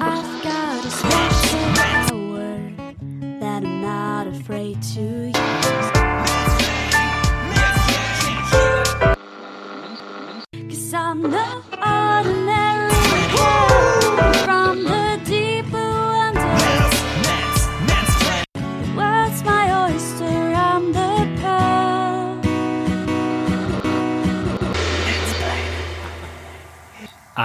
I've 0.00 0.42
got 0.42 0.84
a 0.84 0.90
special 0.90 1.60
power 1.74 2.72
that 3.40 3.62
I'm 3.62 3.82
not 3.82 4.26
afraid 4.28 4.82
to 4.94 5.17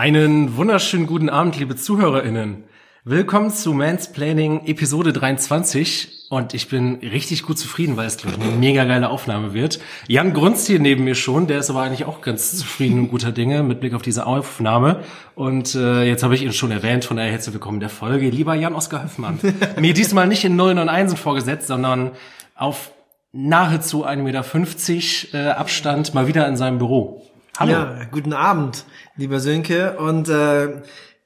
Einen 0.03 0.57
wunderschönen 0.57 1.07
guten 1.07 1.29
Abend, 1.29 1.57
liebe 1.57 1.77
ZuhörerInnen. 1.77 2.65
Willkommen 3.05 3.51
zu 3.51 3.73
Mansplaining 3.73 4.65
Episode 4.65 5.13
23 5.13 6.27
und 6.29 6.53
ich 6.53 6.67
bin 6.67 6.95
richtig 6.95 7.43
gut 7.43 7.57
zufrieden, 7.57 7.95
weil 7.95 8.07
es 8.07 8.17
glaube 8.17 8.35
ich 8.37 8.43
eine 8.43 8.51
mega 8.57 8.83
geile 8.83 9.07
Aufnahme 9.07 9.53
wird. 9.53 9.79
Jan 10.09 10.33
grunzt 10.33 10.67
hier 10.67 10.81
neben 10.81 11.05
mir 11.05 11.15
schon, 11.15 11.47
der 11.47 11.59
ist 11.59 11.69
aber 11.69 11.83
eigentlich 11.83 12.03
auch 12.03 12.19
ganz 12.19 12.57
zufrieden 12.57 12.99
und 12.99 13.11
guter 13.11 13.31
Dinge 13.31 13.63
mit 13.63 13.79
Blick 13.79 13.93
auf 13.93 14.01
diese 14.01 14.25
Aufnahme 14.25 15.03
und 15.35 15.73
äh, 15.73 16.03
jetzt 16.03 16.21
habe 16.21 16.35
ich 16.35 16.43
ihn 16.43 16.51
schon 16.51 16.71
erwähnt, 16.71 17.05
von 17.05 17.15
daher 17.15 17.31
herzlich 17.31 17.53
willkommen 17.53 17.77
in 17.77 17.79
der 17.79 17.89
Folge. 17.89 18.29
Lieber 18.29 18.55
Jan-Oskar 18.55 19.05
Höfmann, 19.05 19.39
mir 19.79 19.93
diesmal 19.93 20.27
nicht 20.27 20.43
in 20.43 20.57
9 20.57 20.79
und 20.79 20.89
1 20.89 21.13
vorgesetzt, 21.13 21.67
sondern 21.67 22.11
auf 22.55 22.91
nahezu 23.31 24.05
1,50 24.05 24.17
Meter 24.21 25.47
äh, 25.47 25.51
Abstand 25.51 26.13
mal 26.13 26.27
wieder 26.27 26.45
in 26.49 26.57
seinem 26.57 26.77
Büro. 26.77 27.23
Hallo. 27.59 27.71
Ja, 27.71 27.97
guten 28.09 28.33
Abend, 28.33 28.83
lieber 29.15 29.39
Sönke 29.39 29.95
und 29.97 30.27
äh, 30.27 30.81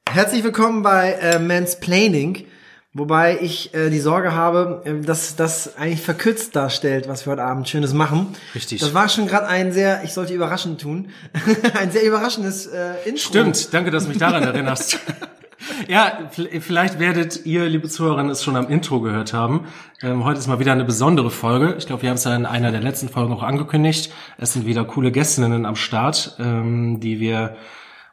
herzlich 0.10 0.44
willkommen 0.44 0.84
bei 0.84 1.14
äh, 1.14 1.40
Mansplaining, 1.40 2.46
wobei 2.92 3.40
ich 3.40 3.74
äh, 3.74 3.90
die 3.90 4.02
Sorge 4.02 4.34
habe, 4.34 4.82
äh, 4.84 5.06
dass 5.06 5.38
das 5.38 5.78
eigentlich 5.78 6.02
verkürzt 6.02 6.54
darstellt, 6.54 7.08
was 7.08 7.26
wir 7.26 7.32
heute 7.32 7.44
Abend 7.44 7.70
Schönes 7.70 7.94
machen. 7.94 8.36
Richtig. 8.54 8.82
Das 8.82 8.94
war 8.94 9.08
schon 9.08 9.28
gerade 9.28 9.48
ein 9.48 9.72
sehr, 9.72 10.04
ich 10.04 10.12
sollte 10.12 10.34
überraschend 10.34 10.82
tun, 10.82 11.12
ein 11.80 11.92
sehr 11.92 12.04
überraschendes 12.04 12.66
äh, 12.66 12.96
Intro. 13.06 13.30
Stimmt, 13.30 13.74
danke, 13.74 13.90
dass 13.90 14.04
du 14.04 14.10
mich 14.10 14.18
daran 14.18 14.44
erinnerst. 14.44 15.00
Ja, 15.88 16.30
vielleicht 16.32 17.00
werdet 17.00 17.46
ihr, 17.46 17.66
liebe 17.66 17.88
Zuhörerinnen, 17.88 18.32
es 18.32 18.44
schon 18.44 18.56
am 18.56 18.70
Intro 18.70 19.02
gehört 19.02 19.34
haben. 19.34 19.68
Ähm, 20.02 20.24
heute 20.24 20.40
ist 20.40 20.48
mal 20.48 20.60
wieder 20.60 20.72
eine 20.72 20.86
besondere 20.86 21.32
Folge. 21.32 21.76
Ich 21.78 21.88
glaube, 21.88 22.04
wir 22.04 22.10
haben 22.10 22.18
es 22.18 22.24
ja 22.24 22.36
in 22.36 22.46
einer 22.46 22.72
der 22.72 22.82
letzten 22.82 23.10
Folgen 23.10 23.34
auch 23.34 23.44
angekündigt. 23.44 24.14
Es 24.38 24.54
sind 24.54 24.66
wieder 24.66 24.86
coole 24.86 25.12
Gästinnen 25.12 25.66
am 25.66 25.76
Start, 25.76 26.36
ähm, 26.40 27.00
die 27.00 27.20
wir 27.20 27.56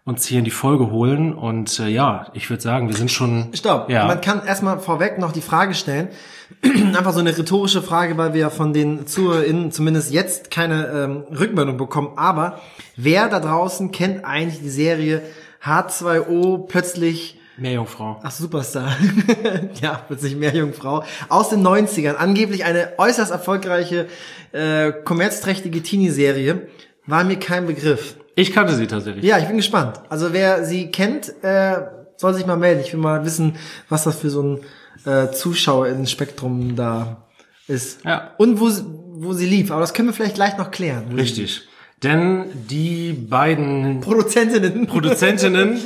uns 0.04 0.26
hier 0.26 0.38
in 0.38 0.44
die 0.44 0.50
Folge 0.50 0.90
holen. 0.90 1.34
Und 1.34 1.78
äh, 1.80 1.88
ja, 1.88 2.26
ich 2.34 2.48
würde 2.50 2.62
sagen, 2.62 2.88
wir 2.88 2.96
sind 2.96 3.10
schon. 3.10 3.48
Stopp. 3.54 3.90
Ja. 3.90 4.06
Man 4.06 4.20
kann 4.20 4.44
erstmal 4.46 4.78
vorweg 4.78 5.18
noch 5.18 5.32
die 5.32 5.40
Frage 5.40 5.74
stellen. 5.74 6.08
Einfach 6.62 7.12
so 7.12 7.20
eine 7.20 7.36
rhetorische 7.36 7.82
Frage, 7.82 8.16
weil 8.18 8.34
wir 8.34 8.50
von 8.50 8.72
den 8.72 9.06
ZuhörerInnen 9.06 9.72
zumindest 9.72 10.12
jetzt 10.12 10.50
keine 10.50 10.86
ähm, 10.86 11.24
Rückmeldung 11.38 11.76
bekommen. 11.76 12.12
Aber 12.16 12.60
wer 12.96 13.28
da 13.28 13.40
draußen 13.40 13.92
kennt 13.92 14.24
eigentlich 14.24 14.60
die 14.60 14.70
Serie 14.70 15.22
H2O 15.64 16.66
plötzlich 16.66 17.38
Meerjungfrau. 17.56 18.18
Ach, 18.22 18.30
Superstar. 18.32 18.96
ja, 19.80 20.02
plötzlich 20.08 20.34
Meerjungfrau. 20.34 21.04
Aus 21.28 21.50
den 21.50 21.64
90ern. 21.64 22.14
Angeblich 22.14 22.64
eine 22.64 22.94
äußerst 22.98 23.30
erfolgreiche, 23.30 24.08
äh, 24.52 24.90
kommerzträchtige 24.92 25.80
Teenie-Serie. 25.82 26.66
War 27.06 27.22
mir 27.22 27.36
kein 27.38 27.66
Begriff. 27.66 28.16
Ich 28.34 28.52
kannte 28.52 28.74
sie 28.74 28.88
tatsächlich. 28.88 29.24
Ja, 29.24 29.38
ich 29.38 29.46
bin 29.46 29.56
gespannt. 29.56 30.00
Also 30.08 30.32
wer 30.32 30.64
sie 30.64 30.90
kennt, 30.90 31.32
äh, 31.44 31.76
soll 32.16 32.34
sich 32.34 32.44
mal 32.46 32.56
melden. 32.56 32.80
Ich 32.80 32.92
will 32.92 32.98
mal 33.00 33.24
wissen, 33.24 33.54
was 33.88 34.02
das 34.04 34.16
für 34.16 34.30
so 34.30 34.42
ein 34.42 34.60
äh, 35.04 35.30
Zuschauerinnen-Spektrum 35.30 36.74
da 36.76 37.28
ist. 37.68 38.04
Ja. 38.04 38.32
Und 38.38 38.58
wo, 38.58 38.68
sie- 38.68 38.84
wo 38.86 39.32
sie 39.32 39.46
lief. 39.46 39.70
Aber 39.70 39.80
das 39.80 39.94
können 39.94 40.08
wir 40.08 40.12
vielleicht 40.12 40.34
gleich 40.34 40.58
noch 40.58 40.72
klären. 40.72 41.12
Richtig. 41.14 41.62
Denn 42.04 42.44
die 42.68 43.14
beiden 43.14 44.00
Produzentinnen. 44.00 44.86
Produzentinnen, 44.86 45.80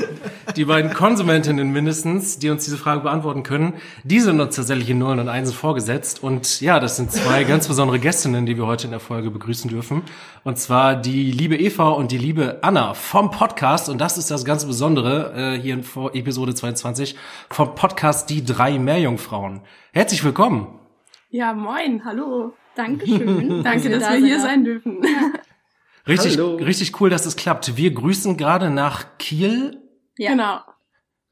die 0.56 0.65
beiden 0.65 0.93
Konsumentinnen 0.93 1.71
mindestens, 1.71 2.41
die 2.41 2.51
uns 2.51 2.65
diese 2.65 2.77
Frage 2.77 3.03
beantworten 3.03 3.45
können, 3.45 3.75
die 4.03 4.19
sind 4.19 4.41
uns 4.41 4.57
tatsächlich 4.57 4.91
in 4.91 4.99
Nullen 4.99 5.21
und 5.21 5.28
Einsen 5.28 5.55
vorgesetzt. 5.55 6.21
Und 6.21 6.61
ja, 6.61 6.81
das 6.81 6.97
sind 6.97 7.12
zwei 7.12 7.45
ganz 7.45 7.69
besondere 7.69 8.01
Gästinnen, 8.01 8.47
die 8.47 8.57
wir 8.57 8.67
heute 8.67 8.87
in 8.87 8.91
der 8.91 8.99
Folge 8.99 9.31
begrüßen 9.31 9.71
dürfen. 9.71 10.03
Und 10.43 10.59
zwar 10.59 10.97
die 10.97 11.31
liebe 11.31 11.57
Eva 11.57 11.91
und 11.91 12.11
die 12.11 12.19
liebe 12.19 12.59
Anna 12.62 12.95
vom 12.95 13.31
Podcast. 13.31 13.89
Und 13.89 14.01
das 14.01 14.19
ist 14.19 14.31
das 14.33 14.45
ganz 14.45 14.65
Besondere 14.65 15.55
äh, 15.55 15.61
hier 15.61 15.75
in 15.75 15.84
Vor- 15.84 16.17
Episode 16.17 16.53
22 16.53 17.15
vom 17.49 17.77
Podcast 17.77 18.28
Die 18.28 18.45
drei 18.45 18.77
Meerjungfrauen. 18.81 19.61
Herzlich 19.93 20.25
willkommen. 20.25 20.67
Ja, 21.31 21.53
moin, 21.53 22.05
hallo. 22.05 22.55
Dankeschön. 22.75 23.62
Danke, 23.65 23.89
dass 23.91 24.03
da 24.03 24.15
wir 24.15 24.27
hier 24.27 24.41
sein 24.41 24.65
dürfen. 24.65 24.99
Richtig, 26.09 26.39
Hallo. 26.39 26.57
richtig 26.57 27.01
cool, 27.01 27.11
dass 27.11 27.27
es 27.27 27.37
klappt. 27.37 27.77
Wir 27.77 27.93
grüßen 27.93 28.37
gerade 28.37 28.71
nach 28.71 29.19
Kiel. 29.19 29.83
Ja. 30.17 30.31
Genau. 30.31 30.61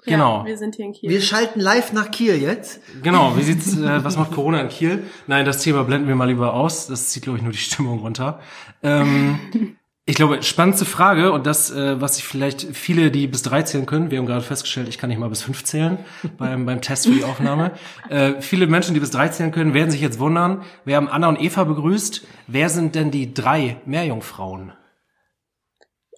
Genau. 0.04 0.38
Ja, 0.40 0.46
wir 0.46 0.56
sind 0.56 0.76
hier 0.76 0.84
in 0.84 0.92
Kiel. 0.92 1.10
Wir 1.10 1.20
schalten 1.20 1.58
live 1.58 1.92
nach 1.92 2.12
Kiel 2.12 2.36
jetzt. 2.36 2.80
Genau, 3.02 3.36
wie 3.36 3.42
sieht's, 3.42 3.76
äh, 3.76 4.04
was 4.04 4.16
macht 4.16 4.30
Corona 4.32 4.60
in 4.60 4.68
Kiel? 4.68 5.02
Nein, 5.26 5.44
das 5.44 5.62
Thema 5.62 5.82
blenden 5.82 6.06
wir 6.06 6.14
mal 6.14 6.26
lieber 6.26 6.54
aus. 6.54 6.86
Das 6.86 7.08
zieht, 7.08 7.24
glaube 7.24 7.38
ich, 7.38 7.42
nur 7.42 7.50
die 7.52 7.58
Stimmung 7.58 7.98
runter. 7.98 8.40
Ähm, 8.84 9.76
ich 10.08 10.14
glaube, 10.14 10.40
spannendste 10.44 10.84
Frage 10.84 11.32
und 11.32 11.46
das, 11.46 11.72
äh, 11.72 12.00
was 12.00 12.14
sich 12.14 12.24
vielleicht 12.24 12.62
viele, 12.76 13.10
die 13.10 13.26
bis 13.26 13.42
drei 13.42 13.62
zählen 13.62 13.86
können, 13.86 14.12
wir 14.12 14.18
haben 14.18 14.26
gerade 14.26 14.44
festgestellt, 14.44 14.88
ich 14.88 14.98
kann 14.98 15.08
nicht 15.08 15.18
mal 15.18 15.28
bis 15.28 15.42
fünf 15.42 15.64
zählen 15.64 15.98
beim, 16.38 16.64
beim 16.64 16.80
Test 16.80 17.06
für 17.06 17.12
die 17.12 17.24
Aufnahme. 17.24 17.72
Äh, 18.08 18.40
viele 18.40 18.68
Menschen, 18.68 18.94
die 18.94 19.00
bis 19.00 19.10
drei 19.10 19.28
zählen 19.28 19.50
können, 19.50 19.74
werden 19.74 19.90
sich 19.90 20.00
jetzt 20.00 20.20
wundern. 20.20 20.62
Wir 20.84 20.94
haben 20.94 21.08
Anna 21.08 21.28
und 21.28 21.42
Eva 21.42 21.64
begrüßt. 21.64 22.24
Wer 22.46 22.68
sind 22.68 22.94
denn 22.94 23.10
die 23.10 23.34
drei 23.34 23.78
Meerjungfrauen? 23.84 24.72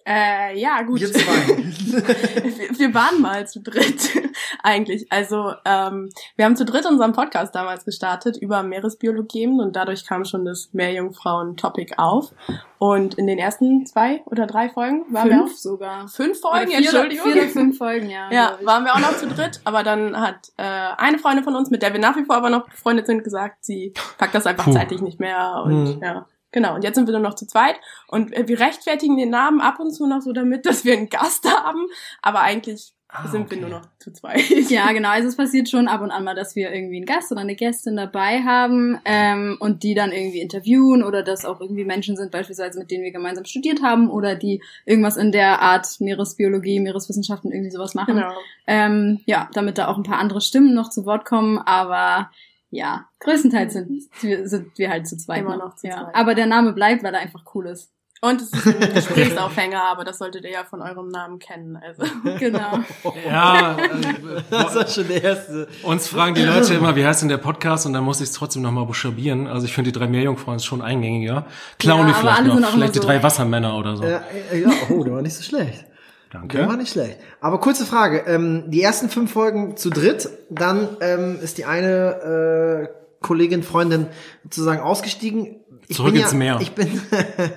Äh, 0.05 0.57
ja, 0.59 0.81
gut. 0.83 0.99
Wir 1.01 1.11
zwei. 1.11 1.21
wir, 1.57 2.79
wir 2.79 2.93
waren 2.93 3.21
mal 3.21 3.47
zu 3.47 3.61
dritt, 3.61 4.09
eigentlich. 4.63 5.11
Also, 5.11 5.53
ähm, 5.65 6.09
wir 6.35 6.45
haben 6.45 6.55
zu 6.55 6.65
dritt 6.65 6.85
unseren 6.85 7.13
Podcast 7.13 7.53
damals 7.55 7.85
gestartet 7.85 8.37
über 8.37 8.63
Meeresbiologien 8.63 9.59
und 9.59 9.75
dadurch 9.75 10.05
kam 10.05 10.25
schon 10.25 10.45
das 10.45 10.69
Meerjungfrauen-Topic 10.73 11.95
auf. 11.97 12.33
Und 12.77 13.15
in 13.15 13.27
den 13.27 13.37
ersten 13.39 13.85
zwei 13.85 14.21
oder 14.25 14.47
drei 14.47 14.69
Folgen 14.69 15.03
waren 15.13 15.29
wir 15.29 15.37
Fünf 15.39 15.51
auch 15.51 15.57
sogar. 15.57 16.07
fünf 16.07 16.39
Folgen, 16.39 16.67
vier, 16.69 16.77
Entschuldigung. 16.77 17.25
vier 17.31 17.41
oder 17.41 17.51
fünf 17.51 17.77
Folgen, 17.77 18.09
ja. 18.09 18.31
Ja, 18.31 18.57
waren 18.63 18.85
wir 18.85 18.93
auch 18.93 18.99
noch 18.99 19.17
zu 19.17 19.27
dritt, 19.27 19.59
aber 19.65 19.83
dann 19.83 20.19
hat 20.19 20.49
äh, 20.57 20.63
eine 20.63 21.19
Freundin 21.19 21.43
von 21.43 21.55
uns, 21.55 21.69
mit 21.69 21.81
der 21.81 21.91
wir 21.93 21.99
nach 21.99 22.15
wie 22.15 22.23
vor 22.23 22.37
aber 22.37 22.49
noch 22.49 22.69
befreundet 22.69 23.05
sind, 23.07 23.23
gesagt, 23.23 23.65
sie 23.65 23.93
packt 24.17 24.33
das 24.33 24.45
einfach 24.45 24.65
Puh. 24.65 24.71
zeitlich 24.73 25.01
nicht 25.01 25.19
mehr 25.19 25.61
und 25.65 25.97
Mhm. 25.97 26.01
ja. 26.01 26.25
Genau, 26.51 26.75
und 26.75 26.83
jetzt 26.83 26.95
sind 26.95 27.07
wir 27.07 27.11
nur 27.11 27.21
noch 27.21 27.35
zu 27.35 27.45
zweit 27.45 27.75
und 28.07 28.33
äh, 28.33 28.47
wir 28.47 28.59
rechtfertigen 28.59 29.17
den 29.17 29.29
Namen 29.29 29.61
ab 29.61 29.79
und 29.79 29.91
zu 29.91 30.07
noch 30.07 30.21
so 30.21 30.33
damit, 30.33 30.65
dass 30.65 30.85
wir 30.85 30.93
einen 30.93 31.09
Gast 31.09 31.45
haben, 31.49 31.87
aber 32.21 32.41
eigentlich 32.41 32.93
Ah, 33.11 33.27
sind 33.27 33.41
okay. 33.41 33.55
wir 33.55 33.61
nur 33.61 33.69
noch 33.71 33.87
zu 33.97 34.13
zweit. 34.13 34.47
Ja, 34.69 34.91
genau. 34.91 35.09
Also 35.09 35.29
es 35.29 35.35
passiert 35.35 35.67
schon 35.67 35.87
ab 35.87 36.01
und 36.01 36.11
an 36.11 36.23
mal, 36.23 36.35
dass 36.35 36.55
wir 36.55 36.71
irgendwie 36.71 36.97
einen 36.97 37.07
Gast 37.07 37.31
oder 37.31 37.41
eine 37.41 37.55
Gästin 37.55 37.95
dabei 37.95 38.43
haben 38.43 38.99
ähm, 39.03 39.57
und 39.59 39.81
die 39.81 39.95
dann 39.95 40.11
irgendwie 40.11 40.41
interviewen 40.41 41.03
oder 41.03 41.23
dass 41.23 41.43
auch 41.43 41.59
irgendwie 41.59 41.85
Menschen 41.85 42.15
sind, 42.15 42.29
beispielsweise 42.29 42.77
mit 42.77 42.91
denen 42.91 43.03
wir 43.03 43.11
gemeinsam 43.11 43.45
studiert 43.45 43.81
haben 43.81 44.11
oder 44.11 44.35
die 44.35 44.61
irgendwas 44.85 45.17
in 45.17 45.31
der 45.31 45.59
Art 45.59 45.87
Meeresbiologie, 45.99 46.79
Meereswissenschaften 46.79 47.51
irgendwie 47.51 47.71
sowas 47.71 47.95
machen. 47.95 48.17
Genau. 48.17 48.31
Ähm, 48.67 49.21
ja, 49.25 49.49
damit 49.53 49.79
da 49.79 49.87
auch 49.87 49.97
ein 49.97 50.03
paar 50.03 50.19
andere 50.19 50.39
Stimmen 50.39 50.75
noch 50.75 50.91
zu 50.91 51.07
Wort 51.07 51.25
kommen, 51.25 51.57
aber 51.57 52.29
ja, 52.71 53.05
größtenteils 53.19 53.73
sind 53.73 53.89
wir, 54.21 54.47
sind 54.47 54.77
wir 54.77 54.89
halt 54.89 55.07
zu 55.07 55.17
zweit. 55.17 55.41
Immer 55.41 55.57
ne? 55.57 55.63
noch 55.63 55.75
zu 55.75 55.87
ja. 55.87 56.03
zweit. 56.03 56.15
Aber 56.15 56.35
der 56.35 56.45
Name 56.45 56.73
bleibt, 56.73 57.03
weil 57.03 57.13
er 57.13 57.21
einfach 57.21 57.43
cool 57.55 57.67
ist. 57.67 57.91
Und 58.21 58.41
es 58.41 58.51
ist 58.51 58.67
ein 58.67 58.79
Gesprächsaufhänger, 58.93 59.81
aber 59.81 60.03
das 60.03 60.17
solltet 60.17 60.43
ihr 60.43 60.51
ja 60.51 60.63
von 60.65 60.81
eurem 60.81 61.07
Namen 61.07 61.39
kennen. 61.39 61.77
Also. 61.77 62.03
Genau. 62.37 62.79
Ja, 63.25 63.77
äh, 63.77 64.41
Das 64.49 64.75
war 64.75 64.87
schon 64.87 65.07
der 65.07 65.23
erste. 65.23 65.67
Uns 65.83 66.09
fragen 66.09 66.35
die 66.35 66.43
Leute 66.43 66.73
immer, 66.73 66.97
wie 66.97 67.05
heißt 67.05 67.21
denn 67.21 67.29
der 67.29 67.37
Podcast? 67.37 67.85
Und 67.85 67.93
dann 67.93 68.03
muss 68.03 68.19
ich 68.19 68.27
es 68.27 68.33
trotzdem 68.33 68.61
nochmal 68.61 68.85
buchstabieren. 68.85 69.47
Also 69.47 69.65
ich 69.65 69.73
finde 69.73 69.91
die 69.91 69.97
drei 69.97 70.07
Meerjungfrauen 70.07 70.57
ist 70.57 70.65
schon 70.65 70.81
eingängiger. 70.81 71.45
Klauen 71.77 72.07
Ja, 72.07 72.13
die 72.13 72.19
vielleicht 72.19 72.43
noch. 72.43 72.71
Vielleicht 72.71 72.95
die 72.95 72.99
so- 72.99 73.05
drei 73.05 73.23
Wassermänner 73.23 73.77
oder 73.77 73.95
so. 73.95 74.03
Ja, 74.03 74.21
ja, 74.53 74.69
oh, 74.89 75.03
der 75.03 75.13
war 75.13 75.21
nicht 75.21 75.35
so 75.35 75.43
schlecht. 75.43 75.85
Der 76.31 76.41
war 76.41 76.47
Danke. 76.47 76.77
nicht 76.77 76.91
schlecht. 76.91 77.17
Aber 77.41 77.59
kurze 77.59 77.85
Frage. 77.85 78.23
Ähm, 78.27 78.65
die 78.67 78.81
ersten 78.81 79.09
fünf 79.09 79.31
Folgen 79.31 79.77
zu 79.77 79.89
dritt, 79.89 80.29
dann 80.49 80.97
ähm, 81.01 81.39
ist 81.41 81.57
die 81.57 81.65
eine 81.65 82.89
äh, 82.91 83.08
Kollegin, 83.21 83.63
Freundin 83.63 84.07
sozusagen 84.43 84.79
ausgestiegen. 84.79 85.57
Ich 85.87 85.97
Zurück 85.97 86.13
bin 86.13 86.21
ins 86.21 86.33
ja, 86.33 86.37
Meer. 86.37 86.59
Ich 86.61 86.73
bin, 86.73 86.87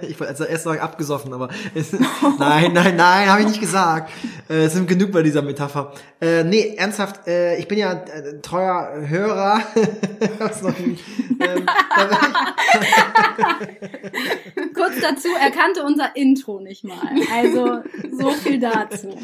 ich 0.09 0.19
wollte 0.19 0.31
also 0.31 0.45
erst 0.45 0.65
sagen 0.65 0.81
abgesoffen, 0.81 1.35
aber 1.35 1.51
es, 1.75 1.93
nein, 2.39 2.73
nein, 2.73 2.97
nein, 2.97 3.29
habe 3.29 3.43
ich 3.43 3.49
nicht 3.49 3.61
gesagt. 3.61 4.11
Äh, 4.49 4.65
es 4.65 4.73
sind 4.73 4.89
genug 4.89 5.13
bei 5.13 5.23
dieser 5.23 5.43
Metapher. 5.43 5.93
Äh, 6.19 6.43
nee, 6.43 6.75
ernsthaft, 6.77 7.27
äh, 7.27 7.59
ich 7.59 7.69
bin 7.69 7.77
ja 7.77 7.93
äh, 7.93 8.41
treuer 8.41 9.07
Hörer. 9.07 9.61
Noch 10.41 10.51
ähm, 10.73 10.97
Kurz 14.75 14.95
dazu, 15.03 15.29
er 15.39 15.51
kannte 15.51 15.83
unser 15.85 16.17
Intro 16.17 16.59
nicht 16.61 16.85
mal. 16.85 16.97
Also 17.35 17.83
so 18.19 18.31
viel 18.31 18.59
dazu. 18.59 19.19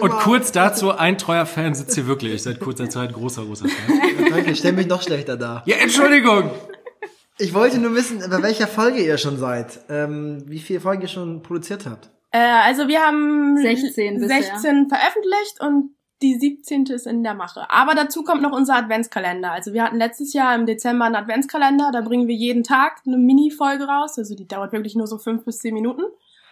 Und 0.00 0.10
kurz 0.10 0.50
dazu, 0.50 0.90
ein 0.90 1.18
treuer 1.18 1.46
Fan 1.46 1.74
sitzt 1.74 1.94
hier 1.94 2.08
wirklich 2.08 2.42
seit 2.42 2.58
kurzer 2.58 2.90
Zeit, 2.90 3.12
großer, 3.12 3.44
großer 3.44 3.68
Fan. 3.68 4.00
Ja, 4.24 4.30
danke, 4.30 4.50
ich 4.50 4.58
stell 4.58 4.72
mich 4.72 4.88
noch 4.88 5.02
schlechter 5.02 5.36
da. 5.36 5.53
Ja, 5.66 5.76
Entschuldigung! 5.76 6.50
Ich 7.38 7.52
wollte 7.52 7.78
nur 7.78 7.94
wissen, 7.94 8.20
bei 8.30 8.42
welcher 8.42 8.68
Folge 8.68 9.04
ihr 9.04 9.18
schon 9.18 9.38
seid. 9.38 9.80
Ähm, 9.88 10.44
wie 10.46 10.60
viele 10.60 10.80
Folgen 10.80 11.02
ihr 11.02 11.08
schon 11.08 11.42
produziert 11.42 11.84
habt. 11.86 12.10
Äh, 12.30 12.38
also 12.38 12.86
wir 12.86 13.00
haben 13.00 13.56
16 13.56 14.20
bisher. 14.20 14.42
16 14.42 14.88
veröffentlicht 14.88 15.60
und 15.60 15.90
die 16.22 16.38
17. 16.38 16.86
ist 16.86 17.06
in 17.06 17.22
der 17.22 17.34
Mache. 17.34 17.68
Aber 17.70 17.94
dazu 17.94 18.22
kommt 18.22 18.40
noch 18.40 18.52
unser 18.52 18.76
Adventskalender. 18.76 19.50
Also 19.50 19.72
wir 19.72 19.82
hatten 19.82 19.96
letztes 19.96 20.32
Jahr 20.32 20.54
im 20.54 20.64
Dezember 20.64 21.04
einen 21.04 21.16
Adventskalender. 21.16 21.90
Da 21.92 22.00
bringen 22.00 22.28
wir 22.28 22.34
jeden 22.34 22.62
Tag 22.62 23.02
eine 23.06 23.18
Mini-Folge 23.18 23.84
raus. 23.84 24.16
Also 24.16 24.34
die 24.34 24.46
dauert 24.46 24.72
wirklich 24.72 24.94
nur 24.94 25.06
so 25.06 25.18
fünf 25.18 25.44
bis 25.44 25.58
zehn 25.58 25.74
Minuten. 25.74 26.02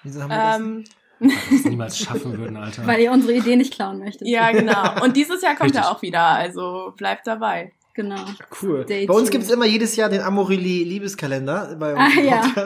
Wieso 0.02 0.22
haben 0.22 0.30
wir 0.30 0.36
das? 0.36 0.58
Ähm, 0.58 0.84
Weil 1.22 1.50
wir 1.50 1.58
es 1.58 1.64
niemals 1.64 1.98
schaffen 1.98 2.36
würden, 2.36 2.56
Alter. 2.56 2.84
Weil 2.86 3.00
ihr 3.00 3.12
unsere 3.12 3.34
Idee 3.34 3.54
nicht 3.54 3.72
klauen 3.72 4.00
möchtet. 4.00 4.26
ja, 4.26 4.50
genau. 4.50 5.04
Und 5.04 5.16
dieses 5.16 5.40
Jahr 5.42 5.54
kommt 5.54 5.70
Richtig. 5.70 5.84
er 5.84 5.90
auch 5.92 6.02
wieder. 6.02 6.20
Also 6.20 6.92
bleibt 6.96 7.26
dabei. 7.28 7.72
Genau. 7.94 8.16
Cool. 8.62 8.84
Stay 8.84 9.04
Bei 9.06 9.12
uns 9.14 9.30
gibt's 9.30 9.50
immer 9.50 9.66
jedes 9.66 9.96
Jahr 9.96 10.08
den 10.08 10.22
Amorelie 10.22 10.82
Liebeskalender 10.84 11.76
bei 11.78 11.92
uns. 11.92 12.00
Ah, 12.00 12.20
ja. 12.20 12.42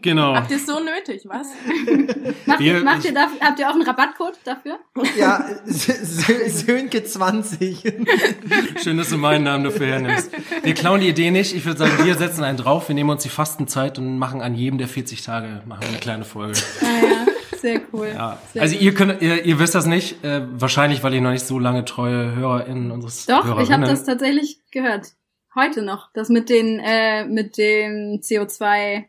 Genau. 0.00 0.32
Habt 0.36 0.50
ihr 0.52 0.58
es 0.58 0.66
so 0.66 0.78
nötig, 0.78 1.22
was? 1.24 1.48
Macht, 2.46 2.60
ihr, 2.60 2.80
macht 2.84 3.04
ihr 3.04 3.12
dafür, 3.12 3.40
habt 3.40 3.58
ihr 3.58 3.68
auch 3.68 3.74
einen 3.74 3.82
Rabattcode 3.82 4.38
dafür? 4.44 4.78
ja, 5.18 5.44
Sö- 5.66 6.48
Sönke 6.48 7.02
20. 7.02 7.82
Schön, 8.82 8.96
dass 8.96 9.08
du 9.10 9.16
meinen 9.18 9.42
Namen 9.44 9.64
dafür 9.64 9.86
hernimmst. 9.88 10.30
Wir 10.62 10.74
klauen 10.74 11.00
die 11.00 11.08
Idee 11.08 11.32
nicht. 11.32 11.52
Ich 11.54 11.64
würde 11.64 11.78
sagen, 11.80 12.04
wir 12.04 12.14
setzen 12.14 12.44
einen 12.44 12.56
drauf. 12.58 12.86
Wir 12.88 12.94
nehmen 12.94 13.10
uns 13.10 13.24
die 13.24 13.28
Fastenzeit 13.28 13.98
und 13.98 14.18
machen 14.18 14.40
an 14.40 14.54
jedem 14.54 14.78
der 14.78 14.86
40 14.88 15.22
Tage 15.22 15.62
machen 15.66 15.80
wir 15.82 15.88
eine 15.88 15.98
kleine 15.98 16.24
Folge. 16.24 16.58
Ah 16.80 16.84
ja, 16.86 17.26
sehr 17.60 17.80
cool. 17.92 18.12
Ja. 18.14 18.38
Sehr 18.52 18.62
Also 18.62 18.76
ihr 18.76 18.94
könnt, 18.94 19.20
ihr, 19.22 19.44
ihr 19.44 19.58
wisst 19.58 19.74
das 19.74 19.86
nicht. 19.86 20.24
Äh, 20.24 20.42
wahrscheinlich, 20.52 21.02
weil 21.02 21.14
ihr 21.14 21.20
noch 21.20 21.30
nicht 21.30 21.46
so 21.46 21.58
lange 21.58 21.84
treue 21.84 22.34
HörerInnen 22.34 22.90
unseres 22.90 23.26
Doch, 23.26 23.44
Hörerinnen. 23.44 23.64
ich 23.64 23.72
habe 23.72 23.86
das 23.86 24.04
tatsächlich 24.04 24.60
gehört. 24.70 25.12
Heute 25.54 25.82
noch. 25.82 26.10
Das 26.12 26.28
mit 26.28 26.48
den, 26.48 26.78
äh, 26.78 27.24
mit 27.24 27.58
dem 27.58 28.20
CO2 28.20 29.04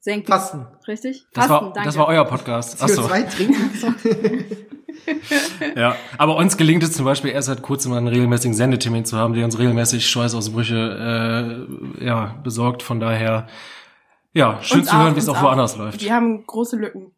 senken. 0.00 0.26
Fasten. 0.26 0.66
Richtig? 0.86 1.24
Das 1.32 1.46
Fasten, 1.46 1.66
war, 1.66 1.72
danke. 1.72 1.88
das 1.88 1.96
war 1.96 2.08
euer 2.08 2.24
Podcast. 2.24 2.82
Achso. 2.82 3.02
CO2 3.02 3.36
trinken. 3.36 4.44
Ja, 5.76 5.96
aber 6.18 6.36
uns 6.36 6.56
gelingt 6.56 6.82
es 6.82 6.92
zum 6.92 7.04
Beispiel 7.04 7.30
erst 7.30 7.48
seit 7.48 7.62
kurzem 7.62 7.92
einen 7.92 8.08
regelmäßigen 8.08 8.54
Sendetermin 8.54 9.04
zu 9.04 9.16
haben, 9.16 9.34
der 9.34 9.44
uns 9.44 9.58
regelmäßig 9.58 10.08
Schweißausbrüche 10.08 11.66
äh, 12.00 12.04
ja, 12.04 12.36
besorgt. 12.42 12.82
Von 12.82 13.00
daher, 13.00 13.48
ja, 14.32 14.58
schön 14.62 14.80
Uns 14.80 14.90
zu 14.90 14.96
hören, 14.96 15.12
auch, 15.12 15.16
wie 15.16 15.18
es 15.18 15.28
uns 15.28 15.38
auch 15.38 15.42
woanders 15.42 15.76
läuft. 15.76 16.02
Wir 16.02 16.14
haben 16.14 16.46
große 16.46 16.76
Lücken. 16.76 17.12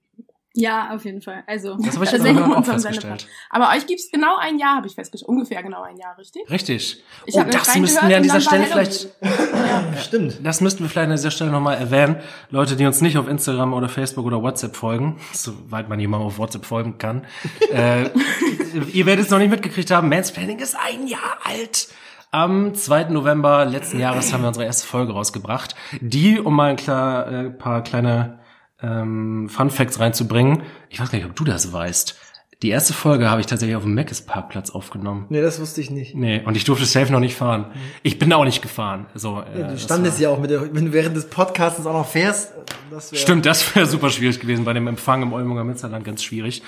Ja, 0.57 0.95
auf 0.95 1.05
jeden 1.05 1.21
Fall. 1.21 1.43
Also, 1.49 1.77
Das 1.85 1.97
habe 1.97 2.05
ich 2.05 2.13
jetzt 2.13 2.25
in 2.25 2.39
auch 2.39 2.65
festgestellt. 2.65 3.27
Aber 3.51 3.71
euch 3.71 3.87
gibt's 3.89 4.09
genau 4.13 4.37
ein 4.37 4.57
Jahr, 4.57 4.77
habe 4.77 4.87
ich 4.87 4.95
festgestellt. 4.95 5.29
Ungefähr 5.29 5.61
genau 5.65 5.83
ein 5.83 5.97
Jahr, 5.97 6.17
richtig? 6.17 6.49
Richtig. 6.49 7.03
Ich 7.27 7.35
oh, 7.35 7.41
hab 7.41 7.51
das 7.51 7.77
müssten 7.77 8.09
wir 8.09 8.17
an 8.17 8.23
dieser 8.23 8.41
Stelle 8.41 8.67
vielleicht, 8.67 9.09
Stimmt. 10.05 10.39
das 10.47 10.61
müssten 10.61 10.85
wir 10.85 10.91
vielleicht 10.91 11.09
an 11.09 11.17
dieser 11.17 11.33
Stelle 11.33 11.51
nochmal 11.51 11.79
erwähnen. 11.79 12.17
Leute, 12.51 12.77
die 12.77 12.87
uns 12.87 13.01
nicht 13.01 13.19
auf 13.19 13.27
Instagram 13.27 13.75
oder 13.75 13.89
Facebook 13.89 14.27
oder 14.27 14.43
WhatsApp 14.43 14.77
folgen, 14.77 15.19
soweit 15.33 15.89
man 15.89 15.99
jemandem 15.99 16.29
auf 16.29 16.39
WhatsApp 16.39 16.65
folgen 16.65 16.99
kann, 16.99 17.27
äh, 17.73 18.05
ihr 18.93 19.07
werdet 19.07 19.25
es 19.25 19.31
noch 19.33 19.39
nicht 19.39 19.51
mitgekriegt 19.51 19.91
haben, 19.91 20.09
Mansplaining 20.09 20.61
ist 20.61 20.77
ein 20.77 21.09
Jahr 21.09 21.39
alt. 21.43 21.89
Am 22.31 22.75
2. 22.75 23.11
November 23.11 23.65
letzten 23.65 23.99
Jahres 23.99 24.33
haben 24.33 24.43
wir 24.43 24.49
unsere 24.49 24.67
erste 24.67 24.87
Folge 24.87 25.13
rausgebracht, 25.13 25.75
die, 26.01 26.39
um 26.39 26.55
mal 26.55 26.71
ein 26.71 26.77
klar, 26.77 27.31
äh, 27.31 27.51
paar 27.51 27.83
kleine 27.83 28.39
ähm, 28.85 29.49
Fun 29.49 29.71
Facts 29.71 29.99
reinzubringen, 30.01 30.63
ich 30.91 31.01
weiß 31.01 31.11
gar 31.11 31.19
nicht, 31.19 31.27
ob 31.29 31.35
du 31.37 31.45
das 31.45 31.73
weißt, 31.73 32.17
die 32.63 32.71
erste 32.71 32.93
Folge 32.93 33.29
habe 33.31 33.41
ich 33.41 33.47
tatsächlich 33.47 33.77
auf 33.77 33.83
dem 33.83 33.95
Meckes 33.95 34.23
Parkplatz 34.23 34.71
aufgenommen. 34.71 35.27
Nee, 35.29 35.43
das 35.43 35.61
wusste 35.61 35.81
ich 35.81 35.91
nicht. 35.91 36.15
Nee, 36.15 36.41
und 36.47 36.57
ich 36.57 36.65
durfte 36.65 36.87
safe 36.87 37.13
noch 37.13 37.21
nicht 37.21 37.35
fahren. 37.37 37.67
Ich 38.03 38.19
bin 38.19 38.31
da 38.31 38.37
auch 38.37 38.45
nicht 38.45 38.63
gefahren. 38.63 39.07
So, 39.15 39.41
äh, 39.55 39.61
Ja, 39.61 39.67
du 39.67 39.73
das 39.73 39.83
standest 39.83 40.17
war- 40.17 40.23
ja 40.23 40.29
auch 40.31 40.39
mit 40.39 40.51
der, 40.51 40.75
wenn 40.75 40.87
du 40.87 40.93
während 40.93 41.17
des 41.17 41.27
Podcasts 41.29 41.85
auch 41.85 41.93
noch 41.93 42.07
fährst, 42.09 42.53
das 42.91 43.13
wäre. 43.13 43.21
Stimmt, 43.21 43.45
das 43.45 43.75
wäre 43.75 43.87
super 43.87 44.09
schwierig 44.09 44.41
gewesen 44.41 44.65
bei 44.65 44.73
dem 44.73 44.87
Empfang 44.87 45.21
im 45.23 45.33
Olmunger 45.33 45.65
Münsterland, 45.65 46.05
ganz 46.05 46.23
schwierig. 46.23 46.63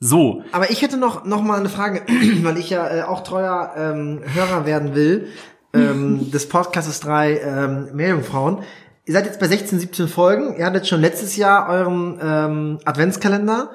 So, 0.00 0.42
Aber 0.52 0.70
ich 0.70 0.82
hätte 0.82 0.98
noch, 0.98 1.24
noch 1.24 1.40
mal 1.42 1.58
eine 1.58 1.68
Frage, 1.70 2.02
weil 2.42 2.58
ich 2.58 2.70
ja 2.70 2.86
äh, 2.88 3.02
auch 3.02 3.22
treuer 3.24 3.72
ähm, 3.76 4.20
Hörer 4.34 4.66
werden 4.66 4.94
will, 4.94 5.28
ähm, 5.72 6.30
des 6.32 6.48
Podcasts 6.48 7.00
drei 7.00 7.38
ähm, 7.38 7.88
Meerjungfrauen. 7.94 8.58
Ihr 9.06 9.12
seid 9.12 9.26
jetzt 9.26 9.40
bei 9.40 9.48
16, 9.48 9.78
17 9.80 10.08
Folgen. 10.08 10.56
Ihr 10.56 10.64
hattet 10.64 10.86
schon 10.86 11.00
letztes 11.00 11.36
Jahr 11.36 11.68
euren 11.68 12.18
ähm, 12.22 12.78
Adventskalender 12.84 13.70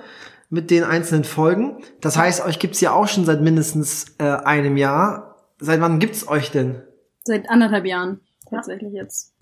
mit 0.49 0.71
den 0.71 0.83
einzelnen 0.83 1.23
Folgen. 1.23 1.83
Das 2.01 2.17
heißt, 2.17 2.45
euch 2.45 2.57
gibt's 2.59 2.81
ja 2.81 2.93
auch 2.93 3.07
schon 3.07 3.25
seit 3.25 3.41
mindestens 3.41 4.15
äh, 4.17 4.23
einem 4.23 4.77
Jahr. 4.77 5.35
Seit 5.59 5.81
wann 5.81 5.99
gibt's 5.99 6.27
euch 6.27 6.51
denn? 6.51 6.81
seit 7.29 7.49
anderthalb 7.49 7.85
Jahren 7.85 8.21
tatsächlich 8.49 8.93
jetzt. 8.93 9.33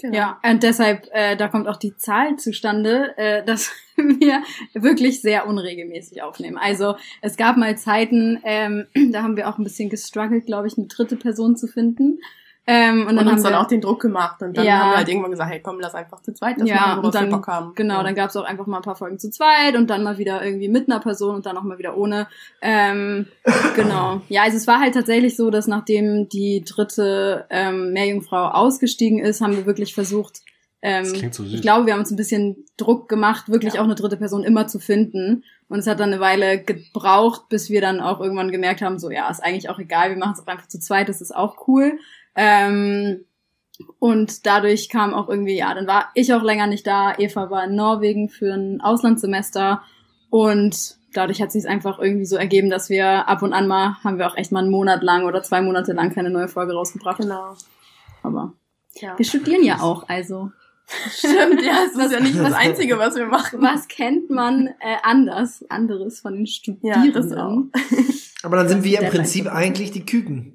Genau. 0.00 0.16
Ja, 0.16 0.40
und 0.42 0.62
deshalb, 0.62 1.06
äh, 1.12 1.36
da 1.36 1.48
kommt 1.48 1.68
auch 1.68 1.76
die 1.76 1.94
Zahl 1.96 2.36
zustande, 2.36 3.16
äh, 3.18 3.44
dass 3.46 3.70
wir 3.96 4.42
wirklich 4.72 5.20
sehr 5.20 5.46
unregelmäßig 5.46 6.22
aufnehmen. 6.22 6.56
Also 6.56 6.96
es 7.20 7.36
gab 7.36 7.58
mal 7.58 7.76
Zeiten, 7.76 8.40
ähm, 8.44 8.86
da 9.12 9.22
haben 9.22 9.36
wir 9.36 9.48
auch 9.48 9.58
ein 9.58 9.64
bisschen 9.64 9.90
gestruggelt, 9.90 10.46
glaube 10.46 10.66
ich, 10.66 10.78
eine 10.78 10.86
dritte 10.86 11.16
Person 11.16 11.56
zu 11.56 11.66
finden. 11.66 12.20
Ähm, 12.64 13.02
und 13.02 13.08
Und 13.08 13.16
dann 13.16 13.26
uns 13.26 13.36
haben 13.38 13.42
dann 13.42 13.52
wir 13.54 13.60
auch 13.60 13.66
den 13.66 13.80
Druck 13.80 14.00
gemacht. 14.00 14.40
Und 14.40 14.56
dann 14.56 14.64
Ja. 14.64 14.78
haben 14.78 14.90
wir 14.90 14.96
halt 14.98 15.08
irgendwann 15.08 15.32
gesagt, 15.32 15.50
hey 15.50 15.60
komm, 15.60 15.80
lass 15.80 15.94
einfach 15.96 16.22
zu 16.22 16.32
zweit 16.32 16.60
das 16.60 16.68
ja, 16.68 16.76
machen, 16.76 16.90
worauf 16.92 17.04
und 17.06 17.14
dann, 17.16 17.24
wir 17.24 17.36
Bock 17.36 17.48
haben. 17.48 17.72
genau, 17.74 17.96
Ja. 17.96 18.02
dann 18.04 18.14
gab's 18.14 18.36
auch 18.36 18.44
einfach 18.44 18.66
mal 18.66 18.76
ein 18.76 18.82
paar 18.84 18.94
Folgen 18.94 19.18
zu 19.18 19.30
zweit 19.30 19.74
und 19.76 19.90
dann 19.90 20.04
mal 20.04 20.16
wieder 20.18 20.44
irgendwie 20.44 20.68
mit 20.68 20.88
einer 20.88 21.00
Person 21.00 21.34
und 21.34 21.44
dann 21.46 21.56
auch 21.56 21.64
mal 21.64 21.78
wieder 21.78 21.96
ohne. 21.96 22.28
Ähm, 22.60 23.26
genau. 23.74 24.20
Ja, 24.28 24.42
also 24.44 24.56
es 24.56 24.66
war 24.68 24.78
halt 24.80 24.94
tatsächlich 24.94 25.36
so, 25.36 25.50
dass 25.50 25.66
nachdem 25.66 26.28
die 26.28 26.62
dritte 26.64 27.46
ähm, 27.50 27.92
Meerjungfrau 27.92 28.48
ausgestiegen 28.50 29.18
ist, 29.18 29.40
haben 29.40 29.56
wir 29.56 29.66
wirklich 29.66 29.92
versucht, 29.94 30.42
ähm, 30.84 31.04
so 31.04 31.14
süß. 31.44 31.54
ich 31.54 31.62
glaube, 31.62 31.86
wir 31.86 31.92
haben 31.94 32.00
uns 32.00 32.10
ein 32.10 32.16
bisschen 32.16 32.64
Druck 32.76 33.08
gemacht, 33.08 33.48
wirklich 33.48 33.74
Ja. 33.74 33.80
auch 33.80 33.84
eine 33.84 33.94
dritte 33.94 34.16
Person 34.16 34.44
immer 34.44 34.66
zu 34.66 34.78
finden. 34.78 35.44
Und 35.68 35.78
es 35.78 35.86
hat 35.86 36.00
dann 36.00 36.12
eine 36.12 36.20
Weile 36.20 36.62
gebraucht, 36.62 37.48
bis 37.48 37.70
wir 37.70 37.80
dann 37.80 38.00
auch 38.00 38.20
irgendwann 38.20 38.50
gemerkt 38.52 38.82
haben, 38.82 38.98
so 38.98 39.10
ja, 39.10 39.28
ist 39.30 39.40
eigentlich 39.42 39.68
auch 39.70 39.78
egal, 39.78 40.10
wir 40.10 40.16
machen 40.16 40.34
es 40.36 40.40
auch 40.42 40.46
einfach 40.46 40.68
zu 40.68 40.78
zweit, 40.78 41.08
das 41.08 41.20
ist 41.20 41.34
auch 41.34 41.66
cool. 41.66 41.98
Ähm, 42.34 43.24
und 43.98 44.46
dadurch 44.46 44.88
kam 44.88 45.12
auch 45.14 45.28
irgendwie, 45.28 45.56
ja, 45.56 45.74
dann 45.74 45.86
war 45.86 46.10
ich 46.14 46.32
auch 46.32 46.42
länger 46.42 46.66
nicht 46.66 46.86
da. 46.86 47.14
Eva 47.18 47.50
war 47.50 47.64
in 47.64 47.74
Norwegen 47.74 48.28
für 48.28 48.52
ein 48.54 48.80
Auslandssemester 48.80 49.82
und 50.30 50.96
dadurch 51.14 51.42
hat 51.42 51.52
sich 51.52 51.66
einfach 51.68 51.98
irgendwie 51.98 52.24
so 52.24 52.36
ergeben, 52.36 52.70
dass 52.70 52.88
wir 52.88 53.28
ab 53.28 53.42
und 53.42 53.52
an 53.52 53.66
mal, 53.66 53.96
haben 54.04 54.18
wir 54.18 54.26
auch 54.26 54.36
echt 54.36 54.52
mal 54.52 54.60
einen 54.60 54.70
Monat 54.70 55.02
lang 55.02 55.24
oder 55.24 55.42
zwei 55.42 55.60
Monate 55.62 55.92
lang 55.92 56.14
keine 56.14 56.30
neue 56.30 56.48
Folge 56.48 56.72
rausgebracht. 56.74 57.18
Genau. 57.20 57.54
Aber 58.22 58.52
Ja. 58.94 59.18
wir 59.18 59.24
studieren 59.24 59.64
ja 59.64 59.80
auch, 59.80 60.08
also 60.08 60.52
Stimmt, 61.10 61.62
ja, 61.62 61.78
es 61.86 61.96
ist 62.04 62.12
ja 62.12 62.20
nicht 62.20 62.38
das 62.38 62.52
Einzige, 62.52 62.98
was 62.98 63.14
wir 63.16 63.26
machen. 63.26 63.60
was 63.62 63.88
kennt 63.88 64.30
man 64.30 64.66
äh, 64.80 64.96
anders, 65.02 65.64
anderes 65.70 66.20
von 66.20 66.34
den 66.34 66.44
Ja, 66.44 66.52
Studierenden? 66.52 67.12
das 67.14 67.32
auch. 67.32 67.62
Aber 68.42 68.56
dann 68.56 68.68
sind 68.68 68.84
wir 68.84 69.00
im 69.00 69.10
Prinzip 69.10 69.46
eigentlich 69.46 69.90
die 69.92 70.04
Küken. 70.04 70.51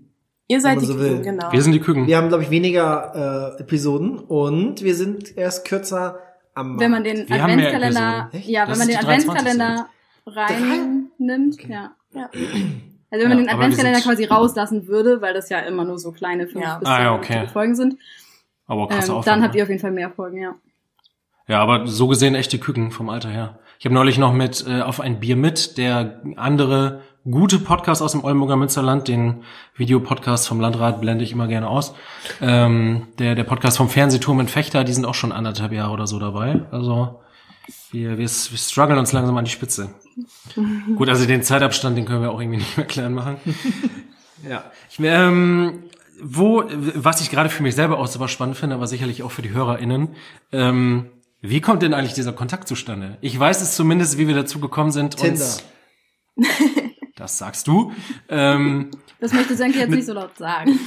Ihr 0.50 0.62
seid 0.62 0.82
die 0.82 0.86
man 0.86 0.96
so 0.96 1.00
will. 1.00 1.10
Küken, 1.18 1.24
genau. 1.24 1.52
wir 1.52 1.62
sind 1.62 1.74
die 1.74 1.80
Küken. 1.80 2.08
Wir 2.08 2.18
haben, 2.18 2.30
glaube 2.30 2.44
ich, 2.44 2.50
weniger 2.50 3.56
äh, 3.58 3.62
Episoden 3.62 4.18
und 4.20 4.82
wir 4.82 4.96
sind 4.96 5.38
erst 5.38 5.66
kürzer 5.66 6.20
am 6.54 6.80
Wenn 6.80 6.92
man 6.92 7.04
den 7.04 7.28
Wir 7.28 7.44
Adventskalender, 7.44 8.30
ja, 8.46 8.68
wenn 8.70 8.78
man 8.78 8.88
den 8.88 8.98
die 8.98 9.06
23. 9.06 9.30
Adventskalender 9.30 9.90
reinnimmt, 10.26 11.56
Okay. 11.56 11.72
ja. 11.74 11.92
Ja. 12.14 12.30
Also 13.10 13.24
wenn 13.24 13.30
man 13.30 13.38
Ja, 13.40 13.44
den 13.44 13.50
aber 13.50 13.50
wir 13.50 13.54
Adventskalender 13.54 14.00
quasi 14.02 14.26
rauslassen 14.26 14.88
würde, 14.88 15.22
weil 15.22 15.34
das 15.34 15.50
ja 15.50 15.60
immer 15.60 15.84
nur 15.86 16.00
so 16.00 16.12
kleine 16.12 16.48
fünf 16.48 16.64
Ja. 16.64 16.80
bis 16.80 16.88
Ah, 16.88 17.02
ja, 17.02 17.14
okay. 17.16 17.48
Folgen 17.48 17.76
sind, 17.76 17.98
Aber 18.66 18.88
krasse 18.88 19.14
ähm, 19.14 19.22
dann 19.24 19.44
habt 19.44 19.54
ne? 19.54 19.60
ihr 19.60 19.64
auf 19.64 19.70
jeden 19.70 19.82
Fall 19.82 19.92
mehr 19.92 20.10
Folgen, 20.12 20.42
ja. 20.42 20.56
Ja, 21.48 21.60
aber 21.62 21.88
so 21.88 22.08
gesehen 22.08 22.36
echte 22.36 22.58
Küken 22.58 22.92
vom 22.92 23.10
Alter 23.10 23.30
her. 23.30 23.60
Ich 23.80 23.86
habe 23.86 23.96
neulich 23.96 24.18
noch 24.18 24.34
mit 24.34 24.66
äh, 24.68 24.82
auf 24.82 25.00
ein 25.00 25.20
Bier 25.20 25.36
mit, 25.38 25.78
der 25.78 26.22
andere 26.36 27.02
gute 27.30 27.60
Podcast 27.60 28.02
aus 28.02 28.14
dem 28.14 28.24
Oldenburger 28.24 28.56
Münsterland, 28.56 29.08
den 29.08 29.44
Videopodcast 29.76 30.48
vom 30.48 30.60
Landrat 30.60 31.02
blende 31.02 31.24
ich 31.24 31.32
immer 31.32 31.48
gerne 31.48 31.68
aus. 31.68 31.94
Ähm, 32.42 33.08
der, 33.20 33.36
der 33.36 33.44
Podcast 33.44 33.78
vom 33.78 33.90
Fernsehturm 33.90 34.40
in 34.40 34.48
Fechter, 34.48 34.84
die 34.84 34.94
sind 34.94 35.06
auch 35.06 35.16
schon 35.16 35.32
anderthalb 35.32 35.74
Jahre 35.74 35.92
oder 35.92 36.08
so 36.08 36.20
dabei. 36.20 36.62
Also 36.72 37.20
wir, 37.92 38.12
wir, 38.12 38.18
wir 38.18 38.28
strugglen 38.28 38.98
uns 38.98 39.12
langsam 39.12 39.36
an 39.38 39.46
die 39.46 39.52
Spitze. 39.52 39.90
Gut, 40.96 41.10
also 41.10 41.26
den 41.26 41.44
Zeitabstand, 41.44 41.98
den 41.98 42.06
können 42.06 42.22
wir 42.22 42.32
auch 42.32 42.40
irgendwie 42.40 42.60
nicht 42.60 42.78
mehr 42.78 42.86
klein 42.86 43.14
machen. 43.14 43.38
ja. 44.50 44.64
Ich, 44.90 45.00
ähm, 45.00 45.84
wo, 46.22 46.64
was 46.96 47.22
ich 47.22 47.30
gerade 47.30 47.50
für 47.50 47.62
mich 47.62 47.76
selber 47.76 48.00
auch 48.00 48.08
super 48.08 48.28
spannend 48.28 48.58
finde, 48.58 48.76
aber 48.76 48.88
sicherlich 48.88 49.22
auch 49.24 49.32
für 49.32 49.42
die 49.42 49.52
HörerInnen, 49.52 50.10
ähm, 50.52 51.08
wie 51.42 51.62
kommt 51.62 51.84
denn 51.84 51.94
eigentlich 51.94 52.16
dieser 52.16 52.34
Kontakt 52.34 52.68
zustande? 52.68 53.18
Ich 53.22 53.38
weiß 53.38 53.62
es 53.62 53.76
zumindest, 53.76 54.18
wie 54.18 54.28
wir 54.28 54.34
dazu 54.34 54.60
gekommen 54.60 54.92
sind, 54.92 55.18
Tinder. 55.18 55.46
das 57.28 57.38
sagst 57.38 57.68
du, 57.68 57.92
ähm, 58.30 58.90
Das 59.20 59.34
möchte 59.34 59.56
Senke 59.56 59.80
jetzt 59.80 59.90
nicht 59.90 60.06
so 60.06 60.14
laut 60.14 60.38
sagen. 60.38 60.80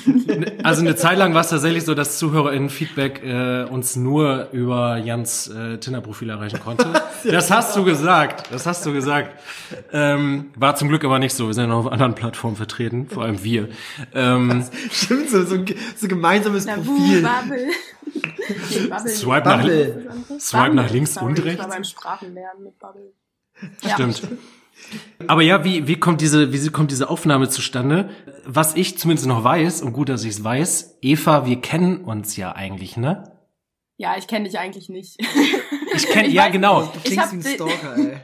Also 0.62 0.80
eine 0.82 0.96
Zeit 0.96 1.18
lang 1.18 1.34
war 1.34 1.42
es 1.42 1.48
tatsächlich 1.50 1.84
so, 1.84 1.94
dass 1.94 2.18
ZuhörerInnen-Feedback 2.18 3.22
äh, 3.22 3.64
uns 3.64 3.96
nur 3.96 4.48
über 4.52 4.96
Jans 4.96 5.48
äh, 5.48 5.78
Tinder-Profil 5.78 6.30
erreichen 6.30 6.60
konnte. 6.60 6.86
Das 7.22 7.50
hast 7.50 7.76
du 7.76 7.84
gesagt. 7.84 8.50
Das 8.50 8.64
hast 8.64 8.86
du 8.86 8.94
gesagt. 8.94 9.38
Ähm, 9.92 10.52
war 10.56 10.74
zum 10.74 10.88
Glück 10.88 11.04
aber 11.04 11.18
nicht 11.18 11.34
so. 11.34 11.48
Wir 11.48 11.52
sind 11.54 11.64
ja 11.64 11.68
noch 11.68 11.84
auf 11.84 11.92
anderen 11.92 12.14
Plattformen 12.14 12.56
vertreten, 12.56 13.08
vor 13.10 13.24
allem 13.24 13.44
wir. 13.44 13.68
Ähm, 14.14 14.64
Stimmt, 14.90 15.28
so, 15.28 15.44
so, 15.44 15.56
ein 15.56 15.66
so 15.96 16.06
ein 16.06 16.08
gemeinsames 16.08 16.64
Na, 16.64 16.76
Profil. 16.76 17.20
Bubble. 17.22 17.66
Nee, 18.70 18.86
Bubble. 18.88 19.08
Swipe 19.10 19.48
nach, 19.48 19.60
Bubble. 19.60 20.10
Swipe 20.40 20.74
nach 20.74 20.90
links 20.90 21.12
Sorry, 21.14 21.26
und 21.26 21.38
Ich 21.40 21.44
war 21.44 21.50
rechts. 21.52 21.66
beim 21.68 21.84
Sprachenlernen 21.84 22.64
mit 22.64 22.78
Bubble. 22.78 23.12
Stimmt. 23.92 24.22
Aber 25.28 25.42
ja, 25.42 25.64
wie, 25.64 25.86
wie 25.86 25.96
kommt 25.96 26.20
diese, 26.20 26.52
wie 26.52 26.68
kommt 26.70 26.90
diese 26.90 27.08
Aufnahme 27.10 27.48
zustande? 27.48 28.10
Was 28.44 28.74
ich 28.74 28.98
zumindest 28.98 29.26
noch 29.28 29.44
weiß, 29.44 29.82
und 29.82 29.92
gut, 29.92 30.08
dass 30.08 30.24
ich 30.24 30.30
es 30.30 30.44
weiß, 30.44 30.98
Eva, 31.02 31.46
wir 31.46 31.60
kennen 31.60 31.98
uns 32.04 32.36
ja 32.36 32.52
eigentlich, 32.52 32.96
ne? 32.96 33.30
Ja, 33.96 34.16
ich 34.16 34.26
kenne 34.26 34.46
dich 34.48 34.58
eigentlich 34.58 34.88
nicht. 34.88 35.16
Ich 35.92 36.06
kenne, 36.08 36.28
ja 36.28 36.44
weiß- 36.46 36.52
genau. 36.52 36.82
Du 36.82 36.90
Ich 36.98 37.04
klingst 37.04 37.24
hab 37.26 37.32
wie 37.32 37.36
ein 37.36 37.42
Stalker, 37.42 37.96
ey. 37.98 38.20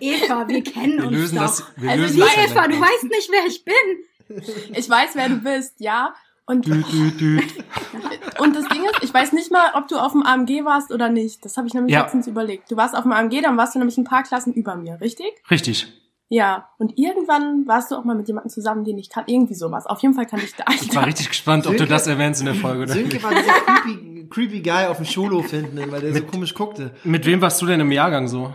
Eva, 0.00 0.46
wir 0.48 0.62
kennen 0.62 0.98
Wir 0.98 1.06
uns 1.08 1.16
lösen 1.16 1.34
doch. 1.36 1.42
das, 1.42 1.64
wir 1.76 1.90
Also 1.90 2.02
lösen 2.04 2.16
Wie 2.16 2.20
das 2.20 2.50
Eva, 2.52 2.68
du 2.68 2.80
weißt 2.80 3.04
nicht, 3.04 3.28
wer 3.30 3.46
ich 3.46 3.64
bin. 3.64 4.74
Ich 4.76 4.88
weiß, 4.88 5.10
wer 5.14 5.28
du 5.30 5.36
bist, 5.38 5.74
ja. 5.80 6.14
Und, 6.48 6.66
Dü, 6.66 6.82
dü, 6.82 7.10
dü. 7.12 7.40
und 8.38 8.56
das 8.56 8.66
Ding 8.68 8.82
ist, 8.84 9.02
ich 9.04 9.12
weiß 9.12 9.32
nicht 9.32 9.50
mal, 9.52 9.70
ob 9.74 9.86
du 9.88 9.98
auf 9.98 10.12
dem 10.12 10.22
AMG 10.22 10.64
warst 10.64 10.90
oder 10.90 11.10
nicht. 11.10 11.44
Das 11.44 11.56
habe 11.58 11.66
ich 11.68 11.74
nämlich 11.74 11.92
Ja. 11.94 12.02
letztens 12.02 12.26
überlegt. 12.26 12.70
Du 12.70 12.76
warst 12.76 12.96
auf 12.96 13.02
dem 13.02 13.12
AMG, 13.12 13.42
dann 13.42 13.56
warst 13.58 13.74
du 13.74 13.78
nämlich 13.78 13.98
ein 13.98 14.04
paar 14.04 14.22
Klassen 14.22 14.54
über 14.54 14.74
mir, 14.74 14.98
richtig? 15.00 15.26
Richtig. 15.50 15.92
Ja. 16.30 16.68
Und 16.78 16.98
irgendwann 16.98 17.66
warst 17.66 17.90
du 17.90 17.96
auch 17.96 18.04
mal 18.04 18.14
mit 18.16 18.28
jemandem 18.28 18.50
zusammen, 18.50 18.84
den 18.84 18.96
ich 18.98 19.10
kann. 19.10 19.24
Irgendwie 19.26 19.54
sowas. 19.54 19.86
Auf 19.86 20.00
jeden 20.00 20.14
Fall 20.14 20.24
kann 20.26 20.40
ich 20.40 20.54
da. 20.54 20.64
Ich 20.72 20.94
war 20.96 21.06
richtig 21.06 21.28
gespannt, 21.28 21.66
ob 21.66 21.76
du 21.76 21.86
das 21.86 22.06
erwähnst 22.06 22.40
in 22.40 22.46
der 22.46 22.54
Folge. 22.54 22.84
Oder? 22.84 22.92
Sönke 22.94 23.22
war 23.22 23.30
dieser 23.34 23.52
creepy, 23.52 24.28
creepy 24.30 24.60
Guy 24.62 24.86
auf 24.86 24.96
dem 24.96 25.06
Schulhof 25.06 25.50
hinten, 25.50 25.90
weil 25.92 26.00
der 26.00 26.14
so 26.14 26.22
komisch 26.22 26.54
guckte. 26.54 26.94
Mit 27.04 27.26
wem 27.26 27.40
warst 27.42 27.60
du 27.60 27.66
denn 27.66 27.80
im 27.80 27.92
Jahrgang 27.92 28.26
so? 28.26 28.52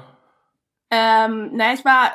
Ähm, 0.91 1.49
na, 1.53 1.73
ich 1.73 1.83
war, 1.85 2.11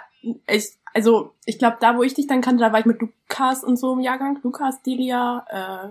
ich, 0.49 0.78
also, 0.95 1.35
ich 1.45 1.59
glaube, 1.59 1.77
da, 1.81 1.97
wo 1.97 2.03
ich 2.03 2.15
dich 2.15 2.27
dann 2.27 2.41
kannte, 2.41 2.63
da 2.65 2.73
war 2.73 2.81
ich 2.81 2.87
mit 2.87 3.01
Lukas 3.01 3.63
und 3.65 3.77
so 3.77 3.93
im 3.95 4.01
Jahrgang. 4.01 4.39
Lukas, 4.43 4.83
Delia, 4.83 5.45
äh, 5.49 5.89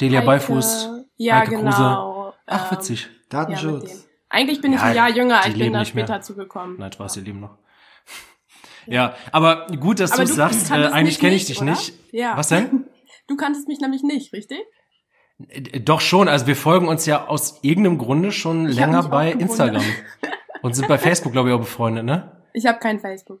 Delia 0.00 0.18
Heike, 0.20 0.26
Beifuß. 0.26 0.88
Ja, 1.16 1.36
Heike 1.40 1.50
Kruse. 1.56 1.64
genau. 1.64 2.34
Ach, 2.46 2.72
ähm, 2.72 2.78
witzig. 2.78 3.02
Ja, 3.04 3.10
Datenschutz. 3.28 3.84
denen. 3.90 4.04
Eigentlich 4.30 4.60
bin 4.60 4.72
ich 4.72 4.78
Ja, 4.80 4.86
ein 4.86 4.96
Jahr 4.96 5.10
jünger, 5.10 5.40
ich 5.40 5.52
bin 5.52 5.56
leben 5.60 5.72
da 5.74 5.78
mehr. 5.80 5.84
später 5.86 6.20
zugekommen. 6.22 6.76
Nein, 6.78 6.90
Spaß, 6.92 7.16
ihr 7.18 7.22
Lieben 7.24 7.40
noch. 7.40 7.58
Ja, 8.86 9.14
aber 9.30 9.68
gut, 9.78 10.00
dass 10.00 10.10
Aber 10.12 10.24
du 10.24 10.32
sagst, 10.32 10.70
äh, 10.72 10.74
eigentlich 10.74 11.20
kenne 11.20 11.36
ich 11.36 11.44
dich 11.44 11.58
oder? 11.62 11.70
nicht. 11.70 11.92
Ja. 12.12 12.36
Was 12.36 12.48
denn? 12.48 12.86
Du 13.28 13.36
kanntest 13.36 13.68
mich 13.68 13.78
nämlich 13.78 14.02
nicht, 14.02 14.32
richtig? 14.32 14.58
Äh, 15.48 15.78
Doch 15.80 16.00
schon, 16.00 16.26
also 16.28 16.48
wir 16.48 16.56
folgen 16.56 16.88
uns 16.88 17.06
ja 17.06 17.28
aus 17.28 17.60
irgendeinem 17.62 17.96
Grunde 17.98 18.32
schon 18.32 18.68
Ich 18.68 18.74
länger 18.76 19.04
bei. 19.04 19.30
Instagram. 19.30 19.84
Und 20.62 20.74
sind 20.74 20.88
bei 20.88 20.98
Facebook, 20.98 21.32
glaube 21.32 21.48
ich, 21.50 21.54
auch 21.54 21.60
befreundet, 21.60 22.04
ne? 22.04 22.42
Ich 22.52 22.66
habe 22.66 22.80
kein 22.80 22.98
Facebook. 22.98 23.40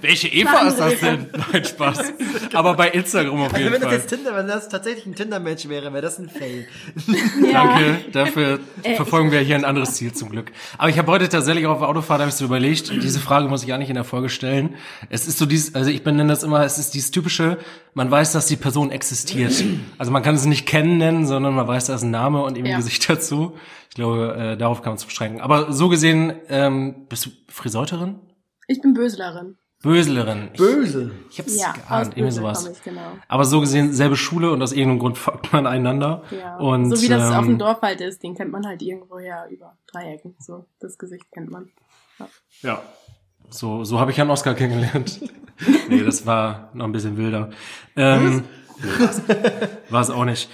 Welche 0.00 0.28
Eva 0.28 0.60
ist 0.68 0.78
das 0.78 1.00
denn? 1.00 1.26
Nein, 1.52 1.64
Spaß. 1.64 2.12
Aber 2.54 2.74
bei 2.74 2.88
Instagram 2.90 3.40
auf 3.42 3.46
Also 3.54 3.56
jeden 3.58 3.72
wenn 3.72 3.80
das 3.80 3.88
Fall. 3.90 3.98
jetzt 3.98 4.08
Tinder, 4.08 4.36
wenn 4.36 4.46
das 4.46 4.68
tatsächlich 4.68 5.06
ein 5.06 5.14
Tinder-Match 5.14 5.68
wäre, 5.68 5.92
wäre 5.92 6.02
das 6.02 6.18
ein 6.18 6.28
Fail. 6.28 6.66
Danke, 7.52 7.98
dafür 8.12 8.60
Äh, 8.82 8.96
verfolgen 8.96 9.30
wir 9.32 9.40
hier 9.40 9.56
ein 9.56 9.64
anderes 9.64 9.94
Ziel 9.94 10.12
zum 10.12 10.30
Glück. 10.30 10.52
Aber 10.78 10.88
ich 10.88 10.98
habe 10.98 11.10
heute 11.10 11.28
tatsächlich 11.28 11.66
auf 11.66 11.78
der 11.78 11.88
Autofahrt 11.88 12.20
habe 12.20 12.28
ich 12.28 12.36
so 12.36 12.44
überlegt, 12.44 12.90
diese 13.02 13.18
Frage 13.20 13.48
muss 13.48 13.62
ich 13.62 13.68
gar 13.68 13.78
nicht 13.78 13.88
in 13.88 13.94
der 13.94 14.04
Folge 14.04 14.28
stellen. 14.28 14.74
Es 15.08 15.26
ist 15.26 15.38
so 15.38 15.46
dieses, 15.46 15.74
also 15.74 15.90
ich 15.90 16.04
benenne 16.04 16.28
das 16.28 16.42
immer, 16.42 16.64
es 16.64 16.78
ist 16.78 16.94
dieses 16.94 17.10
typische, 17.10 17.58
man 17.94 18.10
weiß, 18.10 18.32
dass 18.32 18.46
die 18.46 18.56
Person 18.56 18.90
existiert. 18.90 19.52
Also 19.98 20.12
man 20.12 20.22
kann 20.22 20.36
sie 20.36 20.48
nicht 20.48 20.66
kennen 20.66 20.98
nennen, 20.98 21.26
sondern 21.26 21.54
man 21.54 21.66
weiß, 21.66 21.86
da 21.86 21.94
ist 21.94 22.02
ein 22.02 22.10
Name 22.10 22.42
und 22.42 22.56
eben 22.56 22.66
ein 22.66 22.72
Ja. 22.72 22.76
Gesicht 22.76 23.08
dazu. 23.08 23.56
Ich 23.88 23.94
glaube, 23.94 24.36
äh, 24.36 24.56
darauf 24.58 24.82
kann 24.82 24.90
man 24.92 24.96
es 24.98 25.04
beschränken. 25.04 25.40
Aber 25.40 25.72
so 25.72 25.88
gesehen, 25.88 26.34
ähm, 26.50 27.06
bist 27.08 27.24
du 27.26 27.30
Friseuterin? 27.48 28.16
Ich 28.66 28.80
bin 28.80 28.94
Böslerin. 28.94 29.56
Böselerin. 29.82 30.48
Ich, 30.52 30.58
Böse. 30.58 31.12
ich 31.30 31.38
hab's 31.38 31.60
Ja, 31.60 31.72
geahnt, 31.72 32.08
irgendwie 32.08 32.22
Bösel 32.22 32.42
sowas. 32.42 32.66
ich, 32.66 32.82
genau. 32.82 33.18
Aber 33.28 33.44
so 33.44 33.60
gesehen, 33.60 33.92
selbe 33.92 34.16
Schule 34.16 34.50
und 34.50 34.62
aus 34.62 34.72
irgendeinem 34.72 34.98
Grund 35.00 35.18
folgt 35.18 35.52
man 35.52 35.66
einander. 35.66 36.22
Ja. 36.30 36.56
Und, 36.56 36.96
so 36.96 37.02
wie 37.02 37.08
das 37.08 37.30
auf 37.30 37.42
ähm, 37.44 37.50
dem 37.50 37.58
Dorf 37.58 37.82
halt 37.82 38.00
ist, 38.00 38.22
den 38.22 38.34
kennt 38.34 38.50
man 38.50 38.66
halt 38.66 38.82
irgendwoher 38.82 39.46
über 39.50 39.76
Dreiecken. 39.86 40.34
So, 40.40 40.66
das 40.80 40.98
Gesicht 40.98 41.30
kennt 41.30 41.50
man. 41.50 41.70
Ja. 42.62 42.82
So, 43.50 43.84
so 43.84 44.00
habe 44.00 44.10
ich 44.10 44.18
Herrn 44.18 44.30
Oscar 44.30 44.54
kennengelernt. 44.54 45.20
nee, 45.88 46.02
das 46.02 46.26
war 46.26 46.70
noch 46.74 46.86
ein 46.86 46.92
bisschen 46.92 47.16
wilder. 47.16 47.50
Ähm, 47.94 48.44
war 49.90 50.00
es 50.00 50.10
auch 50.10 50.24
nicht. 50.24 50.50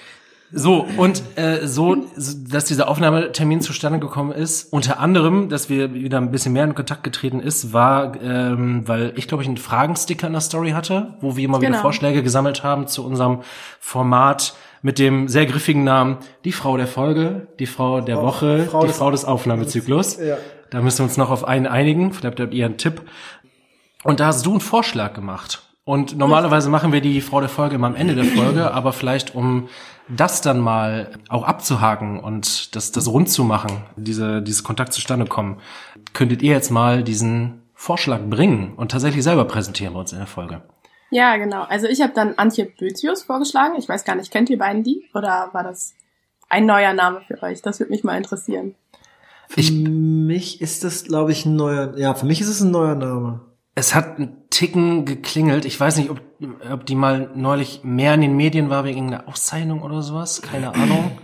So, 0.55 0.87
und 0.99 1.23
äh, 1.37 1.67
so, 1.67 1.97
dass 2.17 2.67
dieser 2.67 2.89
Aufnahmetermin 2.89 3.63
zustande 3.63 3.99
gekommen 3.99 4.33
ist, 4.33 4.71
unter 4.73 5.01
anderem, 5.01 5.49
dass 5.49 5.71
wir 5.71 5.95
wieder 5.95 6.19
ein 6.19 6.31
bisschen 6.31 6.53
mehr 6.53 6.65
in 6.65 6.75
Kontakt 6.75 7.05
getreten 7.05 7.41
ist, 7.41 7.73
war, 7.73 8.21
ähm, 8.23 8.87
weil 8.87 9.15
ich, 9.17 9.29
glaube 9.29 9.43
ich, 9.43 9.49
einen 9.49 9.57
Fragensticker 9.57 10.27
in 10.27 10.35
der 10.35 10.43
Story 10.43 10.73
hatte, 10.73 11.15
wo 11.21 11.37
wir 11.37 11.45
immer 11.47 11.59
wieder 11.61 11.71
Genau. 11.71 11.81
Vorschläge 11.83 12.23
gesammelt 12.23 12.63
haben 12.63 12.87
zu 12.87 13.05
unserem 13.05 13.41
Format 13.81 14.55
mit 14.83 14.99
dem 14.99 15.29
sehr 15.29 15.47
griffigen 15.47 15.85
Namen 15.85 16.19
Die 16.45 16.53
Frau 16.53 16.77
der 16.77 16.87
Folge, 16.87 17.47
die 17.59 17.67
Frau 17.67 18.01
der 18.03 18.21
Woche, 18.21 18.67
Frau 18.71 18.81
die 18.83 18.89
des- 18.89 18.99
Frau 18.99 19.11
des 19.11 19.25
Aufnahmezyklus. 19.25 20.19
Ja. 20.19 20.37
Da 20.71 20.83
müssen 20.83 20.99
wir 20.99 21.05
uns 21.05 21.17
noch 21.17 21.31
auf 21.31 21.45
einen 21.45 21.67
einigen. 21.67 22.13
Vielleicht 22.13 22.41
habt 22.41 22.53
ihr 22.55 22.67
einen 22.67 22.77
Tipp. 22.79 23.03
Und 24.05 24.21
da 24.21 24.27
hast 24.27 24.45
du 24.45 24.51
einen 24.51 24.61
Vorschlag 24.61 25.15
gemacht. 25.15 25.63
Und 25.85 26.17
normalerweise 26.17 26.71
machen 26.71 26.93
wir 26.93 27.01
die 27.01 27.21
Frau 27.21 27.41
der 27.41 27.49
Folge 27.49 27.75
immer 27.75 27.89
am 27.89 27.97
Ende 27.97 28.15
der 28.15 28.25
Folge, 28.25 28.71
aber 28.73 28.93
vielleicht 28.93 29.35
um 29.35 29.69
das 30.09 30.41
dann 30.41 30.61
mal 30.61 31.11
auch 31.29 31.43
abzuhaken 31.43 32.21
und 32.21 32.77
das, 32.77 32.93
das 32.93 33.09
rund 33.09 33.29
zu 33.31 33.43
machen, 33.43 33.83
diese, 33.97 34.43
dieses 34.43 34.63
Kontakt 34.63 34.93
zustande 34.93 35.27
kommen, 35.27 35.61
könntet 36.13 36.43
ihr 36.43 36.53
jetzt 36.53 36.71
mal 36.71 37.03
diesen 37.03 37.63
Vorschlag 37.75 38.21
bringen 38.23 38.75
und 38.77 38.93
tatsächlich 38.93 39.25
selber 39.25 39.45
präsentieren 39.45 39.95
bei 39.95 40.01
uns 40.01 40.13
in 40.13 40.19
der 40.19 40.29
Folge. 40.29 40.63
Ja, 41.11 41.37
genau. 41.37 41.63
Also 41.65 41.89
ich 41.89 42.01
habe 42.01 42.13
dann 42.15 42.35
Antje 42.37 42.65
Bözius 42.65 43.23
vorgeschlagen. 43.23 43.75
Ich 43.77 43.89
weiß 43.89 44.05
gar 44.05 44.15
nicht, 44.15 44.31
kennt 44.31 44.51
ihr 44.51 44.59
beiden 44.59 44.83
die? 44.83 45.09
Oder 45.15 45.51
war 45.53 45.65
das 45.65 45.95
ein 46.49 46.65
neuer 46.65 46.95
Name 46.95 47.21
für 47.27 47.43
euch? 47.43 47.61
Das 47.61 47.81
würde 47.81 47.91
mich 47.91 48.05
mal 48.05 48.17
interessieren. 48.17 48.77
Für 49.49 49.61
mich 49.61 50.63
ist 50.63 50.85
das, 50.85 51.05
glaube 51.05 51.33
ich, 51.33 51.45
ein 51.45 51.57
neuer, 51.57 51.99
ja, 51.99 52.15
für 52.15 52.25
mich 52.25 52.41
ist 52.41 52.49
es 52.49 52.61
ein 52.61 52.71
neuer 52.71 52.95
Name. 52.95 53.41
Es 53.75 53.95
hat 53.95 54.19
einen 54.19 54.49
Ticken 54.51 55.07
geklingelt. 55.07 55.65
Ich 55.65 55.81
weiß 55.81 55.97
nicht, 55.97 56.11
ob, 56.11 56.21
ob 56.71 56.85
die 56.85 56.95
mal 56.95 57.31
neulich 57.35 57.85
mehr 57.85 58.15
in 58.15 58.21
den 58.21 58.37
Medien 58.37 58.69
war 58.69 58.85
wegen 58.85 59.07
einer 59.07 59.29
Auszeichnung 59.29 59.83
oder 59.83 60.03
sowas. 60.03 60.43
Keine 60.43 60.75
Ahnung. 60.75 61.19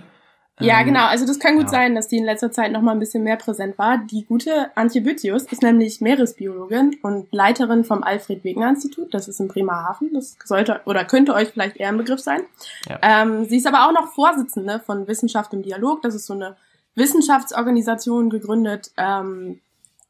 Ja, 0.61 0.81
Ähm, 0.81 0.87
genau. 0.87 1.07
Also 1.07 1.26
das 1.26 1.38
kann 1.38 1.57
gut 1.57 1.64
ja. 1.64 1.71
sein, 1.71 1.95
dass 1.95 2.09
die 2.09 2.17
in 2.17 2.25
letzter 2.25 2.50
Zeit 2.50 2.73
noch 2.73 2.81
mal 2.81 2.93
ein 2.93 2.99
bisschen 2.99 3.23
mehr 3.23 3.37
präsent 3.37 3.78
war. 3.78 3.99
Die 3.99 4.25
gute 4.25 4.71
Antje 4.76 5.02
Bütius 5.02 5.45
ist 5.45 5.62
nämlich 5.62 6.00
Meeresbiologin 6.00 6.97
und 7.02 7.33
Leiterin 7.33 7.85
vom 7.85 8.02
Alfred 8.02 8.43
Wegener 8.45 8.71
Institut. 8.71 9.14
Das 9.14 9.28
ist 9.28 9.40
in 9.40 9.49
Bremerhaven. 9.49 10.11
Das 10.14 10.37
sollte 10.45 10.81
oder 10.85 11.05
könnte 11.05 11.35
euch 11.35 11.49
vielleicht 11.49 11.76
eher 11.76 11.88
ein 11.88 11.99
Begriff 11.99 12.21
sein. 12.21 12.40
Ja. 12.88 12.99
Ähm, 13.02 13.45
sie 13.45 13.59
ist 13.59 13.67
aber 13.67 13.87
auch 13.87 13.93
noch 13.93 14.12
Vorsitzende 14.12 14.81
von 14.81 15.07
Wissenschaft 15.07 15.52
im 15.52 15.62
Dialog. 15.62 16.02
Das 16.02 16.14
ist 16.14 16.26
so 16.26 16.35
eine 16.35 16.57
Wissenschaftsorganisation 16.95 18.31
gegründet 18.31 18.90
ähm, 18.97 19.61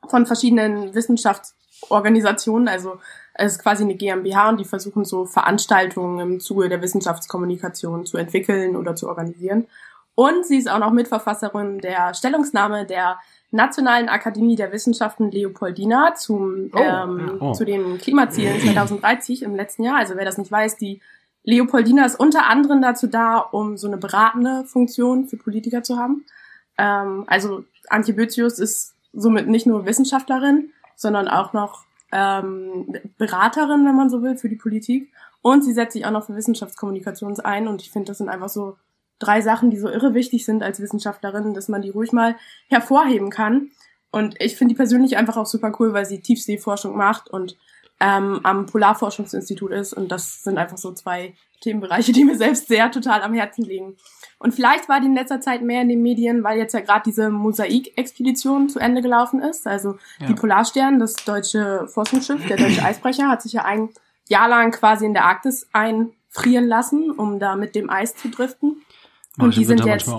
von 0.08 0.24
verschiedenen 0.24 0.94
Wissenschaftsorganisationen. 1.78 2.68
Also 2.68 2.98
es 3.34 3.52
ist 3.52 3.62
quasi 3.62 3.84
eine 3.84 3.94
GmbH 3.94 4.48
und 4.48 4.58
die 4.58 4.64
versuchen 4.64 5.04
so 5.04 5.24
Veranstaltungen 5.26 6.18
im 6.18 6.40
Zuge 6.40 6.68
der 6.68 6.82
Wissenschaftskommunikation 6.82 8.06
zu 8.06 8.16
entwickeln 8.16 8.76
oder 8.76 8.94
zu 8.94 9.08
organisieren. 9.08 9.66
Und 10.14 10.44
sie 10.44 10.58
ist 10.58 10.68
auch 10.68 10.80
noch 10.80 10.90
Mitverfasserin 10.90 11.78
der 11.78 12.12
Stellungnahme 12.12 12.86
der 12.86 13.18
Nationalen 13.50 14.08
Akademie 14.08 14.56
der 14.56 14.72
Wissenschaften 14.72 15.30
Leopoldina 15.30 16.14
zum, 16.16 16.70
Oh, 16.74 16.78
ähm, 16.78 17.36
oh. 17.40 17.52
zu 17.52 17.64
den 17.64 17.98
Klimazielen 17.98 18.60
2030 18.60 19.42
im 19.42 19.54
letzten 19.54 19.84
Jahr. 19.84 19.98
Also 19.98 20.16
wer 20.16 20.24
das 20.24 20.36
nicht 20.36 20.50
weiß, 20.50 20.76
die 20.76 21.00
Leopoldina 21.44 22.04
ist 22.04 22.18
unter 22.18 22.46
anderem 22.46 22.82
dazu 22.82 23.06
da, 23.06 23.38
um 23.38 23.76
so 23.76 23.86
eine 23.86 23.96
beratende 23.96 24.64
Funktion 24.64 25.28
für 25.28 25.36
Politiker 25.36 25.82
zu 25.82 25.96
haben. 25.96 26.26
Ähm, 26.76 27.24
also 27.28 27.64
Antje 27.88 28.12
Bözius 28.12 28.58
ist 28.58 28.94
somit 29.12 29.46
nicht 29.48 29.66
nur 29.66 29.86
Wissenschaftlerin, 29.86 30.72
sondern 30.98 31.28
auch 31.28 31.52
noch 31.52 31.84
ähm, 32.10 32.92
Beraterin, 33.18 33.86
wenn 33.86 33.94
man 33.94 34.10
so 34.10 34.20
will, 34.22 34.36
für 34.36 34.48
die 34.48 34.56
Politik. 34.56 35.12
Und 35.40 35.62
sie 35.62 35.72
setzt 35.72 35.92
sich 35.92 36.04
auch 36.04 36.10
noch 36.10 36.26
für 36.26 36.34
Wissenschaftskommunikation 36.34 37.38
ein. 37.40 37.68
Und 37.68 37.80
ich 37.80 37.90
finde, 37.90 38.08
das 38.08 38.18
sind 38.18 38.28
einfach 38.28 38.48
so 38.48 38.76
drei 39.20 39.40
Sachen, 39.40 39.70
die 39.70 39.78
so 39.78 39.88
irre 39.88 40.12
wichtig 40.12 40.44
sind 40.44 40.62
als 40.62 40.80
Wissenschaftlerin, 40.80 41.54
dass 41.54 41.68
man 41.68 41.82
die 41.82 41.90
ruhig 41.90 42.12
mal 42.12 42.36
hervorheben 42.68 43.30
kann. 43.30 43.70
Und 44.10 44.34
ich 44.40 44.56
finde 44.56 44.74
die 44.74 44.76
persönlich 44.76 45.16
einfach 45.16 45.36
auch 45.36 45.46
super 45.46 45.72
cool, 45.78 45.92
weil 45.92 46.04
sie 46.04 46.20
Tiefseeforschung 46.20 46.96
macht 46.96 47.28
und 47.28 47.56
ähm, 48.00 48.40
am 48.44 48.66
Polarforschungsinstitut 48.66 49.72
ist. 49.72 49.92
Und 49.92 50.12
das 50.12 50.42
sind 50.42 50.58
einfach 50.58 50.78
so 50.78 50.92
zwei 50.92 51.34
Themenbereiche, 51.60 52.12
die 52.12 52.24
mir 52.24 52.36
selbst 52.36 52.68
sehr 52.68 52.90
total 52.90 53.22
am 53.22 53.34
Herzen 53.34 53.64
liegen. 53.64 53.96
Und 54.38 54.54
vielleicht 54.54 54.88
war 54.88 55.00
die 55.00 55.06
in 55.06 55.14
letzter 55.14 55.40
Zeit 55.40 55.62
mehr 55.62 55.82
in 55.82 55.88
den 55.88 56.02
Medien, 56.02 56.44
weil 56.44 56.58
jetzt 56.58 56.74
ja 56.74 56.80
gerade 56.80 57.02
diese 57.06 57.30
Mosaik-Expedition 57.30 58.68
zu 58.68 58.78
Ende 58.78 59.02
gelaufen 59.02 59.40
ist. 59.40 59.66
Also 59.66 59.98
Ja. 60.20 60.28
die 60.28 60.34
Polarstern, 60.34 61.00
das 61.00 61.14
deutsche 61.14 61.88
Forschungsschiff, 61.88 62.46
der 62.46 62.56
deutsche 62.56 62.82
Eisbrecher, 62.84 63.28
hat 63.28 63.42
sich 63.42 63.54
ja 63.54 63.64
ein 63.64 63.88
Jahr 64.28 64.48
lang 64.48 64.70
quasi 64.70 65.06
in 65.06 65.14
der 65.14 65.24
Arktis 65.24 65.66
einfrieren 65.72 66.68
lassen, 66.68 67.10
um 67.10 67.40
da 67.40 67.56
mit 67.56 67.74
dem 67.74 67.90
Eis 67.90 68.14
zu 68.14 68.28
driften. 68.28 68.82
Und 69.38 69.56
die 69.56 69.64
sind 69.64 69.84
jetzt, 69.84 70.10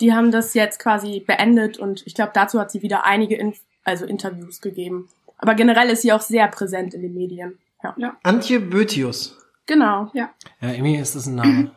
die 0.00 0.14
haben 0.14 0.30
das 0.30 0.54
jetzt 0.54 0.78
quasi 0.78 1.20
beendet 1.20 1.78
und 1.78 2.06
ich 2.06 2.14
glaube, 2.14 2.32
dazu 2.34 2.58
hat 2.58 2.70
sie 2.70 2.82
wieder 2.82 3.04
einige 3.04 3.36
Inf 3.36 3.60
also 3.84 4.06
Interviews 4.06 4.60
gegeben. 4.60 5.08
Aber 5.42 5.54
generell 5.54 5.90
ist 5.90 6.02
sie 6.02 6.12
auch 6.12 6.20
sehr 6.20 6.46
präsent 6.48 6.94
in 6.94 7.02
den 7.02 7.12
Medien. 7.14 7.58
Ja. 7.82 7.94
Ja. 7.98 8.16
Antje 8.22 8.60
Bötius. 8.60 9.36
Genau. 9.66 10.08
Ja, 10.14 10.30
irgendwie 10.60 10.96
ist 10.96 11.16
das 11.16 11.26
ein 11.26 11.34
Name. 11.34 11.70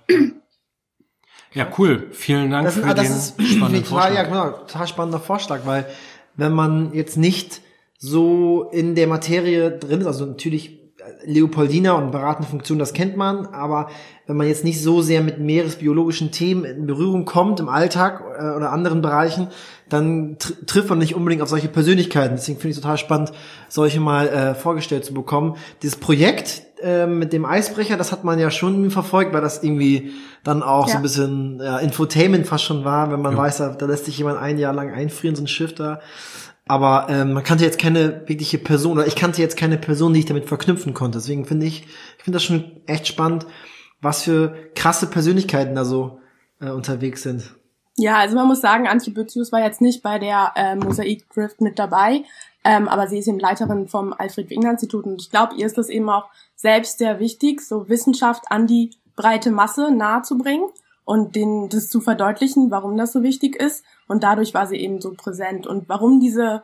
Ja, 1.54 1.68
cool. 1.78 2.08
Vielen 2.12 2.52
Dank 2.52 2.66
Das, 2.66 2.76
für 2.76 2.82
ist, 2.82 2.98
das 2.98 3.08
den 3.08 3.16
ist 3.18 3.42
spannenden 3.56 3.84
total, 3.84 4.14
ja, 4.14 4.26
Vorschlag. 4.26 4.28
genau, 4.28 4.50
total 4.68 4.88
spannender 4.88 5.20
Vorschlag, 5.20 5.60
weil 5.66 5.86
wenn 6.36 6.52
man 6.54 6.94
jetzt 6.94 7.18
nicht 7.18 7.62
so 7.98 8.70
in 8.72 8.94
der 8.94 9.08
Materie 9.08 9.72
drin 9.72 10.02
ist, 10.02 10.08
also 10.08 10.26
natürlich 10.26 10.80
äh, 11.00 11.32
Leopoldina 11.32 11.94
und 11.94 12.12
beratende 12.12 12.50
Funktion, 12.50 12.78
das 12.78 12.94
kennt 12.94 13.18
man, 13.18 13.48
aber 13.48 13.90
wenn 14.28 14.36
man 14.38 14.48
jetzt 14.48 14.64
nicht 14.64 14.82
so 14.82 15.02
sehr 15.02 15.22
mit 15.22 15.40
meeresbiologischen 15.40 16.32
Themen 16.32 16.66
in 16.66 16.86
Berührung 16.88 17.26
kommt 17.26 17.60
im 17.60 17.70
Alltag 17.70 18.22
äh, 18.22 18.56
oder 18.56 18.72
anderen 18.72 19.02
Bereichen, 19.02 19.48
dann 19.90 20.38
tr 20.40 20.54
trifft 20.66 20.90
man 20.90 20.98
nicht 21.00 21.16
unbedingt 21.16 21.42
auf 21.42 21.50
solche 21.50 21.68
Persönlichkeiten. 21.68 22.36
Deswegen 22.36 22.58
finde 22.60 22.72
ich 22.72 22.78
es 22.78 22.82
total 22.82 22.98
spannend, 22.98 23.32
solche 23.70 24.00
mal 24.00 24.28
äh, 24.28 24.56
vorgestellt 24.56 25.06
zu 25.06 25.14
bekommen. 25.14 25.56
Dieses 25.84 25.98
Projekt 25.98 26.64
äh, 26.82 27.06
mit 27.08 27.34
dem 27.34 27.46
Eisbrecher, 27.46 27.96
das 27.98 28.12
hat 28.12 28.24
man 28.24 28.40
ja 28.40 28.50
schon 28.52 28.90
verfolgt, 28.92 29.34
weil 29.34 29.42
das 29.42 29.64
irgendwie 29.64 30.12
dann 30.44 30.64
auch 30.64 30.88
so 30.88 30.94
Ja. 30.94 30.98
ein 30.98 31.02
bisschen 31.04 31.60
ja, 31.64 31.78
Infotainment 31.80 32.48
fast 32.48 32.64
schon 32.64 32.84
war, 32.84 33.12
wenn 33.12 33.22
man 33.22 33.34
Ja. 33.34 33.38
weiß, 33.40 33.58
da, 33.58 33.70
da 33.70 33.86
lässt 33.86 34.06
sich 34.06 34.18
jemand 34.18 34.40
ein 34.40 34.58
Jahr 34.58 34.74
lang 34.74 34.92
einfrieren, 34.92 35.36
so 35.36 35.44
ein 35.44 35.48
Schiff 35.48 35.74
da. 35.76 36.00
Aber 36.68 37.06
ähm, 37.10 37.34
man 37.34 37.44
kannte 37.44 37.64
jetzt 37.64 37.78
keine 37.78 38.24
wirkliche 38.28 38.58
Person, 38.58 38.94
oder 38.98 39.06
ich 39.06 39.16
kannte 39.16 39.40
jetzt 39.40 39.56
keine 39.56 39.78
Person, 39.78 40.14
die 40.14 40.20
ich 40.22 40.26
damit 40.26 40.46
verknüpfen 40.48 40.96
konnte. 40.96 41.20
Deswegen 41.20 41.46
finde 41.46 41.68
ich, 41.68 41.84
ich 42.18 42.24
finde 42.24 42.38
das 42.38 42.44
schon 42.44 42.82
echt 42.88 43.08
spannend, 43.08 43.46
was 44.02 44.24
für 44.24 44.56
krasse 44.74 45.06
Persönlichkeiten 45.06 45.76
da 45.76 45.86
so 45.86 46.20
äh, 46.60 46.70
unterwegs 46.72 47.22
sind. 47.22 47.54
Ja, 47.98 48.18
also 48.18 48.36
man 48.36 48.48
muss 48.48 48.60
sagen, 48.60 48.88
Antje 48.88 49.14
Bözius 49.14 49.52
war 49.52 49.64
jetzt 49.64 49.80
nicht 49.80 50.04
bei 50.04 50.20
der 50.20 50.52
äh, 50.56 50.76
Mosaik 50.76 51.30
Drift 51.30 51.62
mit 51.62 51.80
dabei, 51.80 52.26
ähm, 52.66 52.90
aber 52.90 53.08
sie 53.08 53.20
ist 53.20 53.28
eben 53.28 53.40
Leiterin 53.40 53.88
vom 53.88 54.14
Alfred 54.14 54.50
Wegener 54.50 54.72
Institut 54.72 55.06
und 55.06 55.22
ich 55.22 55.32
glaube, 55.32 55.56
ihr 55.56 55.66
ist 55.66 55.78
das 55.78 55.88
eben 55.88 56.10
auch 56.10 56.30
selbst 56.56 56.98
sehr 56.98 57.20
wichtig, 57.20 57.62
so 57.62 57.88
Wissenschaft 57.88 58.44
an 58.50 58.68
die 58.68 58.92
breite 59.16 59.50
Masse 59.50 59.92
nahezubringen 59.92 60.68
und 61.06 61.38
denen 61.38 61.70
das 61.70 61.90
zu 61.90 62.02
verdeutlichen, 62.02 62.70
warum 62.70 62.98
das 62.98 63.14
so 63.14 63.24
wichtig 63.24 63.56
ist 63.56 63.86
und 64.08 64.24
dadurch 64.24 64.54
war 64.54 64.68
sie 64.68 64.78
eben 64.78 65.00
so 65.00 65.14
präsent 65.14 65.66
und 65.66 65.88
warum 65.88 66.20
diese 66.20 66.64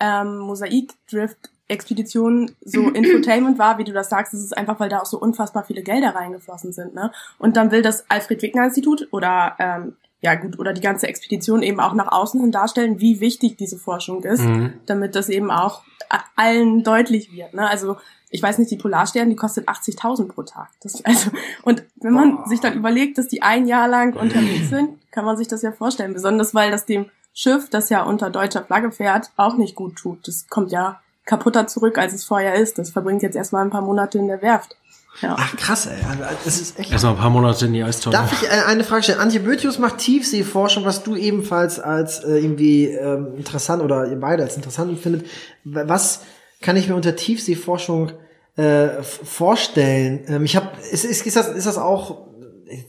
ähm, 0.00 0.38
Mosaik 0.38 0.94
Drift 1.08 1.50
Expedition 1.68 2.50
so 2.60 2.80
Infotainment 2.90 3.56
war, 3.60 3.78
wie 3.78 3.84
du 3.84 3.92
das 3.92 4.10
sagst, 4.10 4.34
ist 4.34 4.44
es 4.44 4.52
einfach, 4.52 4.80
weil 4.80 4.88
da 4.88 4.98
auch 4.98 5.06
so 5.06 5.20
unfassbar 5.20 5.62
viele 5.62 5.82
Gelder 5.82 6.16
reingeflossen 6.16 6.72
sind, 6.72 6.94
ne? 6.94 7.12
Und 7.38 7.56
dann 7.56 7.70
will 7.70 7.82
das 7.82 8.10
Alfred 8.10 8.42
Wegener 8.42 8.64
Institut 8.64 9.06
oder 9.12 9.54
ähm, 9.60 9.96
ja 10.22 10.34
gut, 10.36 10.58
oder 10.58 10.72
die 10.72 10.80
ganze 10.80 11.06
Expedition 11.08 11.62
eben 11.62 11.80
auch 11.80 11.92
nach 11.94 12.10
außen 12.10 12.40
hin 12.40 12.52
darstellen, 12.52 13.00
wie 13.00 13.20
wichtig 13.20 13.56
diese 13.58 13.76
Forschung 13.76 14.22
ist, 14.24 14.42
Mhm. 14.44 14.72
damit 14.86 15.14
das 15.14 15.28
eben 15.28 15.50
auch 15.50 15.82
a- 16.08 16.20
allen 16.36 16.82
deutlich 16.84 17.30
wird. 17.32 17.52
Ne? 17.54 17.68
Also 17.68 17.96
ich 18.30 18.42
weiß 18.42 18.56
nicht, 18.58 18.70
die 18.70 18.76
Polarstern, 18.78 19.28
die 19.28 19.36
kostet 19.36 19.68
80.000 19.68 20.28
pro 20.28 20.42
Tag. 20.42 20.68
Das, 20.82 21.04
also, 21.04 21.30
und 21.64 21.82
wenn 21.96 22.12
man 22.14 22.36
Boah. 22.36 22.48
sich 22.48 22.60
dann 22.60 22.72
überlegt, 22.74 23.18
dass 23.18 23.28
die 23.28 23.42
ein 23.42 23.66
Jahr 23.66 23.88
lang 23.88 24.14
unterwegs 24.16 24.70
sind, 24.70 24.90
kann 25.10 25.24
man 25.26 25.36
sich 25.36 25.48
das 25.48 25.60
ja 25.62 25.72
vorstellen. 25.72 26.14
Besonders 26.14 26.54
weil 26.54 26.70
das 26.70 26.86
dem 26.86 27.06
Schiff, 27.34 27.68
das 27.68 27.88
ja 27.90 28.02
unter 28.04 28.30
deutscher 28.30 28.62
Flagge 28.62 28.90
fährt, 28.92 29.30
auch 29.36 29.56
nicht 29.56 29.74
gut 29.74 29.96
tut. 29.96 30.26
Das 30.28 30.46
kommt 30.48 30.70
ja 30.72 31.00
kaputter 31.24 31.66
zurück, 31.66 31.98
als 31.98 32.12
es 32.14 32.24
vorher 32.24 32.54
ist. 32.54 32.78
Das 32.78 32.90
verbringt 32.90 33.22
jetzt 33.22 33.36
erstmal 33.36 33.64
ein 33.64 33.70
paar 33.70 33.82
Monate 33.82 34.18
in 34.18 34.28
der 34.28 34.40
Werft. 34.42 34.76
Ja. 35.20 35.36
Ach 35.38 35.56
krass, 35.56 35.86
ey. 35.86 36.02
Also, 36.08 36.22
Das 36.44 36.60
ist 36.60 36.78
echt. 36.78 36.90
Erstmal 36.90 37.12
ein 37.12 37.18
paar 37.18 37.30
Monate 37.30 37.66
in 37.66 37.74
die 37.74 37.82
Eistonne. 37.82 38.16
Darf 38.16 38.32
ich 38.32 38.48
äh, 38.48 38.62
eine 38.66 38.82
Frage 38.82 39.02
stellen? 39.02 39.20
Antje 39.20 39.40
Bötius 39.40 39.78
macht 39.78 39.98
Tiefseeforschung, 39.98 40.84
was 40.84 41.02
du 41.02 41.16
ebenfalls 41.16 41.78
als 41.78 42.24
äh, 42.24 42.38
irgendwie 42.38 42.86
ähm, 42.86 43.34
interessant 43.36 43.82
oder 43.82 44.06
ihr 44.06 44.18
beide 44.18 44.42
als 44.42 44.56
interessant 44.56 44.90
empfindet. 44.90 45.26
Was 45.64 46.20
kann 46.60 46.76
ich 46.76 46.88
mir 46.88 46.94
unter 46.94 47.14
Tiefseeforschung 47.14 48.12
äh, 48.56 49.02
vorstellen? 49.02 50.24
Ähm, 50.28 50.44
ich 50.44 50.56
habe, 50.56 50.68
ist, 50.90 51.04
ist, 51.04 51.26
ist 51.26 51.36
das 51.36 51.48
ist 51.48 51.66
das 51.66 51.78
auch 51.78 52.28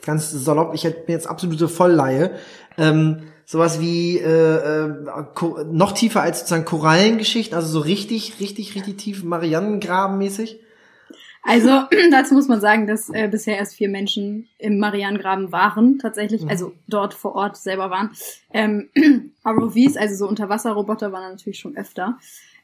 ganz 0.06 0.32
salopp? 0.32 0.74
Ich 0.74 0.84
bin 0.84 0.94
jetzt 1.08 1.28
absolute 1.28 1.68
Vollleihe. 1.68 2.32
Ähm, 2.78 3.24
sowas 3.46 3.80
wie 3.80 4.18
äh, 4.18 4.86
äh, 4.86 4.90
noch 5.72 5.92
tiefer 5.92 6.22
als 6.22 6.40
sozusagen 6.40 6.66
Korallengeschichten, 6.66 7.56
also 7.56 7.68
so 7.68 7.80
richtig, 7.80 8.40
richtig, 8.40 8.76
richtig 8.76 8.98
tief 8.98 9.24
Marianengraben 9.24 10.18
mäßig. 10.18 10.60
Also 11.44 11.84
dazu 12.12 12.34
muss 12.34 12.48
man 12.48 12.62
sagen, 12.62 12.88
dass 12.88 13.10
äh, 13.10 13.28
bisher 13.28 13.58
erst 13.58 13.76
vier 13.76 13.90
Menschen 13.90 14.48
im 14.58 14.80
Marianengraben 14.80 15.52
waren, 15.52 16.00
tatsächlich, 16.00 16.44
Mhm. 16.44 16.50
also 16.50 16.74
dort 16.88 17.14
vor 17.14 17.36
Ort 17.36 17.58
selber 17.58 17.90
waren. 17.90 18.12
Ähm, 18.54 18.90
ROVs, 19.46 19.98
also 19.98 20.16
so 20.16 20.28
Unterwasserroboter, 20.28 21.12
waren 21.12 21.32
natürlich 21.32 21.60
schon 21.60 21.76
öfter. 21.78 22.18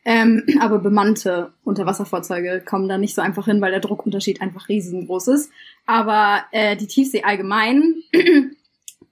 Ähm, 0.05 0.43
aber 0.61 0.79
bemannte 0.79 1.51
Unterwasserfahrzeuge 1.65 2.63
kommen 2.65 2.87
da 2.87 2.97
nicht 2.97 3.15
so 3.15 3.21
einfach 3.21 3.45
hin, 3.45 3.59
weil 3.61 3.71
der 3.71 3.81
Druckunterschied 3.81 4.41
einfach 4.41 4.69
riesengroß 4.69 5.27
ist. 5.27 5.51
Aber 5.85 6.43
äh, 6.51 6.77
die 6.77 6.87
Tiefsee 6.87 7.23
allgemein 7.23 7.95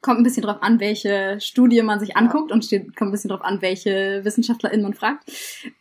kommt 0.01 0.19
ein 0.19 0.23
bisschen 0.23 0.43
drauf 0.43 0.61
an, 0.61 0.79
welche 0.79 1.39
Studie 1.41 1.81
man 1.81 1.99
sich 1.99 2.15
anguckt 2.15 2.51
und 2.53 2.63
steht, 2.63 2.95
kommt 2.95 3.09
ein 3.09 3.11
bisschen 3.11 3.29
drauf 3.31 3.41
an, 3.41 3.61
welche 3.61 4.21
WissenschaftlerInnen 4.23 4.83
man 4.83 4.93
fragt. 4.93 5.29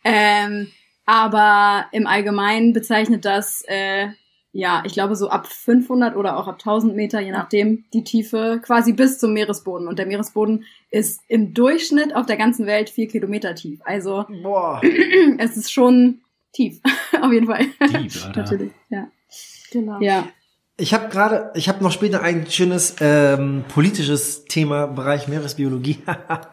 Ähm, 0.03 0.67
aber 1.07 1.85
im 1.93 2.05
Allgemeinen 2.05 2.73
bezeichnet 2.73 3.23
das, 3.23 3.63
äh, 3.67 4.09
ja, 4.51 4.83
ich 4.85 4.93
glaube 4.93 5.15
so 5.15 5.29
ab 5.29 5.47
500 5.47 6.17
oder 6.17 6.37
auch 6.37 6.47
ab 6.47 6.55
1000 6.59 6.95
Meter, 6.95 7.21
je 7.21 7.31
nachdem, 7.31 7.85
die 7.93 8.03
Tiefe 8.03 8.59
quasi 8.61 8.91
bis 8.91 9.17
zum 9.17 9.33
Meeresboden. 9.33 9.87
Und 9.87 9.99
der 9.99 10.05
Meeresboden 10.05 10.65
ist 10.91 11.21
im 11.29 11.53
Durchschnitt 11.53 12.13
auf 12.13 12.25
der 12.25 12.35
ganzen 12.35 12.65
Welt 12.65 12.89
vier 12.89 13.07
Kilometer 13.07 13.55
tief. 13.55 13.79
Also 13.85 14.25
Boah. 14.43 14.81
es 15.37 15.55
ist 15.55 15.71
schon 15.71 16.19
tief, 16.51 16.81
auf 17.21 17.31
jeden 17.31 17.47
Fall. 17.47 17.65
Alter. 17.79 18.33
Natürlich, 18.35 18.71
ja. 18.89 19.07
Genau. 19.71 20.01
Ja. 20.01 20.27
Ich 20.79 20.93
habe 20.93 21.09
gerade, 21.09 21.49
ich 21.55 21.69
habe 21.69 21.83
noch 21.83 21.91
später 21.91 22.21
ein 22.21 22.45
schönes 22.45 22.97
ähm, 22.99 23.63
politisches 23.67 24.45
Thema 24.45 24.85
Bereich 24.85 25.27
Meeresbiologie. 25.27 25.97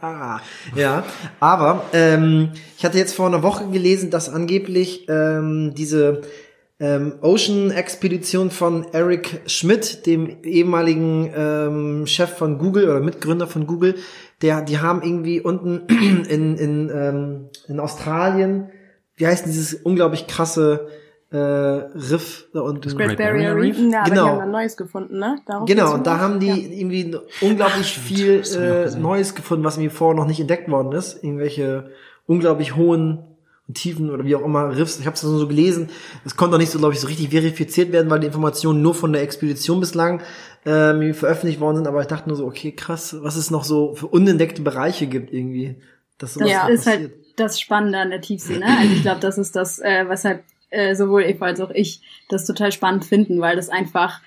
ja, 0.74 1.04
aber 1.40 1.84
ähm, 1.92 2.52
ich 2.78 2.87
hatte 2.87 2.96
jetzt 2.96 3.14
vor 3.14 3.26
einer 3.26 3.42
Woche 3.42 3.68
gelesen, 3.68 4.10
dass 4.10 4.30
angeblich 4.30 5.06
ähm, 5.10 5.74
diese 5.76 6.22
ähm, 6.80 7.16
Ocean-Expedition 7.20 8.50
von 8.50 8.87
Eric 8.94 9.42
Schmidt, 9.44 10.06
dem 10.06 10.42
ehemaligen 10.42 11.30
ähm, 11.37 12.06
Chef 12.06 12.30
von 12.30 12.56
Google 12.56 12.88
oder 12.88 13.00
Mitgründer 13.00 13.46
von 13.46 13.66
Google, 13.66 13.96
der, 14.40 14.62
die 14.62 14.78
haben 14.78 15.02
irgendwie 15.02 15.42
unten 15.42 15.87
in, 16.30 16.56
in, 16.56 16.88
ähm, 16.88 17.48
in 17.68 17.78
Australien, 17.78 18.70
wie 19.16 19.26
heißt 19.26 19.44
dieses 19.44 19.74
unglaublich 19.74 20.26
krasse 20.26 20.88
äh, 21.35 21.38
Riff 21.38 22.47
da 22.53 22.61
unten? 22.61 22.97
Great 22.97 23.16
Barrier 23.18 23.57
Reef? 23.57 23.77
Ja, 23.79 24.01
aber 24.03 24.11
Genau. 24.11 24.25
die 24.25 24.31
haben 24.31 24.38
dann 24.38 24.51
Neues 24.53 24.77
gefunden, 24.77 25.18
ne? 25.18 25.38
Darauf 25.47 25.66
Genau, 25.66 25.94
und 25.94 26.07
da 26.07 26.18
haben 26.18 26.38
die 26.40 26.47
Ja. 26.47 26.55
irgendwie 26.57 27.16
unglaublich 27.40 27.88
stimmt, 27.88 28.07
viel 28.07 28.38
das 28.38 28.57
auch 28.57 28.97
äh. 28.97 29.01
Neues 29.01 29.35
gefunden, 29.35 29.64
was 29.64 29.77
mir 29.77 29.90
vorher 29.90 30.14
noch 30.20 30.27
nicht 30.29 30.40
entdeckt 30.40 30.70
worden 30.70 30.92
ist. 30.92 31.23
Irgendwelche 31.25 31.90
unglaublich 32.27 32.77
hohen 32.77 33.18
und 33.66 33.75
tiefen 33.77 34.11
oder 34.11 34.25
wie 34.25 34.37
auch 34.37 34.44
immer 34.44 34.77
Riffs. 34.77 34.99
Ich 35.01 35.07
habe 35.07 35.14
es 35.14 35.20
so 35.23 35.37
so 35.38 35.49
gelesen. 35.49 35.88
Es 36.25 36.37
konnte 36.37 36.53
noch 36.53 36.59
nicht 36.59 36.70
so, 36.70 36.79
glaube 36.79 36.94
ich, 36.94 37.01
so 37.01 37.07
richtig 37.09 37.31
verifiziert 37.31 37.92
werden, 37.92 38.11
weil 38.11 38.20
die 38.20 38.27
Informationen 38.27 38.83
nur 38.83 38.94
von 38.94 39.12
der 39.12 39.23
Expedition 39.23 39.81
bislang 39.81 40.20
ähm, 40.66 41.14
veröffentlicht 41.14 41.61
worden 41.61 41.77
sind. 41.77 41.87
Aber 41.88 42.01
ich 42.01 42.07
dachte 42.07 42.29
nur 42.29 42.37
so, 42.37 42.47
okay, 42.47 42.73
krass, 42.73 43.16
was 43.23 43.37
es 43.37 43.51
noch 43.51 43.64
so 43.64 43.94
für 43.94 44.07
unentdeckte 44.07 44.62
Bereiche 44.62 45.07
gibt 45.07 45.33
irgendwie. 45.33 45.77
Dass 46.18 46.35
sowas 46.35 46.49
Das 46.49 46.53
Ja. 46.53 46.66
ist 46.68 46.85
passiert. 46.85 47.11
halt 47.12 47.12
das 47.37 47.59
Spannende 47.61 47.99
an 47.99 48.11
der 48.11 48.20
Tiefsee, 48.20 48.59
ne? 48.59 48.66
Also 48.79 48.92
ich 48.94 49.03
glaube, 49.03 49.20
das 49.20 49.37
ist 49.38 49.57
das, 49.57 49.81
äh, 49.81 50.05
weshalb 50.09 50.44
äh, 50.70 50.94
sowohl 50.94 51.24
Eva 51.24 51.46
als 51.46 51.61
auch 51.61 51.70
ich 51.70 52.00
das 52.29 52.46
total 52.46 52.72
spannend 52.72 53.05
finden, 53.05 53.40
weil 53.40 53.57
das 53.57 53.68
einfach, 53.68 54.20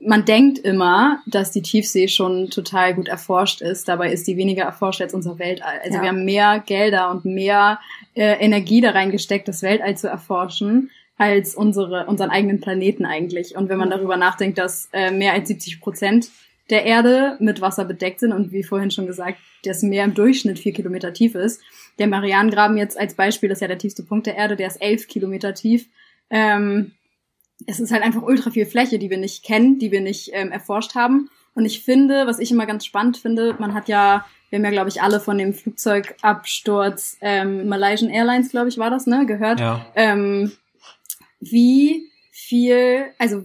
man 0.00 0.24
denkt 0.24 0.58
immer, 0.58 1.20
dass 1.26 1.50
die 1.50 1.62
Tiefsee 1.62 2.08
schon 2.08 2.50
total 2.50 2.94
gut 2.94 3.08
erforscht 3.08 3.60
ist. 3.60 3.88
Dabei 3.88 4.12
ist 4.12 4.26
die 4.26 4.36
weniger 4.36 4.62
erforscht 4.64 5.00
als 5.02 5.14
unser 5.14 5.38
Weltall. 5.38 5.80
Also 5.82 5.96
Ja. 5.96 6.02
wir 6.02 6.08
haben 6.10 6.24
mehr 6.24 6.62
Gelder 6.64 7.10
und 7.10 7.24
mehr 7.24 7.80
äh, 8.14 8.34
Energie 8.44 8.80
da 8.80 8.90
reingesteckt, 8.90 9.48
das 9.48 9.62
Weltall 9.62 9.96
zu 9.96 10.08
erforschen, 10.08 10.90
als 11.18 11.54
unsere, 11.54 12.06
unseren 12.06 12.30
eigenen 12.30 12.60
Planeten 12.60 13.04
eigentlich. 13.04 13.56
Und 13.56 13.68
wenn 13.68 13.78
man 13.78 13.90
darüber 13.90 14.16
nachdenkt, 14.16 14.56
dass 14.58 14.88
äh, 14.92 15.10
mehr 15.10 15.34
als 15.34 15.48
70 15.48 15.80
Prozent 15.80 16.30
der 16.70 16.84
Erde 16.84 17.36
mit 17.40 17.60
Wasser 17.60 17.84
bedeckt 17.84 18.20
sind 18.20 18.32
und 18.32 18.52
wie 18.52 18.62
vorhin 18.62 18.90
schon 18.90 19.06
gesagt, 19.06 19.38
das 19.64 19.82
Meer 19.82 20.04
im 20.04 20.14
Durchschnitt 20.14 20.58
vier 20.58 20.72
Kilometer 20.72 21.12
tief 21.12 21.34
ist. 21.34 21.60
Der 21.98 22.06
Marianengraben 22.06 22.76
jetzt 22.76 22.98
als 22.98 23.14
Beispiel, 23.14 23.48
das 23.48 23.58
ist 23.58 23.62
ja 23.62 23.68
der 23.68 23.78
tiefste 23.78 24.02
Punkt 24.02 24.26
der 24.26 24.36
Erde, 24.36 24.56
der 24.56 24.68
ist 24.68 24.80
elf 24.80 25.08
Kilometer 25.08 25.54
tief. 25.54 25.88
Ähm, 26.30 26.92
es 27.66 27.80
ist 27.80 27.92
halt 27.92 28.02
einfach 28.02 28.22
ultra 28.22 28.50
viel 28.50 28.66
Fläche, 28.66 28.98
die 28.98 29.10
wir 29.10 29.18
nicht 29.18 29.44
kennen, 29.44 29.78
die 29.78 29.90
wir 29.90 30.00
nicht 30.00 30.30
ähm, 30.32 30.50
erforscht 30.50 30.94
haben. 30.94 31.28
Und 31.54 31.66
ich 31.66 31.82
finde, 31.82 32.26
was 32.26 32.38
ich 32.38 32.50
immer 32.50 32.66
ganz 32.66 32.86
spannend 32.86 33.16
finde, 33.16 33.54
man 33.58 33.74
hat 33.74 33.88
ja, 33.88 34.24
wir 34.48 34.58
haben 34.58 34.64
ja, 34.64 34.70
glaube 34.70 34.88
ich, 34.88 35.02
alle 35.02 35.20
von 35.20 35.36
dem 35.36 35.52
Flugzeugabsturz 35.52 37.18
ähm, 37.20 37.68
Malaysian 37.68 38.10
Airlines, 38.10 38.50
glaube 38.50 38.68
ich, 38.68 38.78
war 38.78 38.90
das, 38.90 39.06
ne, 39.06 39.26
gehört. 39.26 39.60
Ja. 39.60 39.84
Ähm, 39.94 40.52
wie 41.40 42.08
viel, 42.30 43.06
also 43.18 43.44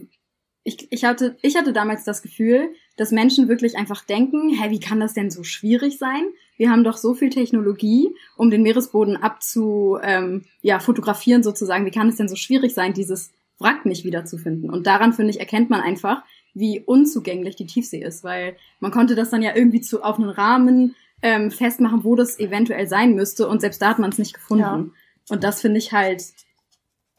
ich, 0.64 0.92
ich, 0.92 1.04
hatte, 1.04 1.38
ich 1.42 1.56
hatte 1.56 1.74
damals 1.74 2.04
das 2.04 2.22
Gefühl, 2.22 2.70
dass 2.98 3.12
Menschen 3.12 3.48
wirklich 3.48 3.78
einfach 3.78 4.06
denken, 4.06 4.50
hä, 4.50 4.70
wie 4.70 4.80
kann 4.80 5.00
das 5.00 5.14
denn 5.14 5.30
so 5.30 5.44
schwierig 5.44 5.98
sein? 5.98 6.24
Wir 6.58 6.70
haben 6.70 6.84
doch 6.84 6.98
so 6.98 7.14
viel 7.14 7.30
Technologie, 7.30 8.10
um 8.38 8.50
den 8.50 8.62
Meeresboden 8.62 9.18
abzu, 9.18 9.98
ähm, 10.02 10.46
ja, 10.62 10.80
fotografieren 10.80 11.44
sozusagen. 11.44 11.86
Wie 11.86 11.92
kann 11.92 12.08
es 12.08 12.16
denn 12.16 12.30
so 12.30 12.36
schwierig 12.36 12.74
sein, 12.74 12.94
dieses 12.94 13.32
Wrack 13.60 13.86
nicht 13.86 14.06
wiederzufinden? 14.06 14.70
Und 14.70 14.88
daran, 14.88 15.14
finde 15.14 15.32
ich, 15.32 15.40
erkennt 15.40 15.70
man 15.70 15.82
einfach, 15.82 16.24
wie 16.54 16.80
unzugänglich 16.80 17.58
die 17.58 17.66
Tiefsee 17.66 18.02
ist, 18.02 18.24
weil 18.24 18.56
man 18.80 18.92
konnte 18.92 19.16
das 19.16 19.30
dann 19.30 19.42
ja 19.42 19.56
irgendwie 19.56 19.82
zu, 19.82 20.02
auf 20.02 20.18
einen 20.18 20.30
Rahmen 20.30 20.96
ähm, 21.22 21.52
festmachen, 21.52 22.04
wo 22.04 22.16
das 22.16 22.40
eventuell 22.40 22.88
sein 22.88 23.14
müsste 23.14 23.48
und 23.48 23.60
selbst 23.60 23.82
da 23.82 23.90
hat 23.90 24.00
man 24.00 24.12
es 24.12 24.18
nicht 24.18 24.34
gefunden. 24.34 24.64
Ja. 24.64 24.86
Und 25.30 25.44
das 25.44 25.62
finde 25.62 25.80
ich 25.80 25.92
halt 25.92 26.24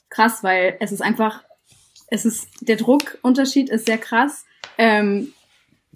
krass, 0.09 0.43
weil 0.43 0.77
es 0.81 0.91
ist 0.93 1.03
einfach, 1.03 1.45
es 2.09 2.25
ist, 2.25 2.49
der 2.61 2.77
Druckunterschied 2.77 3.69
ist 3.69 3.87
sehr 3.87 3.99
krass. 3.99 4.47
Ähm, 4.79 5.33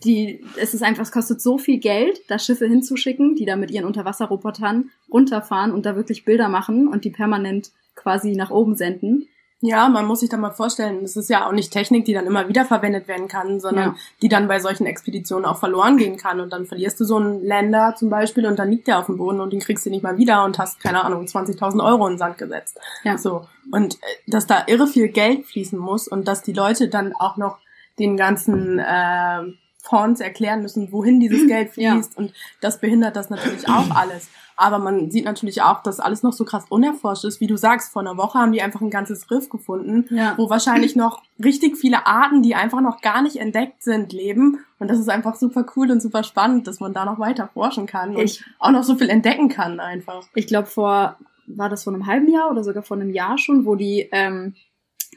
die, 0.04 0.44
es 0.56 0.74
ist 0.74 0.82
einfach, 0.82 1.02
es 1.02 1.12
kostet 1.12 1.40
so 1.40 1.58
viel 1.58 1.78
Geld, 1.78 2.20
da 2.28 2.38
Schiffe 2.38 2.66
hinzuschicken, 2.66 3.34
die 3.36 3.44
da 3.44 3.56
mit 3.56 3.70
ihren 3.70 3.84
Unterwasserrobotern 3.86 4.90
runterfahren 5.12 5.72
und 5.72 5.86
da 5.86 5.96
wirklich 5.96 6.24
Bilder 6.24 6.48
machen 6.48 6.88
und 6.88 7.04
die 7.04 7.10
permanent 7.10 7.70
quasi 7.94 8.32
nach 8.32 8.50
oben 8.50 8.76
senden. 8.76 9.28
Ja, 9.62 9.90
man 9.90 10.06
muss 10.06 10.20
sich 10.20 10.30
da 10.30 10.38
mal 10.38 10.52
vorstellen, 10.52 11.04
es 11.04 11.16
ist 11.16 11.28
ja 11.28 11.46
auch 11.46 11.52
nicht 11.52 11.70
Technik, 11.70 12.06
die 12.06 12.14
dann 12.14 12.24
immer 12.26 12.48
wieder 12.48 12.64
verwendet 12.64 13.08
werden 13.08 13.28
kann, 13.28 13.60
sondern 13.60 13.88
Ja. 13.90 13.96
die 14.22 14.30
dann 14.30 14.48
bei 14.48 14.58
solchen 14.58 14.86
Expeditionen 14.86 15.44
auch 15.44 15.58
verloren 15.58 15.98
gehen 15.98 16.16
kann. 16.16 16.40
Und 16.40 16.50
dann 16.54 16.64
verlierst 16.64 16.98
du 16.98 17.04
so 17.04 17.16
einen 17.16 17.44
Länder 17.44 17.94
zum 17.94 18.08
Beispiel 18.08 18.46
und 18.46 18.58
dann 18.58 18.70
liegt 18.70 18.86
der 18.86 18.98
auf 18.98 19.04
dem 19.04 19.18
Boden 19.18 19.38
und 19.38 19.52
den 19.52 19.60
kriegst 19.60 19.84
du 19.84 19.90
nicht 19.90 20.02
mal 20.02 20.16
wieder 20.16 20.44
und 20.46 20.58
hast, 20.58 20.80
keine 20.80 21.04
Ahnung, 21.04 21.26
20.000 21.26 21.84
Euro 21.84 22.06
in 22.06 22.14
den 22.14 22.18
Sand 22.18 22.38
gesetzt. 22.38 22.78
Ja. 23.04 23.18
So. 23.18 23.48
Und 23.70 23.96
äh, 23.96 24.30
dass 24.30 24.46
da 24.46 24.64
irre 24.66 24.86
viel 24.86 25.08
Geld 25.08 25.44
fließen 25.44 25.78
muss 25.78 26.08
und 26.08 26.26
dass 26.26 26.40
die 26.42 26.54
Leute 26.54 26.88
dann 26.88 27.12
auch 27.18 27.36
noch 27.36 27.58
den 27.98 28.16
ganzen 28.16 28.78
äh, 28.78 29.42
Fonds 29.82 30.20
erklären 30.20 30.62
müssen, 30.62 30.92
wohin 30.92 31.20
dieses 31.20 31.46
Geld 31.48 31.70
Ja. 31.76 31.92
fließt. 31.94 32.16
Und 32.18 32.32
das 32.60 32.80
behindert 32.80 33.16
das 33.16 33.30
natürlich 33.30 33.68
auch 33.68 33.90
alles. 33.94 34.28
Aber 34.56 34.78
man 34.78 35.10
sieht 35.10 35.24
natürlich 35.24 35.62
auch, 35.62 35.82
dass 35.82 36.00
alles 36.00 36.22
noch 36.22 36.34
so 36.34 36.44
krass 36.44 36.66
unerforscht 36.68 37.24
ist. 37.24 37.40
Wie 37.40 37.46
du 37.46 37.56
sagst, 37.56 37.90
vor 37.92 38.02
einer 38.02 38.18
Woche 38.18 38.38
haben 38.38 38.52
die 38.52 38.60
einfach 38.60 38.82
ein 38.82 38.90
ganzes 38.90 39.30
Riff 39.30 39.48
gefunden, 39.48 40.04
Ja. 40.14 40.34
wo 40.36 40.50
wahrscheinlich 40.50 40.94
noch 40.96 41.22
richtig 41.42 41.78
viele 41.78 42.06
Arten, 42.06 42.42
die 42.42 42.54
einfach 42.54 42.82
noch 42.82 43.00
gar 43.00 43.22
nicht 43.22 43.36
entdeckt 43.36 43.82
sind, 43.82 44.12
leben. 44.12 44.58
Und 44.78 44.88
das 44.90 44.98
ist 44.98 45.08
einfach 45.08 45.36
super 45.36 45.64
cool 45.76 45.90
und 45.90 46.02
super 46.02 46.22
spannend, 46.24 46.66
dass 46.66 46.78
man 46.78 46.92
da 46.92 47.06
noch 47.06 47.18
weiter 47.18 47.48
forschen 47.54 47.86
kann 47.86 48.14
und 48.16 48.22
Ich- 48.22 48.44
auch 48.58 48.70
noch 48.70 48.82
so 48.84 48.96
viel 48.96 49.08
entdecken 49.08 49.48
kann 49.48 49.80
einfach. 49.80 50.24
ich 50.34 50.46
glaube 50.46 50.68
vor, 50.68 51.16
war 51.46 51.68
das 51.70 51.84
vor 51.84 51.94
einem 51.94 52.06
halben 52.06 52.28
Jahr 52.30 52.50
oder 52.50 52.62
sogar 52.62 52.82
vor 52.82 52.98
einem 52.98 53.10
Jahr 53.10 53.38
schon, 53.38 53.64
wo 53.64 53.76
die 53.76 54.08
ähm, 54.12 54.54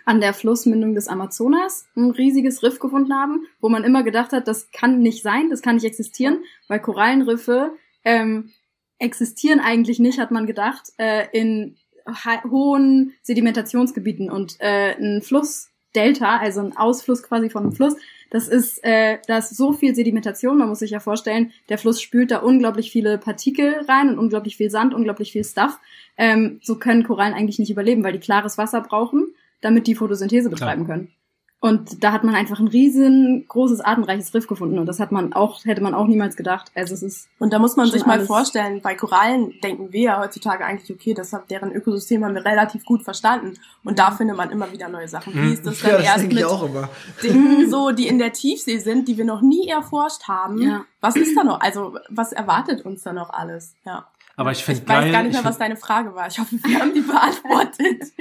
an 0.05 0.21
der 0.21 0.33
Flussmündung 0.33 0.95
des 0.95 1.07
Amazonas 1.07 1.87
ein 1.95 2.11
riesiges 2.11 2.63
Riff 2.63 2.79
gefunden 2.79 3.13
haben, 3.13 3.45
wo 3.61 3.69
man 3.69 3.83
immer 3.83 4.03
gedacht 4.03 4.31
hat, 4.31 4.47
das 4.47 4.71
kann 4.71 4.99
nicht 4.99 5.23
sein, 5.23 5.49
das 5.49 5.61
kann 5.61 5.75
nicht 5.75 5.85
existieren, 5.85 6.43
weil 6.67 6.79
Korallenriffe 6.79 7.71
ähm, 8.03 8.51
existieren 8.99 9.59
eigentlich 9.59 9.99
nicht, 9.99 10.19
hat 10.19 10.31
man 10.31 10.45
gedacht, 10.45 10.91
äh, 10.97 11.25
in 11.31 11.77
hohen 12.49 13.13
Sedimentationsgebieten 13.21 14.29
und 14.29 14.57
äh, 14.59 14.95
ein 14.97 15.21
Flussdelta, 15.21 16.37
also 16.37 16.61
ein 16.61 16.75
Ausfluss 16.75 17.23
quasi 17.23 17.49
von 17.49 17.63
einem 17.63 17.71
Fluss, 17.71 17.95
das 18.29 18.47
ist, 18.47 18.83
äh, 18.83 19.19
da 19.27 19.37
ist 19.37 19.55
so 19.55 19.73
viel 19.73 19.93
Sedimentation, 19.93 20.57
man 20.57 20.67
muss 20.67 20.79
sich 20.79 20.89
ja 20.89 20.99
vorstellen, 20.99 21.51
der 21.69 21.77
Fluss 21.77 22.01
spült 22.01 22.31
da 22.31 22.39
unglaublich 22.39 22.91
viele 22.91 23.19
Partikel 23.19 23.85
rein 23.87 24.09
und 24.09 24.17
unglaublich 24.17 24.57
viel 24.57 24.71
Sand, 24.71 24.95
unglaublich 24.95 25.31
viel 25.31 25.43
Stuff. 25.43 25.77
Ähm, 26.17 26.59
so 26.63 26.79
können 26.79 27.03
Korallen 27.03 27.35
eigentlich 27.35 27.59
nicht 27.59 27.69
überleben, 27.69 28.03
weil 28.03 28.13
die 28.13 28.19
klares 28.19 28.57
Wasser 28.57 28.81
brauchen, 28.81 29.35
damit 29.63 29.87
die 29.87 29.95
Photosynthese 29.95 30.49
betreiben 30.49 30.85
können. 30.85 31.09
Und 31.63 32.03
da 32.03 32.11
hat 32.11 32.25
man 32.25 32.35
einfach 32.35 32.59
ein 32.59 32.67
riesengroßes, 32.67 33.79
artenreiches 33.79 34.33
Riff 34.33 34.47
gefunden 34.47 34.79
und 34.79 34.85
das 34.85 34.99
hat 34.99 35.13
man 35.13 35.31
auch, 35.31 35.63
hätte 35.63 35.81
man 35.81 35.93
auch 35.93 36.07
niemals 36.07 36.35
gedacht. 36.35 36.69
Also 36.75 36.93
es 36.93 37.01
ist 37.01 37.29
Und 37.39 37.53
da 37.53 37.59
muss 37.59 37.77
man 37.77 37.89
sich 37.89 38.05
mal 38.05 38.19
vorstellen, 38.25 38.81
bei 38.81 38.95
Korallen 38.95 39.53
denken 39.63 39.93
wir 39.93 40.01
ja 40.01 40.19
heutzutage 40.19 40.65
eigentlich, 40.65 40.91
okay, 40.91 41.13
das 41.13 41.31
hat 41.31 41.49
deren 41.49 41.71
Ökosystem 41.71 42.25
haben 42.25 42.35
wir 42.35 42.43
relativ 42.43 42.83
gut 42.83 43.03
verstanden. 43.03 43.53
Und 43.85 43.97
da 43.97 44.11
findet 44.11 44.35
man 44.35 44.51
immer 44.51 44.73
wieder 44.73 44.89
neue 44.89 45.07
Sachen. 45.07 45.33
Wie 45.33 45.53
ist 45.53 45.65
das 45.65 45.79
dann 45.79 45.91
Ja, 45.91 45.97
das 45.99 46.05
erst 46.05 46.19
denke 46.23 46.35
ich 46.35 46.41
mit 46.41 46.51
auch 46.51 46.63
immer. 46.65 46.89
Dingen 47.23 47.69
so, 47.71 47.91
die 47.91 48.07
in 48.09 48.19
der 48.19 48.33
Tiefsee 48.33 48.79
sind, 48.79 49.07
die 49.07 49.17
wir 49.17 49.23
noch 49.23 49.41
nie 49.41 49.69
erforscht 49.69 50.27
haben? 50.27 50.61
Ja. 50.61 50.83
Was 50.99 51.15
ist 51.15 51.33
da 51.37 51.45
noch? 51.45 51.61
Also, 51.61 51.97
was 52.09 52.33
erwartet 52.33 52.83
uns 52.83 53.03
da 53.03 53.13
noch 53.13 53.29
alles? 53.29 53.75
Ja. 53.85 54.09
Aber 54.35 54.51
ich 54.51 54.63
finde 54.63 54.81
Ich 54.81 54.87
geil. 54.87 55.05
weiß 55.05 55.11
gar 55.11 55.21
nicht 55.23 55.35
ich 55.35 55.41
mehr, 55.41 55.49
was 55.49 55.57
deine 55.59 55.75
Frage 55.75 56.15
war. 56.15 56.27
Ich 56.27 56.39
hoffe, 56.39 56.55
wir 56.63 56.79
haben 56.79 56.93
die 56.93 57.01
beantwortet. 57.47 58.13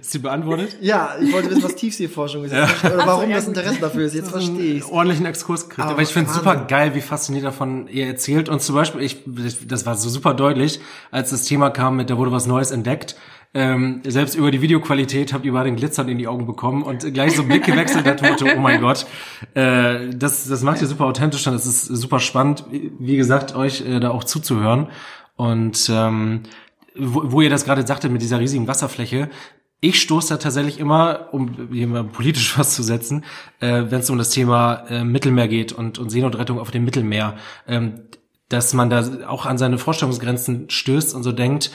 ist 0.00 0.10
sie 0.10 0.18
beantwortet? 0.18 0.76
Ja, 0.80 1.14
ich 1.20 1.32
wollte 1.32 1.50
wissen, 1.50 1.62
was 1.62 1.76
Tiefseeforschung 1.76 2.44
ist. 2.44 2.52
Oder 2.52 3.06
warum 3.06 3.30
ja, 3.30 3.36
das 3.36 3.46
gut. 3.46 3.56
Interesse 3.56 3.80
dafür 3.80 4.06
ist. 4.06 4.14
Jetzt 4.14 4.30
verstehe 4.30 4.74
ich 4.74 4.84
ordentlichen 4.84 5.26
Exkurs 5.26 5.68
gekriegt. 5.68 5.82
Aber 5.82 5.92
Aber 5.92 6.02
ich 6.02 6.08
finde 6.08 6.30
es 6.30 6.36
super 6.36 6.56
geil, 6.56 6.94
wie 6.96 7.00
fasziniert 7.00 7.44
davon 7.44 7.86
ihr 7.86 8.06
erzählt. 8.08 8.48
Und 8.48 8.60
zum 8.62 8.74
Beispiel, 8.74 9.00
ich, 9.00 9.22
das 9.66 9.86
war 9.86 9.94
so 9.96 10.08
super 10.08 10.34
deutlich, 10.34 10.80
als 11.12 11.30
das 11.30 11.44
Thema 11.44 11.70
kam 11.70 11.96
mit, 11.96 12.10
da 12.10 12.18
wurde 12.18 12.32
was 12.32 12.46
Neues 12.46 12.72
entdeckt. 12.72 13.14
Ähm, 13.52 14.00
selbst 14.06 14.36
über 14.36 14.52
die 14.52 14.62
Videoqualität 14.62 15.32
habt 15.32 15.44
ihr 15.44 15.50
über 15.50 15.64
den 15.64 15.74
Glitzern 15.74 16.08
in 16.08 16.18
die 16.18 16.28
Augen 16.28 16.46
bekommen 16.46 16.84
und 16.84 17.12
gleich 17.12 17.34
so 17.34 17.42
Blick 17.42 17.64
gewechselt, 17.64 18.06
der 18.06 18.16
Tote, 18.16 18.54
oh 18.56 18.60
mein 18.60 18.80
Gott. 18.80 19.06
Äh, 19.54 20.10
das, 20.14 20.46
das 20.46 20.62
macht 20.62 20.80
ihr 20.80 20.86
super 20.86 21.06
authentisch 21.06 21.46
und 21.48 21.54
es 21.54 21.66
ist 21.66 21.84
super 21.86 22.20
spannend, 22.20 22.64
wie 22.70 23.16
gesagt, 23.16 23.56
euch 23.56 23.80
äh, 23.84 23.98
da 23.98 24.10
auch 24.10 24.22
zuzuhören. 24.22 24.86
Und 25.40 25.90
ähm, 25.90 26.42
wo, 26.94 27.32
wo 27.32 27.40
ihr 27.40 27.48
das 27.48 27.64
gerade 27.64 27.86
sagte 27.86 28.10
mit 28.10 28.20
dieser 28.20 28.40
riesigen 28.40 28.68
Wasserfläche, 28.68 29.30
ich 29.80 29.98
stoße 30.02 30.28
da 30.28 30.36
tatsächlich 30.36 30.78
immer, 30.78 31.28
um 31.32 31.70
hier 31.72 31.86
mal 31.86 32.04
politisch 32.04 32.58
was 32.58 32.74
zu 32.74 32.82
setzen, 32.82 33.24
äh, 33.60 33.84
wenn 33.88 34.00
es 34.00 34.10
um 34.10 34.18
das 34.18 34.28
Thema 34.28 34.84
äh, 34.90 35.02
Mittelmeer 35.02 35.48
geht 35.48 35.72
und, 35.72 35.98
und 35.98 36.10
Seenotrettung 36.10 36.58
auf 36.60 36.70
dem 36.70 36.84
Mittelmeer, 36.84 37.38
ähm, 37.66 38.00
dass 38.50 38.74
man 38.74 38.90
da 38.90 39.28
auch 39.28 39.46
an 39.46 39.56
seine 39.56 39.78
Vorstellungsgrenzen 39.78 40.68
stößt 40.68 41.14
und 41.14 41.22
so 41.22 41.32
denkt, 41.32 41.70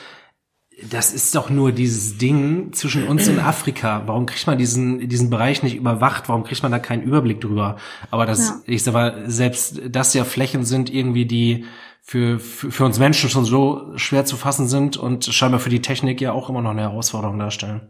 das 0.88 1.12
ist 1.12 1.34
doch 1.34 1.50
nur 1.50 1.72
dieses 1.72 2.20
Ding 2.20 2.72
zwischen 2.74 3.08
uns 3.08 3.28
und 3.28 3.40
Afrika. 3.40 4.04
Warum 4.06 4.28
kriegt 4.28 4.46
man 4.46 4.60
diesen, 4.60 5.10
diesen 5.10 5.32
Bereich 5.32 5.64
nicht 5.64 5.76
überwacht? 5.76 6.30
Warum 6.30 6.44
kriegt 6.44 6.62
man 6.62 6.72
da 6.72 6.78
keinen 6.78 7.02
Überblick 7.02 7.42
drüber? 7.42 7.78
Aber 8.12 8.28
das, 8.28 8.50
Ja. 8.50 8.62
ich 8.68 8.84
sag 8.84 8.94
mal, 8.94 9.24
selbst 9.26 9.82
das 9.90 10.14
ja 10.14 10.24
Flächen 10.24 10.66
sind 10.66 10.94
irgendwie, 10.94 11.26
die 11.26 11.66
für, 12.08 12.40
für, 12.40 12.72
für 12.72 12.86
uns 12.86 13.00
Menschen 13.00 13.32
schon 13.32 13.46
so 13.46 13.98
schwer 13.98 14.26
zu 14.26 14.38
fassen 14.38 14.68
sind 14.68 14.96
und 14.96 15.26
scheinbar 15.26 15.60
für 15.60 15.72
die 15.72 15.82
Technik 15.82 16.22
ja 16.22 16.34
auch 16.34 16.50
immer 16.50 16.62
noch 16.62 16.70
eine 16.70 16.84
Herausforderung 16.84 17.40
darstellen. 17.40 17.90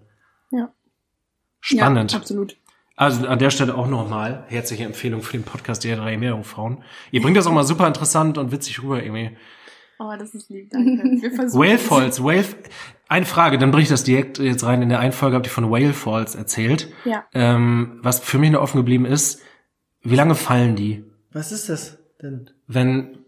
Ja. 0.51 0.73
Spannend. 1.59 2.13
Ja, 2.13 2.19
absolut. 2.19 2.55
Also 2.95 3.27
an 3.27 3.39
der 3.39 3.49
Stelle 3.49 3.75
auch 3.75 3.87
nochmal 3.87 4.45
herzliche 4.47 4.85
Empfehlung 4.85 5.21
für 5.21 5.33
den 5.33 5.43
Podcast 5.43 5.83
der 5.83 5.97
drei 5.97 6.15
Meerjungfrauen. 6.15 6.81
Ihr 7.11 7.21
bringt 7.21 7.35
das 7.35 7.45
auch 7.45 7.51
mal 7.51 7.65
super 7.65 7.87
interessant 7.87 8.37
und 8.37 8.53
witzig 8.53 8.81
rüber 8.81 9.03
irgendwie. 9.03 9.35
Oh, 9.99 10.13
das 10.17 10.33
ist 10.33 10.49
lieb, 10.49 10.69
danke. 10.69 11.03
Wir 11.21 11.31
versuchen 11.35 11.61
Whale. 11.61 11.77
Falls, 11.77 12.23
Whale, 12.23 12.45
eine 13.09 13.25
Frage, 13.25 13.57
dann 13.57 13.71
bringe 13.71 13.83
ich 13.83 13.89
das 13.89 14.05
direkt 14.05 14.39
jetzt 14.39 14.63
rein. 14.63 14.81
In 14.81 14.87
der 14.87 14.99
einen 14.99 15.11
Folge 15.11 15.35
habt 15.35 15.45
ihr 15.45 15.51
von 15.51 15.69
Whale 15.69 15.91
Falls 15.91 16.35
erzählt. 16.35 16.87
Ja. 17.03 17.25
Ähm, 17.33 17.99
was 18.01 18.21
für 18.21 18.37
mich 18.37 18.51
noch 18.51 18.61
offen 18.61 18.77
geblieben 18.77 19.05
ist, 19.05 19.41
wie 20.03 20.15
lange 20.15 20.35
fallen 20.35 20.77
die? 20.77 21.03
Was 21.33 21.51
ist 21.51 21.67
das 21.67 21.97
denn? 22.21 22.49
Wenn, 22.65 23.24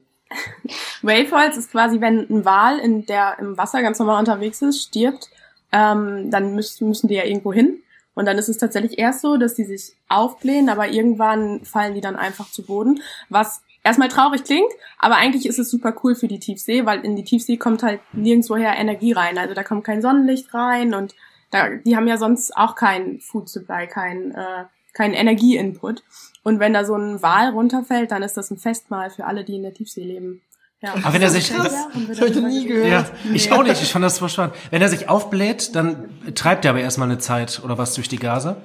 Whale 1.01 1.27
Falls 1.27 1.57
ist 1.57 1.71
quasi, 1.71 2.01
wenn 2.01 2.27
ein 2.29 2.45
Wal 2.45 2.79
in 2.79 3.05
der 3.05 3.37
im 3.39 3.57
Wasser 3.57 3.81
ganz 3.81 3.99
normal 3.99 4.19
unterwegs 4.19 4.61
ist, 4.61 4.81
stirbt, 4.81 5.29
ähm, 5.71 6.29
dann 6.31 6.55
müssen, 6.55 6.87
müssen 6.87 7.07
die 7.07 7.15
ja 7.15 7.25
irgendwo 7.25 7.53
hin. 7.53 7.81
Und 8.13 8.25
dann 8.25 8.37
ist 8.37 8.49
es 8.49 8.57
tatsächlich 8.57 8.97
erst 8.97 9.21
so, 9.21 9.37
dass 9.37 9.53
die 9.53 9.63
sich 9.63 9.93
aufblähen, 10.09 10.69
aber 10.69 10.89
irgendwann 10.89 11.63
fallen 11.63 11.93
die 11.93 12.01
dann 12.01 12.15
einfach 12.15 12.49
zu 12.49 12.63
Boden, 12.63 13.01
was 13.29 13.61
erstmal 13.83 14.09
traurig 14.09 14.43
klingt, 14.43 14.71
aber 14.97 15.15
eigentlich 15.15 15.45
ist 15.45 15.59
es 15.59 15.69
super 15.69 15.93
cool 16.03 16.15
für 16.15 16.27
die 16.27 16.39
Tiefsee, 16.39 16.85
weil 16.85 17.05
in 17.05 17.15
die 17.15 17.23
Tiefsee 17.23 17.57
kommt 17.57 17.83
halt 17.83 18.01
nirgendwoher 18.13 18.75
Energie 18.75 19.13
rein. 19.13 19.37
Also 19.37 19.53
da 19.53 19.63
kommt 19.63 19.83
kein 19.83 20.01
Sonnenlicht 20.01 20.53
rein 20.53 20.93
und 20.93 21.15
da, 21.51 21.69
die 21.69 21.95
haben 21.95 22.07
ja 22.07 22.17
sonst 22.17 22.55
auch 22.57 22.75
kein 22.75 23.19
Food 23.19 23.49
Supply, 23.49 23.87
kein, 23.87 24.33
äh, 24.33 24.65
kein 24.93 25.13
Energieinput. 25.13 26.03
Und 26.47 26.59
wenn 26.61 26.71
da 26.73 26.85
so 26.85 26.95
ein 26.95 27.21
Wal 27.21 27.49
runterfällt, 27.49 28.11
dann 28.11 28.23
ist 28.23 28.37
das 28.37 28.51
ein 28.51 28.57
Festmahl 28.57 29.09
für 29.09 29.25
alle, 29.25 29.43
die 29.43 29.55
in 29.57 29.63
der 29.63 29.73
Tiefsee 29.73 30.03
leben. 30.03 30.41
Ja. 30.81 30.93
Aber 30.93 31.11
wenn 31.13 31.21
er 31.21 31.29
sich- 31.29 31.49
das- 31.49 31.63
das 32.07 32.21
hab 32.21 32.27
ich 32.29 32.35
noch 32.35 32.47
nie 32.47 32.65
gehört. 32.65 32.87
ja, 33.25 33.33
ich 33.33 33.51
auch 33.51 33.63
nicht, 33.63 33.81
ich 33.81 33.91
fand 33.91 34.05
das 34.05 34.19
voll 34.19 34.29
spannend. 34.29 34.55
Wenn 34.71 34.81
er 34.81 34.87
sich 34.87 35.09
aufbläht, 35.09 35.75
dann 35.75 36.07
treibt 36.35 36.63
er 36.63 36.71
aber 36.71 36.79
erstmal 36.79 37.09
eine 37.09 37.17
Zeit 37.17 37.61
oder 37.65 37.77
was 37.77 37.95
durch 37.95 38.07
die 38.07 38.17
Gase. 38.19 38.55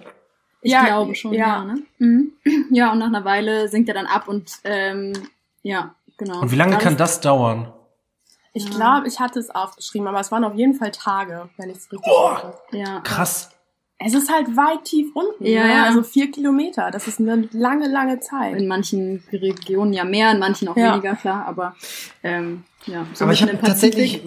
Ich 0.61 0.71
Ja, 0.71 0.85
glaube 0.85 1.15
schon, 1.17 1.33
ja. 1.33 1.47
ja. 1.47 1.65
ne? 1.65 1.83
Mhm. 1.99 2.33
Ja, 2.71 2.93
und 2.93 2.99
nach 3.01 3.07
einer 3.09 3.25
Weile 3.25 3.69
sinkt 3.69 3.89
er 3.89 3.95
dann 3.95 4.07
ab 4.07 4.29
und 4.29 4.53
ähm, 4.63 5.15
ja, 5.63 5.95
genau. 6.19 6.41
Und 6.41 6.53
wie 6.53 6.57
lange 6.57 6.79
kann 6.79 6.97
das 6.97 7.21
dauern? 7.21 7.73
Ich 8.53 8.71
glaube, 8.71 9.09
ich 9.09 9.19
hatte 9.19 9.41
es 9.41 9.49
aufgeschrieben, 9.51 10.07
aber 10.07 10.21
es 10.21 10.31
waren 10.31 10.45
auf 10.45 10.55
jeden 10.55 10.75
Fall 10.75 10.91
Tage, 10.93 11.49
wenn 11.57 11.71
ich 11.71 11.79
es 11.79 11.91
richtig 11.91 12.07
Oh. 12.13 12.37
Ja, 12.73 13.01
Krass. 13.01 13.51
Es 14.05 14.15
ist 14.15 14.33
halt 14.33 14.57
weit 14.57 14.85
tief 14.85 15.09
unten. 15.15 15.45
Ja, 15.47 15.65
ne? 15.65 15.73
ja. 15.73 15.85
Also 15.85 16.03
vier 16.03 16.31
Kilometer. 16.31 16.91
Das 16.91 17.07
ist 17.09 17.21
eine 17.21 17.49
lange, 17.53 17.89
lange 17.89 18.21
Zeit. 18.21 18.57
In 18.57 18.67
manchen 18.69 19.23
Regionen 19.33 19.93
ja 19.93 20.05
mehr, 20.05 20.31
in 20.33 20.39
manchen 20.39 20.69
auch 20.69 20.77
Ja. 20.77 20.93
weniger, 20.93 21.15
klar, 21.17 21.45
aber 21.47 21.75
ähm, 22.23 22.65
ja. 22.87 23.07
so 23.15 23.25
Aber 23.25 23.33
ich 23.33 23.43
habe 23.43 23.59
tatsächlich 23.61 24.23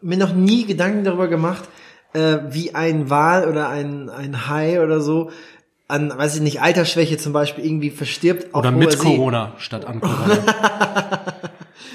mir 0.00 0.16
noch 0.16 0.34
nie 0.34 0.64
Gedanken 0.64 1.04
darüber 1.04 1.28
gemacht, 1.28 1.68
äh, 2.14 2.38
wie 2.50 2.74
ein 2.74 3.08
Wal 3.10 3.48
oder 3.48 3.68
ein, 3.68 4.10
ein 4.10 4.48
Hai 4.48 4.82
oder 4.82 5.00
so 5.00 5.30
an, 5.88 6.10
weiß 6.16 6.36
ich 6.36 6.40
nicht, 6.42 6.62
Altersschwäche 6.62 7.18
zum 7.18 7.32
Beispiel 7.34 7.64
irgendwie 7.66 7.90
verstirbt. 7.90 8.54
auf 8.54 8.60
Oder 8.60 8.70
mit 8.70 8.92
See. 8.92 8.98
Corona 8.98 9.52
statt 9.58 9.84
an 9.84 10.00
Corona. 10.00 10.38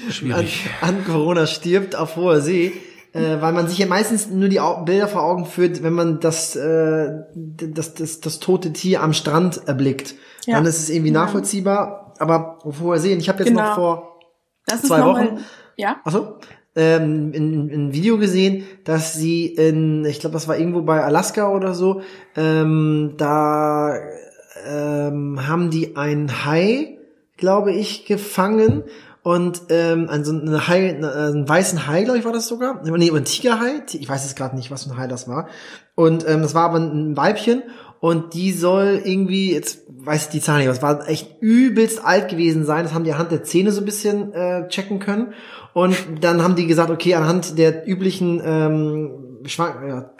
An, 0.08 0.12
Schwierig. 0.12 0.70
an 0.80 1.04
Corona 1.04 1.46
stirbt 1.46 1.94
auf 1.96 2.16
hoher 2.16 2.40
See. 2.40 2.72
Äh, 3.18 3.42
weil 3.42 3.52
man 3.52 3.68
sich 3.68 3.78
ja 3.78 3.86
meistens 3.86 4.28
nur 4.30 4.48
die 4.48 4.60
Au 4.60 4.84
Bilder 4.84 5.08
vor 5.08 5.22
Augen 5.22 5.44
führt, 5.46 5.82
wenn 5.82 5.92
man 5.92 6.20
das, 6.20 6.56
äh, 6.56 7.10
das, 7.34 7.94
das, 7.94 8.20
das 8.20 8.38
tote 8.40 8.72
Tier 8.72 9.02
am 9.02 9.12
Strand 9.12 9.62
erblickt. 9.66 10.14
Ja. 10.46 10.56
Dann 10.56 10.66
ist 10.66 10.78
es 10.78 10.90
irgendwie 10.90 11.10
nachvollziehbar, 11.10 12.14
aber 12.18 12.58
See. 12.96 13.12
Und 13.12 13.20
ich 13.20 13.28
habe 13.28 13.40
jetzt 13.40 13.48
Genau. 13.48 13.62
noch 13.68 13.74
vor 13.74 14.18
Das 14.66 14.80
ist 14.82 14.86
zwei 14.88 14.98
noch 14.98 15.12
mal- 15.12 15.26
Wochen. 15.26 15.38
Ja. 15.76 15.96
Achso. 16.04 16.36
Ähm, 16.76 17.32
in, 17.32 17.68
in 17.70 17.88
ein 17.88 17.92
Video 17.92 18.18
gesehen, 18.18 18.64
dass 18.84 19.12
sie 19.14 19.46
in, 19.46 20.04
ich 20.04 20.20
glaube, 20.20 20.34
das 20.34 20.46
war 20.46 20.56
irgendwo 20.56 20.82
bei 20.82 21.02
Alaska 21.02 21.48
oder 21.50 21.74
so, 21.74 22.02
ähm, 22.36 23.14
da 23.16 23.96
ähm, 24.66 25.46
haben 25.48 25.70
die 25.70 25.96
einen 25.96 26.44
Hai, 26.44 26.98
glaube 27.36 27.72
ich, 27.72 28.04
gefangen 28.06 28.84
und 29.28 29.64
ähm, 29.68 30.06
also 30.08 30.32
eine 30.32 30.68
Hai, 30.68 30.88
einen 30.88 31.46
weißen 31.46 31.86
Hai, 31.86 32.04
glaube 32.04 32.18
ich, 32.18 32.24
war 32.24 32.32
das 32.32 32.48
sogar. 32.48 32.80
Nee, 32.82 33.10
ein 33.10 33.24
Tigerhai. 33.26 33.82
Ich 33.92 34.08
weiß 34.08 34.24
jetzt 34.24 34.36
gerade 34.36 34.56
nicht, 34.56 34.70
was 34.70 34.84
für 34.84 34.90
ein 34.92 34.96
Hai 34.96 35.06
das 35.06 35.28
war. 35.28 35.50
Und 35.94 36.26
ähm, 36.26 36.40
das 36.40 36.54
war 36.54 36.64
aber 36.64 36.78
ein 36.78 37.14
Weibchen 37.14 37.62
und 38.00 38.32
die 38.32 38.52
soll 38.52 39.02
irgendwie, 39.04 39.52
jetzt 39.52 39.82
weiß 39.86 40.24
ich 40.24 40.28
die 40.30 40.40
Zahl 40.40 40.60
nicht, 40.60 40.68
aber 40.68 40.76
es 40.76 40.82
war 40.82 41.06
echt 41.10 41.42
übelst 41.42 42.02
alt 42.02 42.30
gewesen 42.30 42.64
sein. 42.64 42.84
Das 42.84 42.94
haben 42.94 43.04
die 43.04 43.12
anhand 43.12 43.30
der 43.30 43.44
Zähne 43.44 43.70
so 43.70 43.82
ein 43.82 43.84
bisschen 43.84 44.32
äh, 44.32 44.66
checken 44.68 44.98
können. 44.98 45.34
Und 45.74 45.94
dann 46.22 46.42
haben 46.42 46.56
die 46.56 46.66
gesagt, 46.66 46.88
okay, 46.88 47.14
anhand 47.14 47.58
der 47.58 47.86
üblichen 47.86 48.40
ähm, 48.42 49.40
Schwang 49.44 49.86
ja, 49.86 50.10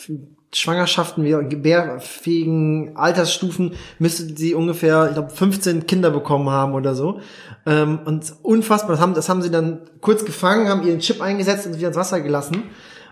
Schwangerschaften, 0.52 1.24
gebärfähigen 1.48 2.96
Altersstufen, 2.96 3.74
müsste 3.98 4.34
sie 4.34 4.54
ungefähr, 4.54 5.08
ich 5.08 5.14
glaube, 5.14 5.30
15 5.30 5.86
Kinder 5.86 6.10
bekommen 6.10 6.48
haben 6.48 6.72
oder 6.72 6.94
so. 6.94 7.20
Ähm, 7.66 8.00
und 8.06 8.32
unfassbar, 8.42 8.92
das 8.92 9.00
haben, 9.00 9.14
das 9.14 9.28
haben 9.28 9.42
sie 9.42 9.50
dann 9.50 9.80
kurz 10.00 10.24
gefangen, 10.24 10.68
haben 10.68 10.86
ihren 10.86 11.00
Chip 11.00 11.20
eingesetzt 11.20 11.66
und 11.66 11.76
wieder 11.76 11.88
ins 11.88 11.98
Wasser 11.98 12.20
gelassen. 12.22 12.62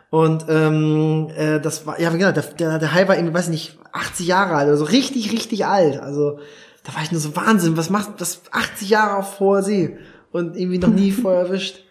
Und 0.09 0.47
ähm, 0.49 1.29
äh, 1.37 1.61
das 1.61 1.87
war, 1.87 2.01
ja, 2.01 2.11
genau, 2.11 2.33
der, 2.33 2.43
der, 2.43 2.79
der 2.79 2.95
Hai 2.95 3.07
war 3.07 3.17
irgendwie, 3.17 3.35
weiß 3.35 3.47
ich 3.47 3.51
nicht, 3.51 3.79
80 3.93 4.27
Jahre 4.27 4.55
alt, 4.55 4.69
also 4.69 4.85
richtig, 4.85 5.33
richtig 5.33 5.67
alt. 5.67 6.01
Also 6.01 6.39
da 6.85 6.95
war 6.95 7.03
ich 7.03 7.13
nur 7.13 7.21
so 7.21 7.37
Wahnsinn, 7.37 7.77
was 7.77 7.91
macht 7.91 8.21
das 8.21 8.43
80 8.51 8.89
Jahre 8.89 9.17
auf 9.17 9.41
hoher 9.41 9.63
See 9.63 9.99
und 10.33 10.57
irgendwie 10.57 10.79
noch 10.79 10.89
nie 10.89 11.11
vorher 11.11 11.43
erwischt. 11.43 11.85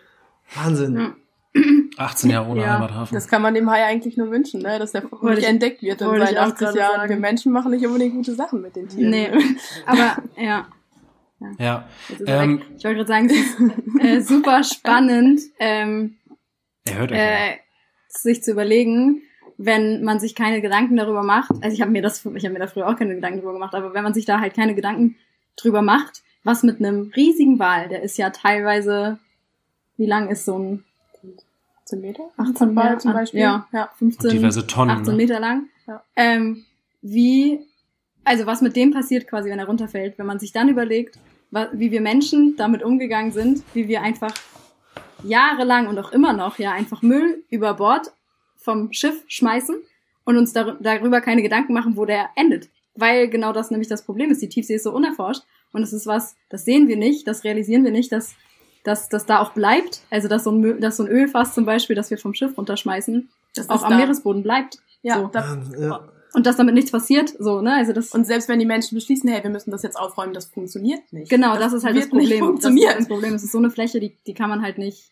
Wahnsinn. 0.56 1.14
18 1.98 2.30
Jahre 2.30 2.50
ohne 2.50 2.62
Ja, 2.62 2.74
Heimathafen. 2.76 3.16
Das 3.16 3.28
kann 3.28 3.42
man 3.42 3.54
dem 3.54 3.70
Hai 3.70 3.86
eigentlich 3.86 4.18
nur 4.18 4.30
wünschen, 4.32 4.62
ne? 4.62 4.80
dass 4.80 4.92
der 4.92 5.04
nicht 5.22 5.40
ich- 5.40 5.46
entdeckt 5.48 5.82
wird 5.82 6.02
in 6.02 6.08
seinen 6.08 6.38
auch 6.38 6.42
80 6.44 6.58
gerade 6.60 6.78
Jahren. 6.80 6.96
sagen. 6.98 7.10
Wir 7.10 7.18
Menschen 7.20 7.52
machen 7.52 7.72
nicht 7.72 7.86
unbedingt 7.86 8.16
gute 8.16 8.34
Sachen 8.36 8.62
mit 8.62 8.76
den 8.76 8.88
Tieren. 8.90 9.10
Nee, 9.10 9.30
aber 9.86 10.18
ja. 10.38 10.68
ja. 11.60 11.88
Er 12.26 12.42
Ähm. 12.44 12.62
Ich 12.78 12.84
wollte 12.84 12.96
gerade 13.04 13.08
sagen, 13.08 13.30
es 13.30 13.36
ist 13.36 14.02
äh, 14.04 14.22
super 14.22 14.64
spannend, 14.64 15.42
ähm, 15.60 16.18
er 16.86 17.12
äh, 17.12 17.58
sich 18.08 18.44
zu 18.44 18.52
überlegen, 18.52 19.22
wenn 19.58 20.04
man 20.04 20.20
sich 20.20 20.36
keine 20.36 20.62
Gedanken 20.62 20.98
darüber 20.98 21.24
macht. 21.24 21.52
Also 21.62 21.70
ich 21.74 21.82
habe 21.82 21.92
mir 21.92 22.02
das, 22.02 22.26
ich 22.26 22.44
habe 22.46 22.54
mir 22.54 22.60
da 22.60 22.68
früher 22.68 22.88
auch 22.88 22.96
keine 22.98 23.16
Gedanken 23.16 23.40
drüber 23.40 23.54
gemacht, 23.54 23.74
aber 23.74 23.94
wenn 23.94 24.04
man 24.04 24.14
sich 24.14 24.26
da 24.26 24.40
halt 24.40 24.54
keine 24.54 24.76
Gedanken 24.76 25.16
drüber 25.58 25.82
macht, 25.82 26.24
was 26.44 26.62
mit 26.64 26.80
einem 26.80 27.12
riesigen 27.16 27.58
Wal, 27.58 27.88
der 27.90 28.04
ist 28.04 28.18
ja 28.18 28.30
teilweise, 28.30 29.18
wie 29.98 30.06
lang 30.06 30.30
ist 30.30 30.46
so 30.46 30.58
ein 30.60 30.84
18 31.86 32.02
Meter? 32.02 32.24
18 32.38 32.76
Ball 32.76 32.90
Meter? 32.90 33.00
zum 33.00 33.14
Beispiel. 33.14 33.40
Ja. 33.42 33.68
ja. 33.72 33.90
15, 33.98 34.30
Und 34.30 34.36
diverse 34.36 34.68
Tonnen, 34.68 34.92
18 34.92 35.06
ne? 35.06 35.18
Meter 35.18 35.40
lang. 35.40 35.70
Ja. 35.88 36.04
Ähm, 36.16 36.66
wie, 37.02 37.60
also 38.24 38.48
was 38.48 38.62
mit 38.62 38.76
dem 38.76 38.92
passiert 38.92 39.28
quasi, 39.28 39.50
wenn 39.50 39.60
er 39.60 39.68
runterfällt, 39.68 40.18
wenn 40.18 40.26
man 40.26 40.40
sich 40.40 40.52
dann 40.52 40.70
überlegt, 40.70 41.20
wie 41.74 41.92
wir 41.92 42.02
Menschen 42.02 42.56
damit 42.58 42.84
umgegangen 42.84 43.32
sind, 43.32 43.64
wie 43.74 43.88
wir 43.88 44.02
einfach 44.02 44.34
jahrelang 45.24 45.88
und 45.88 45.98
auch 46.00 46.12
immer 46.12 46.34
noch 46.34 46.60
ja 46.60 46.72
einfach 46.72 47.02
Müll 47.02 47.44
über 47.50 47.76
Bord 47.76 48.12
vom 48.58 48.92
Schiff 48.92 49.24
schmeißen 49.28 49.76
und 50.26 50.38
uns 50.38 50.54
dar 50.54 50.78
darüber 50.82 51.22
keine 51.22 51.44
Gedanken 51.44 51.74
machen, 51.74 51.96
wo 51.96 52.06
der 52.06 52.30
endet. 52.36 52.70
Weil 52.96 53.30
genau 53.30 53.54
das 53.54 53.72
nämlich 53.72 53.88
das 53.88 54.04
Problem 54.04 54.32
ist. 54.32 54.42
Die 54.42 54.50
Tiefsee 54.50 54.76
ist 54.76 54.84
so 54.84 54.92
unerforscht 54.92 55.44
und 55.72 55.84
es 55.84 55.94
ist 55.94 56.08
was, 56.08 56.36
das 56.50 56.66
sehen 56.66 56.88
wir 56.88 56.98
nicht, 56.98 57.28
das 57.28 57.44
realisieren 57.44 57.84
wir 57.84 57.92
nicht, 57.92 58.12
dass 58.12 58.36
dass 58.86 59.10
das 59.10 59.26
da 59.26 59.40
auch 59.42 59.52
bleibt. 59.52 60.02
Also 60.10 60.28
dass 60.30 60.44
so 60.46 60.52
ein, 60.52 60.60
Müll, 60.60 60.80
dass 60.80 60.98
so 60.98 61.04
ein 61.04 61.10
Ölfass 61.10 61.54
zum 61.54 61.66
Beispiel, 61.66 61.96
das 61.96 62.10
wir 62.10 62.18
vom 62.18 62.34
Schiff 62.34 62.58
runterschmeißen, 62.58 63.30
Das 63.56 63.70
auch 63.70 63.84
am 63.84 63.92
da. 63.92 63.98
Meeresboden 63.98 64.44
bleibt. 64.44 64.78
Ja, 65.02 65.20
So. 65.20 65.28
da, 65.28 65.42
Wahnsinn, 65.50 65.82
ja. 65.84 66.08
Und 66.34 66.46
dass 66.46 66.58
damit 66.58 66.74
nichts 66.76 66.92
passiert, 66.92 67.30
so, 67.40 67.62
ne? 67.62 67.74
Also 67.76 67.94
das 67.94 68.12
und 68.12 68.26
selbst 68.26 68.50
wenn 68.50 68.60
die 68.60 68.66
Menschen 68.66 68.96
beschließen, 68.96 69.30
hey, 69.30 69.42
wir 69.42 69.50
müssen 69.50 69.72
das 69.72 69.84
jetzt 69.84 69.96
aufräumen, 69.98 70.34
das 70.34 70.46
funktioniert 70.48 71.02
nicht. 71.14 71.30
genau, 71.30 71.56
das, 71.58 71.72
ist 71.74 71.86
halt 71.86 71.96
das 71.98 72.10
Problem. 72.10 72.28
Das 72.28 72.34
ist 72.40 72.46
funktionieren. 72.46 72.96
das 72.98 73.08
Problem. 73.08 73.34
Es 73.36 73.44
ist 73.44 73.52
so 73.54 73.58
eine 73.58 73.70
Fläche, 73.70 74.00
die, 74.02 74.18
die 74.28 74.34
kann 74.34 74.50
man 74.50 74.62
halt 74.62 74.78
nicht. 74.78 75.12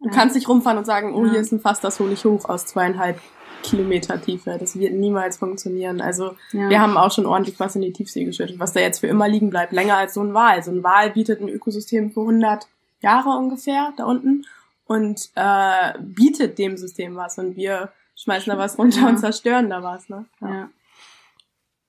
Du 0.00 0.10
kannst 0.10 0.34
nicht 0.34 0.46
rumfahren 0.46 0.76
und 0.78 0.84
sagen, 0.84 1.14
oh, 1.14 1.24
Ja. 1.24 1.30
hier 1.32 1.40
ist 1.40 1.52
ein 1.52 1.60
Fass, 1.60 1.80
das 1.80 1.98
hole 2.00 2.12
ich 2.12 2.24
hoch 2.26 2.46
aus 2.50 2.66
zweieinhalb 2.66 3.18
Kilometer 3.62 4.20
Tiefe. 4.20 4.58
Das 4.60 4.78
wird 4.78 4.92
niemals 4.92 5.38
funktionieren. 5.38 6.02
Also 6.02 6.34
Ja. 6.52 6.68
wir 6.68 6.80
haben 6.82 6.98
auch 6.98 7.10
schon 7.10 7.24
ordentlich 7.24 7.58
was 7.58 7.74
in 7.74 7.80
die 7.82 7.92
Tiefsee 7.94 8.24
geschüttet, 8.24 8.58
was 8.58 8.74
da 8.74 8.80
jetzt 8.80 8.98
für 8.98 9.06
immer 9.06 9.26
liegen 9.28 9.48
bleibt. 9.48 9.72
Länger 9.72 9.96
als 9.96 10.12
so 10.12 10.20
ein 10.20 10.34
Wal. 10.34 10.62
So 10.62 10.70
ein 10.70 10.82
Wal 10.84 11.10
bietet 11.12 11.40
ein 11.40 11.48
Ökosystem 11.48 12.10
für 12.12 12.20
100 12.20 12.66
Jahre 13.00 13.30
ungefähr 13.30 13.92
da 13.96 14.04
unten 14.04 14.44
und 14.84 15.30
äh, 15.34 15.94
bietet 16.00 16.58
dem 16.58 16.76
System 16.76 17.16
was. 17.16 17.38
Und 17.38 17.56
wir 17.56 17.90
schmeißen 18.16 18.50
da 18.50 18.58
was 18.58 18.78
runter 18.78 19.00
Ja. 19.02 19.08
und 19.08 19.18
zerstören 19.18 19.68
da 19.70 19.82
was. 19.82 20.08
Ne? 20.08 20.24
ja. 20.40 20.68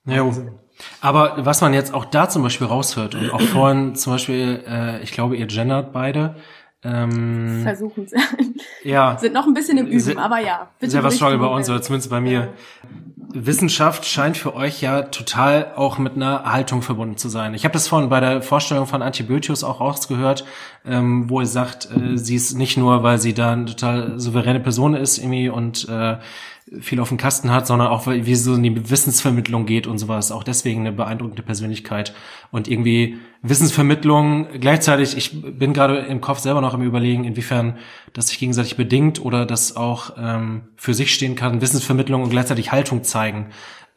Jo. 0.05 0.31
Aber 1.01 1.45
was 1.45 1.59
man 1.61 1.73
jetzt 1.73 1.93
auch 1.93 2.05
da 2.05 2.29
zum 2.29 2.43
Beispiel 2.43 2.67
raushört 2.67 3.15
und 3.15 3.31
auch 3.31 3.41
vorhin 3.41 3.95
zum 3.95 4.13
Beispiel, 4.13 4.63
äh, 4.67 5.01
ich 5.01 5.11
glaube, 5.11 5.35
ihr 5.35 5.47
gendert 5.47 5.91
beide. 5.91 6.35
Ähm, 6.83 7.61
Versuchen 7.63 8.05
es. 8.05 8.13
ja, 8.83 9.17
Sind 9.17 9.33
noch 9.33 9.45
ein 9.47 9.53
bisschen 9.53 9.77
im 9.77 9.87
Üben, 9.87 9.99
Sehr- 9.99 10.17
aber 10.17 10.39
ja. 10.39 10.67
bitte 10.79 10.91
sehr 10.91 11.03
was 11.03 11.15
Struggle 11.15 11.37
bei 11.39 11.47
uns, 11.47 11.69
oder 11.69 11.81
zumindest 11.81 12.09
bei 12.09 12.21
mir. 12.21 12.53
Wissenschaft 13.33 14.05
scheint 14.05 14.37
für 14.37 14.55
euch 14.55 14.81
ja 14.81 15.01
total 15.03 15.73
auch 15.75 15.97
mit 15.97 16.15
einer 16.15 16.51
Haltung 16.51 16.81
verbunden 16.81 17.17
zu 17.17 17.27
sein. 17.29 17.53
Ich 17.53 17.65
habe 17.65 17.73
das 17.73 17.87
vorhin 17.87 18.09
bei 18.09 18.19
der 18.21 18.41
Vorstellung 18.41 18.87
von 18.87 19.01
Antibiotius 19.01 19.63
auch 19.63 19.81
rausgehört, 19.81 20.45
ähm, 20.85 21.29
wo 21.29 21.41
ihr 21.41 21.45
sagt, 21.45 21.89
äh, 21.91 22.17
sie 22.17 22.35
ist 22.35 22.53
nicht 22.57 22.77
nur, 22.77 23.03
weil 23.03 23.17
sie 23.19 23.33
da 23.33 23.51
eine 23.51 23.65
total 23.65 24.19
souveräne 24.19 24.61
Person 24.61 24.93
ist 24.93 25.17
irgendwie 25.17 25.49
und 25.49 25.87
äh, 25.89 26.17
viel 26.81 26.99
auf 26.99 27.09
dem 27.09 27.17
Kasten 27.17 27.51
hat, 27.51 27.65
sondern 27.67 27.87
auch, 27.87 28.07
wie 28.07 28.35
so 28.35 28.55
in 28.55 28.63
die 28.63 28.89
Wissensvermittlung 28.89 29.65
geht 29.65 29.87
und 29.87 29.97
sowas. 29.97 30.31
Auch 30.31 30.43
deswegen 30.43 30.81
eine 30.81 30.91
beeindruckende 30.91 31.41
Persönlichkeit. 31.41 32.13
Und 32.51 32.67
irgendwie 32.67 33.17
Wissensvermittlung 33.41 34.47
gleichzeitig, 34.59 35.15
ich 35.15 35.41
bin 35.41 35.73
gerade 35.73 35.99
im 35.99 36.21
Kopf 36.21 36.39
selber 36.39 36.61
noch 36.61 36.73
im 36.73 36.81
Überlegen, 36.81 37.23
inwiefern 37.23 37.77
das 38.13 38.27
sich 38.27 38.39
gegenseitig 38.39 38.75
bedingt 38.75 39.23
oder 39.23 39.45
das 39.45 39.75
auch 39.75 40.11
ähm, 40.17 40.63
für 40.75 40.93
sich 40.93 41.13
stehen 41.13 41.35
kann, 41.35 41.61
Wissensvermittlung 41.61 42.23
und 42.23 42.29
gleichzeitig 42.29 42.71
Haltung 42.71 43.03
zeigen. 43.03 43.47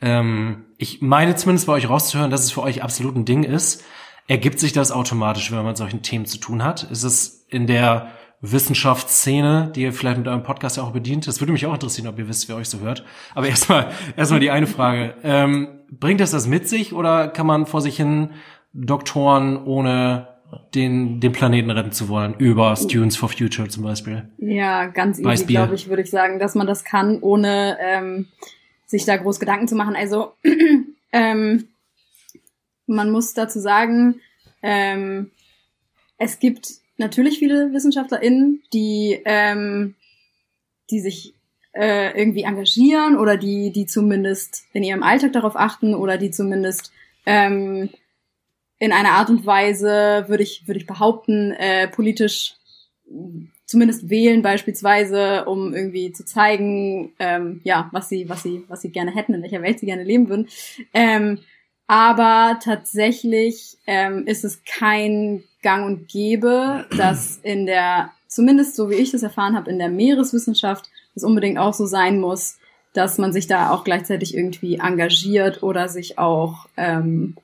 Ähm, 0.01 0.65
ich 0.79 1.03
meine 1.03 1.35
zumindest 1.37 1.67
bei 1.67 1.73
euch 1.73 1.89
rauszuhören, 1.89 2.31
dass 2.31 2.45
es 2.45 2.53
für 2.53 2.63
euch 2.63 2.83
absolut 2.83 3.17
ein 3.17 3.25
Ding 3.25 3.43
ist. 3.43 3.85
Ergibt 4.29 4.61
sich 4.61 4.73
das 4.73 4.93
automatisch, 4.93 5.51
wenn 5.51 5.59
man 5.59 5.67
mit 5.67 5.77
solchen 5.77 6.03
Themen 6.03 6.27
zu 6.27 6.39
tun 6.39 6.63
hat? 6.63 6.85
Ist 6.85 7.03
es 7.03 7.47
in 7.49 7.67
der 7.67 8.13
Wissenschaftsszene, 8.43 9.71
die 9.75 9.83
ihr 9.83 9.93
vielleicht 9.93 10.19
mit 10.19 10.27
eurem 10.27 10.43
Podcast 10.43 10.79
ja 10.79 10.83
auch 10.83 10.93
bedient. 10.93 11.27
Das 11.27 11.41
würde 11.41 11.53
mich 11.53 11.67
auch 11.67 11.75
interessieren, 11.75 12.09
ob 12.09 12.19
ihr 12.19 12.29
wisst, 12.29 12.49
wer 12.49 12.57
euch 12.57 12.69
so 12.69 12.81
hört. 12.81 13.05
Aber 13.35 13.47
erstmal, 13.49 13.91
erstmal 14.17 14.41
die 14.41 14.51
eine 14.51 14.67
Frage. 14.67 15.15
Ähm, 15.23 15.69
bringt 15.91 16.21
das 16.21 16.31
das 16.31 16.47
mit 16.47 16.69
sich 16.69 16.93
oder 16.93 17.29
kann 17.29 17.47
man 17.47 17.67
vor 17.67 17.81
sich 17.81 17.97
hin 17.97 18.31
doktoren, 18.73 19.63
ohne 19.65 20.29
den, 20.75 21.21
den 21.21 21.33
Planeten 21.33 21.71
retten 21.71 21.93
zu 21.93 22.09
wollen? 22.09 22.35
Über 22.39 22.75
Students 22.77 23.17
for 23.17 23.29
Future 23.29 23.69
zum 23.69 23.83
Beispiel. 23.83 24.31
Ja, 24.39 24.87
ganz 24.87 25.19
easy, 25.19 25.45
glaube 25.45 25.75
ich, 25.75 25.89
würde 25.89 26.03
ich 26.03 26.11
sagen, 26.11 26.39
dass 26.39 26.55
man 26.55 26.67
das 26.67 26.85
kann, 26.85 27.21
ohne 27.21 27.77
ähm, 27.81 28.29
sich 28.87 29.05
da 29.05 29.17
groß 29.17 29.39
Gedanken 29.39 29.69
zu 29.69 29.75
machen. 29.75 29.97
Also 29.97 30.33
ähm, 31.13 31.69
man 32.87 33.11
muss 33.11 33.35
dazu 33.35 33.61
sagen, 33.61 34.21
ähm, 34.63 35.31
es 36.17 36.39
gibt 36.39 36.80
natürlich 37.01 37.39
viele 37.39 37.73
WissenschaftlerInnen, 37.73 38.63
die, 38.73 39.21
ähm, 39.25 39.97
die 40.91 41.01
sich 41.01 41.35
äh, 41.73 42.17
irgendwie 42.19 42.43
engagieren 42.43 43.19
oder 43.19 43.37
die, 43.37 43.73
die 43.73 43.87
zumindest 43.87 44.65
in 44.73 44.83
ihrem 44.83 45.03
Alltag 45.03 45.33
darauf 45.33 45.57
achten 45.57 45.95
oder 45.95 46.19
die 46.19 46.31
zumindest 46.31 46.93
ähm, 47.27 47.91
in 48.79 48.93
einer 48.93 49.13
Art 49.13 49.31
und 49.31 49.45
Weise, 49.45 50.25
würde 50.29 50.43
ich, 50.43 50.67
würde 50.67 50.81
ich 50.81 50.87
behaupten, 50.87 51.53
äh, 51.53 51.89
politisch 51.89 52.55
zumindest 53.67 54.11
wählen 54.11 54.43
beispielsweise, 54.43 55.45
um 55.45 55.75
irgendwie 55.75 56.13
zu 56.13 56.25
zeigen, 56.25 57.13
ähm, 57.19 57.61
ja, 57.63 57.89
was 57.93 58.09
sie, 58.09 58.29
was 58.29 58.43
sie, 58.43 58.65
was 58.69 58.83
sie 58.83 58.91
gerne 58.91 59.15
hätten, 59.15 59.35
in 59.35 59.43
welcher 59.43 59.63
Welt 59.63 59.79
sie 59.79 59.87
gerne 59.87 60.03
leben 60.03 60.29
würden. 60.29 60.49
Ähm, 60.93 61.39
aber 61.91 62.61
tatsächlich 62.63 63.77
ähm, 63.85 64.25
ist 64.25 64.45
es 64.45 64.63
kein 64.63 65.43
Gang 65.61 65.85
und 65.87 66.07
Gäbe, 66.07 66.87
dass 66.97 67.41
in 67.43 67.67
der, 67.67 68.13
zumindest 68.29 68.77
so 68.77 68.91
wie 68.91 68.95
ich 68.95 69.11
das 69.11 69.25
erfahren 69.25 69.57
habe, 69.57 69.73
in 69.73 69.81
der 69.81 69.89
Meereswissenschaft 69.89 70.89
es 71.17 71.25
unbedingt 71.25 71.59
auch 71.59 71.75
so 71.75 71.87
sein 71.87 72.21
muss, 72.21 72.59
dass 72.93 73.19
man 73.19 73.33
sich 73.33 73.49
da 73.49 73.71
auch 73.73 73.83
gleichzeitig 73.83 74.37
irgendwie 74.37 74.77
engagiert 74.77 75.65
oder 75.65 75.89
sich 75.89 76.17
auch 76.17 76.69
ähm, 76.77 77.37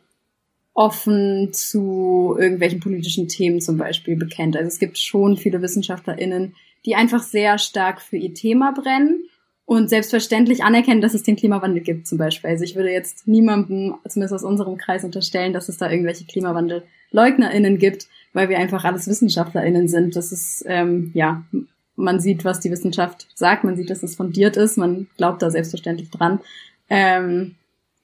offen 0.75 1.53
zu 1.53 2.37
irgendwelchen 2.39 2.79
politischen 2.79 3.27
Themen 3.27 3.61
zum 3.61 3.79
Beispiel 3.79 4.15
bekennt. 4.15 4.57
Also 4.57 4.69
es 4.69 4.79
gibt 4.79 4.97
schon 4.97 5.37
viele 5.37 5.61
WissenschaftlerInnen, 5.61 6.55
die 6.85 6.95
einfach 6.95 7.25
sehr 7.25 7.59
stark 7.59 8.01
für 8.01 8.17
ihr 8.17 8.33
Thema 8.33 8.71
brennen 8.71 9.29
und 9.67 9.91
selbstverständlich 9.91 10.63
anerkennen, 10.63 11.01
dass 11.01 11.15
es 11.15 11.25
den 11.25 11.37
Klimawandel 11.37 11.83
gibt 11.83 12.07
zum 12.07 12.19
Beispiel. 12.19 12.49
Also 12.51 12.65
ich 12.65 12.77
würde 12.77 12.91
jetzt 12.91 13.27
niemandem, 13.27 13.97
zumindest 14.09 14.35
aus 14.35 14.49
unserem 14.49 14.79
Kreis, 14.79 15.05
unterstellen, 15.05 15.53
dass 15.53 15.69
es 15.69 15.77
da 15.77 15.91
irgendwelche 15.91 16.25
KlimawandelleugnerInnen 16.25 17.79
gibt, 17.79 18.07
weil 18.33 18.49
wir 18.49 18.59
einfach 18.59 18.85
alles 18.85 19.09
WissenschaftlerInnen 19.09 19.89
sind. 19.89 20.15
Das 20.15 20.31
ist, 20.31 20.65
ähm, 20.69 21.11
ja, 21.15 21.43
man 21.97 22.21
sieht, 22.21 22.45
was 22.45 22.61
die 22.61 22.71
Wissenschaft 22.71 23.27
sagt, 23.35 23.65
man 23.65 23.77
sieht, 23.77 23.91
dass 23.91 24.05
es 24.05 24.15
fundiert 24.15 24.57
ist, 24.57 24.79
man 24.79 25.09
glaubt 25.17 25.43
da 25.43 25.51
selbstverständlich 25.51 26.11
dran. 26.11 26.41
Ähm, 26.89 27.57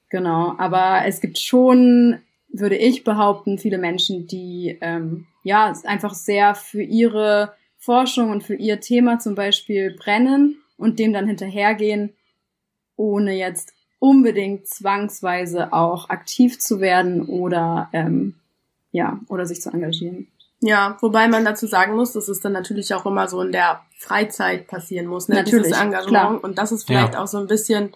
genau, 0.09 0.55
aber 0.57 1.03
es 1.05 1.21
gibt 1.21 1.39
schon 1.39 2.19
würde 2.53 2.77
ich 2.77 3.03
behaupten, 3.03 3.57
viele 3.57 3.79
Menschen, 3.79 4.27
die 4.27 4.77
ähm, 4.79 5.25
ja 5.43 5.73
einfach 5.85 6.13
sehr 6.13 6.55
für 6.55 6.83
ihre 6.83 7.53
Forschung 7.79 8.29
und 8.29 8.43
für 8.43 8.53
ihr 8.53 8.79
Thema 8.79 9.19
zum 9.19 9.35
Beispiel 9.35 9.95
brennen 9.97 10.62
und 10.83 10.99
dem 10.99 11.13
dann 11.13 11.27
hinterhergehen, 11.27 12.13
ohne 12.95 13.33
jetzt 13.35 13.73
unbedingt 13.99 14.67
zwangsweise 14.67 15.71
auch 15.73 16.09
aktiv 16.09 16.59
zu 16.59 16.79
werden 16.81 17.23
oder 17.25 17.89
ähm, 17.93 18.35
ja 18.91 19.19
oder 19.29 19.45
sich 19.45 19.61
zu 19.61 19.69
engagieren. 19.71 20.27
Ja, 20.59 20.97
wobei 21.01 21.27
man 21.27 21.43
dazu 21.43 21.67
sagen 21.67 21.95
muss, 21.95 22.13
dass 22.13 22.27
es 22.27 22.39
dann 22.41 22.53
natürlich 22.53 22.93
auch 22.93 23.05
immer 23.05 23.27
so 23.27 23.41
in 23.41 23.51
der 23.51 23.81
Freizeit 23.97 24.67
passieren 24.67 25.07
muss, 25.07 25.27
ne? 25.27 25.35
Natürlich, 25.35 25.67
Dieses 25.67 25.81
Engagement. 25.81 26.07
klar. 26.07 26.43
Und 26.43 26.57
das 26.57 26.71
ist 26.71 26.85
vielleicht 26.85 27.13
Ja. 27.15 27.23
auch 27.23 27.27
so 27.27 27.37
ein 27.37 27.47
bisschen 27.47 27.91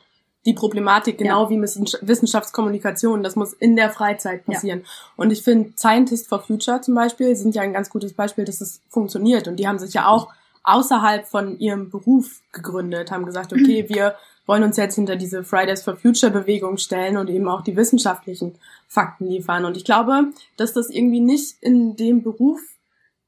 die 0.45 0.54
Problematik, 0.54 1.17
genau 1.17 1.43
Ja. 1.45 1.50
wie 1.50 1.58
mit 1.58 1.69
Wissenschaftskommunikation. 2.02 3.23
Das 3.23 3.36
muss 3.36 3.54
in 3.54 3.76
der 3.76 3.89
Freizeit 3.89 4.43
Ja. 4.47 4.54
passieren. 4.54 4.86
Und 5.15 5.32
ich 5.32 5.43
finde, 5.43 5.71
Scientist 5.78 6.28
for 6.28 6.39
Future 6.41 6.82
zum 6.82 6.95
Beispiel 6.95 7.36
sind 7.36 7.56
ja 7.56 7.62
ein 7.62 7.73
ganz 7.73 7.89
gutes 7.89 8.13
Beispiel, 8.13 8.45
dass 8.45 8.62
es 8.62 8.82
funktioniert. 8.89 9.47
Und 9.47 9.58
die 9.58 9.67
haben 9.67 9.80
sich 9.80 9.93
ja 9.93 10.08
auch 10.08 10.30
außerhalb 10.67 11.25
von 11.25 11.58
ihrem 11.60 11.89
Beruf 11.89 12.41
gegründet, 12.51 13.12
haben 13.12 13.25
gesagt, 13.25 13.53
okay, 13.53 13.86
wir 13.88 14.15
wollen 14.45 14.63
uns 14.63 14.77
jetzt 14.77 14.95
hinter 14.95 15.15
diese 15.15 15.43
Fridays 15.43 15.84
for 15.84 15.95
Future 15.95 16.32
Bewegung 16.32 16.77
stellen 16.77 17.17
und 17.17 17.30
eben 17.30 17.47
auch 17.47 17.62
die 17.62 17.75
wissenschaftlichen 17.75 18.56
Fakten 18.88 19.27
liefern. 19.27 19.65
Und 19.65 19.77
ich 19.77 19.86
glaube, 19.86 20.32
dass 20.56 20.73
das 20.73 20.89
irgendwie 20.89 21.19
nicht 21.19 21.58
in 21.62 21.95
dem 21.95 22.23
Beruf 22.23 22.62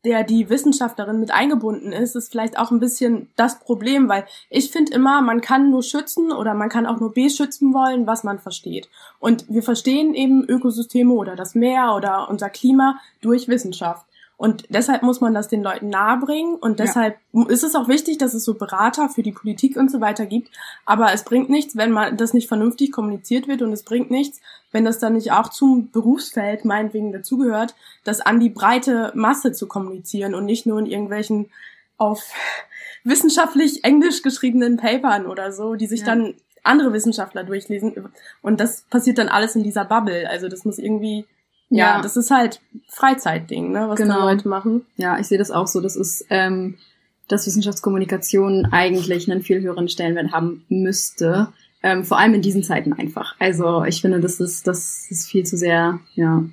der 0.06 0.24
die 0.24 0.50
Wissenschaftlerin 0.50 1.20
mit 1.20 1.32
eingebunden 1.32 1.92
ist, 1.92 2.16
ist 2.16 2.32
vielleicht 2.32 2.58
auch 2.58 2.72
ein 2.72 2.80
bisschen 2.80 3.30
das 3.36 3.60
Problem, 3.60 4.08
weil 4.08 4.26
ich 4.50 4.72
finde 4.72 4.94
immer, 4.94 5.22
man 5.22 5.42
kann 5.42 5.72
nur 5.72 5.84
schützen 5.84 6.32
oder 6.32 6.54
man 6.54 6.70
kann 6.70 6.86
auch 6.86 7.02
nur 7.02 7.14
beschützen 7.14 7.74
wollen, 7.74 8.08
was 8.08 8.24
man 8.24 8.40
versteht. 8.40 8.88
Und 9.20 9.46
wir 9.50 9.62
verstehen 9.62 10.14
eben 10.14 10.46
Ökosysteme 10.46 11.14
oder 11.14 11.36
das 11.36 11.54
Meer 11.54 11.96
oder 11.96 12.30
unser 12.30 12.50
Klima 12.50 12.98
durch 13.22 13.50
Wissenschaft. 13.50 14.06
Und 14.42 14.64
deshalb 14.70 15.04
muss 15.04 15.20
man 15.20 15.34
das 15.34 15.50
den 15.50 15.62
Leuten 15.62 15.90
nahebringen 15.90 16.56
und 16.56 16.80
Ja. 16.80 16.86
deshalb 16.86 17.18
ist 17.50 17.66
es 17.66 17.76
auch 17.76 17.90
wichtig, 17.90 18.20
dass 18.20 18.34
es 18.34 18.46
so 18.46 18.54
Berater 18.54 19.10
für 19.10 19.22
die 19.22 19.34
Politik 19.34 19.76
und 19.76 19.92
so 19.92 20.00
weiter 20.00 20.26
gibt. 20.26 20.50
Aber 20.86 21.12
es 21.14 21.24
bringt 21.26 21.50
nichts, 21.50 21.76
wenn 21.76 21.92
man 21.92 22.16
das 22.16 22.34
nicht 22.34 22.48
vernünftig 22.48 22.94
kommuniziert 22.94 23.50
wird 23.50 23.62
und 23.62 23.74
es 23.74 23.84
bringt 23.84 24.12
nichts, 24.12 24.40
wenn 24.72 24.86
das 24.86 24.98
dann 24.98 25.14
nicht 25.14 25.34
auch 25.34 25.50
zum 25.50 25.92
Berufsfeld 25.92 26.64
meinetwegen 26.64 27.12
dazugehört, 27.12 27.76
das 28.06 28.22
an 28.22 28.40
die 28.40 28.50
breite 28.50 29.12
Masse 29.14 29.52
zu 29.52 29.68
kommunizieren 29.68 30.34
und 30.34 30.46
nicht 30.46 30.66
nur 30.66 30.80
in 30.80 30.86
irgendwelchen 30.86 31.50
auf 31.98 32.24
wissenschaftlich 33.04 33.84
englisch 33.84 34.22
geschriebenen 34.22 34.78
Papern 34.78 35.26
oder 35.26 35.52
so, 35.52 35.76
die 35.76 35.88
sich 35.88 36.00
Ja. 36.02 36.06
dann 36.08 36.34
andere 36.64 36.94
Wissenschaftler 36.94 37.44
durchlesen. 37.44 38.10
Und 38.42 38.62
das 38.62 38.84
passiert 38.90 39.18
dann 39.18 39.28
alles 39.28 39.56
in 39.58 39.64
dieser 39.64 39.84
Bubble. 39.86 40.30
Also 40.30 40.48
das 40.48 40.64
muss 40.64 40.78
irgendwie, 40.78 41.26
ja, 41.70 41.96
Ja. 41.98 42.02
das 42.02 42.18
ist 42.18 42.32
halt 42.32 42.62
Freizeitding, 42.88 43.72
ne, 43.72 43.88
was 43.90 43.98
Genau. 43.98 44.22
Leute 44.22 44.48
machen. 44.48 44.86
Ja, 44.98 45.20
ich 45.20 45.28
sehe 45.28 45.38
das 45.38 45.52
auch 45.52 45.68
so. 45.68 45.82
Das 45.82 45.96
ist, 45.96 46.26
ähm, 46.30 46.78
dass 47.28 47.46
Wissenschaftskommunikation 47.46 48.68
eigentlich 48.72 49.30
einen 49.32 49.42
viel 49.44 49.62
höheren 49.62 49.88
Stellenwert 49.88 50.32
haben 50.32 50.66
müsste. 50.70 51.50
Ähm, 51.82 52.04
vor 52.04 52.18
allem 52.20 52.34
in 52.34 52.42
diesen 52.42 52.64
Zeiten 52.64 52.92
einfach. 52.92 53.36
Also 53.40 53.84
ich 53.86 54.02
finde, 54.02 54.20
das 54.20 54.40
ist, 54.42 54.68
das 54.68 55.06
ist 55.10 55.30
viel 55.30 55.46
zu 55.46 55.56
sehr, 55.56 56.00
ja, 56.16 56.44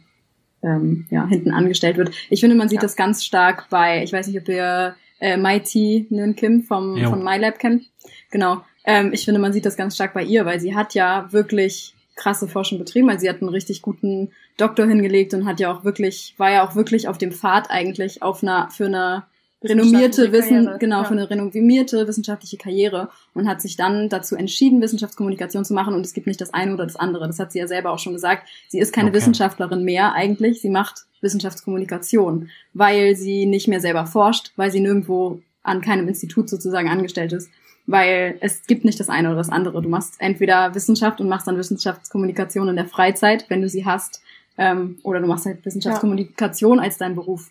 ähm, 0.63 1.07
ja, 1.11 1.27
hinten 1.27 1.51
angestellt 1.53 1.97
wird. 1.97 2.13
Ich 2.31 2.41
finde, 2.41 2.55
man 2.57 2.69
sieht 2.69 2.77
Ja. 2.77 2.83
das 2.83 2.95
ganz 2.97 3.25
stark 3.25 3.69
bei, 3.69 4.03
ich 4.05 4.13
weiß 4.13 4.29
nicht, 4.29 4.39
ob 4.41 4.49
ihr 4.49 4.95
äh, 5.19 5.37
Mighty 5.37 6.07
Nguyen 6.11 6.37
Kim 6.37 6.63
vom, 6.63 6.97
Jo. 6.97 7.11
von 7.11 7.25
MyLab 7.25 7.59
kennt. 7.59 7.85
Genau. 8.31 8.63
Ähm, 8.85 9.13
ich 9.13 9.25
finde, 9.25 9.41
man 9.41 9.53
sieht 9.53 9.67
das 9.67 9.77
ganz 9.77 9.95
stark 9.97 10.15
bei 10.15 10.23
ihr, 10.23 10.45
weil 10.47 10.61
sie 10.61 10.77
hat 10.77 10.95
ja 10.95 11.27
wirklich 11.33 11.95
krasse 12.17 12.49
Forschung 12.49 12.79
betrieben. 12.79 13.09
Also 13.09 13.21
sie 13.21 13.29
hat 13.29 13.41
einen 13.41 13.51
richtig 13.51 13.83
guten 13.83 14.31
Doktor 14.57 14.87
hingelegt 14.87 15.35
und 15.35 15.47
hat 15.47 15.61
ja 15.61 15.73
auch 15.73 15.85
wirklich, 15.85 16.35
war 16.39 16.51
ja 16.51 16.67
auch 16.67 16.75
wirklich 16.75 17.09
auf 17.09 17.19
dem 17.19 17.31
Pfad 17.31 17.71
eigentlich 17.71 18.23
auf 18.23 18.43
einer, 18.43 18.69
für 18.71 18.87
eine 18.87 19.25
renommierte 19.63 20.33
Wissenschaftliche 20.33 20.33
Wissen, 20.33 20.65
Karriere, 20.65 20.79
genau, 20.79 20.99
ja. 20.99 21.05
für 21.05 21.15
eine 21.15 21.31
renommierte 21.31 22.09
wissenschaftliche 22.09 22.57
Karriere 22.57 23.09
und 23.35 23.49
hat 23.49 23.61
sich 23.61 23.77
dann 23.77 24.09
dazu 24.09 24.37
entschieden, 24.37 24.81
Wissenschaftskommunikation 24.81 25.65
zu 25.65 25.75
machen 25.75 25.95
und 25.95 26.05
es 26.05 26.13
gibt 26.13 26.27
nicht 26.27 26.41
das 26.41 26.53
eine 26.53 26.75
oder 26.75 26.85
das 26.85 26.97
andere. 26.97 27.27
Das 27.27 27.39
hat 27.39 27.53
sie 27.53 27.59
ja 27.59 27.67
selber 27.67 27.91
auch 27.91 27.99
schon 27.99 28.13
gesagt. 28.13 28.49
Sie 28.69 28.79
ist 28.79 28.93
keine 28.93 29.09
Okay. 29.09 29.19
Wissenschaftlerin 29.19 29.85
mehr 29.85 30.13
eigentlich, 30.13 30.61
sie 30.61 30.71
macht 30.71 31.07
Wissenschaftskommunikation, 31.21 32.51
weil 32.75 33.17
sie 33.17 33.47
nicht 33.47 33.69
mehr 33.69 33.81
selber 33.81 34.07
forscht, 34.07 34.53
weil 34.57 34.71
sie 34.71 34.81
nirgendwo 34.81 35.41
an 35.63 35.81
keinem 35.81 36.09
Institut 36.09 36.49
sozusagen 36.49 36.89
angestellt 36.89 37.33
ist, 37.33 37.51
weil 37.87 38.37
es 38.41 38.67
gibt 38.67 38.85
nicht 38.85 38.99
das 38.99 39.09
eine 39.09 39.29
oder 39.29 39.37
das 39.39 39.51
andere. 39.51 39.81
Du 39.83 39.89
machst 39.89 40.17
entweder 40.19 40.75
Wissenschaft 40.75 41.21
und 41.21 41.29
machst 41.29 41.47
dann 41.47 41.57
Wissenschaftskommunikation 41.59 42.69
in 42.69 42.77
der 42.77 42.87
Freizeit, 42.87 43.47
wenn 43.49 43.63
du 43.63 43.69
sie 43.69 43.85
hast, 43.87 44.21
ähm, 44.59 44.99
oder 45.03 45.21
du 45.21 45.27
machst 45.27 45.47
halt 45.47 45.65
Wissenschaftskommunikation 45.65 46.81
als 46.81 46.99
dein 46.99 47.15
Beruf. 47.15 47.51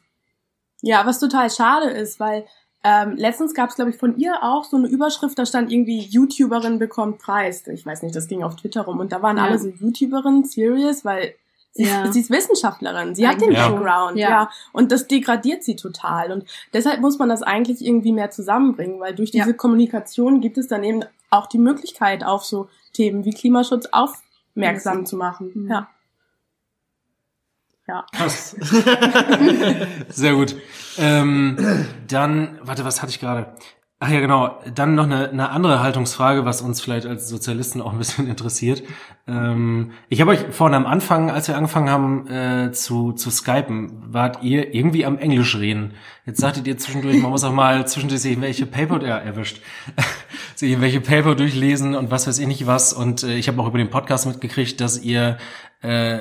Ja, 0.81 1.05
was 1.05 1.19
total 1.19 1.49
schade 1.49 1.89
ist, 1.89 2.19
weil 2.19 2.45
ähm, 2.83 3.15
letztens 3.15 3.53
gab 3.55 3.69
es, 3.69 3.75
glaube 3.75 3.89
ich, 3.91 3.97
von 3.97 4.17
ihr 4.17 4.43
auch 4.43 4.63
so 4.63 4.77
eine 4.77 4.87
Überschrift, 4.87 5.39
da 5.39 5.45
stand 5.45 5.71
irgendwie 5.71 6.01
YouTuberin 6.01 6.77
bekommt 6.77 7.17
Preis. 7.19 7.65
Ich 7.67 7.85
weiß 7.85 8.03
nicht, 8.03 8.15
das 8.15 8.27
ging 8.27 8.43
auf 8.43 8.55
Twitter 8.55 8.81
rum 8.81 8.99
und 8.99 9.11
da 9.11 9.21
waren 9.21 9.37
Ja. 9.37 9.45
alle 9.45 9.57
so 9.57 9.69
YouTuberin, 9.69 10.43
serious, 10.43 11.03
weil 11.03 11.33
sie, 11.75 11.83
Ja. 11.83 12.11
sie 12.11 12.21
ist 12.21 12.29
Wissenschaftlerin, 12.31 13.13
sie 13.15 13.27
hat 13.27 13.39
den 13.41 13.51
Ja. 13.51 13.69
Background, 13.69 14.17
Ja. 14.17 14.29
ja. 14.29 14.49
und 14.73 14.91
das 14.91 15.07
degradiert 15.07 15.63
sie 15.63 15.75
total 15.75 16.31
und 16.31 16.45
deshalb 16.73 16.99
muss 17.01 17.19
man 17.19 17.29
das 17.29 17.43
eigentlich 17.43 17.85
irgendwie 17.85 18.11
mehr 18.13 18.31
zusammenbringen, 18.31 18.99
weil 18.99 19.13
durch 19.13 19.29
diese. 19.31 19.53
Kommunikation 19.53 20.41
gibt 20.41 20.57
es 20.57 20.67
dann 20.67 20.83
eben 20.83 21.03
auch 21.29 21.45
die 21.47 21.57
Möglichkeit, 21.59 22.23
auf 22.23 22.43
so 22.43 22.67
Themen 22.93 23.23
wie 23.25 23.31
Klimaschutz 23.33 23.85
aufmerksam 23.91 25.05
zu 25.05 25.15
machen. 25.17 25.51
Mhm. 25.53 25.69
Ja. 25.69 25.87
Ja. 27.87 28.05
Krass. 28.13 28.55
Sehr 30.09 30.33
gut. 30.33 30.55
Ähm, 30.97 31.85
dann, 32.07 32.57
warte, 32.63 32.83
was 32.83 33.01
hatte 33.01 33.11
ich 33.11 33.19
gerade? 33.19 33.53
Ach 34.05 34.11
ja, 34.11 34.19
genau. 34.19 34.59
Dann 34.75 34.93
noch 34.93 35.05
eine, 35.05 35.29
eine 35.29 35.49
andere 35.49 35.79
Haltungsfrage, 35.79 36.45
was 36.45 36.61
uns 36.61 36.79
vielleicht 36.79 37.07
als 37.07 37.27
Sozialisten 37.27 37.81
auch 37.81 37.91
ein 37.91 37.97
bisschen 37.97 38.27
interessiert. 38.29 38.83
Ähm, 39.27 39.93
ich 40.09 40.21
habe 40.21 40.29
euch 40.29 40.41
vorhin 40.51 40.75
am 40.75 40.85
Anfang, 40.85 41.31
als 41.31 41.47
wir 41.47 41.57
angefangen 41.57 41.89
haben 41.89 42.27
äh, 42.27 42.71
zu, 42.71 43.13
zu 43.13 43.31
skypen, 43.31 44.13
wart 44.13 44.43
ihr 44.43 44.75
irgendwie 44.75 45.07
am 45.07 45.17
Englisch 45.17 45.55
reden. 45.55 45.93
Jetzt 46.27 46.39
sagtet 46.39 46.67
ihr 46.67 46.77
zwischendurch, 46.77 47.19
man 47.19 47.31
muss 47.31 47.43
auch 47.43 47.51
mal 47.51 47.87
zwischendurch 47.87 48.21
sich 48.21 48.33
irgendwelche 48.33 48.67
Paper, 48.67 49.01
ja, 49.01 49.17
erwischt, 49.17 49.59
sich 50.55 50.69
irgendwelche 50.69 51.01
Paper 51.01 51.33
durchlesen 51.33 51.95
und 51.95 52.11
was 52.11 52.27
weiß 52.27 52.37
ich 52.37 52.45
nicht 52.45 52.67
was. 52.67 52.93
Und 52.93 53.23
äh, 53.23 53.37
ich 53.37 53.47
habe 53.47 53.59
auch 53.59 53.67
über 53.67 53.79
den 53.79 53.89
Podcast 53.89 54.27
mitgekriegt, 54.27 54.81
dass 54.81 55.01
ihr 55.01 55.39
äh, 55.81 56.19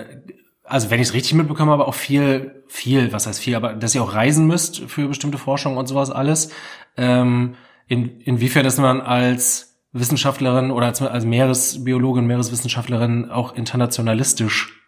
also 0.66 0.88
wenn 0.88 1.00
ich 1.00 1.08
es 1.08 1.14
richtig 1.14 1.34
mitbekomme, 1.34 1.72
aber 1.72 1.86
auch 1.86 1.94
viel, 1.94 2.64
viel, 2.66 3.12
was 3.12 3.26
heißt 3.26 3.40
viel, 3.40 3.54
aber 3.54 3.74
dass 3.74 3.94
ihr 3.94 4.02
auch 4.02 4.14
reisen 4.14 4.46
müsst 4.46 4.80
für 4.88 5.06
bestimmte 5.06 5.36
Forschung 5.36 5.76
und 5.76 5.86
sowas 5.86 6.10
alles. 6.10 6.48
Ähm, 6.96 7.56
in, 7.86 8.20
inwiefern 8.20 8.66
ist 8.66 8.78
man 8.78 9.00
als 9.00 9.76
Wissenschaftlerin 9.92 10.70
oder 10.70 10.86
als, 10.86 11.00
als 11.02 11.24
Meeresbiologin, 11.24 12.26
Meereswissenschaftlerin 12.26 13.30
auch 13.30 13.54
internationalistisch? 13.54 14.80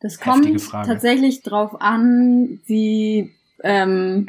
Das 0.00 0.18
kommt 0.18 0.70
tatsächlich 0.70 1.42
drauf 1.42 1.80
an, 1.80 2.60
wie 2.64 3.34
ähm, 3.62 4.28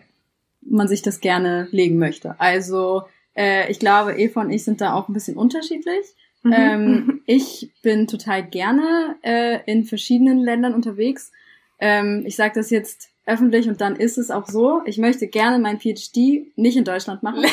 man 0.61 0.87
sich 0.89 1.01
das 1.01 1.21
gerne 1.21 1.69
legen 1.71 1.97
möchte. 1.97 2.37
Also 2.39 3.03
äh, 3.35 3.71
ich 3.71 3.79
glaube, 3.79 4.13
Eva 4.15 4.41
und 4.41 4.49
ich 4.49 4.65
sind 4.65 4.81
da 4.81 4.93
auch 4.93 5.07
ein 5.07 5.13
bisschen 5.13 5.37
unterschiedlich. 5.37 6.05
Mhm. 6.43 6.53
Ähm, 6.53 7.21
ich 7.25 7.71
bin 7.81 8.07
total 8.07 8.43
gerne 8.43 9.15
äh, 9.21 9.59
in 9.65 9.85
verschiedenen 9.85 10.39
Ländern 10.39 10.73
unterwegs. 10.73 11.31
Ähm, 11.79 12.23
ich 12.25 12.35
sage 12.35 12.53
das 12.55 12.69
jetzt 12.69 13.10
öffentlich 13.25 13.69
und 13.69 13.81
dann 13.81 13.95
ist 13.95 14.17
es 14.17 14.31
auch 14.31 14.47
so. 14.47 14.81
Ich 14.85 14.97
möchte 14.97 15.27
gerne 15.27 15.59
mein 15.59 15.79
PhD 15.79 16.51
nicht 16.55 16.75
in 16.75 16.83
Deutschland 16.83 17.23
machen. 17.23 17.43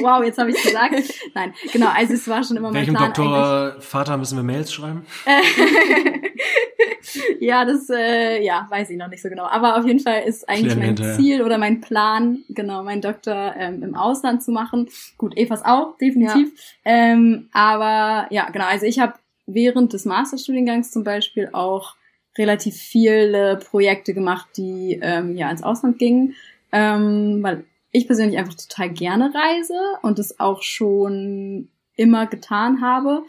wow, 0.00 0.24
jetzt 0.24 0.38
habe 0.38 0.50
ich 0.50 0.62
gesagt. 0.62 0.94
Nein, 1.34 1.52
genau, 1.72 1.88
also 1.88 2.14
es 2.14 2.28
war 2.28 2.44
schon 2.44 2.56
immer 2.56 2.72
Welchem 2.72 2.94
mein 2.94 3.12
Plan. 3.12 3.12
Doktor 3.12 3.80
Vater 3.80 4.16
müssen 4.16 4.36
wir 4.36 4.44
Mails 4.44 4.72
schreiben? 4.72 5.04
ja, 7.40 7.64
das 7.64 7.90
äh, 7.90 8.44
ja, 8.44 8.66
weiß 8.70 8.90
ich 8.90 8.96
noch 8.96 9.08
nicht 9.08 9.22
so 9.22 9.28
genau. 9.28 9.46
Aber 9.46 9.78
auf 9.78 9.86
jeden 9.86 10.00
Fall 10.00 10.22
ist 10.22 10.48
eigentlich 10.48 10.66
Klären 10.66 10.78
mein 10.78 10.86
hinterher. 10.88 11.16
Ziel 11.16 11.42
oder 11.42 11.58
mein 11.58 11.80
Plan, 11.80 12.44
genau, 12.48 12.84
meinen 12.84 13.02
Doktor 13.02 13.54
ähm, 13.56 13.82
im 13.82 13.94
Ausland 13.96 14.42
zu 14.42 14.52
machen. 14.52 14.88
Gut, 15.18 15.36
Evas 15.36 15.64
auch, 15.64 15.96
definitiv. 15.98 16.52
Ähm, 16.84 17.48
aber 17.52 18.28
ja, 18.30 18.48
genau, 18.50 18.66
also 18.66 18.86
ich 18.86 19.00
habe 19.00 19.14
während 19.46 19.92
des 19.92 20.04
Masterstudiengangs 20.04 20.90
zum 20.90 21.04
Beispiel 21.04 21.50
auch 21.52 21.94
relativ 22.38 22.76
viele 22.76 23.56
Projekte 23.56 24.14
gemacht, 24.14 24.48
die 24.56 24.98
ähm, 25.02 25.36
ja 25.36 25.50
ins 25.50 25.62
Ausland 25.62 25.98
gingen, 25.98 26.34
ähm, 26.72 27.42
weil 27.42 27.64
ich 27.90 28.06
persönlich 28.06 28.38
einfach 28.38 28.54
total 28.54 28.90
gerne 28.90 29.32
reise 29.34 29.78
und 30.02 30.18
das 30.18 30.38
auch 30.40 30.62
schon 30.62 31.68
immer 31.96 32.26
getan 32.26 32.80
habe. 32.80 33.22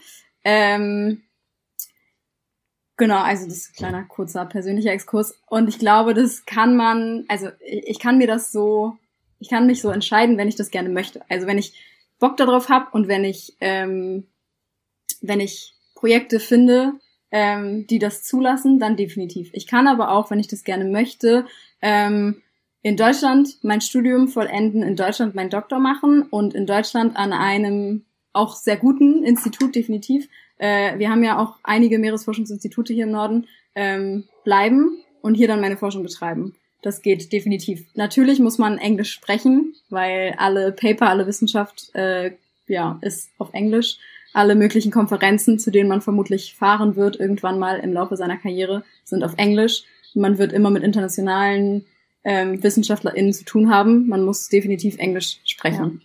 Ähm, 0.44 1.22
Genau, 2.98 3.22
also 3.22 3.46
das 3.46 3.58
ist 3.58 3.70
ein 3.70 3.76
kleiner, 3.76 4.04
kurzer, 4.04 4.44
persönlicher 4.44 4.90
Exkurs. 4.90 5.40
Und 5.46 5.68
ich 5.68 5.78
glaube, 5.78 6.14
das 6.14 6.44
kann 6.46 6.76
man, 6.76 7.24
also 7.28 7.48
ich 7.60 8.00
kann 8.00 8.18
mir 8.18 8.26
das 8.26 8.50
so, 8.50 8.96
ich 9.38 9.48
kann 9.48 9.68
mich 9.68 9.80
so 9.80 9.90
entscheiden, 9.90 10.36
wenn 10.36 10.48
ich 10.48 10.56
das 10.56 10.70
gerne 10.70 10.88
möchte. 10.88 11.22
Also 11.30 11.46
wenn 11.46 11.58
ich 11.58 11.74
Bock 12.18 12.36
darauf 12.36 12.68
habe 12.68 12.88
und 12.90 13.06
wenn 13.06 13.22
ich, 13.22 13.56
ähm, 13.60 14.26
wenn 15.20 15.38
ich 15.38 15.74
Projekte 15.94 16.40
finde, 16.40 16.94
ähm, 17.30 17.86
die 17.86 17.98
das 17.98 18.22
zulassen, 18.22 18.78
dann 18.78 18.96
definitiv. 18.96 19.50
Ich 19.52 19.66
kann 19.66 19.86
aber 19.86 20.10
auch, 20.12 20.30
wenn 20.30 20.40
ich 20.40 20.48
das 20.48 20.64
gerne 20.64 20.84
möchte, 20.84 21.46
ähm, 21.82 22.42
in 22.82 22.96
Deutschland 22.96 23.58
mein 23.62 23.80
Studium 23.80 24.28
vollenden, 24.28 24.82
in 24.82 24.96
Deutschland 24.96 25.34
meinen 25.34 25.50
Doktor 25.50 25.78
machen 25.78 26.22
und 26.22 26.54
in 26.54 26.66
Deutschland 26.66 27.16
an 27.16 27.32
einem 27.32 28.04
auch 28.32 28.54
sehr 28.54 28.76
guten 28.76 29.24
Institut 29.24 29.74
definitiv. 29.74 30.28
Äh, 30.58 30.98
wir 30.98 31.10
haben 31.10 31.24
ja 31.24 31.38
auch 31.38 31.56
einige 31.62 31.98
Meeresforschungsinstitute 31.98 32.92
hier 32.92 33.04
im 33.04 33.12
Norden 33.12 33.46
ähm, 33.74 34.24
bleiben 34.44 34.98
und 35.22 35.34
hier 35.34 35.48
dann 35.48 35.60
meine 35.60 35.76
Forschung 35.76 36.02
betreiben. 36.02 36.54
Das 36.82 37.02
geht 37.02 37.32
definitiv. 37.32 37.84
Natürlich 37.94 38.38
muss 38.38 38.58
man 38.58 38.78
Englisch 38.78 39.12
sprechen, 39.12 39.74
weil 39.90 40.34
alle 40.38 40.72
Paper, 40.72 41.08
alle 41.08 41.26
Wissenschaft 41.26 41.94
äh, 41.94 42.32
ja 42.68 42.98
ist 43.02 43.30
auf 43.38 43.52
Englisch. 43.52 43.98
Alle 44.32 44.54
möglichen 44.54 44.92
Konferenzen, 44.92 45.58
zu 45.58 45.70
denen 45.70 45.88
man 45.88 46.00
vermutlich 46.00 46.54
fahren 46.54 46.96
wird, 46.96 47.18
irgendwann 47.18 47.58
mal 47.58 47.78
im 47.80 47.92
Laufe 47.92 48.16
seiner 48.16 48.36
Karriere, 48.36 48.84
sind 49.04 49.24
auf 49.24 49.34
Englisch. 49.36 49.84
Man 50.14 50.38
wird 50.38 50.52
immer 50.52 50.70
mit 50.70 50.82
internationalen 50.82 51.86
ähm, 52.24 52.62
WissenschaftlerInnen 52.62 53.32
zu 53.32 53.44
tun 53.44 53.70
haben. 53.70 54.08
Man 54.08 54.24
muss 54.24 54.48
definitiv 54.48 54.98
Englisch 54.98 55.40
sprechen. 55.44 56.02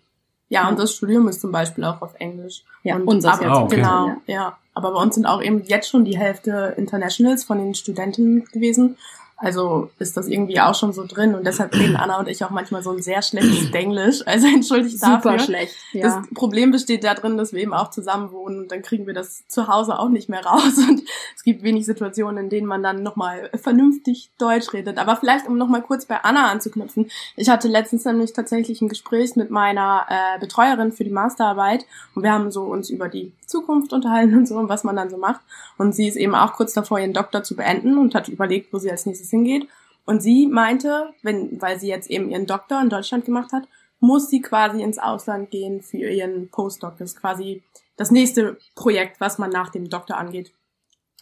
Ja, 0.50 0.70
und 0.70 0.78
das 0.78 0.94
Studium 0.96 1.28
ist 1.28 1.42
zum 1.42 1.52
Beispiel 1.52 1.84
auch 1.84 2.02
auf 2.02 2.14
Englisch. 2.20 2.64
Ja, 2.84 2.96
und 2.96 3.08
unseres 3.08 3.40
aber, 3.40 3.46
jetzt. 3.46 3.54
Ah, 3.54 3.64
okay. 3.64 3.76
Genau, 3.78 4.08
Ja. 4.08 4.18
ja. 4.28 4.58
Aber 4.76 4.94
bei 4.94 5.02
uns 5.02 5.16
sind 5.16 5.26
auch 5.26 5.42
eben 5.42 5.64
jetzt 5.64 5.90
schon 5.90 6.06
die 6.06 6.18
Hälfte 6.18 6.74
Internationals 6.78 7.44
von 7.44 7.60
den 7.60 7.76
Studenten 7.76 8.46
gewesen. 8.46 8.98
Also 9.44 9.90
ist 10.00 10.16
das 10.16 10.30
irgendwie 10.30 10.62
auch 10.62 10.74
schon 10.74 10.94
so 10.94 11.06
drin 11.06 11.36
und 11.36 11.46
deshalb 11.46 11.76
reden 11.76 11.98
Anna 11.98 12.18
und 12.18 12.30
ich 12.30 12.46
auch 12.46 12.50
manchmal 12.50 12.82
so 12.82 12.92
ein 12.92 13.02
sehr 13.02 13.22
schlechtes 13.22 13.72
Denglisch. 13.72 14.22
Also 14.34 14.48
entschuldigt 14.48 15.00
Super 15.00 15.20
dafür. 15.22 15.40
schlecht. 15.40 15.76
Ja. 15.92 16.04
Das 16.04 16.30
Problem 16.34 16.72
besteht 16.72 17.04
darin, 17.04 17.38
dass 17.38 17.52
wir 17.52 17.62
eben 17.62 17.74
auch 17.74 17.90
zusammen 17.90 18.32
wohnen 18.32 18.62
und 18.62 18.72
dann 18.72 18.82
kriegen 18.82 19.06
wir 19.06 19.14
das 19.14 19.46
zu 19.48 19.68
Hause 19.68 20.00
auch 20.00 20.08
nicht 20.08 20.30
mehr 20.30 20.46
raus 20.46 20.78
und 20.90 21.02
es 21.36 21.44
gibt 21.44 21.62
wenig 21.62 21.86
Situationen, 21.86 22.46
in 22.46 22.50
denen 22.50 22.68
man 22.68 22.82
dann 22.82 23.04
nochmal 23.04 23.50
vernünftig 23.56 24.32
Deutsch 24.40 24.72
redet. 24.72 24.98
Aber 24.98 25.18
vielleicht, 25.18 25.46
um 25.48 25.58
nochmal 25.58 25.82
kurz 25.82 26.06
bei 26.06 26.24
Anna 26.24 26.50
anzuknüpfen. 26.50 27.12
Ich 27.36 27.50
hatte 27.50 27.68
letztens 27.68 28.06
nämlich 28.06 28.32
tatsächlich 28.32 28.82
ein 28.82 28.90
Gespräch 28.90 29.36
mit 29.36 29.52
meiner 29.52 30.06
äh, 30.10 30.40
Betreuerin 30.40 30.94
für 30.94 31.04
die 31.04 31.12
Masterarbeit 31.12 31.86
und 32.16 32.24
wir 32.24 32.32
haben 32.32 32.50
so 32.50 32.64
uns 32.64 32.90
über 32.90 33.10
die 33.10 33.34
Zukunft 33.54 33.94
unterhalten 33.94 34.36
und 34.36 34.48
so 34.48 34.58
und 34.58 34.68
was 34.68 34.84
man 34.84 34.96
dann 34.96 35.10
so 35.10 35.18
macht. 35.18 35.42
Und 35.78 35.94
sie 35.94 36.08
ist 36.08 36.18
eben 36.18 36.36
auch 36.36 36.54
kurz 36.54 36.74
davor, 36.74 37.00
ihren 37.00 37.14
Doktor 37.14 37.44
zu 37.44 37.56
beenden 37.56 37.98
und 37.98 38.16
hat 38.16 38.28
überlegt, 38.28 38.74
wo 38.74 38.80
sie 38.80 38.92
als 38.92 39.06
nächstes 39.06 39.30
hingeht. 39.30 39.68
Und 40.06 40.22
sie 40.22 40.48
meinte, 40.48 41.14
wenn, 41.22 41.62
weil 41.62 41.80
sie 41.80 41.88
jetzt 41.88 42.10
eben 42.10 42.30
ihren 42.30 42.48
Doktor 42.48 42.82
in 42.82 42.90
Deutschland 42.90 43.26
gemacht 43.26 43.54
hat, 43.54 43.68
muss 44.00 44.30
sie 44.30 44.42
quasi 44.42 44.82
ins 44.82 45.00
Ausland 45.00 45.52
gehen 45.52 45.82
für 45.82 46.10
ihren 46.10 46.50
Postdoc. 46.50 46.98
Das 46.98 47.12
ist 47.12 47.22
quasi 47.22 47.64
das 47.96 48.12
nächste 48.12 48.58
Projekt, 48.76 49.22
was 49.22 49.38
man 49.38 49.50
nach 49.50 49.70
dem 49.70 49.90
Doktor 49.90 50.18
angeht. 50.18 50.52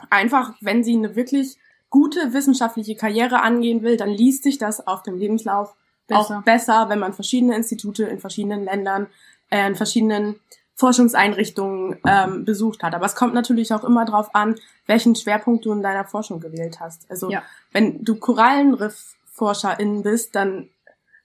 Einfach, 0.10 0.54
wenn 0.62 0.84
sie 0.84 0.96
eine 0.96 1.16
wirklich 1.16 1.58
gute 1.90 2.34
wissenschaftliche 2.34 2.96
Karriere 2.96 3.42
angehen 3.42 3.84
will, 3.84 3.98
dann 3.98 4.10
liest 4.10 4.44
sich 4.44 4.58
das 4.58 4.88
auf 4.88 5.04
dem 5.04 5.18
Lebenslauf 5.18 5.76
Besser. 6.08 6.40
auch 6.40 6.44
besser, 6.44 6.90
wenn 6.90 7.00
man 7.00 7.14
verschiedene 7.14 7.56
Institute 7.56 8.04
in 8.04 8.20
verschiedenen 8.20 8.64
Ländern, 8.64 9.08
äh, 9.50 9.68
in 9.68 9.76
verschiedenen 9.76 10.40
Forschungseinrichtungen 10.82 11.98
ähm, 12.06 12.44
besucht 12.44 12.82
hat. 12.84 12.96
Aber 12.96 13.06
es 13.06 13.16
kommt 13.16 13.34
natürlich 13.36 13.72
auch 13.74 13.84
immer 13.84 14.04
darauf 14.04 14.34
an, 14.36 14.56
welchen 14.88 15.16
Schwerpunkt 15.16 15.64
du 15.66 15.72
in 15.72 15.84
deiner 15.84 16.06
Forschung 16.06 16.40
gewählt 16.40 16.80
hast. 16.80 17.10
Also 17.10 17.30
Ja. 17.32 17.44
wenn 17.72 18.04
du 18.04 18.16
Korallenriff-ForscherInnen 18.16 20.02
bist, 20.04 20.36
dann 20.36 20.70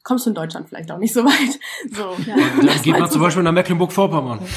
kommst 0.05 0.27
du 0.27 0.31
in 0.31 0.35
Deutschland 0.35 0.69
vielleicht 0.69 0.91
auch 0.93 0.99
nicht 0.99 1.15
so 1.15 1.25
weit. 1.25 1.59
So. 1.93 2.15
Ja. 2.31 2.37
Dann 2.37 2.83
geht 2.83 2.99
man 2.99 3.11
zum 3.11 3.21
Beispiel 3.23 3.43
nach 3.43 3.53
Mecklenburg-Vorpommern. 3.53 4.41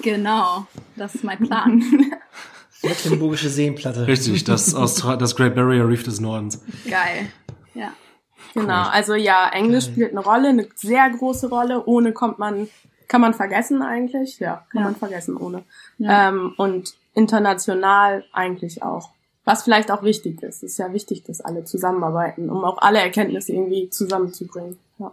Genau, 0.00 0.64
das 0.96 1.16
ist 1.16 1.24
mein 1.24 1.38
Plan. 1.38 1.82
Mecklenburgische 2.82 3.48
Seenplatte. 3.50 4.06
Richtig, 4.06 4.44
das, 4.44 4.72
Austra 4.74 5.16
das 5.16 5.34
Great 5.36 5.54
Barrier 5.56 5.86
Reef 5.86 6.04
des 6.04 6.20
Nordens. 6.20 6.62
Geil. 6.88 7.26
Ja. 7.74 7.92
Genau, 8.54 8.84
also 8.84 9.14
ja, 9.16 9.50
Englisch 9.52 9.86
Geil. 9.86 9.92
spielt 9.92 10.10
eine 10.12 10.20
Rolle, 10.20 10.48
eine 10.50 10.68
sehr 10.76 11.10
große 11.10 11.48
Rolle. 11.50 11.84
Ohne 11.84 12.12
kommt 12.12 12.38
man, 12.38 12.68
kann 13.08 13.20
man 13.20 13.34
vergessen 13.34 13.82
eigentlich. 13.82 14.38
Ja, 14.38 14.66
kann 14.70 14.82
Ja. 14.82 14.84
man 14.84 14.96
vergessen 14.96 15.36
ohne. 15.36 15.64
Ja. 15.98 16.28
Ähm, 16.28 16.54
und 16.56 16.94
international 17.14 18.24
eigentlich 18.32 18.82
auch. 18.82 19.10
Was 19.44 19.62
vielleicht 19.62 19.90
auch 19.90 20.02
wichtig 20.02 20.42
ist. 20.42 20.62
Es 20.62 20.72
ist 20.72 20.78
ja 20.78 20.92
wichtig, 20.92 21.24
dass 21.24 21.40
alle 21.40 21.64
zusammenarbeiten, 21.64 22.50
um 22.50 22.64
auch 22.64 22.78
alle 22.82 22.98
Erkenntnisse 22.98 23.52
irgendwie 23.52 23.88
zusammenzubringen. 23.88 24.78
Ja. 24.98 25.10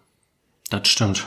Das 0.69 0.87
stimmt. 0.89 1.25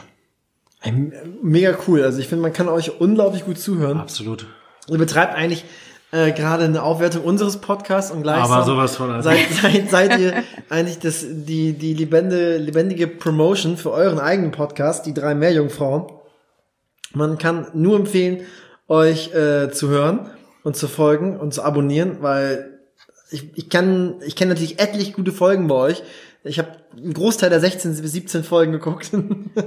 Mega 1.43 1.77
cool. 1.87 2.03
Also 2.03 2.21
ich 2.21 2.29
finde, 2.29 2.43
man 2.43 2.53
kann 2.53 2.69
euch 2.69 3.01
unglaublich 3.01 3.45
gut 3.45 3.59
zuhören. 3.59 3.99
Absolut. 3.99 4.47
Ihr 4.89 4.99
betreibt 4.99 5.35
eigentlich 5.35 5.65
äh, 6.13 6.33
gerade 6.33 6.65
eine 6.65 6.83
Aufwertung 6.83 7.25
unseres 7.25 7.57
Podcasts 7.61 8.11
und 8.11 8.23
gleichsam 8.23 8.53
Aber 8.53 8.65
sowas 8.65 8.97
von. 8.97 9.11
Also. 9.11 9.29
seid, 9.31 9.49
seid, 9.63 9.91
seid 9.91 10.19
ihr 10.21 10.43
eigentlich 10.69 10.99
das, 10.99 11.25
die, 11.29 11.73
die 11.73 11.95
lebendige, 11.95 12.59
lebendige 12.59 13.07
Promotion 13.09 13.77
für 13.77 13.91
euren 13.91 14.19
eigenen 14.21 14.51
Podcast, 14.53 15.07
die 15.07 15.15
drei 15.15 15.35
Meerjungfrauen. 15.35 16.07
Man 17.15 17.39
kann 17.39 17.67
nur 17.75 17.97
empfehlen, 17.97 18.43
euch 18.89 19.35
äh, 19.35 19.71
zu 19.71 19.89
hören 19.89 20.31
und 20.63 20.77
zu 20.77 20.89
folgen 20.89 21.39
und 21.39 21.55
zu 21.55 21.63
abonnieren, 21.63 22.19
weil 22.21 22.79
ich, 23.31 23.51
ich 23.57 23.69
kann, 23.69 24.17
ich 24.27 24.37
kenne 24.37 24.51
natürlich 24.55 24.81
etlich 24.81 25.13
gute 25.13 25.33
Folgen 25.33 25.69
bei 25.69 25.75
euch. 25.75 26.03
Ich 26.45 26.59
habe 26.59 26.69
einen 26.97 27.13
Großteil 27.13 27.51
der 27.51 27.61
16 27.61 28.01
bis 28.01 28.13
17 28.13 28.45
Folgen 28.45 28.73
geguckt. 28.73 29.11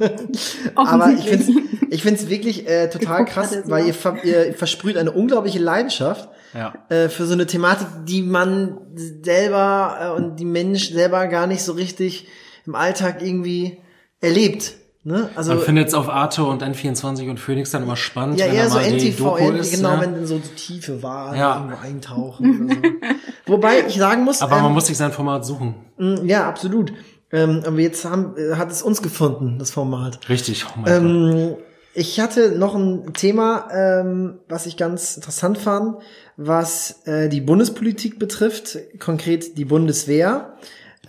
Aber 0.75 1.11
ich 1.11 1.25
finde 1.25 1.61
ich 1.89 2.01
find's 2.01 2.29
wirklich 2.29 2.67
äh, 2.67 2.89
total 2.89 3.25
Geguckt 3.25 3.33
krass, 3.33 3.57
weil 3.65 3.85
ihr, 3.85 3.93
ver 3.93 4.23
ihr 4.23 4.53
versprüht 4.53 4.97
eine 4.97 5.11
unglaubliche 5.11 5.59
Leidenschaft 5.59 6.29
Ja. 6.53 6.73
äh, 6.89 7.09
für 7.09 7.25
so 7.25 7.33
eine 7.33 7.45
Thematik, 7.45 7.87
die 8.05 8.21
man 8.21 8.77
selber 8.95 9.97
äh, 10.01 10.17
und 10.17 10.37
die 10.37 10.45
Mensch 10.45 10.91
selber 10.91 11.27
gar 11.27 11.47
nicht 11.47 11.61
so 11.61 11.73
richtig 11.73 12.27
im 12.65 12.75
Alltag 12.75 13.21
irgendwie 13.21 13.79
erlebt. 14.21 14.73
Ne? 15.03 15.29
Also 15.35 15.55
Man 15.55 15.63
findet 15.63 15.87
es 15.87 15.93
auf 15.95 16.09
Arte 16.09 16.43
und 16.43 16.61
N24 16.61 17.27
und 17.29 17.39
Phoenix 17.39 17.71
dann 17.71 17.81
immer 17.83 17.95
spannend, 17.95 18.39
ja 18.39 18.45
wenn 18.45 18.53
eher 18.55 18.63
da 18.65 18.69
so 18.69 18.75
mal 18.77 18.91
die 18.91 19.07
NTV, 19.09 19.17
Doku 19.23 19.51
ist. 19.53 19.75
genau, 19.75 19.95
ne? 19.95 20.01
wenn 20.01 20.13
dann 20.13 20.25
so 20.27 20.37
die 20.37 20.55
Tiefe 20.55 21.01
war, 21.01 21.35
Ja. 21.35 21.55
irgendwo 21.57 21.77
eintauchen. 21.81 22.65
oder 22.65 22.75
so. 22.75 22.81
Wobei 23.53 23.79
ich 23.87 23.95
sagen 23.95 24.23
muss, 24.23 24.41
Aber 24.43 24.57
man 24.57 24.65
ähm, 24.67 24.73
muss 24.73 24.85
sich 24.87 24.97
sein 24.97 25.11
Format 25.11 25.43
suchen. 25.45 25.73
mh, 25.97 26.21
ja 26.25 26.47
absolut. 26.47 26.93
Ähm, 27.31 27.63
aber 27.65 27.79
jetzt 27.79 28.05
haben, 28.05 28.35
äh, 28.37 28.55
hat 28.57 28.71
es 28.71 28.81
uns 28.83 29.01
gefunden, 29.01 29.57
das 29.57 29.71
Format. 29.71 30.19
Richtig. 30.29 30.65
Oh 30.67 30.79
mein 30.81 30.85
Gott. 30.85 30.93
Ähm, 30.93 31.55
ich 31.93 32.19
hatte 32.19 32.51
noch 32.57 32.75
ein 32.75 33.13
Thema, 33.13 33.69
ähm, 33.73 34.35
was 34.49 34.65
ich 34.67 34.77
ganz 34.77 35.15
interessant 35.15 35.57
fand, 35.57 35.95
was 36.37 37.01
äh, 37.05 37.27
die 37.27 37.41
Bundespolitik 37.41 38.19
betrifft, 38.19 38.77
konkret 38.99 39.57
die 39.57 39.65
Bundeswehr, 39.65 40.53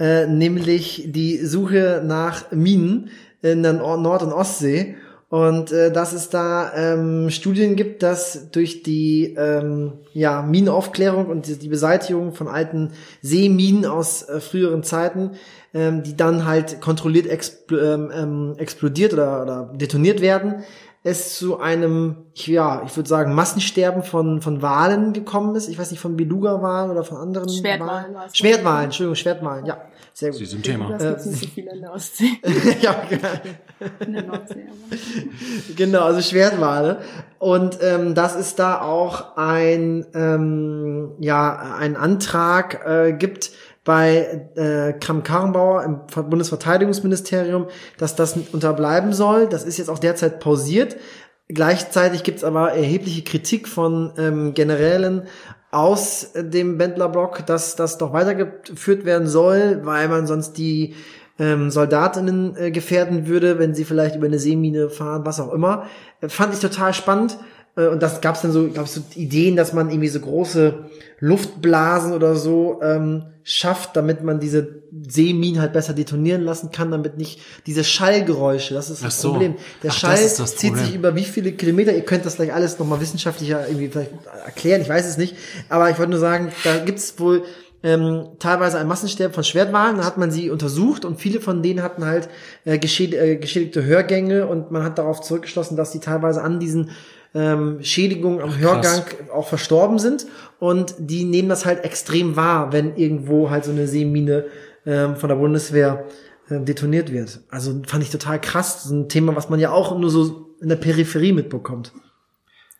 äh, 0.00 0.26
nämlich 0.26 1.04
die 1.08 1.44
Suche 1.44 2.02
nach 2.04 2.50
Minen 2.52 3.10
in 3.42 3.62
der 3.62 3.74
Nord- 3.74 4.22
und 4.22 4.32
Ostsee. 4.32 4.96
Und 5.28 5.72
äh, 5.72 5.90
dass 5.90 6.12
es 6.12 6.28
da 6.28 6.72
ähm, 6.74 7.30
Studien 7.30 7.74
gibt, 7.74 8.02
dass 8.02 8.50
durch 8.50 8.82
die 8.82 9.34
ähm, 9.38 9.94
ja, 10.12 10.42
Minenaufklärung 10.42 11.24
und 11.26 11.46
die, 11.46 11.58
die 11.58 11.68
Beseitigung 11.68 12.34
von 12.34 12.48
alten 12.48 12.92
Seeminen 13.22 13.86
aus 13.86 14.28
äh, 14.28 14.40
früheren 14.40 14.82
Zeiten, 14.82 15.30
ähm, 15.72 16.02
die 16.02 16.18
dann 16.18 16.46
halt 16.46 16.82
kontrolliert 16.82 17.26
expl 17.26 17.78
ähm, 17.78 18.10
ähm, 18.14 18.54
explodiert 18.58 19.14
oder, 19.14 19.42
oder 19.42 19.70
detoniert 19.74 20.20
werden, 20.20 20.64
es 21.02 21.38
zu 21.38 21.58
einem, 21.58 22.16
ich- 22.34 22.46
ja, 22.48 22.82
ich 22.84 22.94
würde 22.94 23.08
sagen, 23.08 23.34
Massensterben 23.34 24.02
von, 24.02 24.42
von 24.42 24.60
Walen 24.60 25.14
gekommen 25.14 25.56
ist. 25.56 25.68
Ich 25.68 25.78
weiß 25.78 25.92
nicht, 25.92 26.00
von 26.00 26.14
Beluga-Walen 26.14 26.90
oder 26.90 27.04
von 27.04 27.16
anderen 27.16 27.48
Schwertwalen 27.48 28.14
Walen. 28.14 28.28
Schwertwalen, 28.34 28.84
Entschuldigung, 28.84 29.16
Schwertwalen, 29.16 29.64
ja. 29.64 29.78
Sehr 30.14 30.30
gut. 30.30 30.38
Sie 30.38 30.44
sind 30.46 30.66
Das 30.66 30.72
Thema. 30.72 30.98
gibt 30.98 31.26
nicht 31.26 31.40
so 31.40 31.46
viele 31.48 31.72
in 31.72 31.80
der 31.80 31.92
Ostsee. 31.92 32.30
ja, 32.82 33.02
genau. 33.08 33.28
In 34.06 34.12
der 34.12 34.22
Nordsee. 34.24 34.66
Aber. 34.68 35.74
Genau, 35.76 36.02
also 36.02 36.20
Schwertwale. 36.20 37.00
Und 37.38 37.78
ähm, 37.80 38.14
das 38.14 38.36
ist 38.36 38.58
da 38.58 38.82
auch 38.82 39.36
ein, 39.36 40.06
ähm, 40.14 41.12
ja, 41.18 41.76
ein 41.78 41.96
Antrag 41.96 42.86
äh, 42.86 43.12
gibt 43.14 43.52
bei 43.84 44.48
äh, 44.54 44.92
Kram-Karrenbauer 44.92 45.82
im 45.82 46.00
Bundesverteidigungsministerium, 46.30 47.66
dass 47.98 48.14
das 48.14 48.36
unterbleiben 48.52 49.12
soll. 49.12 49.48
Das 49.48 49.64
ist 49.64 49.78
jetzt 49.78 49.88
auch 49.88 49.98
derzeit 49.98 50.40
pausiert. 50.40 50.96
Gleichzeitig 51.48 52.22
gibt's 52.22 52.44
aber 52.44 52.72
erhebliche 52.72 53.22
Kritik 53.22 53.66
von 53.66 54.12
ähm, 54.16 54.54
Generälen 54.54 55.22
aus 55.72 56.32
dem 56.36 56.78
Bändlerblock, 56.78 57.46
dass 57.46 57.74
das 57.76 57.98
doch 57.98 58.12
weitergeführt 58.12 59.04
werden 59.04 59.26
soll, 59.26 59.80
weil 59.82 60.06
man 60.08 60.26
sonst 60.26 60.52
die 60.58 60.94
ähm, 61.38 61.70
Soldatinnen 61.70 62.54
äh, 62.56 62.70
gefährden 62.70 63.26
würde, 63.26 63.58
wenn 63.58 63.74
sie 63.74 63.84
vielleicht 63.84 64.14
über 64.14 64.26
eine 64.26 64.38
Seemine 64.38 64.90
fahren, 64.90 65.24
was 65.24 65.40
auch 65.40 65.52
immer. 65.52 65.86
Äh, 66.20 66.28
fand 66.28 66.52
ich 66.52 66.60
total 66.60 66.92
spannend. 66.92 67.38
Äh, 67.76 67.88
und 67.88 68.02
das 68.02 68.20
gab 68.20 68.36
es 68.36 68.42
dann 68.42 68.52
so, 68.52 68.68
glaube 68.68 68.84
ich, 68.84 68.90
so 68.90 69.02
Ideen, 69.14 69.56
dass 69.56 69.72
man 69.72 69.90
irgendwie 69.90 70.08
so 70.08 70.20
große 70.20 70.84
Luftblasen 71.20 72.12
oder 72.12 72.34
so 72.34 72.80
ähm, 72.82 73.24
schafft, 73.44 73.96
damit 73.96 74.22
man 74.22 74.40
diese 74.40 74.82
Seeminen 75.08 75.60
halt 75.60 75.72
besser 75.72 75.94
detonieren 75.94 76.42
lassen 76.42 76.70
kann, 76.70 76.90
damit 76.90 77.16
nicht 77.16 77.40
diese 77.66 77.84
Schallgeräusche, 77.84 78.74
das 78.74 78.90
ist 78.90 79.04
das 79.04 79.20
so. 79.20 79.30
Problem. 79.32 79.54
Der 79.82 79.90
Ach, 79.90 79.94
das 79.94 79.98
Schall 79.98 80.18
ist 80.18 80.38
das 80.38 80.56
zieht 80.56 80.74
sich 80.74 80.82
Problem. 80.82 80.98
über 80.98 81.14
wie 81.16 81.24
viele 81.24 81.52
Kilometer, 81.52 81.94
ihr 81.94 82.02
könnt 82.02 82.26
das 82.26 82.36
gleich 82.36 82.52
alles 82.52 82.78
nochmal 82.78 83.00
wissenschaftlicher 83.00 83.66
irgendwie 83.68 83.88
vielleicht 83.88 84.12
erklären, 84.44 84.80
ich 84.80 84.88
weiß 84.88 85.06
es 85.06 85.16
nicht, 85.16 85.36
aber 85.68 85.90
ich 85.90 85.98
wollte 85.98 86.10
nur 86.10 86.20
sagen, 86.20 86.52
da 86.64 86.78
gibt's 86.78 87.18
wohl 87.18 87.44
ähm, 87.84 88.28
teilweise 88.38 88.78
ein 88.78 88.86
Massensterben 88.86 89.34
von 89.34 89.44
Schwertwalen, 89.44 89.96
da 89.96 90.04
hat 90.04 90.18
man 90.18 90.30
sie 90.30 90.50
untersucht 90.50 91.04
und 91.04 91.20
viele 91.20 91.40
von 91.40 91.62
denen 91.62 91.82
hatten 91.82 92.04
halt 92.04 92.28
äh, 92.64 92.78
geschäd 92.78 93.14
äh, 93.14 93.36
geschädigte 93.36 93.84
Hörgänge 93.84 94.46
und 94.46 94.70
man 94.70 94.84
hat 94.84 94.98
darauf 94.98 95.20
zurückgeschlossen, 95.20 95.76
dass 95.76 95.90
sie 95.90 96.00
teilweise 96.00 96.42
an 96.42 96.60
diesen 96.60 96.90
ähm, 97.34 97.82
Schädigungen 97.82 98.40
am 98.40 98.58
Hörgang 98.58 99.04
auch 99.32 99.48
verstorben 99.48 99.98
sind 99.98 100.26
und 100.58 100.94
die 100.98 101.24
nehmen 101.24 101.48
das 101.48 101.64
halt 101.64 101.84
extrem 101.84 102.36
wahr, 102.36 102.72
wenn 102.72 102.96
irgendwo 102.96 103.50
halt 103.50 103.64
so 103.64 103.70
eine 103.70 103.86
Seemine 103.86 104.46
ähm, 104.84 105.16
von 105.16 105.28
der 105.28 105.36
Bundeswehr 105.36 106.04
äh, 106.50 106.60
detoniert 106.60 107.12
wird. 107.12 107.40
Also 107.50 107.82
fand 107.86 108.02
ich 108.02 108.10
total 108.10 108.40
krass, 108.40 108.84
so 108.84 108.94
ein 108.94 109.08
Thema, 109.08 109.34
was 109.36 109.48
man 109.48 109.60
ja 109.60 109.70
auch 109.70 109.96
nur 109.98 110.10
so 110.10 110.56
in 110.60 110.68
der 110.68 110.76
Peripherie 110.76 111.32
mitbekommt. 111.32 111.92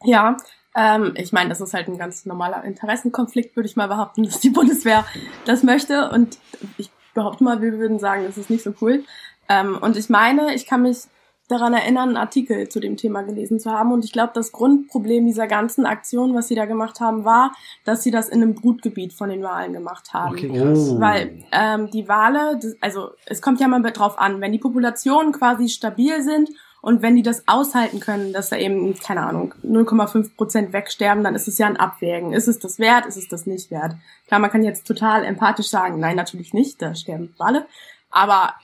Ja, 0.05 0.37
ähm, 0.75 1.15
ich 1.17 1.33
meine, 1.33 1.49
das 1.49 1.61
ist 1.61 1.75
halt 1.75 1.89
ein 1.89 1.99
ganz 1.99 2.27
normaler 2.27 2.65
Interessenkonflikt, 2.65 3.57
würde 3.57 3.69
ich 3.69 3.77
mal 3.77 3.89
behaupten, 3.89 4.25
dass 4.25 4.41
die 4.41 4.51
Bundeswehr 4.51 5.05
das 5.45 5.63
möchte. 5.63 6.11
Und 6.11 6.39
ich 6.79 6.91
behaupte 7.15 7.45
mal, 7.45 7.61
wir 7.61 7.79
würden 7.79 7.99
sagen, 7.99 8.25
das 8.27 8.39
ist 8.39 8.51
nicht 8.51 8.63
so 8.63 8.75
cool. 8.81 9.05
Ähm, 9.49 9.79
und 9.81 9.97
ich 9.97 10.09
meine, 10.09 10.55
ich 10.55 10.67
kann 10.67 10.83
mich 10.83 11.05
daran 11.49 11.75
erinnern, 11.75 12.11
einen 12.11 12.17
Artikel 12.17 12.69
zu 12.69 12.81
dem 12.81 12.97
Thema 12.97 13.23
gelesen 13.23 13.61
zu 13.61 13.71
haben. 13.71 13.93
Und 13.93 14.05
ich 14.05 14.13
glaube, 14.13 14.33
das 14.35 14.53
Grundproblem 14.53 15.27
dieser 15.27 15.47
ganzen 15.47 15.87
Aktion, 15.87 16.35
was 16.35 16.49
sie 16.49 16.55
da 16.55 16.65
gemacht 16.65 17.01
haben, 17.01 17.25
war, 17.25 17.53
dass 17.85 18.03
sie 18.03 18.11
das 18.11 18.29
in 18.29 18.43
einem 18.43 18.55
Brutgebiet 18.55 19.13
von 19.13 19.29
den 19.29 19.43
Walen 19.43 19.73
gemacht 19.73 20.13
haben. 20.15 20.33
Okay, 20.33 20.49
krass. 20.49 20.91
Oh. 20.91 21.01
Weil 21.01 21.45
ähm, 21.53 21.91
die 21.91 22.09
Wale, 22.09 22.59
das, 22.61 22.77
also 22.81 23.11
es 23.27 23.43
kommt 23.43 23.61
ja 23.61 23.69
mal 23.69 23.83
drauf 23.83 24.19
an, 24.19 24.41
wenn 24.41 24.53
die 24.53 24.59
Populationen 24.59 25.33
quasi 25.33 25.69
stabil 25.69 26.23
sind 26.23 26.51
und 26.81 27.01
wenn 27.01 27.15
die 27.15 27.23
das 27.23 27.47
aushalten 27.47 28.01
können, 28.01 28.33
dass 28.33 28.51
da 28.51 28.57
eben, 28.57 28.99
keine 28.99 29.23
Ahnung, 29.25 29.55
0,5 29.65 30.37
Prozent 30.37 30.73
wegsterben, 30.73 31.23
dann 31.23 31.37
ist 31.37 31.47
es 31.47 31.59
ja 31.59 31.69
ein 31.69 31.77
Abwägen. 31.77 32.33
Ist 32.33 32.49
es 32.49 32.59
das 32.59 32.81
wert, 32.81 33.07
ist 33.07 33.17
es 33.17 33.29
das 33.29 33.47
nicht 33.47 33.71
wert? 33.71 33.95
Klar, 34.27 34.41
man 34.41 34.51
kann 34.51 34.65
jetzt 34.65 34.87
total 34.87 35.25
empathisch 35.25 35.69
sagen, 35.69 36.01
nein, 36.01 36.17
natürlich 36.17 36.53
nicht, 36.53 36.83
da 36.83 36.95
sterben 36.97 37.35
Wale. 37.39 37.67
Aber 38.11 38.55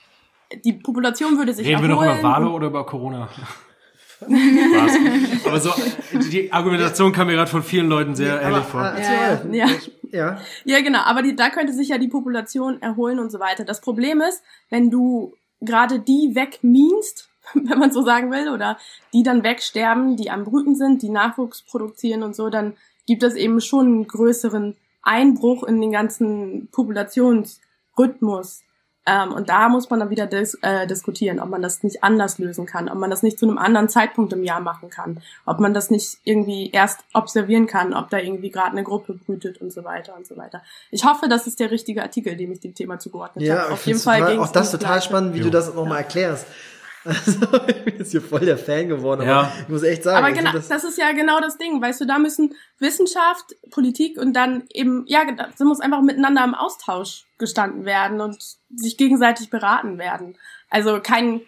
die 0.63 0.73
Population 0.73 1.37
würde 1.37 1.53
sich 1.53 1.67
Reden 1.67 1.81
wir 1.81 1.89
noch 1.89 2.01
erholen. 2.01 2.19
über 2.19 2.29
Wale 2.29 2.49
oder 2.49 2.67
über 2.67 2.85
Corona? 2.85 3.29
Spaß. 4.19 5.45
Aber 5.45 5.59
so, 5.59 5.71
die 6.31 6.51
Argumentation 6.51 7.11
kam 7.11 7.27
mir 7.27 7.33
gerade 7.33 7.49
von 7.49 7.63
vielen 7.63 7.87
Leuten 7.87 8.15
sehr 8.15 8.41
ehrlich 8.41 8.65
vor. 8.65 8.81
Ja, 8.81 8.99
ja. 8.99 9.41
Ja. 9.51 9.67
ja. 10.11 10.41
Ja, 10.65 10.81
genau, 10.81 10.99
aber 10.99 11.21
die, 11.21 11.35
da 11.35 11.49
könnte 11.49 11.73
sich 11.73 11.89
ja 11.89 11.97
die 11.97 12.09
Population 12.09 12.81
erholen 12.81 13.19
und 13.19 13.31
so 13.31 13.39
weiter. 13.39 13.63
Das 13.63 13.79
Problem 13.81 14.21
ist, 14.21 14.43
wenn 14.69 14.89
du 14.89 15.33
gerade 15.61 15.99
die 15.99 16.31
wegminst, 16.33 17.29
wenn 17.53 17.79
man 17.79 17.91
so 17.91 18.01
sagen 18.03 18.31
will, 18.31 18.49
oder 18.49 18.77
die 19.13 19.23
dann 19.23 19.43
wegsterben, 19.43 20.17
die 20.17 20.29
am 20.29 20.43
Brüten 20.43 20.75
sind, 20.75 21.01
die 21.01 21.09
Nachwuchs 21.09 21.61
produzieren 21.61 22.23
und 22.23 22.35
so, 22.35 22.49
dann 22.49 22.75
gibt 23.07 23.23
es 23.23 23.35
eben 23.35 23.61
schon 23.61 23.85
einen 23.85 24.07
größeren 24.07 24.75
Einbruch 25.01 25.63
in 25.63 25.79
den 25.81 25.91
ganzen 25.91 26.67
Populationsrhythmus. 26.71 28.63
Ähm, 29.09 29.33
und 29.33 29.49
da 29.49 29.69
muss 29.69 29.89
man 29.89 29.99
dann 29.99 30.11
wieder 30.11 30.27
dis 30.27 30.53
äh, 30.61 30.85
diskutieren, 30.85 31.39
ob 31.39 31.49
man 31.49 31.63
das 31.63 31.81
nicht 31.81 32.03
anders 32.03 32.37
lösen 32.37 32.67
kann, 32.67 32.89
ob 32.89 32.97
man 32.99 33.09
das 33.09 33.23
nicht 33.23 33.39
zu 33.39 33.47
einem 33.47 33.57
anderen 33.57 33.89
Zeitpunkt 33.89 34.33
im 34.33 34.43
Jahr 34.43 34.59
machen 34.59 34.89
kann, 34.91 35.19
ob 35.45 35.59
man 35.59 35.73
das 35.73 35.89
nicht 35.89 36.17
irgendwie 36.25 36.69
erst 36.69 36.99
observieren 37.13 37.65
kann, 37.65 37.95
ob 37.95 38.11
da 38.11 38.19
irgendwie 38.19 38.51
gerade 38.51 38.71
eine 38.71 38.83
Gruppe 38.83 39.13
brütet 39.13 39.61
und 39.61 39.73
so 39.73 39.83
weiter 39.83 40.15
und 40.15 40.27
so 40.27 40.37
weiter. 40.37 40.61
Ich 40.91 41.05
hoffe, 41.05 41.27
das 41.27 41.47
ist 41.47 41.59
der 41.59 41.71
richtige 41.71 42.03
Artikel, 42.03 42.35
dem 42.37 42.51
ich 42.51 42.59
dem 42.59 42.75
Thema 42.75 42.99
zugeordnet 42.99 43.45
Ja, 43.45 43.63
habe. 43.63 43.73
Auf 43.73 43.85
jeden 43.87 43.99
Fall 43.99 44.19
total, 44.19 44.39
auch 44.39 44.51
das 44.51 44.69
total 44.71 45.01
spannend, 45.01 45.33
wie 45.33 45.39
Jo. 45.39 45.45
du 45.45 45.49
das 45.49 45.73
nochmal 45.73 45.99
erklärst. 45.99 46.45
Also, 47.09 47.47
ich 47.67 47.83
bin 47.83 47.97
jetzt 47.97 48.11
hier 48.11 48.21
voll 48.21 48.41
der 48.41 48.57
Fan 48.57 48.87
geworden, 48.87 49.21
aber 49.21 49.29
Ja. 49.29 49.51
ich 49.61 49.67
muss 49.69 49.83
echt 49.83 50.03
sagen. 50.03 50.25
Aber 50.25 50.33
genau, 50.33 50.51
find 50.51 50.69
das, 50.69 50.83
ist 50.83 50.97
ja 50.97 51.11
genau 51.11 51.39
das 51.39 51.57
Ding, 51.57 51.81
weißt 51.81 52.01
du, 52.01 52.05
da 52.05 52.19
müssen 52.19 52.55
Wissenschaft, 52.79 53.55
Politik 53.71 54.17
und 54.19 54.33
dann 54.33 54.63
eben, 54.73 55.05
ja, 55.07 55.21
da 55.35 55.65
muss 55.65 55.79
einfach 55.79 56.01
miteinander 56.01 56.43
im 56.43 56.55
Austausch 56.55 57.25
gestanden 57.37 57.85
werden 57.85 58.21
und 58.21 58.37
sich 58.75 58.97
gegenseitig 58.97 59.49
beraten 59.49 59.97
werden. 59.97 60.37
Also 60.69 60.99
kein, 61.01 61.41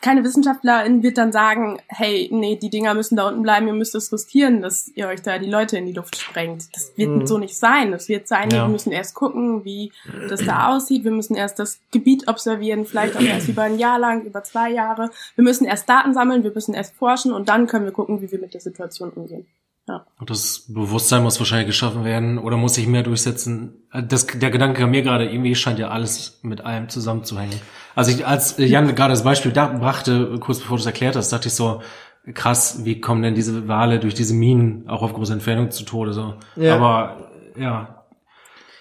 keine 0.00 0.22
Wissenschaftlerin 0.24 1.02
wird 1.02 1.16
dann 1.18 1.32
sagen, 1.32 1.78
hey, 1.88 2.28
nee, 2.32 2.56
die 2.56 2.68
Dinger 2.70 2.92
müssen 2.94 3.16
da 3.16 3.26
unten 3.28 3.42
bleiben, 3.42 3.66
ihr 3.66 3.72
müsst 3.72 3.94
es 3.94 4.12
riskieren, 4.12 4.60
dass 4.62 4.88
ihr 4.94 5.08
euch 5.08 5.22
da 5.22 5.38
die 5.38 5.48
Leute 5.50 5.78
in 5.78 5.86
die 5.86 5.92
Luft 5.92 6.16
sprengt. 6.16 6.64
Das 6.74 6.92
wird 6.96 7.10
Mhm. 7.10 7.26
so 7.26 7.38
nicht 7.38 7.56
sein. 7.56 7.90
Das 7.90 8.08
wird 8.08 8.28
sein, 8.28 8.50
Ja. 8.50 8.64
wir 8.64 8.68
müssen 8.68 8.92
erst 8.92 9.14
gucken, 9.14 9.64
wie 9.64 9.90
das 10.28 10.44
da 10.44 10.68
aussieht. 10.68 11.04
Wir 11.04 11.10
müssen 11.12 11.34
erst 11.34 11.58
das 11.58 11.80
Gebiet 11.92 12.28
observieren, 12.28 12.84
vielleicht 12.84 13.16
auch 13.16 13.20
erst 13.22 13.48
über 13.48 13.62
ein 13.62 13.78
Jahr 13.78 13.98
lang, 13.98 14.24
über 14.24 14.42
zwei 14.44 14.70
Jahre. 14.70 15.10
Wir 15.34 15.44
müssen 15.44 15.64
erst 15.64 15.88
Daten 15.88 16.12
sammeln, 16.14 16.44
wir 16.44 16.52
müssen 16.52 16.74
erst 16.74 16.94
forschen 16.94 17.32
und 17.32 17.48
dann 17.48 17.66
können 17.66 17.84
wir 17.86 17.92
gucken, 17.92 18.20
wie 18.20 18.30
wir 18.30 18.38
mit 18.38 18.52
der 18.54 18.60
Situation 18.60 19.10
umgehen. 19.10 19.46
Ja. 19.90 20.06
Und 20.20 20.30
das 20.30 20.66
Bewusstsein 20.68 21.22
muss 21.24 21.38
wahrscheinlich 21.40 21.66
geschaffen 21.66 22.04
werden 22.04 22.38
oder 22.38 22.56
muss 22.56 22.74
sich 22.74 22.86
mehr 22.86 23.02
durchsetzen. 23.02 23.74
Das, 23.92 24.26
der 24.26 24.50
Gedanke 24.50 24.80
kam 24.80 24.90
mir 24.92 25.02
gerade, 25.02 25.28
irgendwie 25.28 25.54
scheint 25.56 25.78
ja 25.80 25.88
alles 25.88 26.38
mit 26.42 26.60
allem 26.64 26.88
zusammenzuhängen. 26.88 27.58
Also 27.96 28.12
ich, 28.12 28.24
als 28.26 28.54
Jan 28.58 28.94
gerade 28.94 29.12
das 29.12 29.24
Beispiel 29.24 29.50
da 29.52 29.66
brachte, 29.66 30.38
kurz 30.38 30.60
bevor 30.60 30.76
du 30.76 30.80
es 30.82 30.86
erklärt 30.86 31.16
hast, 31.16 31.32
dachte 31.32 31.48
ich 31.48 31.54
so, 31.54 31.82
krass, 32.34 32.84
wie 32.84 33.00
kommen 33.00 33.22
denn 33.22 33.34
diese 33.34 33.66
Wale 33.66 33.98
durch 33.98 34.14
diese 34.14 34.34
Minen 34.34 34.88
auch 34.88 35.02
auf 35.02 35.12
große 35.12 35.32
Entfernung 35.32 35.70
zu 35.72 35.84
Tode 35.84 36.12
so. 36.12 36.34
Ja. 36.54 36.76
Aber 36.76 37.30
ja, 37.58 38.04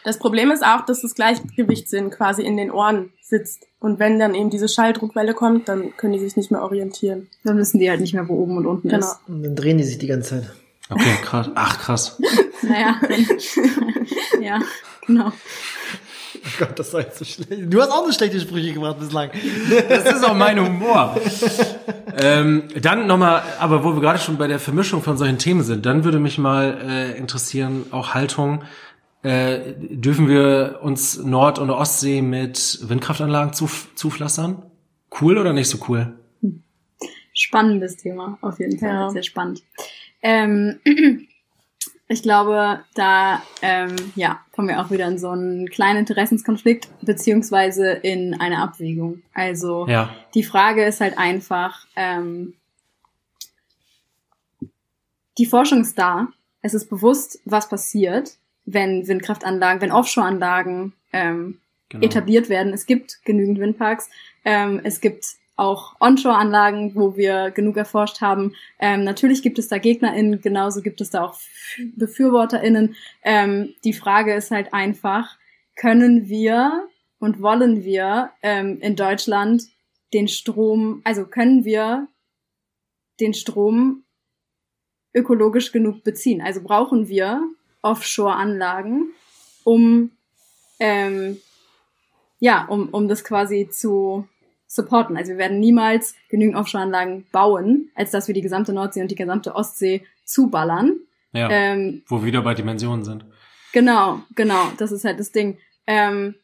Das 0.03 0.19
Problem 0.19 0.51
ist 0.51 0.63
auch, 0.63 0.85
dass 0.85 1.01
das 1.01 1.15
Gleichgewichtssinn 1.15 2.11
quasi 2.11 2.43
in 2.43 2.55
den 2.57 2.69
Ohren 2.69 3.11
sitzt. 3.21 3.65
Und 3.79 3.97
wenn 3.99 4.19
dann 4.19 4.35
eben 4.35 4.49
diese 4.49 4.67
Schalldruckwelle 4.67 5.33
kommt, 5.33 5.69
dann 5.69 5.95
können 5.97 6.13
die 6.13 6.19
sich 6.19 6.35
nicht 6.35 6.51
mehr 6.51 6.61
orientieren. 6.61 7.27
Dann 7.43 7.57
wissen 7.57 7.79
die 7.79 7.89
halt 7.89 8.01
nicht 8.01 8.13
mehr, 8.13 8.27
wo 8.27 8.33
oben 8.35 8.57
und 8.57 8.65
unten 8.65 8.89
Genau. 8.89 8.99
ist. 9.05 9.19
Und 9.27 9.41
dann 9.43 9.55
drehen 9.55 9.77
die 9.77 9.83
sich 9.85 9.97
die 9.97 10.07
ganze 10.07 10.41
Zeit. 10.41 10.51
Okay, 10.89 11.15
krass. 11.23 11.49
Ach, 11.55 11.79
krass. 11.79 12.19
Naja. 12.61 12.99
ja, 14.41 14.59
genau. 15.05 15.31
Oh 16.35 16.49
Gott, 16.59 16.77
das 16.79 16.93
war 16.93 17.01
jetzt 17.01 17.17
so 17.17 17.25
schlecht. 17.25 17.51
Du 17.67 17.81
hast 17.81 17.91
auch 17.91 18.03
eine 18.03 18.13
schlechte 18.13 18.39
Sprüche 18.39 18.73
gemacht 18.73 18.99
bislang. 18.99 19.29
Das 19.89 20.05
ist 20.13 20.23
auch 20.23 20.35
mein 20.35 20.59
Humor. 20.59 21.19
ähm, 22.17 22.63
dann 22.81 23.07
nochmal, 23.07 23.43
aber 23.59 23.83
wo 23.83 23.93
wir 23.93 24.01
gerade 24.01 24.19
schon 24.19 24.37
bei 24.37 24.47
der 24.47 24.59
Vermischung 24.59 25.01
von 25.01 25.17
solchen 25.17 25.37
Themen 25.37 25.63
sind, 25.63 25.85
dann 25.85 26.03
würde 26.03 26.19
mich 26.19 26.37
mal 26.37 26.77
äh, 26.87 27.17
interessieren, 27.17 27.87
auch 27.91 28.13
Haltung. 28.13 28.63
Äh, 29.21 29.73
dürfen 29.77 30.29
wir 30.29 30.79
uns 30.81 31.17
Nord- 31.17 31.59
und 31.59 31.69
Ostsee 31.71 32.21
mit 32.21 32.79
Windkraftanlagen 32.83 33.53
zuf 33.53 33.89
zupflastern? 33.95 34.63
Cool 35.19 35.37
oder 35.37 35.51
nicht 35.51 35.69
so 35.69 35.77
cool? 35.89 36.13
Spannendes 37.33 37.97
Thema, 37.97 38.37
auf 38.41 38.59
jeden 38.59 38.79
Fall. 38.79 38.89
Ja. 38.89 39.09
Sehr 39.09 39.23
spannend. 39.23 39.61
Ähm, 40.21 40.79
ich 42.07 42.23
glaube, 42.23 42.83
da 42.95 43.41
ähm, 43.61 43.95
ja, 44.15 44.39
kommen 44.51 44.67
wir 44.67 44.81
auch 44.81 44.91
wieder 44.91 45.07
in 45.07 45.17
so 45.17 45.29
einen 45.29 45.69
kleinen 45.69 45.99
Interessenskonflikt, 45.99 46.89
beziehungsweise 47.01 47.91
in 47.91 48.39
eine 48.39 48.59
Abwägung. 48.61 49.21
Also 49.33 49.87
Ja. 49.87 50.13
die 50.33 50.43
Frage 50.43 50.83
ist 50.85 51.01
halt 51.01 51.17
einfach, 51.17 51.85
ähm, 51.95 52.53
die 55.37 55.45
Forschung 55.45 55.81
ist 55.81 55.97
da. 55.97 56.27
Es 56.61 56.73
ist 56.73 56.89
bewusst, 56.89 57.39
was 57.45 57.69
passiert, 57.69 58.37
wenn 58.65 59.07
Windkraftanlagen, 59.07 59.81
wenn 59.81 59.91
Offshore-Anlagen 59.91 60.93
ähm, 61.13 61.59
Genau. 61.91 62.05
etabliert 62.05 62.49
werden. 62.49 62.71
Es 62.71 62.85
gibt 62.85 63.19
genügend 63.25 63.59
Windparks. 63.59 64.09
Ähm, 64.45 64.79
es 64.83 65.01
gibt 65.01 65.25
auch 65.59 65.95
Onshore-Anlagen, 65.99 66.95
wo 66.95 67.15
wir 67.15 67.51
genug 67.51 67.77
erforscht 67.77 68.21
haben. 68.21 68.55
Ähm, 68.79 69.03
natürlich 69.03 69.41
gibt 69.41 69.59
es 69.59 69.67
da 69.67 69.77
GegnerInnen, 69.77 70.41
genauso 70.41 70.81
gibt 70.81 71.01
es 71.01 71.09
da 71.09 71.23
auch 71.25 71.37
BefürworterInnen. 71.95 72.95
Ähm, 73.23 73.73
die 73.83 73.93
Frage 73.93 74.33
ist 74.33 74.51
halt 74.51 74.73
einfach, 74.73 75.37
können 75.75 76.27
wir 76.27 76.87
und 77.19 77.41
wollen 77.41 77.83
wir 77.83 78.31
ähm, 78.41 78.79
in 78.81 78.95
Deutschland 78.95 79.63
den 80.13 80.27
Strom, 80.27 81.01
also 81.03 81.25
können 81.25 81.65
wir 81.65 82.07
den 83.19 83.33
Strom 83.33 84.03
ökologisch 85.13 85.71
genug 85.71 86.03
beziehen? 86.03 86.41
Also 86.41 86.61
brauchen 86.61 87.07
wir 87.09 87.43
Offshore-Anlagen, 87.81 89.11
um 89.63 90.11
ähm, 90.79 91.39
ja, 92.39 92.65
um, 92.65 92.89
um 92.89 93.07
das 93.07 93.23
quasi 93.23 93.69
zu 93.69 94.27
supporten. 94.69 95.17
Also 95.17 95.31
wir 95.31 95.37
werden 95.39 95.59
niemals 95.59 96.15
genügend 96.29 96.55
Offshore-Anlagen 96.55 97.25
bauen, 97.31 97.89
als 97.95 98.11
dass 98.11 98.27
wir 98.27 98.35
die 98.35 98.41
gesamte 98.41 98.71
Nordsee 98.71 99.01
und 99.01 99.09
die 99.09 99.15
gesamte 99.15 99.55
Ostsee 99.55 100.05
zuballern. 100.23 100.99
Ja, 101.33 101.49
Ähm, 101.49 102.03
wo 102.07 102.19
wir 102.19 102.25
wieder 102.25 102.41
bei 102.41 102.53
Dimensionen 102.53 103.03
sind. 103.03 103.25
Genau, 103.73 104.21
genau, 104.35 104.71
das 104.77 104.91
ist 104.91 105.05
halt 105.05 105.19
das 105.19 105.31
Ding. 105.31 105.57
Ähm, 105.85 106.35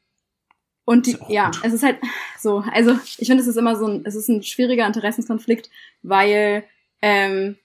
und 0.85 1.07
die, 1.07 1.17
ja, 1.29 1.45
gut. 1.45 1.61
es 1.63 1.73
ist 1.73 1.83
halt 1.83 1.97
so, 2.39 2.63
also 2.71 2.97
ich 3.17 3.27
finde, 3.27 3.41
es 3.41 3.47
ist 3.47 3.57
immer 3.57 3.75
so 3.75 3.87
ein, 3.87 4.05
es 4.05 4.15
ist 4.15 4.27
ein 4.27 4.43
schwieriger 4.43 4.85
Interessenskonflikt, 4.85 5.69
weil 6.03 6.63
ähm, 7.01 7.57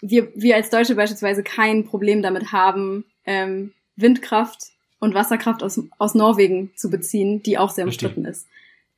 wir, 0.00 0.32
wir 0.34 0.56
als 0.56 0.70
Deutsche 0.70 0.94
beispielsweise 0.94 1.42
kein 1.42 1.84
Problem 1.84 2.22
damit 2.22 2.52
haben, 2.52 3.04
ähm, 3.24 3.72
Windkraft 3.96 4.72
und 4.98 5.14
Wasserkraft 5.14 5.62
aus, 5.62 5.80
aus 5.98 6.14
Norwegen 6.14 6.70
zu 6.76 6.90
beziehen, 6.90 7.42
die 7.42 7.58
auch 7.58 7.70
sehr 7.70 7.84
umstritten 7.84 8.24
ist. 8.24 8.46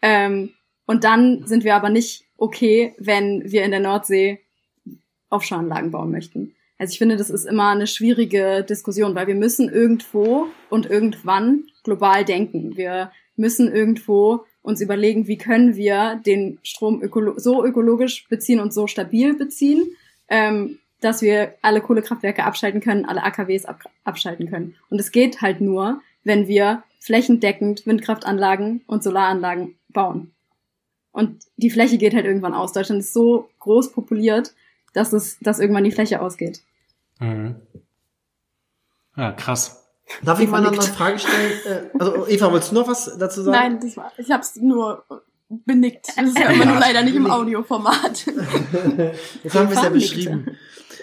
Ähm, 0.04 0.50
und 0.84 1.02
dann 1.02 1.46
sind 1.46 1.64
wir 1.64 1.74
aber 1.74 1.88
nicht 1.88 2.24
okay, 2.36 2.94
wenn 2.98 3.50
wir 3.50 3.64
in 3.64 3.70
der 3.70 3.80
Nordsee 3.80 4.38
Offshore-Anlagen 5.30 5.90
bauen 5.90 6.10
möchten. 6.10 6.54
Also 6.78 6.92
ich 6.92 6.98
finde, 6.98 7.16
das 7.16 7.30
ist 7.30 7.46
immer 7.46 7.70
eine 7.70 7.86
schwierige 7.86 8.66
Diskussion, 8.68 9.14
weil 9.14 9.28
wir 9.28 9.34
müssen 9.34 9.70
irgendwo 9.70 10.48
und 10.68 10.84
irgendwann 10.90 11.64
global 11.84 12.22
denken. 12.26 12.76
Wir 12.76 13.12
müssen 13.36 13.72
irgendwo 13.72 14.44
uns 14.60 14.82
überlegen, 14.82 15.26
wie 15.26 15.38
können 15.38 15.74
wir 15.74 16.20
den 16.26 16.58
Strom 16.62 17.02
ökolo 17.02 17.38
so 17.38 17.64
ökologisch 17.64 18.28
beziehen 18.28 18.60
und 18.60 18.74
so 18.74 18.86
stabil 18.86 19.34
beziehen, 19.34 19.86
ähm, 20.28 20.80
dass 21.00 21.22
wir 21.22 21.54
alle 21.62 21.80
Kohlekraftwerke 21.80 22.44
abschalten 22.44 22.82
können, 22.82 23.06
alle 23.06 23.22
AKWs 23.22 23.64
ab 23.64 23.80
abschalten 24.04 24.50
können. 24.50 24.74
Und 24.90 25.00
es 25.00 25.12
geht 25.12 25.40
halt 25.40 25.62
nur, 25.62 26.02
wenn 26.24 26.46
wir 26.46 26.82
flächendeckend 27.04 27.84
Windkraftanlagen 27.84 28.80
und 28.86 29.02
Solaranlagen 29.02 29.74
bauen. 29.90 30.32
Und 31.12 31.44
die 31.56 31.68
Fläche 31.68 31.98
geht 31.98 32.14
halt 32.14 32.24
irgendwann 32.24 32.54
aus. 32.54 32.72
Deutschland 32.72 33.00
ist 33.00 33.12
so 33.12 33.50
groß 33.58 33.92
populiert, 33.92 34.54
dass 34.94 35.12
es, 35.12 35.38
dass 35.40 35.58
irgendwann 35.58 35.84
die 35.84 35.92
Fläche 35.92 36.22
ausgeht. 36.22 36.62
Mhm. 37.20 37.56
Ja, 39.16 39.32
krass. 39.32 39.86
Darf 40.22 40.40
ich 40.40 40.48
mal 40.48 40.62
noch 40.62 40.72
eine. 40.72 40.80
Frage 40.80 41.18
stellen? 41.18 41.52
Äh, 41.66 41.98
also 41.98 42.26
Eva, 42.26 42.50
wolltest 42.50 42.72
du 42.72 42.76
noch 42.76 42.88
was 42.88 43.18
dazu 43.18 43.42
sagen? 43.42 43.56
Nein, 43.56 43.80
das 43.80 43.96
war, 43.98 44.10
ich 44.16 44.30
hab's 44.30 44.56
nur 44.56 45.04
benickt. 45.48 46.06
Das 46.16 46.26
ist 46.26 46.38
ja 46.38 46.50
immer 46.50 46.64
nur 46.64 46.78
leider 46.78 47.02
nicht 47.02 47.14
im 47.14 47.30
Audioformat. 47.30 48.26
Jetzt 49.44 49.54
haben 49.54 49.70
wir 49.70 49.76
es 49.76 49.82
ja 49.82 49.88
beschrieben. 49.88 50.56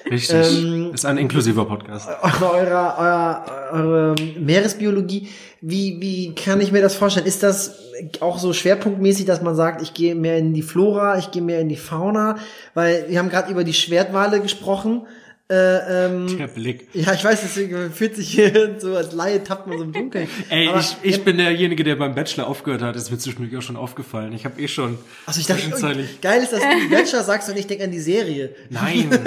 Richtig. 0.10 0.64
Ähm, 0.64 0.94
ist 0.94 1.06
ein 1.06 1.18
inklusiver 1.18 1.66
Podcast. 1.66 2.08
Eurer, 2.42 2.96
euer, 2.98 3.46
eure 3.72 4.16
Meeresbiologie, 4.40 5.30
wie, 5.62 5.98
wie 6.02 6.36
kann 6.36 6.60
ich 6.60 6.72
mir 6.72 6.82
das 6.82 6.96
vorstellen? 6.96 7.28
Ist 7.28 7.44
das 7.44 7.80
auch 8.20 8.40
so 8.40 8.52
schwerpunktmäßig, 8.52 9.26
dass 9.26 9.42
man 9.42 9.56
sagt, 9.56 9.82
ich 9.82 9.94
gehe 9.94 10.16
mehr 10.16 10.38
in 10.38 10.54
die 10.54 10.64
Flora, 10.64 11.18
ich 11.18 11.32
gehe 11.32 11.42
mehr 11.42 11.60
in 11.60 11.70
die 11.70 11.78
Fauna? 11.78 12.38
Weil 12.74 13.06
wir 13.10 13.20
haben 13.20 13.30
gerade 13.30 13.52
über 13.52 13.64
die 13.64 13.74
Schwertwale 13.74 14.42
gesprochen. 14.42 15.06
Äh, 15.52 16.06
ähm, 16.06 16.38
Der 16.38 16.48
Blick. 16.48 16.88
ja, 16.94 17.14
ich 17.14 17.24
weiß, 17.24 17.42
deswegen 17.42 17.92
fühlt 17.92 18.16
sich 18.16 18.30
hier 18.30 18.76
so 18.80 18.96
als 18.96 19.12
Laie 19.12 19.44
tappt 19.44 19.68
man 19.68 19.78
so 19.78 19.84
im 19.84 19.92
Dunkeln. 19.92 20.28
Ey, 20.50 20.70
Aber- 20.70 20.80
ich, 20.80 20.96
ich 21.04 21.24
bin 21.26 21.38
derjenige, 21.38 21.84
der 21.84 21.98
beim 21.98 22.16
Bachelor 22.16 22.48
aufgehört 22.48 22.82
hat. 22.82 22.96
Das 22.96 23.04
ist 23.04 23.12
mir 23.12 23.18
zwischendurch 23.18 23.58
auch 23.58 23.62
schon 23.62 23.76
aufgefallen. 23.76 24.32
Ich 24.34 24.46
habe 24.46 24.62
eh 24.62 24.68
schon 24.70 24.98
Also 25.26 25.42
ich 25.42 25.48
dachte, 25.48 25.62
zwischenzeitlich- 25.64 26.22
geil 26.22 26.42
ist, 26.42 26.54
dass 26.54 26.62
du 26.62 26.90
Bachelor 26.90 27.24
sagst 27.24 27.50
und 27.50 27.58
ich 27.58 27.68
denke 27.68 27.84
an 27.84 27.92
die 27.92 28.00
Serie. 28.00 28.56
Nein. 28.70 29.10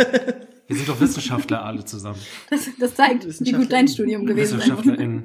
Wir 0.66 0.77
sind 0.77 0.89
doch 0.89 0.99
Wissenschaftler 0.99 1.62
alle 1.62 1.85
zusammen. 1.85 2.18
Das, 2.49 2.61
das 2.81 2.95
zeigt, 2.95 3.27
wie 3.45 3.53
gut 3.53 3.70
dein 3.70 3.87
Studium 3.87 4.25
gewesen 4.25 4.59
ist. 4.59 4.64
WissenschaftlerInnen. 4.64 5.25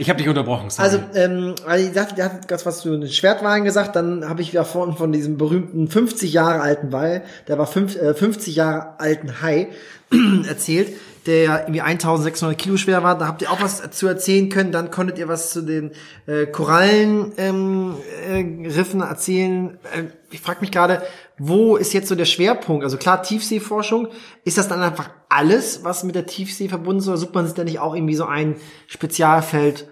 Ich 0.00 0.08
habe 0.08 0.16
dich 0.16 0.28
unterbrochen, 0.30 0.70
sorry. 0.70 0.88
Also, 0.88 0.98
ähm, 1.14 1.54
weil 1.66 1.82
ich 1.82 1.92
dachte, 1.92 2.14
der 2.14 2.24
hat 2.24 2.48
ganz 2.48 2.64
was 2.64 2.80
zu 2.80 2.96
den 2.96 3.06
Schwertwahlen 3.06 3.64
gesagt, 3.64 3.96
dann 3.96 4.26
habe 4.26 4.40
ich 4.40 4.50
ja 4.50 4.64
vorhin 4.64 4.96
von 4.96 5.12
diesem 5.12 5.36
berühmten 5.36 5.88
50 5.88 6.32
Jahre 6.32 6.62
alten 6.62 6.90
Wal, 6.90 7.22
der 7.48 7.58
war 7.58 7.66
fünf, 7.66 7.96
äh, 7.96 8.14
50 8.14 8.56
Jahre 8.56 8.98
alten 8.98 9.42
Hai, 9.42 9.68
erzählt, 10.48 10.88
der 11.26 11.42
ja 11.42 11.58
irgendwie 11.60 11.80
1600 11.80 12.56
Kilo 12.56 12.76
schwer 12.76 13.02
war. 13.02 13.16
Da 13.18 13.26
habt 13.26 13.42
ihr 13.42 13.50
auch 13.50 13.60
was 13.60 13.90
zu 13.90 14.06
erzählen 14.06 14.48
können. 14.48 14.72
Dann 14.72 14.90
konntet 14.90 15.18
ihr 15.18 15.28
was 15.28 15.50
zu 15.50 15.62
den 15.62 15.92
äh, 16.26 16.46
Korallenriffen 16.46 17.34
ähm, 17.38 18.64
äh, 18.64 18.68
Riffen 18.68 19.00
erzählen. 19.00 19.78
Äh, 19.94 20.04
ich 20.30 20.40
frage 20.40 20.60
mich 20.60 20.70
gerade, 20.70 21.02
wo 21.38 21.76
ist 21.76 21.92
jetzt 21.92 22.08
so 22.08 22.14
der 22.14 22.24
Schwerpunkt? 22.24 22.84
Also 22.84 22.96
klar, 22.96 23.22
Tiefseeforschung. 23.22 24.08
Ist 24.44 24.58
das 24.58 24.68
dann 24.68 24.80
einfach 24.80 25.10
alles, 25.28 25.84
was 25.84 26.04
mit 26.04 26.14
der 26.14 26.26
Tiefsee 26.26 26.68
verbunden 26.68 27.00
ist? 27.00 27.08
Oder 27.08 27.16
sucht 27.16 27.34
man 27.34 27.46
sich 27.46 27.54
da 27.54 27.64
nicht 27.64 27.80
auch 27.80 27.94
irgendwie 27.94 28.14
so 28.14 28.24
ein 28.24 28.56
Spezialfeld? 28.86 29.88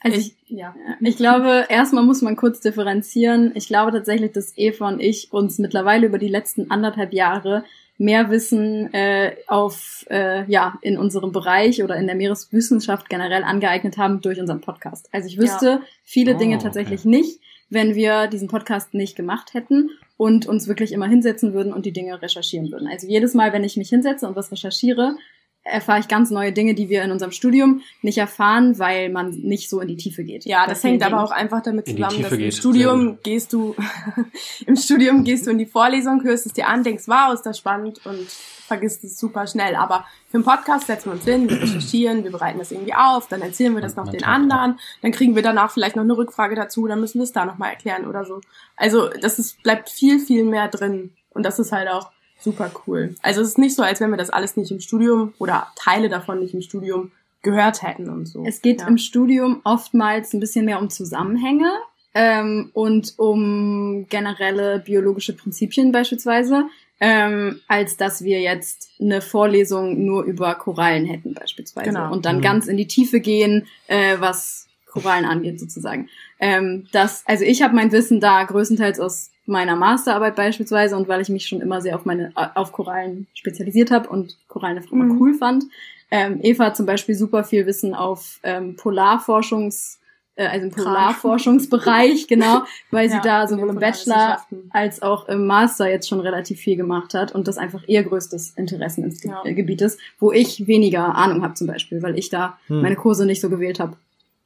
Also 0.00 0.18
ich, 0.18 0.36
ja, 0.46 0.74
ich 1.00 1.16
glaube, 1.16 1.64
erstmal 1.70 2.04
muss 2.04 2.20
man 2.20 2.36
kurz 2.36 2.60
differenzieren. 2.60 3.52
Ich 3.54 3.68
glaube 3.68 3.90
tatsächlich, 3.90 4.32
dass 4.32 4.52
Eva 4.56 4.88
und 4.88 5.00
ich 5.00 5.32
uns 5.32 5.58
mittlerweile 5.58 6.06
über 6.06 6.18
die 6.18 6.28
letzten 6.28 6.70
anderthalb 6.70 7.14
Jahre 7.14 7.64
mehr 7.98 8.30
Wissen 8.30 8.92
äh, 8.92 9.36
auf 9.46 10.04
äh, 10.10 10.44
ja 10.50 10.78
in 10.82 10.98
unserem 10.98 11.32
Bereich 11.32 11.82
oder 11.82 11.96
in 11.96 12.06
der 12.06 12.16
Meereswissenschaft 12.16 13.08
generell 13.08 13.44
angeeignet 13.44 13.96
haben 13.98 14.20
durch 14.20 14.40
unseren 14.40 14.60
Podcast. 14.60 15.08
Also 15.12 15.28
ich 15.28 15.38
wüsste 15.38 15.80
viele 16.02 16.34
Oh, 16.34 16.38
Dinge 16.38 16.56
okay. 16.56 16.64
tatsächlich 16.64 17.04
nicht, 17.04 17.40
wenn 17.70 17.94
wir 17.94 18.26
diesen 18.26 18.48
Podcast 18.48 18.94
nicht 18.94 19.16
gemacht 19.16 19.54
hätten 19.54 19.90
und 20.16 20.46
uns 20.46 20.68
wirklich 20.68 20.92
immer 20.92 21.08
hinsetzen 21.08 21.54
würden 21.54 21.72
und 21.72 21.86
die 21.86 21.92
Dinge 21.92 22.20
recherchieren 22.20 22.70
würden. 22.70 22.88
Also 22.88 23.06
jedes 23.06 23.34
Mal, 23.34 23.52
wenn 23.52 23.64
ich 23.64 23.76
mich 23.76 23.88
hinsetze 23.88 24.26
und 24.26 24.36
was 24.36 24.50
recherchiere, 24.52 25.16
erfahre 25.64 25.98
ich 25.98 26.08
ganz 26.08 26.30
neue 26.30 26.52
Dinge, 26.52 26.74
die 26.74 26.90
wir 26.90 27.02
in 27.02 27.10
unserem 27.10 27.32
Studium 27.32 27.80
nicht 28.02 28.18
erfahren, 28.18 28.78
weil 28.78 29.08
man 29.08 29.30
nicht 29.30 29.70
so 29.70 29.80
in 29.80 29.88
die 29.88 29.96
Tiefe 29.96 30.22
geht. 30.22 30.44
Ja, 30.44 30.66
das 30.66 30.82
vielen 30.82 31.00
hängt 31.00 31.04
aber 31.04 31.24
auch 31.24 31.30
einfach 31.30 31.62
damit 31.62 31.86
zusammen, 31.86 32.22
dass 32.22 32.32
im 32.32 32.50
Studium 32.50 33.18
gehst 33.22 33.52
du, 33.54 33.74
im 34.66 34.76
Studium 34.76 35.24
gehst 35.24 35.46
du 35.46 35.50
in 35.50 35.58
die 35.58 35.66
Vorlesung, 35.66 36.22
hörst 36.22 36.44
es 36.44 36.52
dir 36.52 36.68
an, 36.68 36.84
denkst, 36.84 37.04
wow, 37.06 37.32
ist 37.32 37.42
das 37.42 37.56
spannend 37.56 38.04
und 38.04 38.26
vergisst 38.28 39.04
es 39.04 39.18
super 39.18 39.46
schnell. 39.46 39.74
Aber 39.74 40.04
für 40.28 40.36
einen 40.36 40.44
Podcast 40.44 40.86
setzen 40.86 41.06
wir 41.06 41.12
uns 41.12 41.24
hin, 41.24 41.48
wir 41.48 41.60
recherchieren, 41.60 42.24
wir 42.24 42.30
bereiten 42.30 42.58
das 42.58 42.70
irgendwie 42.70 42.94
auf, 42.94 43.28
dann 43.28 43.40
erzählen 43.40 43.74
wir 43.74 43.82
das 43.82 43.96
noch 43.96 44.08
den 44.08 44.24
anderen, 44.24 44.78
dann 45.00 45.12
kriegen 45.12 45.34
wir 45.34 45.42
danach 45.42 45.72
vielleicht 45.72 45.96
noch 45.96 46.02
eine 46.02 46.16
Rückfrage 46.16 46.54
dazu, 46.56 46.86
dann 46.86 47.00
müssen 47.00 47.18
wir 47.18 47.24
es 47.24 47.32
da 47.32 47.46
nochmal 47.46 47.70
erklären 47.70 48.06
oder 48.06 48.26
so. 48.26 48.42
Also 48.76 49.08
das 49.08 49.38
ist, 49.38 49.62
bleibt 49.62 49.88
viel, 49.88 50.18
viel 50.18 50.44
mehr 50.44 50.68
drin 50.68 51.12
und 51.30 51.44
das 51.46 51.58
ist 51.58 51.72
halt 51.72 51.88
auch 51.88 52.10
super 52.44 52.70
cool. 52.86 53.14
Also 53.22 53.40
es 53.40 53.48
ist 53.48 53.58
nicht 53.58 53.74
so, 53.74 53.82
als 53.82 54.00
wenn 54.00 54.10
wir 54.10 54.16
das 54.16 54.30
alles 54.30 54.56
nicht 54.56 54.70
im 54.70 54.80
Studium 54.80 55.32
oder 55.38 55.66
Teile 55.76 56.08
davon 56.08 56.38
nicht 56.40 56.54
im 56.54 56.62
Studium 56.62 57.10
gehört 57.42 57.82
hätten 57.82 58.08
und 58.08 58.26
so. 58.26 58.44
Es 58.46 58.62
geht 58.62 58.80
ja. 58.80 58.86
im 58.88 58.98
Studium 58.98 59.60
oftmals 59.64 60.32
ein 60.32 60.40
bisschen 60.40 60.64
mehr 60.64 60.78
um 60.80 60.88
Zusammenhänge 60.90 61.70
ähm, 62.14 62.70
und 62.72 63.14
um 63.18 64.06
generelle 64.08 64.78
biologische 64.78 65.34
Prinzipien 65.34 65.92
beispielsweise, 65.92 66.64
ähm, 67.00 67.60
als 67.68 67.96
dass 67.96 68.22
wir 68.22 68.40
jetzt 68.40 68.88
eine 69.00 69.20
Vorlesung 69.20 70.04
nur 70.06 70.22
über 70.24 70.54
Korallen 70.54 71.04
hätten 71.06 71.34
beispielsweise 71.34 71.90
Genau. 71.90 72.12
und 72.12 72.24
dann 72.24 72.36
Mhm. 72.38 72.42
ganz 72.42 72.66
in 72.66 72.76
die 72.76 72.86
Tiefe 72.86 73.20
gehen, 73.20 73.66
äh, 73.88 74.16
was 74.20 74.68
Korallen 74.86 75.24
angeht 75.24 75.58
sozusagen. 75.58 76.08
Ähm, 76.46 76.86
das, 76.92 77.22
also 77.26 77.42
ich 77.44 77.62
habe 77.62 77.74
mein 77.74 77.90
Wissen 77.90 78.20
da 78.20 78.42
größtenteils 78.44 79.00
aus 79.00 79.30
meiner 79.46 79.76
Masterarbeit 79.76 80.36
beispielsweise 80.36 80.94
und 80.96 81.08
weil 81.08 81.20
ich 81.22 81.28
mich 81.30 81.46
schon 81.46 81.60
immer 81.62 81.80
sehr 81.80 81.94
auf 81.96 82.04
meine 82.04 82.32
auf 82.54 82.72
Korallen 82.72 83.26
spezialisiert 83.34 83.90
habe 83.90 84.08
und 84.10 84.36
Korallen 84.48 84.76
einfach 84.76 84.92
immer 84.92 85.04
Mhm. 85.04 85.20
cool 85.20 85.34
fand. 85.34 85.64
Ähm, 86.10 86.40
Eva 86.42 86.66
hat 86.66 86.76
zum 86.76 86.84
Beispiel 86.86 87.14
super 87.14 87.44
viel 87.44 87.64
Wissen 87.66 87.94
auf 87.94 88.40
ähm, 88.42 88.76
Polarforschungs, 88.76 89.98
äh, 90.36 90.46
also 90.46 90.66
im. 90.66 90.72
Polarforschungsbereich, 90.72 92.26
genau, 92.28 92.64
weil 92.90 93.08
sie 93.08 93.16
Ja, 93.16 93.22
da 93.22 93.46
sowohl 93.48 93.70
im 93.70 93.78
Bachelor 93.80 94.38
als 94.70 95.00
auch 95.02 95.28
im 95.28 95.46
Master 95.46 95.88
jetzt 95.90 96.08
schon 96.08 96.20
relativ 96.20 96.60
viel 96.60 96.76
gemacht 96.76 97.14
hat 97.14 97.32
und 97.34 97.48
das 97.48 97.56
einfach 97.58 97.82
ihr 97.86 98.02
größtes 98.02 98.50
Interessengebiet 98.56 99.80
Ja. 99.80 99.86
ist, 99.86 99.98
wo 100.18 100.30
ich 100.32 100.66
weniger 100.66 101.14
Ahnung 101.14 101.42
habe 101.42 101.54
zum 101.54 101.66
Beispiel, 101.68 102.02
weil 102.02 102.18
ich 102.18 102.28
da 102.28 102.58
Hm. 102.66 102.82
meine 102.82 102.96
Kurse 102.96 103.24
nicht 103.26 103.40
so 103.40 103.48
gewählt 103.50 103.80
habe. 103.80 103.96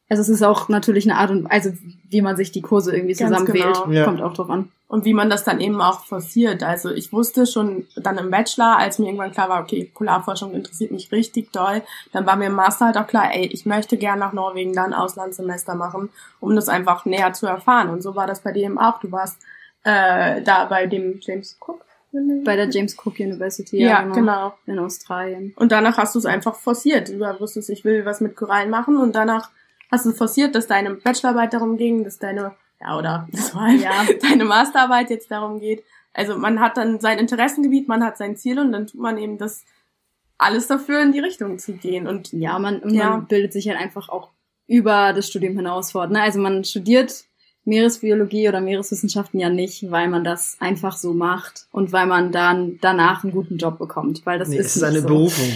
Also 0.08 0.22
es 0.22 0.28
ist 0.28 0.42
auch 0.42 0.68
natürlich 0.68 1.08
eine 1.08 1.18
Art 1.18 1.30
und 1.30 1.46
also 1.46 1.70
wie 2.08 2.22
man 2.22 2.36
sich 2.36 2.50
die 2.50 2.62
Kurse 2.62 2.94
irgendwie 2.96 3.14
Ganz 3.14 3.30
zusammenwählt, 3.30 3.74
genau. 3.84 3.90
Ja. 3.90 4.04
kommt 4.04 4.22
auch 4.22 4.32
drauf 4.32 4.48
an. 4.48 4.70
Und 4.86 5.04
wie 5.04 5.12
man 5.12 5.28
das 5.28 5.44
dann 5.44 5.60
eben 5.60 5.82
auch 5.82 6.06
forciert. 6.06 6.62
Also 6.62 6.90
ich 6.90 7.12
wusste 7.12 7.46
schon 7.46 7.86
dann 7.94 8.16
im 8.16 8.30
Bachelor, 8.30 8.78
als 8.78 8.98
mir 8.98 9.06
irgendwann 9.06 9.32
klar 9.32 9.50
war, 9.50 9.60
okay, 9.60 9.90
Polarforschung 9.92 10.54
interessiert 10.54 10.92
mich 10.92 11.12
richtig 11.12 11.52
doll, 11.52 11.82
dann 12.12 12.24
war 12.24 12.36
mir 12.36 12.46
im 12.46 12.54
Master 12.54 12.86
halt 12.86 12.96
auch 12.96 13.06
klar, 13.06 13.34
ey, 13.34 13.46
ich 13.46 13.66
möchte 13.66 13.98
gern 13.98 14.18
nach 14.18 14.32
Norwegen 14.32 14.72
dann 14.72 14.94
Auslandssemester 14.94 15.74
machen, 15.74 16.08
um 16.40 16.56
das 16.56 16.70
einfach 16.70 17.04
näher 17.04 17.34
zu 17.34 17.46
erfahren. 17.46 17.90
Und 17.90 18.02
so 18.02 18.16
war 18.16 18.26
das 18.26 18.40
bei 18.40 18.52
dir 18.52 18.64
eben 18.64 18.78
auch. 18.78 18.98
Du 19.00 19.12
warst 19.12 19.36
äh, 19.84 20.40
da 20.40 20.64
bei 20.64 20.86
dem 20.86 21.18
James 21.20 21.58
Cook. 21.60 21.84
Bei 22.44 22.56
der 22.56 22.70
James 22.70 22.96
Cook 22.96 23.20
University 23.20 23.82
ja, 23.82 24.00
genau. 24.00 24.54
in 24.64 24.78
Australien. 24.78 25.52
Und 25.56 25.72
danach 25.72 25.98
hast 25.98 26.14
du 26.14 26.18
es 26.18 26.24
einfach 26.24 26.54
forciert. 26.54 27.10
Du 27.10 27.20
wusstest, 27.38 27.68
ich 27.68 27.84
will 27.84 28.06
was 28.06 28.22
mit 28.22 28.34
Korallen 28.34 28.70
machen 28.70 28.96
und 28.96 29.14
danach 29.14 29.50
hast 29.90 30.06
du 30.06 30.12
forciert, 30.12 30.54
dass 30.54 30.66
deine 30.66 30.94
Bachelorarbeit 30.94 31.52
darum 31.54 31.76
ging, 31.76 32.04
dass 32.04 32.18
deine, 32.18 32.54
ja, 32.80 32.96
oder 32.98 33.28
das 33.32 33.54
war 33.54 33.68
halt, 33.68 33.80
Ja. 33.80 34.04
deine 34.22 34.44
Masterarbeit 34.44 35.10
jetzt 35.10 35.30
darum 35.30 35.60
geht. 35.60 35.82
Also 36.14 36.36
man 36.36 36.60
hat 36.60 36.76
dann 36.76 37.00
sein 37.00 37.18
Interessengebiet, 37.18 37.86
man 37.88 38.02
hat 38.04 38.16
sein 38.18 38.36
Ziel 38.36 38.58
und 38.58 38.72
dann 38.72 38.86
tut 38.86 39.00
man 39.00 39.18
eben 39.18 39.38
das 39.38 39.64
alles 40.36 40.66
dafür 40.66 41.02
in 41.02 41.12
die 41.12 41.20
Richtung 41.20 41.58
zu 41.58 41.72
gehen. 41.74 42.06
Und 42.06 42.32
Ja, 42.32 42.58
man, 42.58 42.80
man 42.80 42.94
Ja. 42.94 43.16
bildet 43.18 43.52
sich 43.52 43.68
halt 43.68 43.78
einfach 43.78 44.08
auch 44.08 44.30
über 44.66 45.12
das 45.12 45.28
Studium 45.28 45.56
hinaus 45.56 45.92
fort. 45.92 46.10
Ne? 46.10 46.20
Also 46.20 46.38
man 46.40 46.64
studiert 46.64 47.24
Meeresbiologie 47.64 48.48
oder 48.48 48.60
Meereswissenschaften 48.60 49.38
ja 49.40 49.48
nicht, 49.50 49.90
weil 49.90 50.08
man 50.08 50.24
das 50.24 50.56
einfach 50.60 50.96
so 50.96 51.12
macht 51.12 51.66
und 51.70 51.92
weil 51.92 52.06
man 52.06 52.32
dann 52.32 52.78
danach 52.80 53.24
einen 53.24 53.32
guten 53.32 53.58
Job 53.58 53.78
bekommt, 53.78 54.24
weil 54.26 54.38
das 54.38 54.48
Nee, 54.48 54.56
ist 54.58 54.66
es 54.66 54.76
ist 54.76 54.82
nicht 54.82 54.90
eine 54.90 55.00
so. 55.00 55.08
Berufung. 55.08 55.52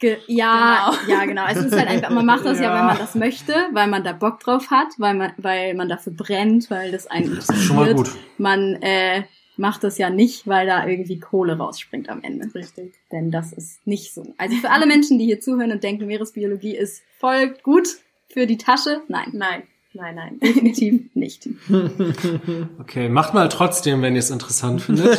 Ge 0.00 0.18
ja, 0.28 0.92
Genau. 1.06 1.18
ja, 1.18 1.24
genau. 1.24 1.42
Also 1.44 1.60
es 1.62 1.66
ist 1.72 1.76
halt 1.78 1.88
einfach, 1.88 2.10
man 2.10 2.24
macht 2.26 2.44
das 2.44 2.58
ja. 2.60 2.64
Ja. 2.66 2.78
wenn 2.78 2.86
man 2.86 2.98
das 2.98 3.14
möchte, 3.14 3.52
weil 3.72 3.88
man 3.88 4.04
da 4.04 4.12
Bock 4.12 4.38
drauf 4.40 4.70
hat, 4.70 4.88
weil 4.98 5.14
man, 5.14 5.32
weil 5.38 5.74
man 5.74 5.88
dafür 5.88 6.12
brennt, 6.12 6.70
weil 6.70 6.92
das 6.92 7.06
einen 7.08 7.26
interessiert. 7.26 7.58
Schon 7.58 7.76
mal 7.76 7.94
gut. 7.94 8.10
Man 8.36 8.74
äh, 8.82 9.24
macht 9.56 9.82
das 9.82 9.98
ja 9.98 10.08
nicht, 10.08 10.46
weil 10.46 10.66
da 10.68 10.86
irgendwie 10.86 11.18
Kohle 11.18 11.58
rausspringt 11.58 12.08
am 12.08 12.22
Ende. 12.22 12.48
richtig. 12.54 12.94
Denn 13.10 13.32
das 13.32 13.52
ist 13.52 13.84
nicht 13.86 14.14
so. 14.14 14.34
Also 14.38 14.56
für 14.56 14.70
alle 14.70 14.86
Menschen, 14.86 15.18
die 15.18 15.24
hier 15.24 15.40
zuhören 15.40 15.72
und 15.72 15.82
denken, 15.82 16.06
Meeresbiologie 16.06 16.76
ist 16.76 17.02
voll 17.18 17.54
gut 17.64 17.88
für 18.28 18.46
die 18.46 18.58
Tasche, 18.58 19.02
nein, 19.08 19.30
Nein, 19.32 19.62
nein, 19.94 20.14
nein. 20.14 20.38
definitiv 20.42 21.12
nicht. 21.14 21.48
Okay, 22.78 23.08
macht 23.08 23.34
mal 23.34 23.48
trotzdem, 23.48 24.00
wenn 24.02 24.14
ihr 24.14 24.20
es 24.20 24.30
interessant 24.30 24.80
findet. 24.80 25.18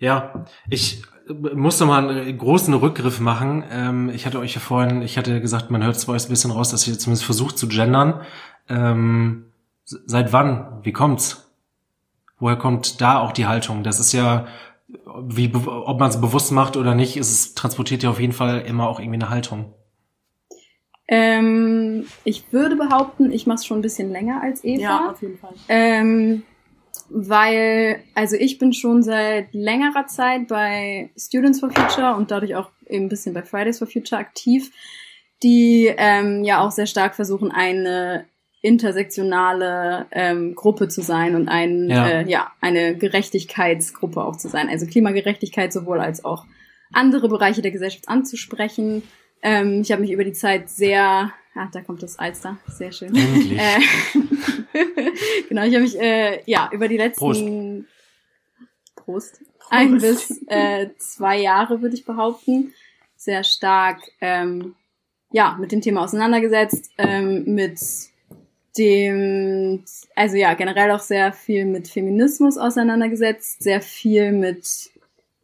ja, 0.00 0.44
ich 0.68 1.02
muss 1.54 1.80
noch 1.80 1.86
mal 1.86 2.08
einen 2.08 2.38
großen 2.38 2.74
Rückgriff 2.74 3.20
machen. 3.20 3.64
Ähm, 3.70 4.10
ich 4.10 4.26
hatte 4.26 4.38
euch 4.38 4.54
ja 4.54 4.60
vorhin, 4.60 5.02
ich 5.02 5.18
hatte 5.18 5.40
gesagt, 5.40 5.70
man 5.70 5.82
hört 5.82 5.98
zwar 5.98 6.14
ein 6.14 6.28
bisschen 6.28 6.50
raus, 6.50 6.70
dass 6.70 6.86
ihr 6.86 6.98
zumindest 6.98 7.24
versucht 7.24 7.58
zu 7.58 7.68
gendern. 7.68 8.20
Ähm, 8.68 9.46
seit 9.84 10.32
wann? 10.32 10.80
Wie 10.82 10.92
kommt's? 10.92 11.50
Woher 12.38 12.56
kommt 12.56 13.00
da 13.00 13.18
auch 13.18 13.32
die 13.32 13.46
Haltung? 13.46 13.82
Das 13.82 13.98
ist 14.00 14.12
ja, 14.12 14.46
wie, 15.26 15.52
ob 15.54 15.98
man 15.98 16.10
es 16.10 16.20
bewusst 16.20 16.52
macht 16.52 16.76
oder 16.76 16.94
nicht, 16.94 17.16
ist 17.16 17.30
es 17.30 17.54
transportiert 17.54 18.02
ja 18.02 18.10
auf 18.10 18.20
jeden 18.20 18.32
Fall 18.32 18.60
immer 18.60 18.88
auch 18.88 19.00
irgendwie 19.00 19.20
eine 19.20 19.30
Haltung. 19.30 19.74
Ähm, 21.10 22.06
ich 22.24 22.52
würde 22.52 22.76
behaupten, 22.76 23.32
ich 23.32 23.46
mache 23.46 23.56
es 23.56 23.66
schon 23.66 23.78
ein 23.78 23.82
bisschen 23.82 24.10
länger 24.10 24.42
als 24.42 24.62
Eva. 24.62 24.80
Ja, 24.80 25.10
auf 25.10 25.22
jeden 25.22 25.38
Fall. 25.38 25.54
Ähm, 25.68 26.42
weil, 27.10 28.00
also 28.14 28.36
ich 28.36 28.58
bin 28.58 28.72
schon 28.72 29.02
seit 29.02 29.52
längerer 29.54 30.06
Zeit 30.06 30.48
bei 30.48 31.10
Students 31.16 31.60
for 31.60 31.70
Future 31.70 32.14
und 32.16 32.30
dadurch 32.30 32.54
auch 32.54 32.70
eben 32.86 33.06
ein 33.06 33.08
bisschen 33.08 33.34
bei 33.34 33.42
Fridays 33.42 33.78
for 33.78 33.86
Future 33.86 34.20
aktiv, 34.20 34.70
die 35.42 35.92
ähm, 35.96 36.44
ja 36.44 36.60
auch 36.60 36.70
sehr 36.70 36.86
stark 36.86 37.14
versuchen, 37.14 37.50
eine 37.50 38.24
intersektionale 38.60 40.06
ähm, 40.10 40.54
Gruppe 40.54 40.88
zu 40.88 41.00
sein 41.00 41.36
und 41.36 41.48
ein, 41.48 41.88
Ja. 41.88 42.08
Äh, 42.08 42.28
ja, 42.28 42.52
eine 42.60 42.96
Gerechtigkeitsgruppe 42.96 44.22
auch 44.22 44.36
zu 44.36 44.48
sein. 44.48 44.68
Also 44.68 44.86
Klimagerechtigkeit 44.86 45.72
sowohl 45.72 46.00
als 46.00 46.24
auch 46.24 46.44
andere 46.92 47.28
Bereiche 47.28 47.62
der 47.62 47.70
Gesellschaft 47.70 48.08
anzusprechen. 48.08 49.02
Ähm, 49.42 49.82
ich 49.82 49.92
habe 49.92 50.02
mich 50.02 50.10
über 50.10 50.24
die 50.24 50.32
Zeit 50.32 50.68
sehr, 50.68 51.32
ah, 51.54 51.68
da 51.72 51.80
kommt 51.80 52.02
das 52.02 52.18
Alster, 52.18 52.58
sehr 52.66 52.92
schön. 52.92 53.14
Endlich. 53.14 53.58
Äh, 53.58 53.80
genau, 55.48 55.64
ich 55.64 55.74
habe 55.74 55.82
mich 55.82 55.98
äh, 56.00 56.42
ja 56.46 56.68
über 56.72 56.88
die 56.88 56.96
letzten 56.96 57.86
Prost, 58.96 59.40
ein 59.70 59.98
bis 59.98 60.42
äh, 60.48 60.88
zwei 60.98 61.38
Jahre 61.38 61.82
würde 61.82 61.94
ich 61.94 62.04
behaupten. 62.04 62.72
Sehr 63.16 63.44
stark 63.44 64.00
ähm, 64.20 64.74
ja 65.30 65.56
mit 65.60 65.72
dem 65.72 65.80
Thema 65.80 66.04
auseinandergesetzt, 66.04 66.90
ähm, 66.98 67.44
mit 67.54 67.80
dem 68.76 69.84
also 70.14 70.36
ja 70.36 70.54
generell 70.54 70.90
auch 70.92 71.00
sehr 71.00 71.32
viel 71.32 71.64
mit 71.64 71.88
Feminismus 71.88 72.58
auseinandergesetzt, 72.58 73.62
sehr 73.62 73.80
viel 73.80 74.32
mit 74.32 74.90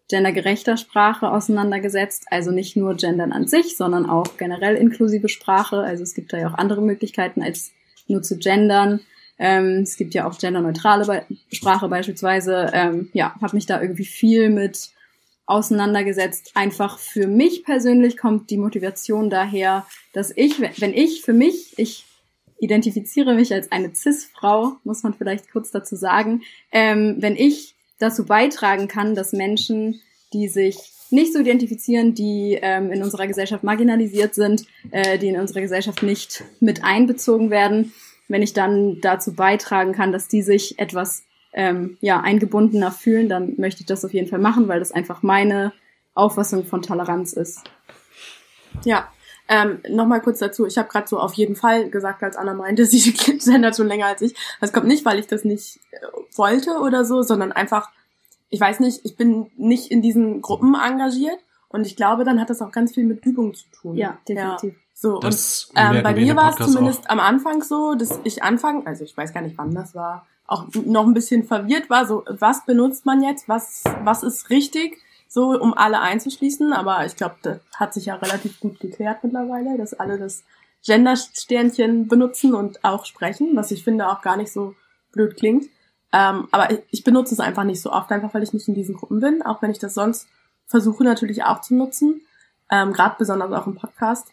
gendergerechter 0.08 0.76
Sprache 0.76 1.30
auseinandergesetzt, 1.30 2.26
also 2.30 2.50
nicht 2.50 2.76
nur 2.76 2.94
Gendern 2.94 3.32
an 3.32 3.46
sich, 3.46 3.76
sondern 3.76 4.08
auch 4.08 4.36
generell 4.36 4.76
inklusive 4.76 5.28
Sprache. 5.28 5.78
Also 5.78 6.02
es 6.02 6.14
gibt 6.14 6.32
da 6.32 6.38
ja 6.38 6.48
auch 6.50 6.58
andere 6.58 6.82
Möglichkeiten 6.82 7.42
als 7.42 7.72
nur 8.06 8.22
zu 8.22 8.38
gendern. 8.38 9.00
Ähm, 9.38 9.80
es 9.82 9.96
gibt 9.96 10.14
ja 10.14 10.28
auch 10.28 10.38
genderneutrale 10.38 11.06
Be 11.06 11.36
Sprache 11.52 11.88
beispielsweise. 11.88 12.70
Ähm, 12.72 13.08
ja, 13.12 13.34
habe 13.40 13.56
mich 13.56 13.66
da 13.66 13.80
irgendwie 13.80 14.04
viel 14.04 14.50
mit 14.50 14.90
auseinandergesetzt. 15.46 16.52
Einfach 16.54 16.98
für 16.98 17.26
mich 17.26 17.64
persönlich 17.64 18.16
kommt 18.16 18.50
die 18.50 18.58
Motivation 18.58 19.30
daher, 19.30 19.86
dass 20.12 20.32
ich, 20.36 20.60
wenn 20.80 20.94
ich 20.94 21.22
für 21.22 21.32
mich, 21.32 21.74
ich 21.78 22.04
identifiziere 22.60 23.34
mich 23.34 23.52
als 23.52 23.72
eine 23.72 23.94
Cis-Frau, 23.94 24.76
muss 24.84 25.02
man 25.02 25.14
vielleicht 25.14 25.50
kurz 25.50 25.70
dazu 25.70 25.96
sagen, 25.96 26.42
ähm, 26.72 27.16
wenn 27.18 27.36
ich 27.36 27.74
dazu 27.98 28.24
beitragen 28.24 28.88
kann, 28.88 29.14
dass 29.14 29.32
Menschen, 29.32 30.00
die 30.32 30.48
sich 30.48 30.78
nicht 31.10 31.32
so 31.32 31.38
identifizieren, 31.38 32.14
die 32.14 32.58
ähm, 32.60 32.90
in 32.90 33.02
unserer 33.02 33.26
Gesellschaft 33.26 33.62
marginalisiert 33.62 34.34
sind, 34.34 34.66
äh, 34.90 35.18
die 35.18 35.28
in 35.28 35.38
unserer 35.38 35.60
Gesellschaft 35.60 36.02
nicht 36.02 36.44
mit 36.60 36.82
einbezogen 36.82 37.50
werden, 37.50 37.92
wenn 38.28 38.42
ich 38.42 38.52
dann 38.52 39.00
dazu 39.00 39.34
beitragen 39.34 39.92
kann, 39.92 40.12
dass 40.12 40.28
die 40.28 40.42
sich 40.42 40.78
etwas 40.78 41.24
ähm, 41.52 41.98
ja, 42.00 42.20
eingebundener 42.20 42.90
fühlen, 42.90 43.28
dann 43.28 43.54
möchte 43.58 43.80
ich 43.80 43.86
das 43.86 44.04
auf 44.04 44.12
jeden 44.12 44.28
Fall 44.28 44.40
machen, 44.40 44.66
weil 44.66 44.80
das 44.80 44.92
einfach 44.92 45.22
meine 45.22 45.72
Auffassung 46.14 46.64
von 46.64 46.82
Toleranz 46.82 47.32
ist. 47.32 47.62
Ja, 48.84 49.08
ähm, 49.48 49.80
nochmal 49.88 50.22
kurz 50.22 50.38
dazu. 50.38 50.66
Ich 50.66 50.78
habe 50.78 50.88
gerade 50.88 51.06
so 51.06 51.18
auf 51.18 51.34
jeden 51.34 51.56
Fall 51.56 51.90
gesagt, 51.90 52.22
als 52.22 52.36
Anna 52.36 52.54
meinte, 52.54 52.84
sie 52.86 53.12
gendert 53.12 53.76
schon 53.76 53.88
länger 53.88 54.06
als 54.06 54.22
ich. 54.22 54.34
Das 54.60 54.72
kommt 54.72 54.86
nicht, 54.86 55.04
weil 55.04 55.18
ich 55.18 55.26
das 55.26 55.44
nicht 55.44 55.80
äh, 55.90 55.98
wollte 56.36 56.78
oder 56.78 57.04
so, 57.04 57.22
sondern 57.22 57.52
einfach, 57.52 57.90
ich 58.50 58.60
weiß 58.60 58.80
nicht, 58.80 59.04
ich 59.04 59.16
bin 59.16 59.50
nicht 59.56 59.90
in 59.90 60.02
diesen 60.02 60.40
Gruppen 60.40 60.74
engagiert 60.74 61.38
und 61.68 61.86
ich 61.86 61.96
glaube, 61.96 62.24
dann 62.24 62.40
hat 62.40 62.50
das 62.50 62.62
auch 62.62 62.72
ganz 62.72 62.94
viel 62.94 63.04
mit 63.04 63.24
Übung 63.26 63.54
zu 63.54 63.64
tun. 63.70 63.96
Ja, 63.96 64.18
definitiv. 64.28 64.76
So, 64.94 65.18
Das 65.18 65.70
und 65.74 65.96
ähm, 65.96 66.02
bei 66.04 66.14
mir 66.14 66.36
war 66.36 66.50
es 66.50 66.64
zumindest 66.64 67.10
am 67.10 67.18
Anfang 67.18 67.62
so, 67.62 67.94
dass 67.94 68.20
ich 68.22 68.44
Anfang, 68.44 68.86
also 68.86 69.02
ich 69.02 69.16
weiß 69.16 69.34
gar 69.34 69.42
nicht, 69.42 69.58
wann 69.58 69.74
das 69.74 69.94
war, 69.94 70.26
auch 70.46 70.66
noch 70.72 71.04
ein 71.04 71.14
bisschen 71.14 71.42
verwirrt 71.44 71.90
war, 71.90 72.06
so 72.06 72.22
was 72.28 72.64
benutzt 72.64 73.06
man 73.06 73.22
jetzt, 73.22 73.48
was, 73.48 73.82
was 74.04 74.22
ist 74.22 74.50
richtig, 74.50 74.98
so 75.28 75.58
um 75.60 75.74
alle 75.74 76.00
einzuschließen, 76.00 76.72
aber 76.72 77.04
ich 77.06 77.16
glaube, 77.16 77.36
das 77.42 77.58
hat 77.74 77.94
sich 77.94 78.06
ja 78.06 78.14
relativ 78.14 78.60
gut 78.60 78.78
geklärt 78.80 79.24
mittlerweile, 79.24 79.76
dass 79.76 79.94
alle 79.94 80.18
das 80.18 80.44
Gender-Sternchen 80.84 82.08
benutzen 82.08 82.54
und 82.54 82.84
auch 82.84 83.04
sprechen, 83.06 83.56
was 83.56 83.70
ich 83.70 83.82
finde 83.82 84.08
auch 84.08 84.22
gar 84.22 84.36
nicht 84.36 84.52
so 84.52 84.74
blöd 85.12 85.36
klingt. 85.36 85.66
Ähm, 86.12 86.46
aber 86.52 86.70
ich, 86.70 86.80
ich 86.90 87.04
benutze 87.04 87.34
es 87.34 87.40
einfach 87.40 87.64
nicht 87.64 87.80
so 87.80 87.90
oft, 87.90 88.12
einfach 88.12 88.32
weil 88.34 88.42
ich 88.42 88.52
nicht 88.52 88.68
in 88.68 88.74
diesen 88.74 88.94
Gruppen 88.94 89.20
bin, 89.20 89.42
auch 89.42 89.62
wenn 89.62 89.70
ich 89.70 89.78
das 89.78 89.94
sonst 89.94 90.28
versuche 90.66 91.04
natürlich 91.04 91.42
auch 91.42 91.60
zu 91.60 91.74
nutzen, 91.74 92.20
ähm, 92.70 92.92
gerade 92.92 93.16
besonders 93.18 93.52
auch 93.52 93.66
im 93.66 93.74
Podcast. 93.74 94.28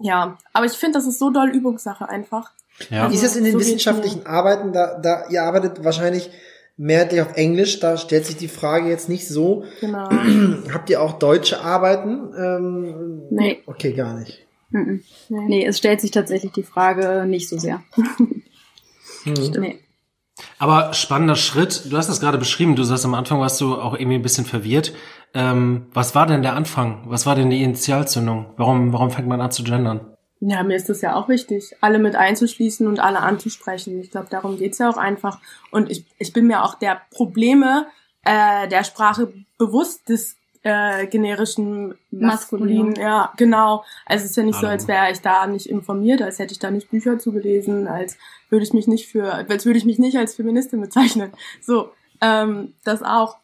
Ja, 0.00 0.38
aber 0.52 0.66
ich 0.66 0.72
finde, 0.72 0.98
das 0.98 1.06
ist 1.06 1.18
so 1.18 1.30
doll 1.30 1.50
Übungssache 1.50 2.08
einfach. 2.08 2.52
Ja. 2.90 3.10
Wie 3.10 3.14
ist 3.14 3.24
es 3.24 3.36
in 3.36 3.44
den 3.44 3.54
So 3.54 3.60
wissenschaftlichen 3.60 4.26
Arbeiten? 4.26 4.72
Da, 4.72 4.98
da, 4.98 5.28
ihr 5.28 5.42
arbeitet 5.42 5.84
wahrscheinlich 5.84 6.30
mehrheitlich 6.78 7.20
auf 7.20 7.34
Englisch, 7.34 7.80
da 7.80 7.98
stellt 7.98 8.24
sich 8.24 8.36
die 8.36 8.48
Frage 8.48 8.88
jetzt 8.88 9.08
nicht 9.08 9.28
so. 9.28 9.64
Genau. 9.80 10.08
Habt 10.72 10.88
ihr 10.88 11.02
auch 11.02 11.18
deutsche 11.18 11.60
Arbeiten? 11.60 12.32
Ähm, 12.38 13.22
Nee. 13.30 13.62
Okay, 13.66 13.92
gar 13.92 14.18
nicht. 14.18 14.46
Mhm. 14.70 15.02
Nee, 15.28 15.66
es 15.66 15.76
stellt 15.76 16.00
sich 16.00 16.10
tatsächlich 16.10 16.52
die 16.52 16.62
Frage 16.62 17.26
nicht 17.26 17.48
so 17.48 17.58
sehr. 17.58 17.82
Hm. 17.94 18.42
Nee. 19.58 19.80
Aber 20.58 20.94
spannender 20.94 21.34
Schritt. 21.34 21.90
Du 21.90 21.96
hast 21.96 22.08
das 22.08 22.20
gerade 22.20 22.38
beschrieben. 22.38 22.76
Du 22.76 22.84
sagst 22.84 23.04
am 23.04 23.14
Anfang 23.14 23.40
warst 23.40 23.60
du 23.60 23.74
auch 23.74 23.94
irgendwie 23.94 24.14
ein 24.14 24.22
bisschen 24.22 24.46
verwirrt. 24.46 24.94
Ähm, 25.34 25.86
was 25.92 26.14
war 26.14 26.26
denn 26.26 26.42
der 26.42 26.54
Anfang? 26.54 27.02
Was 27.06 27.26
war 27.26 27.34
denn 27.34 27.50
die 27.50 27.62
Initialzündung? 27.62 28.54
Warum, 28.56 28.92
warum 28.92 29.10
fängt 29.10 29.28
man 29.28 29.40
an 29.40 29.50
zu 29.50 29.64
gendern? 29.64 30.16
Ja, 30.40 30.62
mir 30.62 30.76
ist 30.76 30.88
das 30.88 31.00
ja 31.00 31.16
auch 31.16 31.28
wichtig, 31.28 31.74
alle 31.80 31.98
mit 31.98 32.14
einzuschließen 32.14 32.86
und 32.86 33.00
alle 33.00 33.20
anzusprechen. 33.20 34.00
Ich 34.00 34.10
glaube, 34.10 34.28
darum 34.30 34.56
geht's 34.56 34.78
ja 34.78 34.88
auch 34.88 34.96
einfach. 34.96 35.40
Und 35.72 35.90
ich, 35.90 36.04
ich 36.18 36.32
bin 36.32 36.46
mir 36.46 36.62
auch 36.62 36.74
der 36.74 37.00
Probleme 37.10 37.86
äh, 38.24 38.68
der 38.68 38.84
Sprache 38.84 39.32
bewusst 39.56 40.08
des 40.08 40.36
äh, 40.62 41.06
generischen 41.06 41.94
Maskulin. 42.10 42.90
Maskulin. 42.90 42.94
Ja, 42.94 43.32
genau. 43.36 43.84
Also 44.06 44.24
es 44.24 44.30
ist 44.30 44.36
ja 44.36 44.42
nicht 44.42 44.56
so, 44.56 44.62
Hallo. 44.62 44.72
als 44.72 44.86
wäre 44.86 45.10
ich 45.10 45.20
da 45.20 45.46
nicht 45.46 45.66
informiert, 45.66 46.22
als 46.22 46.38
hätte 46.38 46.52
ich 46.52 46.58
da 46.58 46.70
nicht 46.70 46.90
Bücher 46.90 47.18
zugelesen, 47.18 47.88
als 47.88 48.16
würde 48.50 48.64
ich 48.64 48.72
mich 48.72 48.86
nicht 48.86 49.08
für, 49.08 49.32
als 49.32 49.66
würde 49.66 49.78
ich 49.78 49.84
mich 49.84 49.98
nicht 49.98 50.18
als 50.18 50.34
Feministin 50.34 50.80
bezeichnen. 50.80 51.32
So, 51.62 51.90
ähm, 52.20 52.74
das 52.84 53.02
auch. 53.02 53.38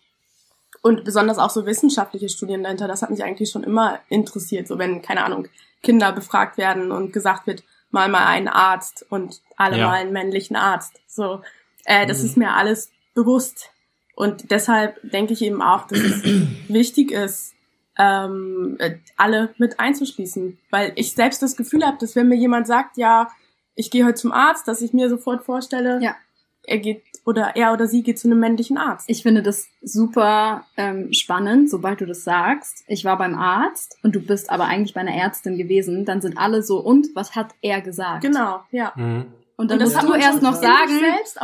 Und 0.82 1.05
besonders 1.05 1.38
auch 1.38 1.51
so 1.51 1.64
wissenschaftliche 1.64 2.28
Studien 2.28 2.62
dahinter, 2.62 2.86
das 2.86 3.01
hat 3.01 3.11
mich 3.11 3.24
eigentlich 3.24 3.51
schon 3.51 3.64
immer 3.64 4.01
interessiert. 4.11 4.68
So 4.68 4.78
wenn, 4.78 5.01
keine 5.01 5.24
Ahnung, 5.24 5.49
Kinder 5.85 6.11
befragt 6.12 6.59
werden 6.59 6.91
und 6.91 7.12
gesagt 7.12 7.47
wird, 7.47 7.62
mal 7.91 8.09
mal 8.09 8.26
einen 8.26 8.49
Arzt 8.49 9.07
und 9.09 9.41
alle 9.57 9.78
Ja. 9.78 9.87
mal 9.87 9.95
einen 10.01 10.12
männlichen 10.12 10.57
Arzt. 10.57 11.01
So, 11.07 11.43
äh, 11.85 12.07
das 12.07 12.18
Mhm. 12.20 12.24
ist 12.26 12.37
mir 12.37 12.53
alles 12.55 12.91
bewusst. 13.14 13.70
Und 14.16 14.51
deshalb 14.51 14.99
denke 15.03 15.32
ich 15.32 15.43
eben 15.43 15.62
auch, 15.62 15.87
dass 15.87 15.99
es 16.01 16.22
wichtig 16.68 17.12
ist, 17.12 17.55
ähm, 17.99 18.76
äh, 18.80 18.97
alle 19.16 19.55
mit 19.59 19.78
einzuschließen. 19.78 20.59
Weil 20.70 20.93
ich 20.97 21.12
selbst 21.12 21.43
das 21.43 21.57
Gefühl 21.57 21.85
habe, 21.87 21.99
dass 22.01 22.16
wenn 22.16 22.28
mir 22.28 22.37
jemand 22.37 22.66
sagt, 22.66 22.97
ja, 22.97 23.28
ich 23.76 23.91
gehe 23.91 24.05
heute 24.05 24.14
zum 24.16 24.32
Arzt, 24.32 24.66
dass 24.66 24.82
ich 24.82 24.93
mir 24.93 25.09
sofort 25.09 25.45
vorstelle, 25.45 26.01
Ja. 26.03 26.16
er 26.64 26.78
geht 26.78 27.03
oder 27.24 27.56
er 27.56 27.72
oder 27.72 27.86
sie 27.86 28.02
geht 28.02 28.18
zu 28.18 28.28
einem 28.28 28.40
männlichen 28.40 28.76
Arzt. 28.76 29.08
Ich 29.08 29.22
finde 29.22 29.42
das 29.42 29.68
super 29.82 30.66
ähm, 30.76 31.12
spannend, 31.12 31.70
sobald 31.70 32.00
du 32.00 32.06
das 32.06 32.24
sagst. 32.24 32.84
Ich 32.86 33.04
war 33.04 33.16
beim 33.16 33.34
Arzt 33.34 33.96
und 34.02 34.14
du 34.14 34.20
bist 34.20 34.50
aber 34.50 34.64
eigentlich 34.64 34.94
bei 34.94 35.00
einer 35.00 35.14
Ärztin 35.14 35.56
gewesen. 35.56 36.04
Dann 36.04 36.20
sind 36.20 36.36
alle 36.36 36.62
so, 36.62 36.78
und 36.78 37.08
was 37.14 37.34
hat 37.34 37.54
er 37.62 37.80
gesagt? 37.80 38.22
genau, 38.22 38.60
ja. 38.70 38.92
Mhm. 38.96 39.26
Und 39.56 39.70
dann 39.70 39.78
Und 39.78 39.86
das 39.86 39.94
musst 39.94 40.08
du 40.08 40.14
erst 40.14 40.42
noch 40.42 40.54
sagen, 40.54 40.92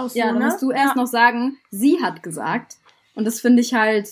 so, 0.09 0.19
ja, 0.19 0.27
dann 0.27 0.39
ne? 0.39 0.47
musst 0.47 0.61
du 0.63 0.71
erst 0.71 0.97
ja. 0.97 1.01
noch 1.03 1.07
sagen, 1.07 1.57
sie 1.71 2.03
hat 2.03 2.23
gesagt. 2.23 2.77
Und 3.15 3.25
das 3.25 3.41
finde 3.41 3.63
ich 3.63 3.73
halt, 3.73 4.09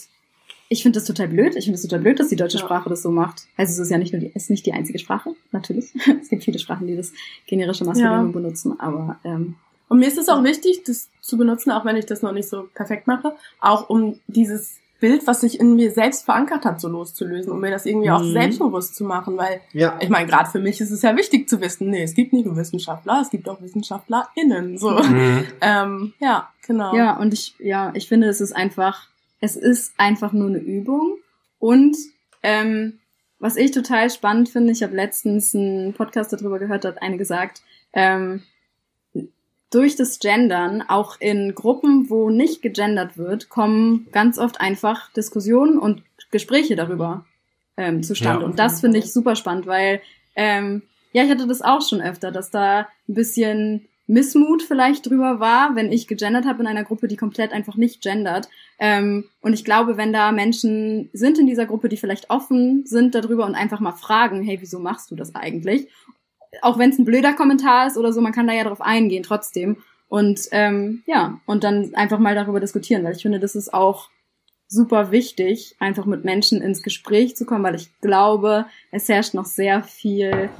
ich 0.68 0.82
finde 0.82 0.98
das 1.00 1.06
total 1.06 1.28
blöd. 1.28 1.56
Ich 1.56 1.64
finde 1.64 1.76
es 1.76 1.82
total 1.82 2.00
blöd, 2.00 2.20
dass 2.20 2.28
die 2.28 2.36
deutsche 2.36 2.58
Ja. 2.58 2.64
Sprache 2.64 2.88
das 2.88 3.02
so 3.02 3.10
macht. 3.10 3.46
Also 3.56 3.72
es 3.72 3.78
ist 3.78 3.90
ja 3.90 3.98
nicht 3.98 4.12
nur 4.12 4.20
die, 4.20 4.30
es 4.34 4.44
ist 4.44 4.50
nicht 4.50 4.66
die 4.66 4.72
einzige 4.72 4.98
Sprache, 4.98 5.34
natürlich. 5.50 5.92
es 6.22 6.28
gibt 6.28 6.44
viele 6.44 6.58
Sprachen, 6.58 6.86
die 6.86 6.96
das 6.96 7.12
generische 7.46 7.84
Maskulinum 7.84 8.26
Ja. 8.26 8.32
benutzen, 8.32 8.78
aber 8.78 9.18
ähm, 9.24 9.56
Und 9.88 9.98
mir 9.98 10.08
ist 10.08 10.18
es 10.18 10.28
auch 10.28 10.42
wichtig, 10.44 10.82
das 10.84 11.08
zu 11.20 11.36
benutzen, 11.36 11.70
auch 11.72 11.84
wenn 11.84 11.96
ich 11.96 12.06
das 12.06 12.22
noch 12.22 12.32
nicht 12.32 12.48
so 12.48 12.68
perfekt 12.74 13.06
mache, 13.06 13.34
auch 13.60 13.88
um 13.88 14.18
dieses 14.26 14.76
Bild, 15.00 15.26
was 15.28 15.42
sich 15.42 15.60
in 15.60 15.76
mir 15.76 15.92
selbst 15.92 16.24
verankert 16.24 16.64
hat, 16.64 16.80
so 16.80 16.88
loszulösen, 16.88 17.52
um 17.52 17.60
mir 17.60 17.70
das 17.70 17.86
irgendwie 17.86 18.10
auch 18.10 18.20
Mhm. 18.22 18.32
selbstbewusst 18.32 18.96
zu 18.96 19.04
machen, 19.04 19.36
weil 19.36 19.60
Ja. 19.72 19.96
ich 20.00 20.08
meine, 20.08 20.26
gerade 20.28 20.50
für 20.50 20.58
mich 20.58 20.80
ist 20.80 20.90
es 20.90 21.02
ja 21.02 21.16
wichtig 21.16 21.48
zu 21.48 21.60
wissen, 21.60 21.88
nee, 21.90 22.02
es 22.02 22.14
gibt 22.14 22.32
nicht 22.32 22.46
nur 22.46 22.56
Wissenschaftler, 22.56 23.20
es 23.22 23.30
gibt 23.30 23.48
auch 23.48 23.60
WissenschaftlerInnen, 23.62 24.76
so. 24.78 24.90
Mhm. 24.90 25.44
Ähm, 25.60 26.14
ja, 26.18 26.48
genau. 26.66 26.94
Ja, 26.96 27.16
und 27.16 27.32
ich, 27.32 27.54
ja, 27.60 27.92
ich 27.94 28.08
finde, 28.08 28.26
es 28.28 28.40
ist 28.40 28.52
einfach, 28.56 29.06
es 29.40 29.54
ist 29.56 29.92
einfach 29.98 30.32
nur 30.32 30.48
eine 30.48 30.58
Übung. 30.58 31.18
Und 31.60 31.96
ähm, 32.42 32.98
was 33.38 33.56
ich 33.56 33.70
total 33.70 34.10
spannend 34.10 34.48
finde, 34.48 34.72
ich 34.72 34.82
habe 34.82 34.96
letztens 34.96 35.54
einen 35.54 35.94
Podcast 35.94 36.32
darüber 36.32 36.58
gehört, 36.58 36.84
da 36.84 36.88
hat 36.88 37.02
eine 37.02 37.18
gesagt, 37.18 37.62
ähm, 37.92 38.42
durch 39.70 39.96
das 39.96 40.18
Gendern, 40.18 40.82
auch 40.82 41.16
in 41.20 41.54
Gruppen, 41.54 42.08
wo 42.08 42.30
nicht 42.30 42.62
gegendert 42.62 43.18
wird, 43.18 43.48
kommen 43.48 44.06
ganz 44.12 44.38
oft 44.38 44.60
einfach 44.60 45.12
Diskussionen 45.12 45.78
und 45.78 46.02
Gespräche 46.30 46.76
darüber 46.76 47.24
ähm, 47.76 48.02
zustande. 48.02 48.42
Ja. 48.42 48.46
Und 48.46 48.58
das 48.58 48.80
finde 48.80 48.98
ich 48.98 49.12
super 49.12 49.36
spannend, 49.36 49.66
weil 49.66 50.00
ähm, 50.36 50.82
ja, 51.12 51.24
ich 51.24 51.30
hatte 51.30 51.46
das 51.46 51.62
auch 51.62 51.82
schon 51.86 52.00
öfter, 52.00 52.30
dass 52.30 52.50
da 52.50 52.88
ein 53.08 53.14
bisschen 53.14 53.88
Missmut 54.06 54.62
vielleicht 54.62 55.06
drüber 55.06 55.38
war, 55.38 55.76
wenn 55.76 55.92
ich 55.92 56.08
gegendert 56.08 56.46
habe 56.46 56.62
in 56.62 56.66
einer 56.66 56.84
Gruppe, 56.84 57.08
die 57.08 57.16
komplett 57.16 57.52
einfach 57.52 57.76
nicht 57.76 58.00
gendert. 58.02 58.48
Ähm, 58.78 59.24
und 59.42 59.52
ich 59.52 59.64
glaube, 59.64 59.98
wenn 59.98 60.14
da 60.14 60.32
Menschen 60.32 61.10
sind 61.12 61.38
in 61.38 61.46
dieser 61.46 61.66
Gruppe, 61.66 61.90
die 61.90 61.98
vielleicht 61.98 62.30
offen 62.30 62.86
sind 62.86 63.14
darüber 63.14 63.44
und 63.44 63.54
einfach 63.54 63.80
mal 63.80 63.92
fragen, 63.92 64.42
hey, 64.42 64.58
wieso 64.60 64.78
machst 64.78 65.10
du 65.10 65.14
das 65.14 65.34
eigentlich? 65.34 65.88
Auch 66.62 66.78
wenn 66.78 66.90
es 66.90 66.98
ein 66.98 67.04
blöder 67.04 67.34
Kommentar 67.34 67.86
ist 67.86 67.96
oder 67.96 68.12
so, 68.12 68.20
man 68.20 68.32
kann 68.32 68.46
da 68.46 68.52
ja 68.54 68.64
drauf 68.64 68.80
eingehen 68.80 69.22
trotzdem. 69.22 69.78
Und 70.08 70.40
ähm, 70.52 71.02
ja, 71.06 71.40
und 71.46 71.64
dann 71.64 71.94
einfach 71.94 72.18
mal 72.18 72.34
darüber 72.34 72.60
diskutieren, 72.60 73.04
weil 73.04 73.14
ich 73.14 73.22
finde, 73.22 73.40
das 73.40 73.54
ist 73.54 73.74
auch 73.74 74.08
super 74.66 75.10
wichtig, 75.10 75.76
einfach 75.78 76.06
mit 76.06 76.24
Menschen 76.24 76.62
ins 76.62 76.82
Gespräch 76.82 77.36
zu 77.36 77.44
kommen, 77.46 77.64
weil 77.64 77.74
ich 77.74 77.90
glaube, 78.00 78.66
es 78.90 79.08
herrscht 79.08 79.34
noch 79.34 79.46
sehr 79.46 79.82
viel 79.82 80.50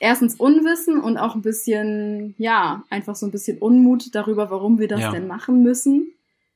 erstens 0.00 0.34
Unwissen 0.34 1.00
und 1.00 1.16
auch 1.16 1.34
ein 1.34 1.42
bisschen, 1.42 2.34
ja, 2.38 2.84
einfach 2.90 3.16
so 3.16 3.26
ein 3.26 3.32
bisschen 3.32 3.58
Unmut 3.58 4.14
darüber, 4.14 4.50
warum 4.50 4.78
wir 4.78 4.88
das 4.88 5.00
Ja. 5.00 5.10
denn 5.10 5.26
machen 5.26 5.62
müssen, 5.62 6.12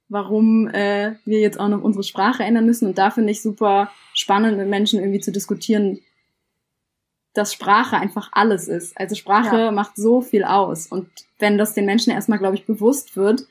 warum 0.08 0.68
äh, 0.68 1.14
wir 1.24 1.40
jetzt 1.40 1.58
auch 1.58 1.68
noch 1.68 1.82
unsere 1.82 2.04
Sprache 2.04 2.42
ändern 2.42 2.66
müssen. 2.66 2.86
Und 2.88 2.98
da 2.98 3.10
finde 3.10 3.32
ich 3.32 3.42
super 3.42 3.90
spannend, 4.14 4.58
mit 4.58 4.68
Menschen 4.68 5.00
irgendwie 5.00 5.20
zu 5.20 5.32
diskutieren, 5.32 6.00
dass 7.34 7.52
Sprache 7.52 7.96
einfach 7.96 8.28
alles 8.32 8.66
ist. 8.68 8.96
Also 8.98 9.14
Sprache 9.14 9.56
Ja. 9.56 9.70
macht 9.70 9.96
so 9.96 10.20
viel 10.20 10.44
aus. 10.44 10.86
Und 10.88 11.08
wenn 11.38 11.58
das 11.58 11.74
den 11.74 11.86
Menschen 11.86 12.12
erstmal, 12.12 12.38
glaube 12.38 12.56
ich, 12.56 12.66
bewusst 12.66 13.16
wird, 13.16 13.46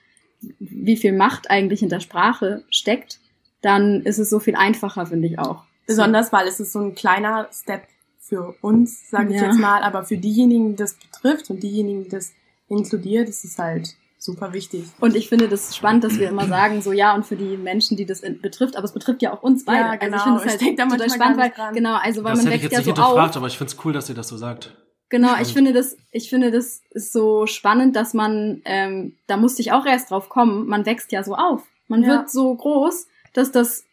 wie 0.59 0.97
viel 0.97 1.13
Macht 1.13 1.49
eigentlich 1.49 1.79
hinter 1.81 1.99
Sprache 1.99 2.63
steckt, 2.69 3.19
dann 3.61 4.01
ist 4.03 4.19
es 4.19 4.29
so 4.29 4.39
viel 4.39 4.55
einfacher, 4.55 5.05
finde 5.05 5.27
ich 5.27 5.39
auch. 5.39 5.63
Besonders, 5.85 6.31
weil 6.31 6.47
es 6.47 6.59
ist 6.59 6.71
so 6.73 6.79
ein 6.79 6.95
kleiner 6.95 7.49
Step 7.51 7.83
für 8.19 8.55
uns, 8.61 9.09
sage 9.09 9.33
ich 9.33 9.41
Ja. 9.41 9.47
jetzt 9.47 9.59
mal, 9.59 9.81
aber 9.81 10.03
für 10.05 10.17
diejenigen, 10.17 10.69
die 10.71 10.75
das 10.75 10.93
betrifft 10.93 11.49
und 11.49 11.63
diejenigen, 11.63 12.03
die 12.03 12.09
das 12.09 12.31
inkludiert, 12.67 13.27
ist 13.27 13.43
es 13.43 13.57
halt 13.57 13.95
super 14.33 14.53
wichtig. 14.53 14.85
Und 14.99 15.15
ich 15.15 15.29
finde 15.29 15.47
das 15.47 15.75
spannend, 15.75 16.03
dass 16.03 16.17
wir 16.19 16.29
immer 16.29 16.47
sagen, 16.57 16.81
so 16.81 16.91
ja, 16.91 17.13
und 17.15 17.25
für 17.25 17.35
die 17.35 17.57
Menschen, 17.57 17.97
die 17.97 18.05
das 18.05 18.21
betrifft, 18.41 18.75
aber 18.75 18.85
es 18.85 18.93
betrifft 18.93 19.21
ja 19.21 19.33
auch 19.33 19.43
uns 19.43 19.65
beide. 19.65 19.79
Ja, 19.79 19.89
Also 19.91 20.05
genau. 20.05 20.17
ich 20.17 20.23
finde 20.23 20.37
es 20.39 20.43
Ich 20.45 20.49
halt 20.51 20.61
denk 20.61 20.77
da 20.77 20.85
total 20.87 21.09
spannend, 21.09 21.37
weil, 21.39 21.49
dran. 21.51 21.73
genau, 21.73 21.95
also 21.95 22.23
weil 22.23 22.33
Das 22.33 22.43
man 22.43 22.51
hätte 22.51 22.57
ich 22.57 22.71
wächst 22.71 22.77
jetzt 22.77 22.85
ja 22.85 22.91
nicht 22.91 22.97
so 22.97 23.01
auf. 23.03 23.07
hinterfragt, 23.09 23.37
aber 23.37 23.47
ich 23.47 23.57
find's 23.57 23.77
cool, 23.83 23.93
dass 23.93 24.09
ihr 24.09 24.15
das 24.15 24.27
so 24.27 24.37
sagt. 24.37 24.75
Genau, 25.11 25.33
ich 25.41 25.53
finde 25.53 25.73
das, 25.73 25.97
ich 26.11 26.29
finde 26.29 26.51
das 26.51 26.81
ist 26.91 27.11
so 27.13 27.47
spannend, 27.47 27.95
dass 27.95 28.13
man, 28.13 28.61
ähm, 28.65 29.15
da 29.25 29.37
musste 29.37 29.61
ich 29.61 29.71
auch 29.71 29.85
erst 29.87 30.11
drauf 30.11 30.29
kommen, 30.29 30.67
man 30.67 30.85
wächst 30.85 31.11
ja 31.11 31.23
so 31.23 31.33
auf. 31.35 31.63
Man 31.87 32.03
Ja. 32.03 32.09
wird 32.09 32.29
so 32.29 32.53
groß, 32.53 33.07
dass 33.33 33.51
das 33.51 33.85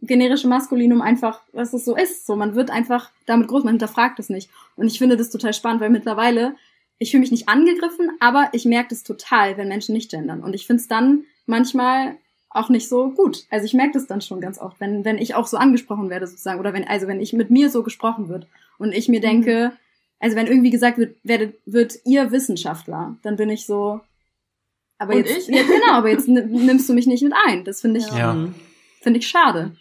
generische 0.00 0.48
Maskulinum 0.48 1.02
einfach, 1.02 1.40
dass 1.52 1.74
es 1.74 1.84
so 1.84 1.94
ist. 1.96 2.24
So, 2.26 2.36
man 2.36 2.54
wird 2.54 2.70
einfach 2.70 3.10
damit 3.26 3.48
groß, 3.48 3.64
man 3.64 3.74
hinterfragt 3.74 4.18
es 4.18 4.30
nicht. 4.30 4.48
Und 4.76 4.86
ich 4.86 4.98
finde 4.98 5.16
das 5.18 5.28
total 5.30 5.52
spannend, 5.52 5.82
weil 5.82 5.90
mittlerweile, 5.90 6.54
ich 7.02 7.10
fühle 7.10 7.20
mich 7.22 7.30
nicht 7.30 7.48
angegriffen, 7.48 8.10
aber 8.20 8.48
ich 8.52 8.64
merke 8.64 8.90
das 8.90 9.02
total, 9.02 9.56
wenn 9.56 9.68
Menschen 9.68 9.92
nicht 9.94 10.10
gendern. 10.10 10.42
Und 10.42 10.54
ich 10.54 10.66
finde 10.66 10.80
es 10.80 10.88
dann 10.88 11.24
manchmal 11.46 12.16
auch 12.50 12.68
nicht 12.68 12.88
so 12.88 13.10
gut. 13.10 13.44
Also 13.50 13.64
ich 13.66 13.74
merke 13.74 13.92
das 13.94 14.06
dann 14.06 14.20
schon 14.20 14.40
ganz 14.40 14.58
oft, 14.58 14.78
wenn, 14.80 15.04
wenn 15.04 15.18
ich 15.18 15.34
auch 15.34 15.46
so 15.46 15.56
angesprochen 15.56 16.10
werde 16.10 16.26
sozusagen, 16.26 16.60
oder 16.60 16.72
wenn, 16.72 16.86
also 16.86 17.06
wenn 17.06 17.20
ich 17.20 17.32
mit 17.32 17.50
mir 17.50 17.70
so 17.70 17.82
gesprochen 17.82 18.28
wird 18.28 18.46
und 18.78 18.92
ich 18.92 19.08
mir 19.08 19.20
Mhm. 19.20 19.22
denke, 19.24 19.72
also 20.20 20.36
wenn 20.36 20.46
irgendwie 20.46 20.70
gesagt 20.70 20.98
wird, 20.98 21.16
werdet, 21.24 21.56
wird 21.66 21.94
ihr 22.04 22.30
Wissenschaftler, 22.30 23.16
dann 23.22 23.36
bin 23.36 23.48
ich 23.50 23.66
so, 23.66 24.00
aber 24.98 25.14
Und 25.14 25.26
jetzt, 25.26 25.48
ich? 25.48 25.54
ja, 25.56 25.62
genau, 25.62 25.92
aber 25.94 26.10
jetzt 26.10 26.28
nimm- 26.28 26.64
nimmst 26.66 26.88
du 26.88 26.92
mich 26.94 27.06
nicht 27.06 27.22
mit 27.24 27.32
ein. 27.46 27.64
Das 27.64 27.80
finde 27.80 27.98
ich, 28.00 28.06
Ja. 28.12 28.36
Finde 29.00 29.18
ich 29.18 29.26
schade. 29.26 29.72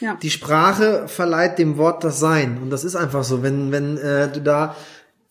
Ja. 0.00 0.16
Die 0.16 0.30
Sprache 0.30 1.06
verleiht 1.08 1.58
dem 1.58 1.76
Wort 1.76 2.02
das 2.02 2.18
Sein. 2.18 2.58
Und 2.60 2.70
das 2.70 2.82
ist 2.84 2.96
einfach 2.96 3.22
so. 3.22 3.42
Wenn, 3.44 3.70
wenn 3.70 3.98
äh, 3.98 4.32
du 4.32 4.40
da 4.40 4.74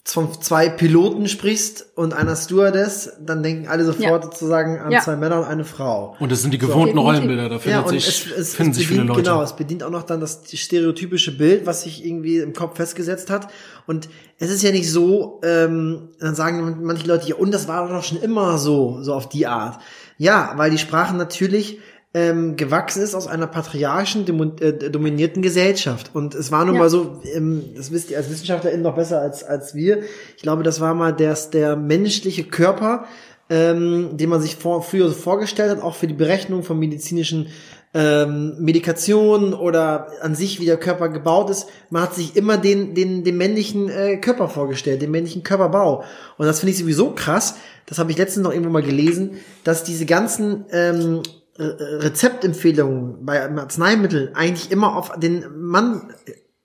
von 0.04 0.30
zwei 0.42 0.68
Piloten 0.68 1.28
sprichst 1.28 1.86
und 1.96 2.14
einer 2.14 2.36
Stewardess, 2.36 3.12
dann 3.24 3.44
denken 3.44 3.68
alle 3.68 3.86
sofort 3.86 4.24
sozusagen 4.24 4.80
an 4.80 4.92
Ja. 4.92 5.02
zwei 5.02 5.16
Männer 5.16 5.40
und 5.40 5.46
eine 5.46 5.64
Frau. 5.64 6.16
Und 6.20 6.32
das 6.32 6.42
sind 6.42 6.52
die 6.54 6.58
gewohnten 6.58 6.96
Definitiv. 6.96 7.06
Rollenbilder, 7.06 7.50
da 7.50 7.60
findet 7.60 7.90
sich, 8.02 8.24
finden 8.56 8.74
sich 8.74 8.88
viele 8.88 9.02
bedient, 9.02 9.18
Leute. 9.18 9.30
Genau, 9.30 9.44
es 9.44 9.56
bedient 9.56 9.84
auch 9.84 9.92
noch 9.92 10.02
dann 10.04 10.20
das 10.20 10.42
stereotypische 10.52 11.38
Bild, 11.38 11.68
was 11.68 11.84
sich 11.84 12.04
irgendwie 12.04 12.40
im 12.40 12.54
Kopf 12.54 12.78
festgesetzt 12.78 13.30
hat. 13.30 13.48
Und 13.86 14.10
es 14.40 14.50
ist 14.50 14.64
ja 14.64 14.72
nicht 14.72 14.90
so, 14.92 15.40
ähm, 15.44 16.10
dann 16.20 16.34
sagen 16.34 16.80
manche 16.82 17.06
Leute, 17.06 17.28
ja, 17.28 17.36
und 17.36 17.54
das 17.54 17.68
war 17.68 17.88
doch 17.88 18.04
schon 18.04 18.22
immer 18.22 18.58
so, 18.58 19.04
so 19.04 19.14
auf 19.14 19.30
die 19.30 19.46
Art. 19.46 19.80
Ja, 20.18 20.54
weil 20.56 20.72
die 20.72 20.78
Sprache 20.80 21.16
natürlich 21.16 21.80
ähm, 22.14 22.58
gewachsen 22.58 23.02
ist 23.02 23.16
aus 23.16 23.28
einer 23.28 23.48
patriarchischen, 23.48 24.26
äh, 24.60 24.90
dominierten 24.90 25.42
Gesellschaft. 25.42 26.12
Und 26.14 26.36
es 26.36 26.52
war 26.52 26.66
nun 26.66 26.76
Ja. 26.76 26.82
mal 26.82 26.90
so, 26.90 27.22
ähm, 27.34 27.64
das 27.76 27.92
wisst 27.92 28.12
ihr 28.12 28.18
als 28.18 28.30
WissenschaftlerInnen 28.30 28.84
noch 28.84 28.96
besser 28.96 29.22
als, 29.22 29.44
als 29.44 29.76
wir. 29.76 30.00
Ich 30.36 30.44
glaube, 30.44 30.64
das 30.64 30.82
war 30.82 30.94
mal 30.94 31.14
der, 31.14 31.38
der 31.54 31.78
menschliche 31.78 32.44
Körper, 32.44 33.06
ähm, 33.50 34.18
den 34.18 34.30
man 34.30 34.42
sich 34.42 34.58
vor, 34.58 34.84
früher 34.84 35.08
so 35.08 35.14
vorgestellt 35.14 35.72
hat, 35.72 35.82
auch 35.82 35.96
für 35.96 36.08
die 36.08 36.14
Berechnung 36.14 36.64
von 36.64 36.78
medizinischen 36.80 37.48
ähm, 37.94 38.56
Medikationen 38.60 39.54
oder 39.54 40.08
an 40.22 40.36
sich, 40.36 40.62
wie 40.62 40.66
der 40.66 40.78
Körper 40.78 41.10
gebaut 41.10 41.50
ist. 41.50 41.68
Man 41.90 42.04
hat 42.04 42.14
sich 42.16 42.36
immer 42.38 42.58
den, 42.58 42.94
den, 42.94 43.24
den 43.24 43.38
männlichen 43.38 43.90
äh, 43.90 44.18
Körper 44.18 44.48
vorgestellt, 44.48 45.02
den 45.02 45.12
männlichen 45.12 45.44
Körperbau. 45.44 46.04
Und 46.38 46.46
das 46.46 46.60
finde 46.60 46.72
ich 46.72 46.78
sowieso 46.80 47.12
krass. 47.12 47.56
Das 47.86 48.00
habe 48.00 48.12
ich 48.12 48.18
letztens 48.18 48.44
noch 48.46 48.52
irgendwo 48.52 48.72
mal 48.72 48.84
gelesen, 48.84 49.32
dass 49.66 49.84
diese 49.84 50.06
ganzen 50.06 50.66
ähm, 50.72 51.22
Rezeptempfehlungen 51.58 53.26
bei 53.26 53.42
Arzneimitteln 53.44 54.36
eigentlich 54.36 54.72
immer 54.72 54.96
auf 54.96 55.12
den 55.20 55.46
Mann 55.58 56.14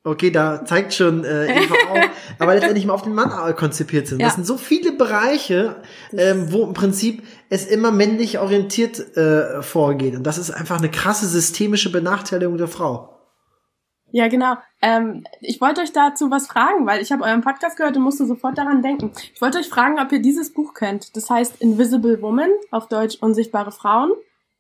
Okay, 0.07 0.31
da 0.31 0.65
zeigt 0.65 0.95
schon 0.95 1.25
äh, 1.25 1.47
Eva 1.47 1.75
auch, 1.91 2.09
aber 2.39 2.55
letztendlich 2.55 2.87
mal 2.87 2.95
auf 2.95 3.03
den 3.03 3.13
Mann 3.13 3.33
äh, 3.45 3.53
konzipiert 3.55 4.07
sind. 4.07 4.21
Ja. 4.21 4.27
Das 4.27 4.37
sind 4.37 4.47
so 4.47 4.57
viele 4.57 4.93
Bereiche, 4.93 5.83
ähm, 6.13 6.53
wo 6.53 6.63
im 6.63 6.75
Prinzip 6.75 7.25
es 7.51 7.67
immer 7.67 7.91
männlich 7.91 8.39
orientiert 8.39 9.17
äh, 9.17 9.63
vorgeht. 9.63 10.15
Und 10.15 10.23
das 10.23 10.39
ist 10.39 10.53
einfach 10.53 10.79
eine 10.79 10.93
krasse 10.93 11.27
systemische 11.27 11.91
Benachteiligung 11.91 12.57
der 12.57 12.69
Frau. 12.69 13.19
Ja, 14.13 14.29
genau. 14.29 14.55
Ähm, 14.81 15.25
ich 15.41 15.61
wollte 15.61 15.81
euch 15.81 15.93
dazu 15.93 16.31
was 16.31 16.47
fragen, 16.47 16.87
weil 16.87 17.03
ich 17.03 17.11
habe 17.11 17.25
euren 17.25 17.41
Podcast 17.41 17.77
gehört 17.77 17.97
und 17.97 18.05
musste 18.05 18.27
sofort 18.27 18.57
daran 18.57 18.83
denken. 18.83 19.11
Ich 19.35 19.43
wollte 19.43 19.59
euch 19.59 19.69
fragen, 19.69 19.99
ob 19.99 20.13
ihr 20.13 20.23
dieses 20.23 20.53
Buch 20.53 20.73
kennt. 20.75 21.17
Das 21.17 21.29
heißt 21.29 21.61
Invisible 21.61 22.23
Woman, 22.23 22.51
auf 22.71 22.87
Deutsch 22.87 23.17
Unsichtbare 23.21 23.73
Frauen. 23.73 24.13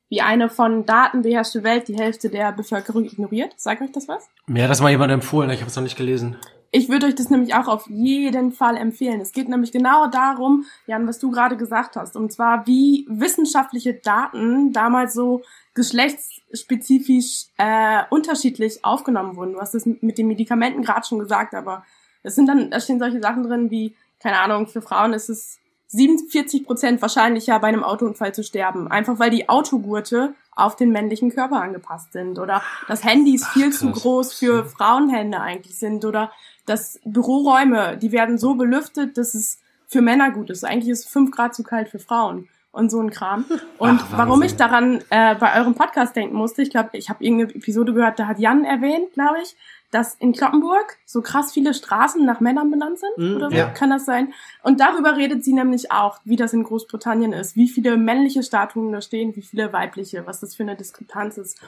Wie 0.08 0.20
eine 0.20 0.48
von 0.48 0.86
Daten 0.86 1.22
beherrschte 1.22 1.64
Welt 1.64 1.88
die 1.88 1.96
Hälfte 1.96 2.28
der 2.28 2.52
Bevölkerung 2.52 3.04
ignoriert. 3.04 3.54
Sagt 3.56 3.82
euch 3.82 3.90
das 3.90 4.06
was? 4.06 4.28
Mir 4.46 4.62
hat 4.64 4.70
das 4.70 4.80
mal 4.80 4.90
jemand 4.90 5.10
empfohlen, 5.12 5.50
ich 5.50 5.60
habe 5.60 5.68
es 5.68 5.74
noch 5.74 5.82
nicht 5.82 5.96
gelesen. 5.96 6.36
Ich 6.70 6.88
würde 6.88 7.06
euch 7.06 7.14
das 7.14 7.30
nämlich 7.30 7.54
auch 7.54 7.68
auf 7.68 7.88
jeden 7.88 8.52
Fall 8.52 8.76
empfehlen. 8.76 9.20
Es 9.20 9.32
geht 9.32 9.48
nämlich 9.48 9.72
genau 9.72 10.08
darum, 10.08 10.64
Jan, 10.86 11.08
was 11.08 11.18
du 11.18 11.30
gerade 11.30 11.56
gesagt 11.56 11.96
hast, 11.96 12.16
und 12.16 12.32
zwar 12.32 12.66
wie 12.66 13.06
wissenschaftliche 13.08 13.94
Daten 13.94 14.72
damals 14.72 15.14
so 15.14 15.42
geschlechtsspezifisch 15.74 17.46
äh, 17.56 18.02
unterschiedlich 18.10 18.84
aufgenommen 18.84 19.36
wurden. 19.36 19.54
Du 19.54 19.60
hast 19.60 19.74
es 19.74 19.86
mit 19.86 20.18
den 20.18 20.26
Medikamenten 20.26 20.82
gerade 20.82 21.06
schon 21.06 21.18
gesagt, 21.18 21.54
aber 21.54 21.84
es 22.22 22.34
sind 22.34 22.46
dann, 22.46 22.70
da 22.70 22.78
stehen 22.80 22.98
solche 22.98 23.20
Sachen 23.20 23.42
drin 23.42 23.70
wie, 23.70 23.94
keine 24.20 24.40
Ahnung, 24.40 24.66
für 24.66 24.82
Frauen 24.82 25.14
ist 25.14 25.28
es 25.28 25.58
47 25.88 26.64
Prozent 26.64 27.02
wahrscheinlicher, 27.02 27.58
bei 27.58 27.68
einem 27.68 27.84
Autounfall 27.84 28.34
zu 28.34 28.42
sterben. 28.42 28.88
Einfach 28.88 29.18
weil 29.18 29.30
die 29.30 29.48
Autogurte 29.48 30.34
auf 30.52 30.74
den 30.74 30.90
männlichen 30.90 31.30
Körper 31.30 31.60
angepasst 31.60 32.12
sind. 32.12 32.38
Oder 32.38 32.62
dass 32.88 33.04
Handys 33.04 33.44
Ach, 33.46 33.52
viel 33.52 33.72
zu 33.72 33.90
groß 33.90 34.32
für 34.32 34.64
Frauenhände 34.64 35.40
eigentlich 35.40 35.78
sind. 35.78 36.04
Oder 36.04 36.32
dass 36.64 37.00
Büroräume, 37.04 37.96
die 37.98 38.12
werden 38.12 38.38
so 38.38 38.54
belüftet, 38.54 39.16
dass 39.16 39.34
es 39.34 39.60
für 39.86 40.02
Männer 40.02 40.30
gut 40.30 40.50
ist. 40.50 40.64
Eigentlich 40.64 40.90
ist 40.90 41.06
es 41.06 41.12
fünf 41.12 41.30
Grad 41.30 41.54
zu 41.54 41.62
kalt 41.62 41.88
für 41.88 41.98
Frauen. 41.98 42.48
Und 42.72 42.90
so 42.90 43.00
ein 43.00 43.10
Kram. 43.10 43.46
Und 43.78 44.02
Ach, 44.02 44.18
warum 44.18 44.42
ich 44.42 44.56
daran 44.56 45.02
äh, 45.08 45.34
bei 45.36 45.58
eurem 45.58 45.74
Podcast 45.74 46.14
denken 46.14 46.36
musste, 46.36 46.60
ich 46.60 46.68
glaube, 46.68 46.90
ich 46.92 47.08
habe 47.08 47.24
irgendeine 47.24 47.54
Episode 47.54 47.94
gehört, 47.94 48.18
da 48.18 48.26
hat 48.26 48.38
Jan 48.38 48.64
erwähnt, 48.64 49.14
glaube 49.14 49.38
ich, 49.42 49.56
dass 49.96 50.14
in 50.16 50.32
Kloppenburg 50.32 50.98
so 51.06 51.22
krass 51.22 51.52
viele 51.52 51.72
Straßen 51.72 52.24
nach 52.24 52.40
Männern 52.40 52.70
benannt 52.70 52.98
sind 52.98 53.16
Mhm, 53.16 53.36
oder 53.36 53.50
so, 53.50 53.56
ja. 53.56 53.68
kann 53.70 53.88
das 53.90 54.04
sein? 54.04 54.34
Und 54.62 54.78
darüber 54.80 55.16
redet 55.16 55.42
sie 55.42 55.54
nämlich 55.54 55.90
auch, 55.90 56.18
wie 56.24 56.36
das 56.36 56.52
in 56.52 56.64
Großbritannien 56.64 57.32
ist, 57.32 57.56
wie 57.56 57.68
viele 57.68 57.96
männliche 57.96 58.42
Statuen 58.42 58.92
da 58.92 59.00
stehen, 59.00 59.34
wie 59.36 59.42
viele 59.42 59.72
weibliche, 59.72 60.26
was 60.26 60.40
das 60.40 60.54
für 60.54 60.64
eine 60.64 60.76
Diskrepanz 60.76 61.38
ist. 61.38 61.58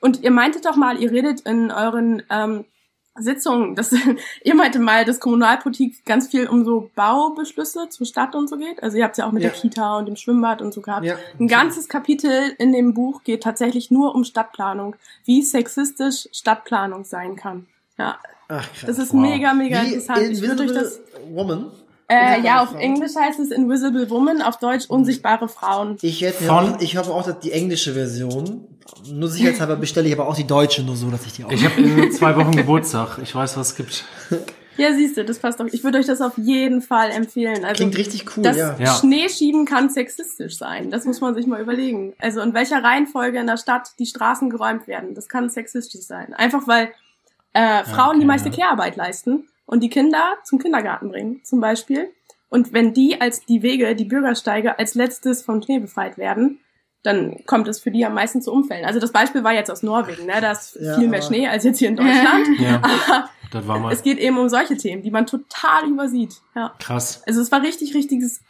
Und 0.00 0.22
ihr 0.24 0.32
meintet 0.32 0.64
doch 0.66 0.74
mal, 0.76 1.00
ihr 1.00 1.12
redet 1.12 1.42
in 1.42 1.70
euren 1.70 2.22
ähm, 2.28 2.64
Sitzungen, 3.18 3.74
dass 3.76 3.94
ihr 4.44 4.54
meinte 4.54 4.78
mal, 4.78 5.04
dass 5.04 5.20
Kommunalpolitik 5.20 6.04
ganz 6.04 6.28
viel 6.28 6.48
um 6.48 6.64
so 6.64 6.90
Baubeschlüsse 6.96 7.88
zur 7.88 8.04
Stadt 8.06 8.34
und 8.34 8.48
so 8.48 8.56
geht. 8.58 8.82
Also 8.82 8.98
ihr 8.98 9.04
habt 9.04 9.12
es 9.12 9.18
ja 9.18 9.26
auch 9.26 9.32
mit 9.32 9.42
Ja. 9.42 9.48
der 9.50 9.58
Kita 9.58 9.96
und 9.98 10.06
dem 10.06 10.16
Schwimmbad 10.16 10.60
und 10.60 10.74
so 10.74 10.80
gehabt. 10.82 11.06
Ja. 11.06 11.14
Ein 11.40 11.48
ganzes 11.48 11.88
Kapitel 11.88 12.54
in 12.58 12.72
dem 12.72 12.92
Buch 12.94 13.22
geht 13.22 13.42
tatsächlich 13.42 13.90
nur 13.90 14.14
um 14.14 14.24
Stadtplanung, 14.24 14.96
wie 15.24 15.40
sexistisch 15.42 16.28
Stadtplanung 16.32 17.04
sein 17.04 17.36
kann. 17.36 17.66
Ja, 17.98 18.18
Ach, 18.48 18.62
krass. 18.72 18.84
das 18.86 18.98
ist 18.98 19.12
Wow. 19.14 19.20
mega, 19.20 19.54
mega 19.54 19.82
Wie 19.82 19.94
interessant. 19.94 20.22
Ich 20.30 20.40
würde 20.42 20.62
euch 20.64 20.72
das 20.72 21.00
Woman. 21.30 21.66
äh, 22.08 22.40
ja, 22.42 22.62
auf 22.62 22.68
Frauen. 22.70 22.80
Englisch 22.80 23.12
heißt 23.16 23.40
es 23.40 23.50
Invisible 23.50 24.08
Woman, 24.10 24.42
auf 24.42 24.58
Deutsch 24.58 24.86
unsichtbare 24.88 25.48
Frauen. 25.48 25.96
Ich 26.02 26.20
werde 26.22 26.36
mir 26.42 26.46
Von- 26.48 26.74
auch, 26.74 26.80
ich 26.80 26.96
habe 26.96 27.10
auch 27.12 27.30
die 27.40 27.52
englische 27.52 27.94
Version. 27.94 28.66
Nur 29.10 29.28
sicherheitshalber 29.28 29.76
bestelle 29.76 30.06
ich 30.08 30.14
aber 30.14 30.28
auch 30.28 30.36
die 30.36 30.46
deutsche, 30.46 30.82
nur 30.82 30.94
so, 30.96 31.10
dass 31.10 31.26
ich 31.26 31.32
die 31.32 31.44
auch. 31.44 31.50
Ich 31.50 31.64
habe 31.64 31.80
in 31.80 32.12
zwei 32.12 32.36
Wochen 32.36 32.52
Geburtstag. 32.52 33.18
Ich 33.22 33.34
weiß, 33.34 33.56
was 33.56 33.68
es 33.70 33.76
gibt. 33.76 34.04
Ja, 34.78 34.92
siehst 34.92 35.16
du, 35.16 35.24
das 35.24 35.38
passt 35.38 35.58
doch. 35.58 35.64
Ich 35.72 35.84
würde 35.84 35.96
euch 35.96 36.04
das 36.04 36.20
auf 36.20 36.36
jeden 36.36 36.82
Fall 36.82 37.10
empfehlen. 37.10 37.64
Also 37.64 37.76
Klingt 37.76 37.96
richtig 37.96 38.36
cool, 38.36 38.42
das. 38.42 38.58
Ja. 38.58 38.76
Schneeschieben 39.00 39.64
kann 39.64 39.88
sexistisch 39.88 40.58
sein. 40.58 40.90
Das 40.90 41.06
muss 41.06 41.22
man 41.22 41.34
sich 41.34 41.46
mal 41.46 41.62
überlegen. 41.62 42.12
Also 42.18 42.42
in 42.42 42.52
welcher 42.52 42.84
Reihenfolge 42.84 43.38
in 43.40 43.46
der 43.46 43.56
Stadt 43.56 43.92
die 43.98 44.04
Straßen 44.04 44.50
geräumt 44.50 44.86
werden. 44.86 45.14
Das 45.14 45.30
kann 45.30 45.48
sexistisch 45.48 46.02
sein. 46.02 46.34
Einfach 46.34 46.66
weil 46.68 46.90
äh, 47.56 47.84
Frauen 47.84 48.10
okay, 48.10 48.18
die 48.20 48.24
meiste 48.26 48.48
ja. 48.50 48.54
Kehrarbeit 48.54 48.96
leisten 48.96 49.48
und 49.64 49.80
die 49.82 49.88
Kinder 49.90 50.34
zum 50.44 50.58
Kindergarten 50.58 51.08
bringen, 51.10 51.40
zum 51.44 51.60
Beispiel. 51.60 52.10
Und 52.48 52.72
wenn 52.72 52.94
die 52.94 53.20
als 53.20 53.44
die 53.44 53.62
Wege, 53.62 53.96
die 53.96 54.04
Bürgersteige 54.04 54.78
als 54.78 54.94
letztes 54.94 55.42
vom 55.42 55.62
Schnee 55.62 55.78
befreit 55.80 56.16
werden, 56.18 56.60
dann 57.02 57.44
kommt 57.46 57.68
es 57.68 57.80
für 57.80 57.90
die 57.90 58.04
am 58.04 58.14
meisten 58.14 58.42
zu 58.42 58.52
Unfällen. 58.52 58.84
Also 58.84 58.98
das 59.00 59.12
Beispiel 59.12 59.44
war 59.44 59.52
jetzt 59.52 59.70
aus 59.70 59.82
Norwegen, 59.82 60.26
ne? 60.26 60.40
Da 60.40 60.52
ist 60.52 60.76
Ja, 60.80 60.98
viel 60.98 61.08
mehr 61.08 61.22
Schnee 61.22 61.46
als 61.48 61.64
jetzt 61.64 61.78
hier 61.78 61.88
in 61.88 61.96
Deutschland. 61.96 62.46
Ja, 62.58 62.76
Aber 62.82 63.28
das 63.52 63.66
war 63.68 63.78
mal 63.78 63.92
es 63.92 64.02
geht 64.02 64.18
eben 64.18 64.38
um 64.38 64.48
solche 64.48 64.76
Themen, 64.76 65.02
die 65.02 65.10
man 65.10 65.26
total 65.26 65.88
übersieht. 65.88 66.34
Ja. 66.54 66.74
krass. 66.78 67.22
Also 67.26 67.40
es 67.40 67.50
war 67.52 67.62
richtig, 67.62 67.94
richtiges 67.94 68.40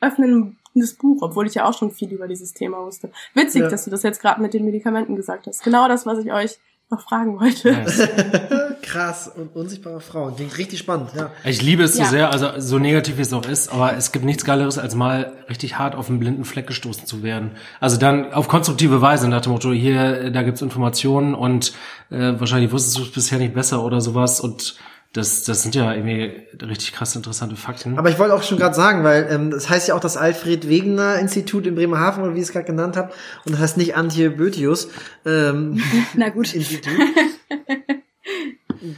augenöffnendes 0.00 0.94
Buch, 0.98 1.22
obwohl 1.22 1.46
ich 1.46 1.54
ja 1.54 1.66
auch 1.66 1.76
schon 1.76 1.90
viel 1.90 2.10
über 2.12 2.26
dieses 2.28 2.52
Thema 2.52 2.78
wusste. 2.84 3.10
Witzig, 3.34 3.62
Ja. 3.62 3.68
dass 3.68 3.84
du 3.84 3.90
das 3.90 4.02
jetzt 4.02 4.20
gerade 4.20 4.40
mit 4.40 4.54
den 4.54 4.64
Medikamenten 4.64 5.16
gesagt 5.16 5.46
hast. 5.46 5.62
Genau 5.62 5.88
das, 5.88 6.06
was 6.06 6.18
ich 6.18 6.32
euch 6.32 6.58
noch 6.90 7.00
fragen 7.00 7.40
wollte. 7.40 7.72
Nice. 7.72 8.08
Krass 8.82 9.28
und 9.34 9.56
unsichtbare 9.56 10.00
Frauen. 10.00 10.36
Klingt 10.36 10.56
richtig 10.58 10.78
spannend, 10.78 11.10
ja. 11.16 11.30
Ich 11.44 11.62
liebe 11.62 11.82
es 11.82 11.96
Ja. 11.98 12.04
so 12.04 12.10
sehr, 12.10 12.30
also 12.30 12.48
so 12.58 12.78
negativ 12.78 13.16
wie 13.16 13.22
es 13.22 13.32
auch 13.32 13.46
ist, 13.46 13.72
aber 13.72 13.96
es 13.96 14.12
gibt 14.12 14.24
nichts 14.24 14.44
Geileres, 14.44 14.78
als 14.78 14.94
mal 14.94 15.32
richtig 15.48 15.78
hart 15.78 15.94
auf 15.94 16.08
einen 16.08 16.18
blinden 16.20 16.44
Fleck 16.44 16.66
gestoßen 16.66 17.06
zu 17.06 17.22
werden. 17.22 17.52
Also 17.80 17.96
dann 17.96 18.32
auf 18.32 18.48
konstruktive 18.48 19.00
Weise 19.00 19.28
nach 19.28 19.40
dem 19.40 19.52
Motto, 19.52 19.72
hier, 19.72 20.30
da 20.30 20.42
gibt's 20.42 20.62
Informationen 20.62 21.34
und 21.34 21.72
äh, 22.10 22.34
wahrscheinlich 22.38 22.70
wusstest 22.70 22.98
du 22.98 23.02
es 23.02 23.12
bisher 23.12 23.38
nicht 23.38 23.54
besser 23.54 23.82
oder 23.82 24.00
sowas 24.00 24.40
und 24.40 24.76
das, 25.14 25.44
das 25.44 25.62
sind 25.62 25.76
ja 25.76 25.94
irgendwie 25.94 26.32
richtig 26.60 26.92
krass 26.92 27.14
interessante 27.14 27.54
Fakten. 27.54 27.96
Aber 27.96 28.10
ich 28.10 28.18
wollte 28.18 28.34
auch 28.34 28.42
schon 28.42 28.58
gerade 28.58 28.74
sagen, 28.74 29.04
weil 29.04 29.28
ähm, 29.30 29.52
das 29.52 29.70
heißt 29.70 29.86
ja 29.86 29.94
auch 29.94 30.00
das 30.00 30.16
Alfred 30.16 30.68
Wegener 30.68 31.20
Institut 31.20 31.68
in 31.68 31.76
Bremerhaven 31.76 32.24
oder 32.24 32.34
wie 32.34 32.38
ich 32.38 32.46
es 32.46 32.52
gerade 32.52 32.66
genannt 32.66 32.96
habe. 32.96 33.12
Und 33.46 33.52
das 33.52 33.60
heißt 33.60 33.76
nicht 33.76 33.94
Antje 33.94 34.30
Bötius 34.30 34.88
ähm, 35.24 35.80
Na 36.14 36.30
gut. 36.30 36.52
Institut. 36.52 36.92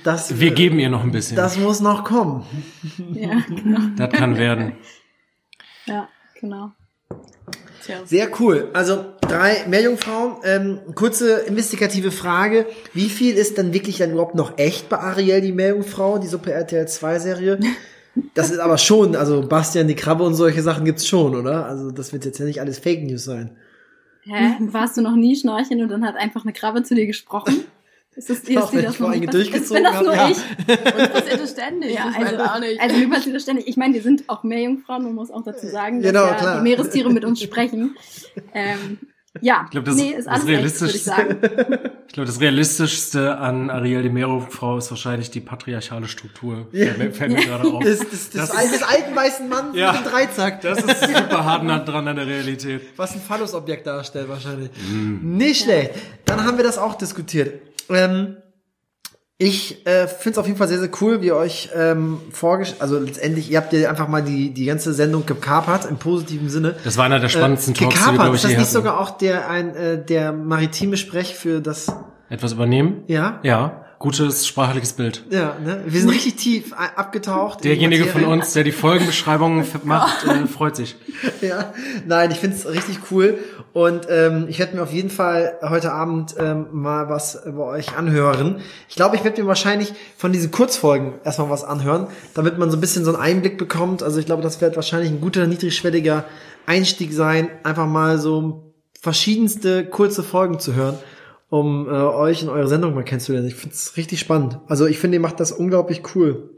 Das, 0.04 0.40
Wir 0.40 0.52
geben 0.52 0.78
ihr 0.78 0.88
noch 0.88 1.02
ein 1.02 1.12
bisschen. 1.12 1.36
das 1.36 1.58
muss 1.58 1.80
noch 1.80 2.02
kommen. 2.02 2.46
Ja, 3.12 3.42
genau. 3.46 3.80
das 3.96 4.10
kann 4.12 4.38
werden. 4.38 4.72
Ja, 5.84 6.08
genau. 6.40 6.72
Tja. 7.86 8.00
Sehr 8.04 8.28
cool. 8.40 8.68
Also 8.72 9.04
drei 9.20 9.64
Meerjungfrauen. 9.68 10.36
Ähm, 10.42 10.80
kurze 10.94 11.40
investigative 11.42 12.10
Frage. 12.10 12.66
Wie 12.92 13.08
viel 13.08 13.36
ist 13.36 13.58
dann 13.58 13.72
wirklich 13.72 13.98
dann 13.98 14.10
überhaupt 14.10 14.34
noch 14.34 14.58
echt 14.58 14.88
bei 14.88 14.98
Ariel, 14.98 15.40
die 15.40 15.52
Meerjungfrau, 15.52 16.18
die 16.18 16.26
Super 16.26 16.50
RTL 16.50 16.88
2 16.88 17.18
Serie? 17.20 17.60
Das 18.34 18.50
ist 18.50 18.58
aber 18.58 18.78
schon, 18.78 19.14
also 19.14 19.46
Bastian 19.46 19.88
die 19.88 19.94
Krabbe 19.94 20.24
und 20.24 20.34
solche 20.34 20.62
Sachen 20.62 20.84
gibt's 20.84 21.06
schon, 21.06 21.34
oder? 21.36 21.66
Also 21.66 21.90
das 21.90 22.12
wird 22.12 22.24
jetzt 22.24 22.38
ja 22.38 22.46
nicht 22.46 22.60
alles 22.60 22.78
Fake 22.78 23.04
News 23.04 23.24
sein. 23.24 23.50
Hä? 24.22 24.56
Warst 24.72 24.96
du 24.96 25.02
noch 25.02 25.14
nie 25.14 25.36
schnorcheln 25.36 25.82
und 25.82 25.88
dann 25.90 26.04
hat 26.04 26.16
einfach 26.16 26.42
eine 26.42 26.52
Krabbe 26.52 26.82
zu 26.82 26.94
dir 26.94 27.06
gesprochen? 27.06 27.64
Ist 28.16 28.30
das, 28.30 28.38
ist 28.38 28.48
dir 28.48 28.56
wenn 28.72 28.82
das 28.84 28.94
ich 28.94 29.00
noch 29.00 29.10
nicht 29.10 29.32
durchgezogen 29.34 29.82
Bin 29.82 29.92
das 29.92 30.02
nur 30.02 30.14
ja. 30.14 30.28
ich? 30.30 30.36
Und 30.38 31.12
passiert 31.12 31.40
das 31.40 31.50
ständig. 31.50 31.94
Ja, 31.94 32.08
ich 32.10 32.16
weiß 32.18 32.32
also, 32.38 32.44
auch 32.44 32.60
nicht. 32.60 32.80
also 32.80 32.96
mir 32.96 33.10
passiert 33.10 33.36
das 33.36 33.42
ständig. 33.42 33.68
Ich 33.68 33.76
meine, 33.76 33.92
wir 33.94 34.02
sind 34.02 34.24
auch 34.28 34.42
Meerjungfrauen, 34.42 35.02
man 35.04 35.14
muss 35.14 35.30
auch 35.30 35.42
dazu 35.44 35.66
sagen, 35.66 36.00
dass 36.02 36.12
Genau, 36.12 36.26
ja 36.26 36.34
klar. 36.34 36.56
die 36.56 36.62
Meerestiere 36.62 37.10
mit 37.12 37.24
uns 37.26 37.42
sprechen. 37.42 37.94
Ähm, 38.54 38.98
ja, 39.42 39.62
Ich 39.66 39.70
glaube, 39.72 39.86
das, 39.86 39.96
nee, 39.96 40.10
ist 40.12 40.26
das 40.26 40.42
alles 40.42 40.80
echt, 40.80 40.80
würde 40.80 40.92
ich. 40.96 41.90
Ich 42.06 42.12
glaube, 42.14 42.26
das 42.26 42.40
realistischste 42.40 43.36
an 43.36 43.68
Ariel 43.68 44.00
de 44.00 44.10
Meerjungfrau 44.10 44.78
ist 44.78 44.88
wahrscheinlich 44.90 45.30
die 45.30 45.40
patriarchale 45.40 46.08
Struktur. 46.08 46.68
Fällt 46.72 46.96
mir, 46.96 47.12
fällt 47.12 47.32
mir 47.32 47.44
gerade 47.44 47.64
auf. 47.68 47.84
Das, 47.84 47.98
das, 47.98 48.30
das, 48.30 48.48
Das 48.50 48.70
des 48.70 48.82
alten 48.82 49.14
weißen 49.14 49.46
Manns 49.46 49.76
Ja. 49.76 49.92
mit 49.92 50.00
dem 50.06 50.10
Dreizack. 50.10 50.62
Das 50.62 50.78
ist 50.82 51.00
super 51.00 51.44
hart 51.44 51.64
nah 51.64 51.80
dran 51.80 52.08
an 52.08 52.16
der 52.16 52.26
Realität. 52.26 52.80
Was 52.96 53.12
ein 53.12 53.20
Phallusobjekt 53.20 53.86
darstellt 53.86 54.28
wahrscheinlich. 54.30 54.70
Nicht 55.22 55.64
schlecht. 55.64 55.90
Dann 56.24 56.42
haben 56.44 56.56
wir 56.56 56.64
das 56.64 56.78
auch 56.78 56.94
diskutiert. 56.94 57.60
Ähm, 57.90 58.36
ich 59.38 59.86
äh, 59.86 60.06
finde 60.08 60.30
es 60.30 60.38
auf 60.38 60.46
jeden 60.46 60.56
Fall 60.56 60.68
sehr, 60.68 60.78
sehr 60.78 60.90
cool, 61.02 61.20
wie 61.20 61.26
ihr 61.26 61.36
euch 61.36 61.68
ähm, 61.74 62.20
vorgestellt, 62.32 62.80
also 62.80 62.98
letztendlich, 62.98 63.50
ihr 63.50 63.58
habt 63.58 63.70
ja 63.74 63.90
einfach 63.90 64.08
mal 64.08 64.22
die, 64.22 64.54
die 64.54 64.64
ganze 64.64 64.94
Sendung 64.94 65.26
gekapert, 65.26 65.84
im 65.84 65.98
positiven 65.98 66.48
Sinne. 66.48 66.74
Das 66.84 66.96
war 66.96 67.04
einer 67.04 67.20
der 67.20 67.28
spannendsten 67.28 67.74
äh, 67.74 67.78
Talks, 67.78 67.98
die 67.98 68.12
wir, 68.12 68.12
glaube 68.14 68.28
ich, 68.28 68.34
ist 68.36 68.44
das 68.44 68.50
nicht 68.50 68.60
hatten. 68.60 68.72
sogar 68.72 68.98
auch 68.98 69.10
der, 69.10 69.50
ein, 69.50 69.76
äh, 69.76 70.02
der 70.02 70.32
maritime 70.32 70.96
Sprech 70.96 71.34
für 71.34 71.60
das, 71.60 71.92
Etwas 72.30 72.52
übernehmen? 72.52 73.04
ja? 73.08 73.40
Ja, 73.42 73.85
gutes 73.98 74.46
sprachliches 74.46 74.92
Bild. 74.92 75.24
Ja, 75.30 75.56
ne? 75.64 75.82
Wir 75.86 76.00
sind 76.00 76.10
richtig 76.10 76.36
tief 76.36 76.72
abgetaucht. 76.74 77.64
Derjenige 77.64 78.04
von 78.04 78.24
uns, 78.24 78.52
der 78.52 78.62
die 78.64 78.72
Folgenbeschreibungen 78.72 79.60
f- 79.60 79.84
macht, 79.84 80.24
äh, 80.26 80.46
freut 80.46 80.76
sich. 80.76 80.96
Ja, 81.40 81.72
nein, 82.06 82.30
ich 82.30 82.38
find's 82.38 82.66
richtig 82.66 82.98
cool 83.10 83.38
und 83.72 84.06
ähm, 84.10 84.46
ich 84.48 84.58
werde 84.58 84.76
mir 84.76 84.82
auf 84.82 84.92
jeden 84.92 85.10
Fall 85.10 85.58
heute 85.62 85.92
Abend 85.92 86.34
ähm, 86.38 86.66
mal 86.72 87.08
was 87.08 87.38
bei 87.44 87.62
euch 87.62 87.96
anhören. 87.96 88.60
Ich 88.88 88.96
glaube, 88.96 89.16
ich 89.16 89.24
werde 89.24 89.40
mir 89.42 89.48
wahrscheinlich 89.48 89.92
von 90.16 90.32
diesen 90.32 90.50
Kurzfolgen 90.50 91.14
erstmal 91.24 91.48
was 91.50 91.64
anhören, 91.64 92.06
damit 92.34 92.58
man 92.58 92.70
so 92.70 92.76
ein 92.76 92.80
bisschen 92.80 93.04
so 93.04 93.12
einen 93.14 93.20
Einblick 93.22 93.58
bekommt. 93.58 94.02
Also 94.02 94.18
ich 94.18 94.26
glaube, 94.26 94.42
das 94.42 94.60
wird 94.60 94.76
wahrscheinlich 94.76 95.10
ein 95.10 95.20
guter, 95.20 95.46
niedrigschwelliger 95.46 96.24
Einstieg 96.66 97.12
sein, 97.12 97.48
einfach 97.64 97.86
mal 97.86 98.18
so 98.18 98.72
verschiedenste 99.00 99.84
kurze 99.86 100.22
Folgen 100.22 100.58
zu 100.58 100.74
hören, 100.74 100.98
um 101.48 101.86
äh, 101.88 101.92
euch 101.92 102.42
und 102.42 102.48
eure 102.48 102.68
Sendung 102.68 102.94
mal 102.94 103.04
kennenzulernen. 103.04 103.48
Ich 103.48 103.54
find's 103.54 103.96
richtig 103.96 104.20
spannend. 104.20 104.58
Also 104.66 104.86
ich 104.86 104.98
finde, 104.98 105.16
ihr 105.16 105.20
macht 105.20 105.40
das 105.40 105.52
unglaublich 105.52 106.02
cool. 106.14 106.50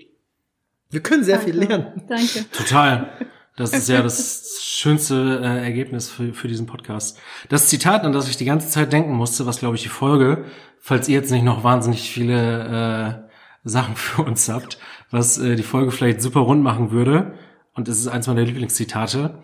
Wir 0.91 1.01
können 1.01 1.25
sehr 1.25 1.41
viel 1.41 1.55
Danke. 1.55 1.69
lernen. 1.69 2.03
Danke. 2.09 2.45
Total. 2.51 3.11
Das 3.57 3.73
ist 3.73 3.89
ja 3.89 4.03
das 4.03 4.61
schönste 4.63 5.41
äh, 5.43 5.65
Ergebnis 5.65 6.09
für, 6.09 6.33
für 6.33 6.49
diesen 6.49 6.67
Podcast. 6.67 7.19
Das 7.49 7.69
Zitat, 7.69 8.05
an 8.05 8.13
das 8.13 8.29
ich 8.29 8.37
die 8.37 8.45
ganze 8.45 8.69
Zeit 8.69 8.93
denken 8.93 9.13
musste, 9.13 9.45
was 9.45 9.59
glaube 9.59 9.77
ich 9.77 9.83
die 9.83 9.89
Folge, 9.89 10.45
falls 10.81 11.09
ihr 11.09 11.17
jetzt 11.17 11.31
nicht 11.31 11.45
noch 11.45 11.65
wahnsinnig 11.65 12.11
viele 12.11 13.25
äh, 13.25 13.69
Sachen 13.69 13.97
für 13.97 14.23
uns 14.23 14.49
habt, 14.49 14.79
was 15.11 15.39
äh, 15.39 15.57
die 15.57 15.63
Folge 15.63 15.91
vielleicht 15.91 16.23
super 16.23 16.41
rund 16.41 16.63
machen 16.63 16.91
würde, 16.91 17.35
und 17.75 17.89
es 17.89 18.01
ist 18.01 18.09
eins 18.09 18.27
meiner 18.27 18.43
Lieblingszitate, 18.43 19.43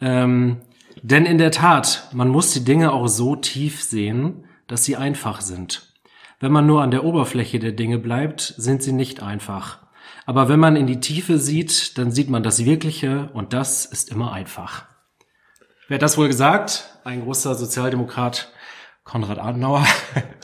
ähm, 0.00 0.62
denn 1.02 1.24
in 1.24 1.38
der 1.38 1.50
Tat, 1.50 2.08
man 2.12 2.28
muss 2.28 2.52
die 2.52 2.64
Dinge 2.64 2.92
auch 2.92 3.06
so 3.06 3.36
tief 3.36 3.82
sehen, 3.82 4.44
dass 4.70 4.84
sie 4.84 4.96
einfach 4.96 5.40
sind. 5.40 5.82
Wenn 6.38 6.52
man 6.52 6.66
nur 6.66 6.82
an 6.82 6.90
der 6.90 7.04
Oberfläche 7.04 7.58
der 7.58 7.72
Dinge 7.72 7.98
bleibt, 7.98 8.54
sind 8.56 8.82
sie 8.82 8.92
nicht 8.92 9.22
einfach. 9.22 9.78
Aber 10.26 10.48
wenn 10.48 10.60
man 10.60 10.76
in 10.76 10.86
die 10.86 11.00
Tiefe 11.00 11.38
sieht, 11.38 11.98
dann 11.98 12.12
sieht 12.12 12.30
man 12.30 12.42
das 12.42 12.64
Wirkliche 12.64 13.30
und 13.34 13.52
das 13.52 13.84
ist 13.84 14.10
immer 14.10 14.32
einfach. 14.32 14.84
Wer 15.88 15.96
hat 15.96 16.02
das 16.02 16.16
wohl 16.16 16.28
gesagt? 16.28 17.00
Ein 17.02 17.24
großer 17.24 17.56
Sozialdemokrat, 17.56 18.52
Konrad 19.02 19.40
Adenauer, 19.40 19.84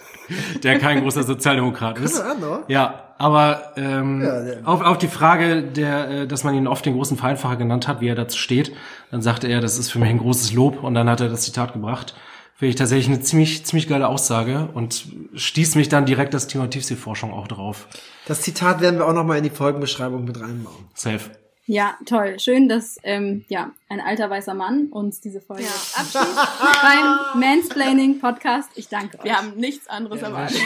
der 0.64 0.81
kein 0.81 1.03
großer 1.03 1.22
Sozialdemokrat 1.22 1.99
ist. 1.99 2.16
Konrad 2.16 2.33
Adenauer? 2.33 2.64
Ja, 2.66 3.14
aber 3.18 3.72
ähm, 3.77 4.22
Ja, 4.22 4.64
auf, 4.64 4.83
auf 4.83 4.99
die 4.99 5.09
Frage, 5.09 5.62
der, 5.62 6.11
äh, 6.11 6.27
dass 6.27 6.43
man 6.43 6.55
ihn 6.55 6.66
oft 6.66 6.85
den 6.85 6.95
großen 6.95 7.16
Vereinfacher 7.16 7.57
genannt 7.57 7.87
hat, 7.87 8.01
wie 8.01 8.09
er 8.09 8.16
dazu 8.16 8.37
steht, 8.37 8.72
dann 9.12 9.22
sagte 9.22 9.47
er, 9.47 9.61
das 9.61 9.79
ist 9.79 9.93
für 9.93 10.01
mich 10.01 10.11
ein 10.11 10.18
großes 10.18 10.53
Lob 10.53 10.83
und 10.83 10.95
dann 10.95 11.09
hat 11.09 11.20
er 11.20 11.29
das 11.29 11.43
Zitat 11.43 11.72
gebracht. 11.74 12.14
Finde 12.59 12.71
ich 12.71 12.77
tatsächlich 12.77 13.09
eine 13.09 13.21
ziemlich, 13.21 13.67
ziemlich 13.67 13.87
geile 13.87 14.09
Aussage 14.09 14.71
und 14.73 15.07
stieß 15.35 15.75
mich 15.75 15.91
dann 15.91 16.07
direkt 16.07 16.33
das 16.33 16.47
Thema 16.47 16.71
Tiefseeforschung 16.71 17.31
auch 17.33 17.49
drauf. 17.49 17.87
Das 18.27 18.41
Zitat 18.41 18.81
werden 18.81 18.99
wir 18.99 19.07
auch 19.07 19.13
nochmal 19.13 19.37
in 19.39 19.45
die 19.45 19.51
Folgenbeschreibung 19.51 20.25
mit 20.25 20.41
reinbauen. 20.41 20.87
Safe. 20.95 21.31
Ja, 21.67 21.97
toll. 22.07 22.39
Schön, 22.39 22.69
dass 22.69 22.97
ähm, 23.03 23.45
ja, 23.49 23.73
ein 23.91 24.01
alter 24.01 24.31
weißer 24.31 24.55
Mann 24.55 24.87
uns 24.91 25.21
diese 25.21 25.41
Folge 25.43 25.65
Ja. 25.65 25.69
abschließt 26.01 26.83
beim 26.83 27.41
Mansplaining 27.41 28.21
Podcast. 28.21 28.71
Ich 28.77 28.89
danke 28.89 29.19
euch. 29.19 29.25
Wir 29.25 29.37
haben 29.37 29.53
nichts 29.57 29.87
anderes 29.89 30.23
erwartet. 30.23 30.61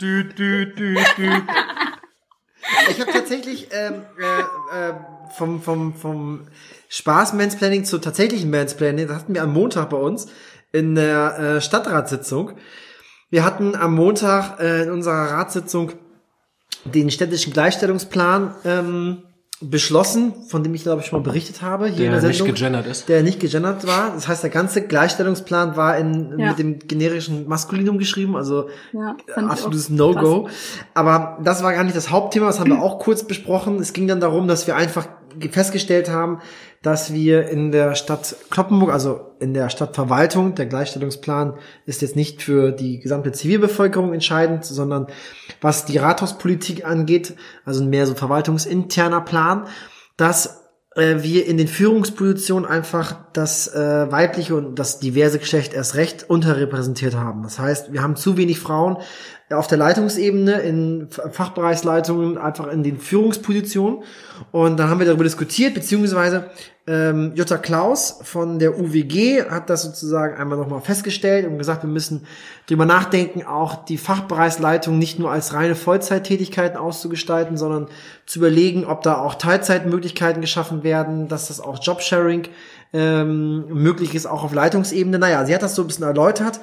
Dü, 0.00 0.24
dü, 0.34 0.74
dü, 0.74 0.94
dü. 1.16 1.30
Ich 2.90 3.00
habe 3.00 3.12
tatsächlich 3.12 3.68
ähm, 3.72 4.02
äh, 4.18 4.88
äh, 4.88 4.94
vom, 5.36 5.60
vom, 5.62 5.94
vom 5.94 6.48
Spaß-Mansplaining 6.88 7.84
zu 7.84 7.98
tatsächlichen 7.98 8.50
Mansplaining, 8.50 9.06
das 9.08 9.16
hatten 9.18 9.34
wir 9.34 9.42
am 9.42 9.52
Montag 9.52 9.90
bei 9.90 9.96
uns 9.96 10.26
in 10.72 10.94
der 10.94 11.38
äh, 11.38 11.60
Stadtratssitzung. 11.60 12.52
Wir 13.30 13.44
hatten 13.44 13.74
am 13.74 13.94
Montag 13.94 14.60
äh, 14.60 14.82
in 14.84 14.90
unserer 14.90 15.30
Ratssitzung 15.32 15.92
den 16.84 17.10
städtischen 17.10 17.52
Gleichstellungsplan 17.52 18.54
ähm, 18.64 19.22
beschlossen, 19.60 20.34
von 20.48 20.62
dem 20.62 20.74
ich 20.74 20.82
glaube 20.82 21.00
ich 21.00 21.06
schon 21.06 21.20
mal 21.20 21.24
berichtet 21.24 21.62
habe 21.62 21.86
hier 21.86 22.06
in 22.06 22.12
Der 22.12 22.20
der 22.20 22.28
nicht 22.28 22.38
Sendung. 22.38 22.54
gegendert 22.54 22.86
ist. 22.86 23.08
Der 23.08 23.22
nicht 23.22 23.40
gegendert 23.40 23.86
war. 23.86 24.10
Das 24.12 24.28
heißt, 24.28 24.42
der 24.42 24.50
ganze 24.50 24.82
Gleichstellungsplan 24.86 25.76
war 25.76 25.96
in, 25.96 26.38
Ja. 26.38 26.48
mit 26.50 26.58
dem 26.58 26.78
generischen 26.80 27.48
Maskulinum 27.48 27.96
geschrieben, 27.98 28.36
also 28.36 28.68
Ja, 28.92 29.16
absolutes 29.36 29.88
No-Go. 29.88 30.48
Aber 30.92 31.38
das 31.42 31.62
war 31.62 31.72
gar 31.72 31.84
nicht 31.84 31.96
das 31.96 32.10
Hauptthema, 32.10 32.46
das 32.46 32.60
haben 32.60 32.70
wir 32.70 32.82
auch 32.82 32.98
kurz 32.98 33.22
besprochen. 33.26 33.76
Es 33.78 33.92
ging 33.92 34.06
dann 34.06 34.20
darum, 34.20 34.48
dass 34.48 34.66
wir 34.66 34.76
einfach 34.76 35.06
festgestellt 35.50 36.10
haben, 36.10 36.40
dass 36.82 37.12
wir 37.12 37.48
in 37.48 37.72
der 37.72 37.94
Stadt 37.94 38.36
Kloppenburg, 38.50 38.92
also 38.92 39.32
in 39.40 39.54
der 39.54 39.70
Stadtverwaltung, 39.70 40.54
der 40.54 40.66
Gleichstellungsplan 40.66 41.54
ist 41.86 42.02
jetzt 42.02 42.14
nicht 42.14 42.42
für 42.42 42.72
die 42.72 43.00
gesamte 43.00 43.32
Zivilbevölkerung 43.32 44.12
entscheidend, 44.12 44.64
sondern 44.64 45.06
was 45.60 45.86
die 45.86 45.96
Rathauspolitik 45.96 46.84
angeht, 46.84 47.34
also 47.64 47.84
mehr 47.84 48.06
so 48.06 48.14
verwaltungsinterner 48.14 49.22
Plan, 49.22 49.66
dass 50.16 50.64
äh, 50.94 51.22
wir 51.22 51.46
in 51.46 51.56
den 51.56 51.68
Führungspositionen 51.68 52.68
einfach 52.68 53.16
das 53.32 53.68
äh, 53.68 54.10
weibliche 54.12 54.54
und 54.54 54.78
das 54.78 55.00
diverse 55.00 55.38
Geschlecht 55.38 55.74
erst 55.74 55.94
recht 55.96 56.28
unterrepräsentiert 56.28 57.14
haben. 57.14 57.42
Das 57.42 57.58
heißt, 57.58 57.92
wir 57.92 58.02
haben 58.02 58.16
zu 58.16 58.36
wenig 58.36 58.60
Frauen 58.60 58.98
auf 59.54 59.66
der 59.66 59.78
Leitungsebene, 59.78 60.60
in 60.60 61.08
Fachbereichsleitungen, 61.08 62.38
einfach 62.38 62.68
in 62.68 62.82
den 62.82 62.98
Führungspositionen. 62.98 64.00
Und 64.52 64.78
dann 64.78 64.90
haben 64.90 64.98
wir 64.98 65.06
darüber 65.06 65.24
diskutiert, 65.24 65.74
beziehungsweise 65.74 66.50
ähm, 66.86 67.32
Jutta 67.34 67.56
Klaus 67.56 68.18
von 68.24 68.58
der 68.58 68.78
UWG 68.78 69.48
hat 69.48 69.70
das 69.70 69.82
sozusagen 69.84 70.36
einmal 70.36 70.58
nochmal 70.58 70.82
festgestellt 70.82 71.46
und 71.46 71.56
gesagt, 71.56 71.82
wir 71.82 71.88
müssen 71.88 72.26
drüber 72.66 72.84
nachdenken, 72.84 73.42
auch 73.42 73.86
die 73.86 73.96
Fachbereichsleitung 73.96 74.98
nicht 74.98 75.18
nur 75.18 75.30
als 75.30 75.54
reine 75.54 75.76
Vollzeittätigkeiten 75.76 76.76
auszugestalten, 76.76 77.56
sondern 77.56 77.88
zu 78.26 78.38
überlegen, 78.38 78.84
ob 78.84 79.02
da 79.02 79.16
auch 79.16 79.36
Teilzeitmöglichkeiten 79.36 80.42
geschaffen 80.42 80.82
werden, 80.82 81.28
dass 81.28 81.48
das 81.48 81.60
auch 81.60 81.82
Jobsharing 81.82 82.48
ähm, 82.92 83.66
möglich 83.68 84.14
ist, 84.14 84.26
auch 84.26 84.44
auf 84.44 84.52
Leitungsebene. 84.52 85.18
Naja, 85.18 85.46
sie 85.46 85.54
hat 85.54 85.62
das 85.62 85.74
so 85.74 85.82
ein 85.82 85.86
bisschen 85.86 86.04
erläutert. 86.04 86.60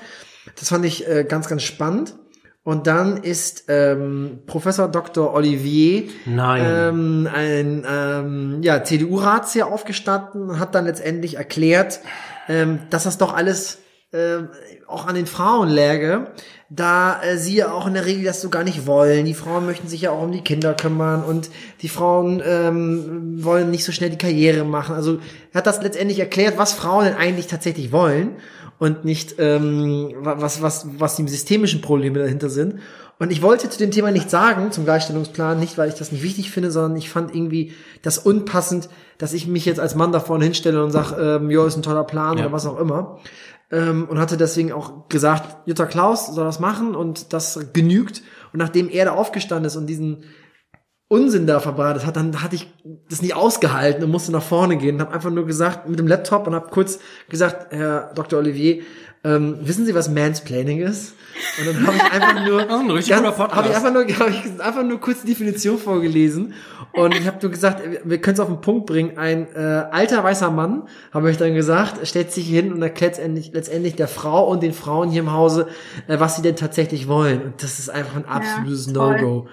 Das 0.60 0.70
fand 0.70 0.86
ich 0.86 1.08
äh, 1.08 1.24
ganz, 1.24 1.48
ganz 1.48 1.64
spannend. 1.64 2.16
Und 2.64 2.86
dann 2.86 3.18
ist 3.18 3.66
ähm, 3.70 4.40
Professor 4.46 4.88
Dr. 4.88 5.34
Olivier 5.34 6.10
ähm, 6.28 7.28
ein 7.34 7.86
ähm, 7.90 8.60
ja, 8.62 8.84
CDU-Ratsherr 8.84 9.66
aufgestanden 9.66 10.50
und 10.50 10.60
hat 10.60 10.76
dann 10.76 10.86
letztendlich 10.86 11.38
erklärt, 11.38 12.02
ähm, 12.48 12.80
dass 12.92 13.04
das 13.04 13.18
doch 13.18 13.34
alles 13.34 13.80
ähm, 14.14 14.50
auch 14.88 15.08
an 15.08 15.16
den 15.16 15.26
Frauen 15.26 15.70
läge, 15.70 16.34
da 16.70 17.24
äh, 17.24 17.38
sie 17.38 17.56
ja 17.56 17.72
auch 17.72 17.88
in 17.88 17.94
der 17.94 18.06
Regel 18.06 18.26
das 18.26 18.42
so 18.42 18.50
gar 18.50 18.66
nicht 18.66 18.86
wollen. 18.86 19.26
Die 19.26 19.34
Frauen 19.34 19.66
möchten 19.66 19.88
sich 19.88 20.02
ja 20.02 20.12
auch 20.12 20.22
um 20.22 20.34
die 20.34 20.42
Kinder 20.42 20.74
kümmern 20.74 21.24
und 21.24 21.50
die 21.82 21.88
Frauen 21.88 22.44
ähm, 22.46 23.44
wollen 23.44 23.72
nicht 23.72 23.86
so 23.86 23.94
schnell 23.94 24.10
die 24.10 24.18
Karriere 24.18 24.66
machen. 24.66 24.96
Also 24.96 25.20
er 25.54 25.60
hat 25.60 25.68
das 25.68 25.82
letztendlich 25.82 26.20
erklärt, 26.20 26.58
was 26.58 26.74
Frauen 26.74 27.06
denn 27.06 27.16
eigentlich 27.16 27.48
tatsächlich 27.48 27.94
wollen 27.94 28.36
und 28.82 29.06
nicht 29.06 29.36
ähm, 29.38 30.12
wa- 30.22 30.38
was 30.40 30.64
was 30.64 30.88
was 30.98 31.16
die 31.16 31.28
systemischen 31.28 31.82
Probleme 31.82 32.18
dahinter 32.18 32.50
sind. 32.50 32.80
Und 33.20 33.32
ich 33.32 33.44
wollte 33.44 33.70
zu 33.70 33.78
dem 33.78 33.92
Thema 33.92 34.10
nichts 34.10 34.32
sagen 34.32 34.72
zum 34.72 34.86
Gleichstellungsplan, 34.86 35.60
nicht 35.60 35.78
weil 35.78 35.90
ich 35.90 35.94
das 35.96 36.12
nicht 36.12 36.24
wichtig 36.24 36.50
finde, 36.50 36.72
sondern 36.72 36.98
ich 36.98 37.12
fand 37.12 37.36
irgendwie 37.36 37.74
das 38.02 38.18
unpassend, 38.18 38.90
dass 39.20 39.34
ich 39.34 39.46
mich 39.46 39.66
jetzt 39.66 39.80
als 39.80 39.94
Mann 39.94 40.12
da 40.12 40.20
vorne 40.20 40.46
hinstelle 40.46 40.84
und 40.84 40.90
sage, 40.90 41.16
ähm, 41.22 41.52
ja, 41.52 41.64
ist 41.68 41.78
ein 41.78 41.84
toller 41.84 42.04
Plan 42.06 42.40
Ja. 42.40 42.46
oder 42.46 42.54
was 42.54 42.66
auch 42.66 42.80
immer. 42.80 43.20
Ähm, 43.72 44.08
und 44.10 44.18
hatte 44.18 44.36
deswegen 44.38 44.72
auch 44.72 45.08
gesagt, 45.10 45.68
Jutta 45.68 45.86
Klaus 45.86 46.34
soll 46.34 46.46
das 46.46 46.60
machen 46.60 46.96
und 46.96 47.32
das 47.34 47.60
genügt. 47.74 48.24
Und 48.52 48.58
nachdem 48.58 48.90
er 48.90 49.06
da 49.06 49.12
aufgestanden 49.12 49.66
ist 49.66 49.76
und 49.76 49.86
diesen 49.86 50.24
Unsinn 51.12 51.46
da 51.46 51.60
verbreitet 51.60 52.06
hat, 52.06 52.16
dann 52.16 52.42
hatte 52.42 52.56
ich 52.56 52.68
das 53.10 53.22
nicht 53.22 53.36
ausgehalten 53.36 54.02
und 54.02 54.12
musste 54.12 54.32
nach 54.32 54.42
vorne 54.42 54.78
gehen 54.78 54.96
und 54.96 55.02
habe 55.02 55.14
einfach 55.14 55.30
nur 55.30 55.46
gesagt 55.46 55.90
mit 55.90 56.00
dem 56.00 56.08
Laptop 56.08 56.48
und 56.48 56.56
habe 56.56 56.70
kurz 56.70 57.00
gesagt, 57.28 57.74
Herr 57.74 58.14
Dr. 58.16 58.40
Olivier, 58.40 58.84
ähm, 59.26 59.58
wissen 59.60 59.86
Sie, 59.86 59.94
was 59.94 60.10
Mansplaining 60.10 60.80
ist? 60.80 61.16
Und 61.60 61.68
dann 61.68 61.86
habe 61.86 61.98
ich 61.98 62.04
einfach 62.04 62.48
nur 62.48 62.62
Oh, 62.70 62.76
ein 62.76 62.88
Podcast. 62.88 63.56
habe 63.56 63.68
ich 63.68 63.76
einfach 63.76 63.92
nur 63.92 64.04
hab 64.04 64.30
ich 64.30 64.62
einfach 64.62 64.84
nur 64.86 65.02
kurz 65.02 65.24
die 65.24 65.28
Definition 65.28 65.78
vorgelesen 65.78 66.54
und 66.94 67.14
ich 67.14 67.28
habe 67.28 67.38
nur 67.42 67.52
gesagt, 67.52 67.82
wir 68.06 68.22
können 68.22 68.36
es 68.36 68.40
auf 68.40 68.48
den 68.48 68.62
Punkt 68.62 68.86
bringen. 68.86 69.18
Ein 69.18 69.54
äh, 69.54 69.60
alter 69.92 70.24
weißer 70.24 70.50
Mann, 70.50 70.84
habe 71.14 71.30
ich 71.30 71.36
dann 71.36 71.54
gesagt, 71.54 72.08
stellt 72.08 72.32
sich 72.32 72.48
hin 72.48 72.72
und 72.72 72.82
erklärt 72.82 73.18
letztendlich, 73.18 73.52
letztendlich 73.54 73.96
der 73.98 74.08
Frau 74.08 74.48
und 74.48 74.64
den 74.64 74.72
Frauen 74.72 75.10
hier 75.10 75.24
im 75.24 75.34
Hause, 75.34 75.68
äh, 76.08 76.22
was 76.22 76.38
sie 76.38 76.42
denn 76.42 76.56
tatsächlich 76.56 77.10
wollen. 77.10 77.42
Und 77.42 77.64
das 77.64 77.80
ist 77.80 77.90
einfach 77.90 78.16
ein 78.16 78.26
absolutes 78.26 78.94
toll. 78.94 79.22
No-Go. 79.22 79.48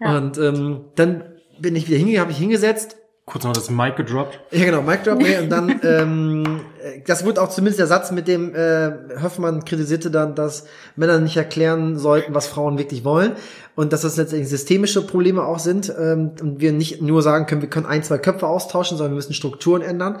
Ja. 0.00 0.16
Und 0.16 0.38
ähm, 0.38 0.86
dann 0.96 1.24
bin 1.58 1.76
ich 1.76 1.86
wieder 1.86 1.98
hingegangen, 1.98 2.22
habe 2.22 2.32
ich 2.32 2.38
hingesetzt. 2.38 2.96
Kurz 3.26 3.44
noch 3.44 3.52
das 3.52 3.70
Mic 3.70 3.94
gedroppt. 3.96 4.40
Ja, 4.50 4.64
genau, 4.64 4.82
Mic 4.82 5.04
Drop. 5.04 5.18
nee, 5.18 5.38
und 5.38 5.50
dann, 5.50 5.80
ähm, 5.84 6.60
äh, 6.82 7.00
das 7.06 7.24
wurde 7.24 7.40
auch 7.40 7.48
zumindest 7.48 7.78
der 7.78 7.86
Satz, 7.86 8.10
mit 8.10 8.26
dem 8.26 8.54
äh, 8.56 8.90
Höffmann 9.20 9.64
kritisierte 9.64 10.10
dann, 10.10 10.34
dass 10.34 10.66
Männer 10.96 11.20
nicht 11.20 11.36
erklären 11.36 11.96
sollten, 11.96 12.34
was 12.34 12.48
Frauen 12.48 12.76
wirklich 12.76 13.04
wollen. 13.04 13.32
Und 13.76 13.92
dass 13.92 14.02
das 14.02 14.16
letztendlich 14.16 14.48
systemische 14.48 15.06
Probleme 15.06 15.44
auch 15.44 15.60
sind. 15.60 15.94
Ähm, 15.96 16.32
und 16.40 16.60
wir 16.60 16.72
nicht 16.72 17.02
nur 17.02 17.22
sagen 17.22 17.46
können, 17.46 17.62
wir 17.62 17.70
können 17.70 17.86
ein, 17.86 18.02
zwei 18.02 18.18
Köpfe 18.18 18.48
austauschen, 18.48 18.96
sondern 18.96 19.12
wir 19.12 19.16
müssen 19.16 19.34
Strukturen 19.34 19.82
ändern. 19.82 20.18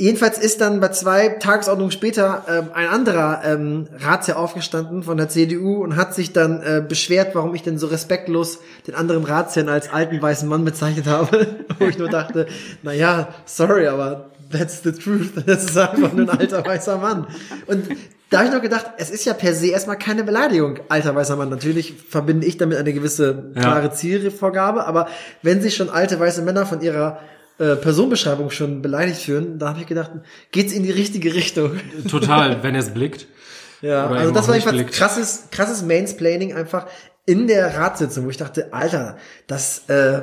Jedenfalls 0.00 0.38
ist 0.38 0.60
dann 0.60 0.78
bei 0.78 0.90
zwei 0.90 1.28
Tagesordnungen 1.28 1.90
später 1.90 2.44
ähm, 2.48 2.68
ein 2.72 2.86
anderer 2.86 3.42
ähm, 3.44 3.88
Ratsherr 3.98 4.38
aufgestanden 4.38 5.02
von 5.02 5.16
der 5.16 5.28
CDU 5.28 5.82
und 5.82 5.96
hat 5.96 6.14
sich 6.14 6.32
dann 6.32 6.62
äh, 6.62 6.80
beschwert, 6.88 7.34
warum 7.34 7.52
ich 7.56 7.64
denn 7.64 7.78
so 7.78 7.88
respektlos 7.88 8.60
den 8.86 8.94
anderen 8.94 9.24
Ratsherrn 9.24 9.68
als 9.68 9.92
alten 9.92 10.22
weißen 10.22 10.48
Mann 10.48 10.64
bezeichnet 10.64 11.06
habe. 11.08 11.48
Wo 11.80 11.86
ich 11.86 11.98
nur 11.98 12.08
dachte, 12.08 12.46
na 12.84 12.92
ja, 12.92 13.34
sorry, 13.44 13.88
aber 13.88 14.30
that's 14.52 14.84
the 14.84 14.92
truth. 14.92 15.32
Das 15.46 15.64
ist 15.64 15.76
einfach 15.76 16.12
nur 16.12 16.30
ein 16.30 16.38
alter 16.38 16.64
weißer 16.64 16.98
Mann. 16.98 17.26
Und 17.66 17.88
da 18.30 18.38
habe 18.38 18.48
ich 18.50 18.54
noch 18.54 18.62
gedacht, 18.62 18.86
es 18.98 19.10
ist 19.10 19.24
ja 19.24 19.32
per 19.34 19.52
se 19.52 19.66
erstmal 19.66 19.98
keine 19.98 20.22
Beleidigung, 20.22 20.78
alter 20.88 21.16
weißer 21.16 21.34
Mann. 21.34 21.48
Natürlich 21.48 21.94
verbinde 22.08 22.46
ich 22.46 22.56
damit 22.56 22.78
eine 22.78 22.92
gewisse 22.92 23.50
Ja. 23.56 23.62
klare 23.62 23.90
Zielvorgabe, 23.92 24.86
aber 24.86 25.08
wenn 25.42 25.60
sich 25.60 25.74
schon 25.74 25.90
alte 25.90 26.20
weiße 26.20 26.42
Männer 26.42 26.66
von 26.66 26.82
ihrer 26.82 27.18
äh, 27.58 27.76
Personenbeschreibung 27.76 28.50
schon 28.50 28.82
beleidigt 28.82 29.20
fühlen, 29.20 29.58
da 29.58 29.70
habe 29.70 29.80
ich 29.80 29.86
gedacht, 29.86 30.10
geht's 30.52 30.72
in 30.72 30.82
die 30.82 30.90
richtige 30.90 31.34
Richtung. 31.34 31.78
Total, 32.08 32.62
wenn 32.62 32.74
er 32.74 32.80
es 32.80 32.90
blickt. 32.90 33.26
Ja, 33.80 34.10
Oder 34.10 34.20
also 34.20 34.32
das 34.32 34.48
war 34.48 34.54
jedenfalls 34.54 34.76
blickt. 34.76 34.92
krasses, 34.92 35.48
krasses 35.50 35.82
Mansplaining 35.82 36.54
einfach 36.54 36.86
in 37.26 37.46
der 37.46 37.76
Ratssitzung, 37.76 38.24
wo 38.24 38.30
ich 38.30 38.38
dachte, 38.38 38.72
Alter, 38.72 39.18
das 39.46 39.88
äh, 39.88 40.22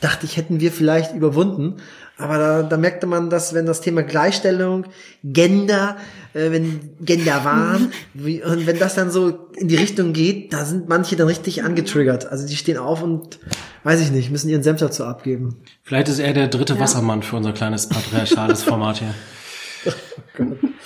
dachte 0.00 0.24
ich, 0.24 0.36
hätten 0.36 0.60
wir 0.60 0.70
vielleicht 0.70 1.14
überwunden. 1.14 1.82
Aber 2.16 2.38
da, 2.38 2.62
da 2.62 2.76
merkte 2.76 3.06
man, 3.06 3.28
dass 3.28 3.54
wenn 3.54 3.66
das 3.66 3.80
Thema 3.80 4.02
Gleichstellung, 4.02 4.86
Gender, 5.24 5.96
äh, 6.32 6.52
wenn 6.52 6.90
Gender 7.00 7.44
waren, 7.44 7.92
wie, 8.14 8.42
und 8.42 8.66
wenn 8.66 8.78
das 8.78 8.94
dann 8.94 9.10
so 9.10 9.48
in 9.56 9.66
die 9.66 9.76
Richtung 9.76 10.12
geht, 10.12 10.52
da 10.52 10.64
sind 10.64 10.88
manche 10.88 11.16
dann 11.16 11.26
richtig 11.26 11.64
angetriggert. 11.64 12.26
Also 12.26 12.46
die 12.46 12.56
stehen 12.56 12.78
auf 12.78 13.02
und, 13.02 13.40
weiß 13.82 14.00
ich 14.00 14.12
nicht, 14.12 14.30
müssen 14.30 14.48
ihren 14.48 14.62
Senf 14.62 14.78
dazu 14.78 15.04
abgeben. 15.04 15.56
Vielleicht 15.82 16.08
ist 16.08 16.20
er 16.20 16.32
der 16.32 16.48
dritte 16.48 16.78
Wassermann 16.78 17.22
für 17.22 17.36
unser 17.36 17.52
kleines 17.52 17.88
patriarchales 17.88 18.62
Format 18.64 18.98
hier. 18.98 19.14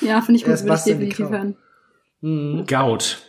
Ja, 0.00 0.22
finde 0.22 0.40
ich 0.40 0.44
gut, 0.44 0.62
würde 0.62 0.74
ich 0.74 0.82
definitiv 0.82 1.28
hören. 1.28 2.66
Gaut. 2.66 3.27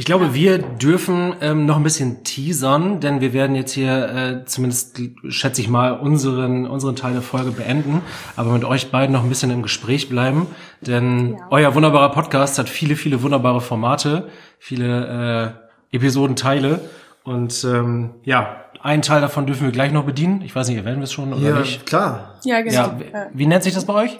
Ich 0.00 0.06
glaube, 0.06 0.32
wir 0.32 0.56
dürfen 0.56 1.34
ähm, 1.42 1.66
noch 1.66 1.76
ein 1.76 1.82
bisschen 1.82 2.24
teasern, 2.24 3.00
denn 3.00 3.20
wir 3.20 3.34
werden 3.34 3.54
jetzt 3.54 3.72
hier 3.72 4.08
äh, 4.08 4.44
zumindest, 4.46 4.98
schätze 5.28 5.60
ich 5.60 5.68
mal, 5.68 5.90
unseren, 5.92 6.66
unseren 6.66 6.96
Teil 6.96 7.12
der 7.12 7.20
Folge 7.20 7.50
beenden, 7.50 8.00
aber 8.34 8.50
mit 8.54 8.64
euch 8.64 8.90
beiden 8.90 9.12
noch 9.12 9.22
ein 9.22 9.28
bisschen 9.28 9.50
im 9.50 9.60
Gespräch 9.60 10.08
bleiben, 10.08 10.46
denn 10.80 11.34
Ja. 11.34 11.46
euer 11.50 11.74
wunderbarer 11.74 12.12
Podcast 12.12 12.58
hat 12.58 12.70
viele, 12.70 12.96
viele 12.96 13.20
wunderbare 13.22 13.60
Formate, 13.60 14.28
viele 14.58 15.58
äh, 15.92 15.96
Episodenteile 15.96 16.80
und 17.24 17.62
ähm, 17.64 18.14
ja, 18.24 18.56
einen 18.80 19.02
Teil 19.02 19.20
davon 19.20 19.44
dürfen 19.46 19.64
wir 19.66 19.72
gleich 19.72 19.92
noch 19.92 20.04
bedienen. 20.06 20.40
Ich 20.40 20.56
weiß 20.56 20.68
nicht, 20.68 20.78
erwähnen 20.78 21.00
wir 21.00 21.04
es 21.04 21.12
schon 21.12 21.34
oder 21.34 21.46
Ja, 21.46 21.58
nicht? 21.58 21.84
klar. 21.84 22.38
Ja, 22.44 22.62
genau. 22.62 22.72
Ja, 22.72 23.28
wie 23.34 23.44
nennt 23.44 23.64
sich 23.64 23.74
das 23.74 23.84
bei 23.84 23.92
euch? 23.92 24.18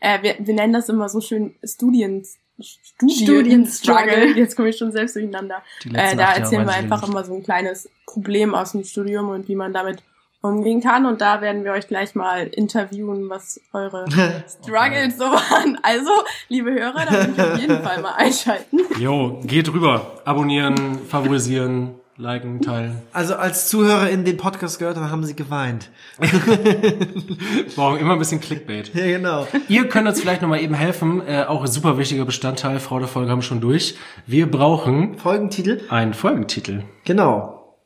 äh, 0.00 0.22
wir, 0.22 0.34
wir 0.38 0.52
nennen 0.54 0.74
das 0.74 0.90
immer 0.90 1.08
so 1.08 1.22
schön 1.22 1.54
Studien, 1.64 2.24
Studienstruggle. 2.62 3.36
Studienstruggle. 3.36 4.26
Jetzt 4.36 4.56
komme 4.56 4.68
ich 4.68 4.78
schon 4.78 4.92
selbst 4.92 5.16
durcheinander. 5.16 5.62
Äh, 5.92 6.16
da 6.16 6.34
erzählen 6.34 6.66
wir 6.66 6.74
einfach 6.74 7.06
immer 7.06 7.24
so 7.24 7.34
ein 7.34 7.42
kleines 7.42 7.88
Problem 8.06 8.54
aus 8.54 8.72
dem 8.72 8.84
Studium 8.84 9.28
und 9.28 9.48
wie 9.48 9.54
man 9.54 9.72
damit 9.72 10.02
umgehen 10.42 10.80
kann. 10.80 11.06
Und 11.06 11.20
da 11.20 11.40
werden 11.40 11.64
wir 11.64 11.72
euch 11.72 11.88
gleich 11.88 12.14
mal 12.14 12.46
interviewen, 12.48 13.30
was 13.30 13.60
eure 13.72 14.04
Struggles 14.48 15.16
so 15.16 15.24
waren. 15.24 15.78
Also, 15.82 16.10
liebe 16.48 16.72
Hörer, 16.72 17.06
da 17.06 17.12
würde 17.12 17.32
ich 17.32 17.40
auf 17.40 17.58
jeden 17.58 17.82
Fall 17.82 18.02
mal 18.02 18.14
einschalten. 18.14 18.80
Jo, 18.98 19.40
geht 19.44 19.72
rüber. 19.72 20.20
Abonnieren, 20.24 20.98
favorisieren, 21.08 21.94
liken, 22.16 22.60
teilen. 22.60 23.02
Also 23.12 23.34
als 23.36 23.68
Zuhörer 23.68 24.10
in 24.10 24.24
den 24.24 24.36
Podcast 24.36 24.78
gehört 24.78 24.96
haben, 24.96 25.10
haben 25.10 25.24
sie 25.24 25.34
geweint. 25.34 25.90
Wir 26.18 27.66
brauchen 27.74 27.98
immer 27.98 28.12
ein 28.14 28.18
bisschen 28.18 28.40
Clickbait. 28.40 28.94
Ja, 28.94 29.06
genau. 29.06 29.46
Ihr 29.68 29.88
könnt 29.88 30.06
uns 30.06 30.20
vielleicht 30.20 30.42
nochmal 30.42 30.60
eben 30.60 30.74
helfen. 30.74 31.26
Äh, 31.26 31.44
auch 31.44 31.62
ein 31.62 31.68
super 31.68 31.98
wichtiger 31.98 32.24
Bestandteil. 32.24 32.78
Frau 32.80 32.98
der 32.98 33.08
Folge 33.08 33.30
haben 33.30 33.38
wir 33.38 33.44
schon 33.44 33.60
durch. 33.60 33.96
Wir 34.26 34.50
brauchen 34.50 35.18
Folgentitel. 35.18 35.82
einen 35.88 36.14
Folgentitel. 36.14 36.84
Genau. 37.04 37.76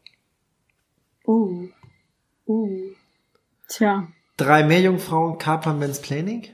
Uh. 1.26 1.68
Uh. 2.46 2.70
Tja. 3.68 4.08
Drei 4.36 4.64
Meerjungfrauen 4.64 5.38
kapern 5.38 5.78
Mansplaining. 5.78 6.48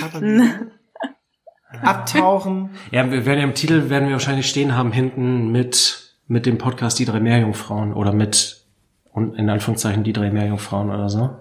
Kapern 0.00 0.70
Abtauchen. 1.82 2.70
Ja, 2.90 3.10
wir 3.10 3.26
werden 3.26 3.38
ja 3.38 3.44
im 3.44 3.54
Titel 3.54 3.90
werden 3.90 4.06
wir 4.06 4.14
wahrscheinlich 4.14 4.48
stehen 4.48 4.76
haben 4.76 4.92
hinten 4.92 5.50
mit, 5.50 6.03
mit 6.26 6.46
dem 6.46 6.58
Podcast 6.58 6.98
Die 6.98 7.04
drei 7.04 7.20
Meerjungfrauen 7.20 7.92
oder 7.92 8.12
mit, 8.12 8.64
und 9.12 9.34
in 9.34 9.48
Anführungszeichen, 9.50 10.04
die 10.04 10.12
drei 10.12 10.30
Meerjungfrauen 10.30 10.90
oder 10.90 11.08
so. 11.08 11.36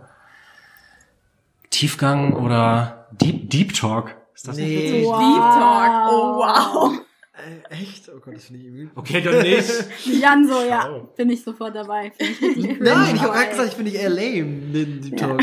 Tiefgang 1.69 2.33
oder 2.33 3.07
Deep, 3.11 3.49
Deep 3.49 3.73
Talk. 3.73 4.15
Ist 4.35 4.47
das 4.47 4.57
nicht 4.57 4.67
Nee. 4.67 4.77
witzig? 4.93 5.05
Wow. 5.05 5.19
Deep 5.19 5.41
Talk. 5.59 6.11
Oh, 6.11 6.37
wow. 6.37 6.99
Äh, 7.35 7.73
echt? 7.73 8.09
Oh 8.09 8.19
Gott, 8.19 8.35
das 8.35 8.45
finde 8.45 8.61
ich 8.61 8.67
übel. 8.67 8.91
Okay, 8.95 9.21
dann 9.21 9.41
nicht. 9.41 9.71
Jan 10.21 10.47
so, 10.47 10.61
ja, 10.63 10.87
bin 11.15 11.29
ich 11.31 11.43
sofort 11.43 11.75
dabei. 11.75 12.11
Ich 12.17 12.39
Nein, 12.79 13.15
ich 13.15 13.21
habe 13.21 13.33
gerade 13.33 13.49
gesagt, 13.49 13.69
ich 13.69 13.75
finde 13.75 13.91
ich 13.91 13.97
eher 13.97 14.09
lame, 14.09 14.71
den 14.71 15.01
Deep 15.01 15.17
Talk. 15.17 15.41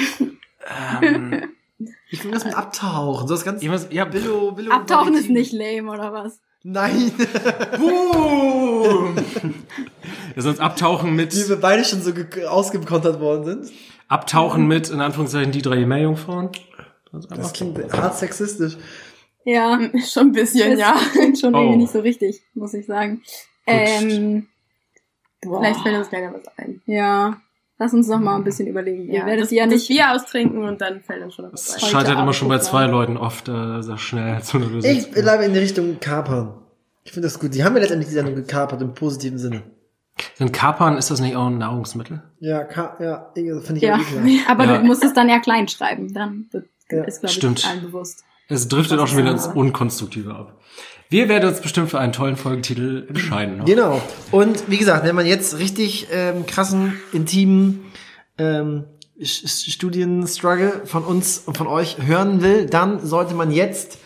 ähm, 1.02 1.50
Ich 2.10 2.20
finde 2.20 2.34
das 2.36 2.44
mit 2.44 2.54
Abtauchen. 2.54 3.26
So 3.26 3.34
das 3.34 3.44
ganz 3.44 3.62
ich 3.62 3.68
muss, 3.68 3.88
ja, 3.90 4.04
Billo, 4.04 4.52
Billo 4.52 4.72
Abtauchen 4.72 5.14
ist 5.14 5.30
nicht 5.30 5.52
lame, 5.52 5.90
oder 5.90 6.12
was? 6.12 6.40
Nein. 6.62 7.12
Boom! 7.78 9.16
Wir 10.34 10.42
sonst 10.42 10.60
abtauchen 10.60 11.14
mit, 11.16 11.34
Wie 11.34 11.48
wir 11.48 11.56
beide 11.56 11.84
schon 11.84 12.02
so 12.02 12.12
ge- 12.14 12.44
ausgekontert 12.46 13.18
worden 13.20 13.44
sind. 13.64 13.72
abtauchen 14.08 14.66
mit, 14.68 14.88
in 14.90 15.00
Anführungszeichen, 15.00 15.52
die 15.52 15.62
drei 15.62 15.84
Meerjungfrauen. 15.86 16.50
Das 17.12 17.24
ist 17.24 17.30
Das 17.30 17.38
einfach- 17.38 17.52
klingt 17.52 17.92
hart 17.92 18.16
sexistisch. 18.18 18.76
Ja, 19.44 19.78
Schon 20.06 20.28
ein 20.28 20.32
bisschen, 20.32 20.70
das 20.72 20.78
ja. 20.80 20.94
klingt 21.12 21.38
schon 21.38 21.54
Oh. 21.54 21.58
irgendwie 21.60 21.78
nicht 21.78 21.92
so 21.92 22.00
richtig, 22.00 22.42
muss 22.54 22.74
ich 22.74 22.86
sagen. 22.86 23.22
Ähm, 23.66 24.46
boah. 25.42 25.60
Vielleicht 25.60 25.80
fällt 25.80 25.96
uns 25.96 26.08
gleich 26.10 26.24
noch 26.30 26.34
was 26.34 26.58
ein. 26.58 26.82
Ja, 26.86 27.40
lass 27.80 27.92
uns 27.92 28.06
noch 28.06 28.20
mal 28.20 28.36
ein 28.36 28.44
bisschen 28.44 28.68
überlegen. 28.68 29.08
Ihr 29.08 29.26
werdet 29.26 29.44
das, 29.46 29.50
ja 29.50 29.64
das 29.64 29.74
nicht... 29.74 29.88
Bier 29.88 30.12
austrinken 30.12 30.62
und 30.62 30.80
dann 30.80 31.00
fällt 31.00 31.24
uns 31.24 31.34
schon 31.34 31.46
noch 31.46 31.52
was 31.52 31.68
Es 31.70 31.74
ein. 31.82 31.90
Scheitert 31.90 32.18
immer 32.20 32.32
schon 32.32 32.48
bei 32.48 32.58
zwei. 32.58 32.86
Leuten 32.86 33.16
oft, 33.16 33.48
äh, 33.48 33.82
sehr 33.82 33.98
schnell 33.98 34.40
zu 34.42 34.58
einer 34.58 34.66
Lösung. 34.66 34.90
Ich 34.90 35.10
bleibe 35.10 35.44
in 35.44 35.52
die 35.52 35.58
Richtung 35.58 35.98
Kapern. 35.98 36.54
Ich 37.02 37.12
finde 37.12 37.26
das 37.26 37.40
gut. 37.40 37.54
Die 37.54 37.64
haben 37.64 37.74
ja 37.74 37.80
letztendlich 37.80 38.08
die 38.08 38.14
Sendung 38.14 38.34
gekapert 38.36 38.80
im 38.82 38.94
positiven 38.94 39.38
Sinne. 39.38 39.62
Sind 40.34 40.52
Kapern, 40.52 40.98
ist 40.98 41.10
das 41.10 41.20
nicht 41.20 41.34
auch 41.34 41.46
ein 41.46 41.58
Nahrungsmittel? 41.58 42.22
Ja, 42.40 42.62
ka 42.64 42.96
ja, 43.00 43.30
finde 43.34 43.76
ich 43.76 43.82
Ja, 43.82 43.96
auch 43.96 44.00
aber 44.50 44.64
Ja. 44.66 44.78
du 44.78 44.84
musst 44.84 45.02
es 45.02 45.14
dann 45.14 45.28
ja 45.30 45.40
klein 45.40 45.66
schreiben, 45.66 46.12
dann 46.12 46.46
wird, 46.50 46.66
Ja, 46.90 47.04
ist, 47.04 47.20
glaube 47.20 47.30
ich, 47.30 47.36
stimmt. 47.36 47.66
allen 47.66 47.80
bewusst. 47.82 48.24
Es 48.48 48.68
driftet 48.68 48.98
auch 48.98 49.06
schon 49.06 49.18
wieder 49.18 49.30
ins 49.30 49.46
Ja. 49.46 49.52
Unkonstruktive 49.52 50.34
ab. 50.34 50.58
Wir 51.10 51.28
werden 51.28 51.48
uns 51.48 51.60
bestimmt 51.60 51.90
für 51.90 51.98
einen 51.98 52.12
tollen 52.12 52.36
Folgentitel 52.36 53.04
entscheiden. 53.08 53.58
Noch. 53.58 53.64
Genau. 53.66 54.00
Und 54.30 54.70
wie 54.70 54.78
gesagt, 54.78 55.04
wenn 55.04 55.16
man 55.16 55.26
jetzt 55.26 55.58
richtig 55.58 56.06
ähm, 56.12 56.46
krassen, 56.46 56.98
intimen 57.12 57.84
ähm, 58.38 58.84
Studienstruggle 59.20 60.82
von 60.86 61.04
uns 61.04 61.38
und 61.38 61.58
von 61.58 61.66
euch 61.66 61.98
hören 62.00 62.42
will, 62.42 62.66
dann 62.66 63.04
sollte 63.04 63.34
man 63.34 63.50
jetzt 63.50 63.98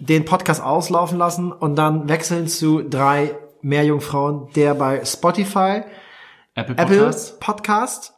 den 0.00 0.24
Podcast 0.24 0.62
auslaufen 0.62 1.18
lassen 1.18 1.52
und 1.52 1.76
dann 1.76 2.08
wechseln 2.08 2.48
zu 2.48 2.82
drei 2.82 3.36
Meerjungfrauen, 3.62 4.48
der 4.56 4.74
bei 4.74 5.04
Spotify, 5.04 5.82
Apple 6.54 6.74
Apple 6.76 6.96
Podcasts. 6.98 7.38
Podcast 7.38 8.12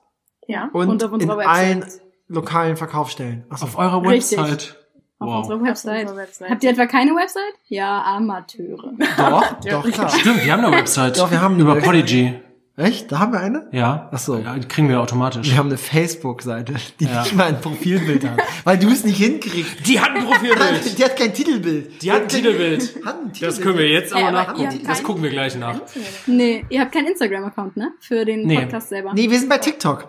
Ja. 0.46 0.70
und, 0.72 0.88
Und 0.88 1.04
auf 1.04 1.10
in 1.10 1.14
unserer 1.20 1.48
allen 1.48 1.82
Website. 1.82 2.00
lokalen 2.28 2.76
Verkaufsstellen. 2.76 3.44
Achso. 3.50 3.66
Auf 3.66 3.76
eurer 3.78 4.02
Richtig. 4.08 4.74
Auf 5.22 5.28
Wow. 5.28 5.38
unserer 5.50 5.62
Website. 5.68 6.16
Website. 6.16 6.50
Habt 6.50 6.64
ihr 6.64 6.70
etwa 6.70 6.86
keine 6.86 7.12
Website? 7.12 7.54
Ja, 7.68 8.02
Amateure. 8.02 8.92
Doch, 9.16 9.52
doch, 9.70 9.90
klar. 9.90 10.08
Stimmt, 10.10 10.44
wir 10.44 10.52
haben 10.52 10.64
eine 10.64 10.76
Website. 10.76 11.18
Doch, 11.18 11.30
wir 11.30 11.40
haben 11.40 11.54
eine 11.54 11.62
Über. 11.62 11.76
Podigy. 11.76 12.34
Echt? 12.74 13.12
Da 13.12 13.18
haben 13.18 13.32
wir 13.32 13.40
eine? 13.40 13.68
Ja. 13.70 14.08
Ach 14.10 14.18
so. 14.18 14.38
Ja, 14.38 14.54
die 14.56 14.66
kriegen 14.66 14.88
wir 14.88 14.98
automatisch. 14.98 15.46
Wir 15.50 15.58
haben 15.58 15.68
eine 15.68 15.76
Facebook-Seite, 15.76 16.72
die 17.00 17.04
Ja. 17.04 17.22
nicht 17.22 17.34
mal 17.34 17.44
ein 17.48 17.60
Profilbild 17.60 18.24
hat. 18.26 18.40
Weil 18.64 18.78
du 18.78 18.88
es 18.88 19.04
nicht 19.04 19.18
hinkriegst. 19.18 19.86
Die 19.86 20.00
hat 20.00 20.12
ein 20.16 20.24
Profilbild. 20.24 20.98
Die 20.98 21.04
hat 21.04 21.16
kein 21.16 21.34
Titelbild. 21.34 22.02
Die 22.02 22.10
hat 22.10 22.22
ein 22.22 22.28
Titelbild. 22.28 22.96
Hat 23.04 23.14
ein 23.20 23.26
Das 23.28 23.32
Titelbild. 23.56 23.62
können 23.62 23.78
wir 23.78 23.88
jetzt 23.90 24.14
aber 24.14 24.30
nachgucken. 24.30 24.60
ihr 24.62 24.68
habt 24.70 24.88
Das 24.88 24.96
kein- 24.98 25.06
gucken 25.06 25.22
wir 25.22 25.30
gleich 25.30 25.54
nach. 25.56 25.80
Nee, 26.26 26.64
ihr 26.70 26.80
habt 26.80 26.92
keinen 26.92 27.08
Instagram-Account, 27.08 27.76
ne? 27.76 27.92
Für 28.00 28.24
den 28.24 28.46
Nee. 28.46 28.56
Podcast 28.60 28.88
selber. 28.88 29.12
Nee, 29.12 29.30
wir 29.30 29.38
sind 29.38 29.50
bei 29.50 29.58
TikTok. 29.58 30.08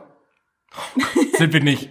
Sind 1.37 1.51
wir 1.51 1.61
nicht. 1.61 1.89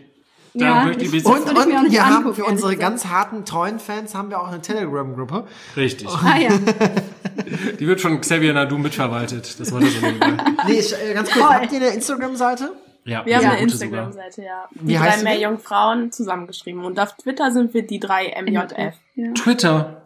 Da 0.55 0.65
Ja, 0.67 0.85
möchte 0.85 1.05
ich 1.05 1.15
ich- 1.15 1.25
Und, 1.25 1.49
und 1.49 1.91
wir 1.91 2.07
haben 2.07 2.35
für 2.35 2.45
unsere 2.45 2.77
ganz 2.77 3.07
harten, 3.07 3.45
treuen 3.47 3.79
Fans 3.79 4.15
haben 4.15 4.29
wir 4.31 4.41
auch 4.41 4.49
eine 4.49 4.61
Telegram-Gruppe. 4.61 5.47
Richtig. 5.77 6.09
Ah 6.09 6.37
ja. 6.39 6.51
Die 7.81 7.87
wird 7.87 8.01
von 8.01 8.21
Xavier 8.21 8.53
Nadu 8.53 8.77
mitverwaltet. 8.79 9.59
Das 9.59 9.73
war 9.73 9.81
das 9.81 9.93
so. 9.95 10.07
Nee, 10.69 10.75
ich, 10.79 10.93
äh, 10.93 11.15
ganz 11.15 11.31
kurz, 11.31 11.45
Toll. 11.47 11.55
habt 11.55 11.73
ihr 11.73 11.79
eine 11.81 11.89
Instagram-Seite? 11.89 12.73
Ja, 13.05 13.25
Wir 13.25 13.37
haben 13.39 13.47
eine. 13.47 13.61
Instagram-Seite, 13.61 14.43
ja. 14.43 14.69
Wie 14.73 14.93
Die 14.93 14.99
drei 14.99 15.11
sie 15.19 15.25
mehr? 15.25 15.41
Jungfrauen 15.41 16.13
zusammengeschrieben. 16.13 16.85
Und 16.85 17.01
auf 17.01 17.17
Twitter 17.17 17.51
sind 17.51 17.73
wir 17.75 17.87
die 17.87 17.99
drei 17.99 18.33
MJF. 18.41 18.95
ja. 19.17 19.33
Twitter. 19.35 20.03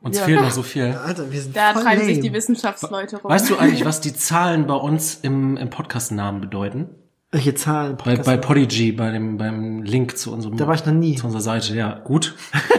Uns 0.00 0.18
Ja. 0.18 0.24
fehlt 0.24 0.40
noch 0.42 0.50
so 0.50 0.62
viel. 0.62 0.94
Alter, 1.04 1.30
wir 1.32 1.40
sind 1.40 1.56
Da 1.56 1.72
voll 1.72 1.82
treiben 1.84 2.00
lame. 2.02 2.14
sich 2.14 2.20
die 2.20 2.32
Wissenschaftsleute 2.32 3.16
rum. 3.16 3.30
Weißt 3.30 3.48
du 3.50 3.56
eigentlich, 3.56 3.84
was 3.84 4.00
die 4.00 4.14
Zahlen 4.14 4.66
bei 4.66 4.74
uns 4.74 5.16
im, 5.22 5.56
im 5.56 5.70
Podcast-Namen 5.70 6.40
bedeuten? 6.40 6.90
Welche 7.30 7.54
Zahlen? 7.54 7.98
Bei, 8.02 8.16
bei 8.16 8.36
Podigy, 8.38 8.92
bei 8.92 9.10
dem, 9.10 9.36
beim 9.36 9.82
Link 9.82 10.16
zu 10.16 10.32
unserem, 10.32 10.56
Da 10.56 10.66
war 10.66 10.74
ich 10.74 10.86
noch 10.86 10.94
nie. 10.94 11.14
zu 11.16 11.26
unserer 11.26 11.42
Seite, 11.42 11.74
ja. 11.74 11.98
Gut. 12.04 12.34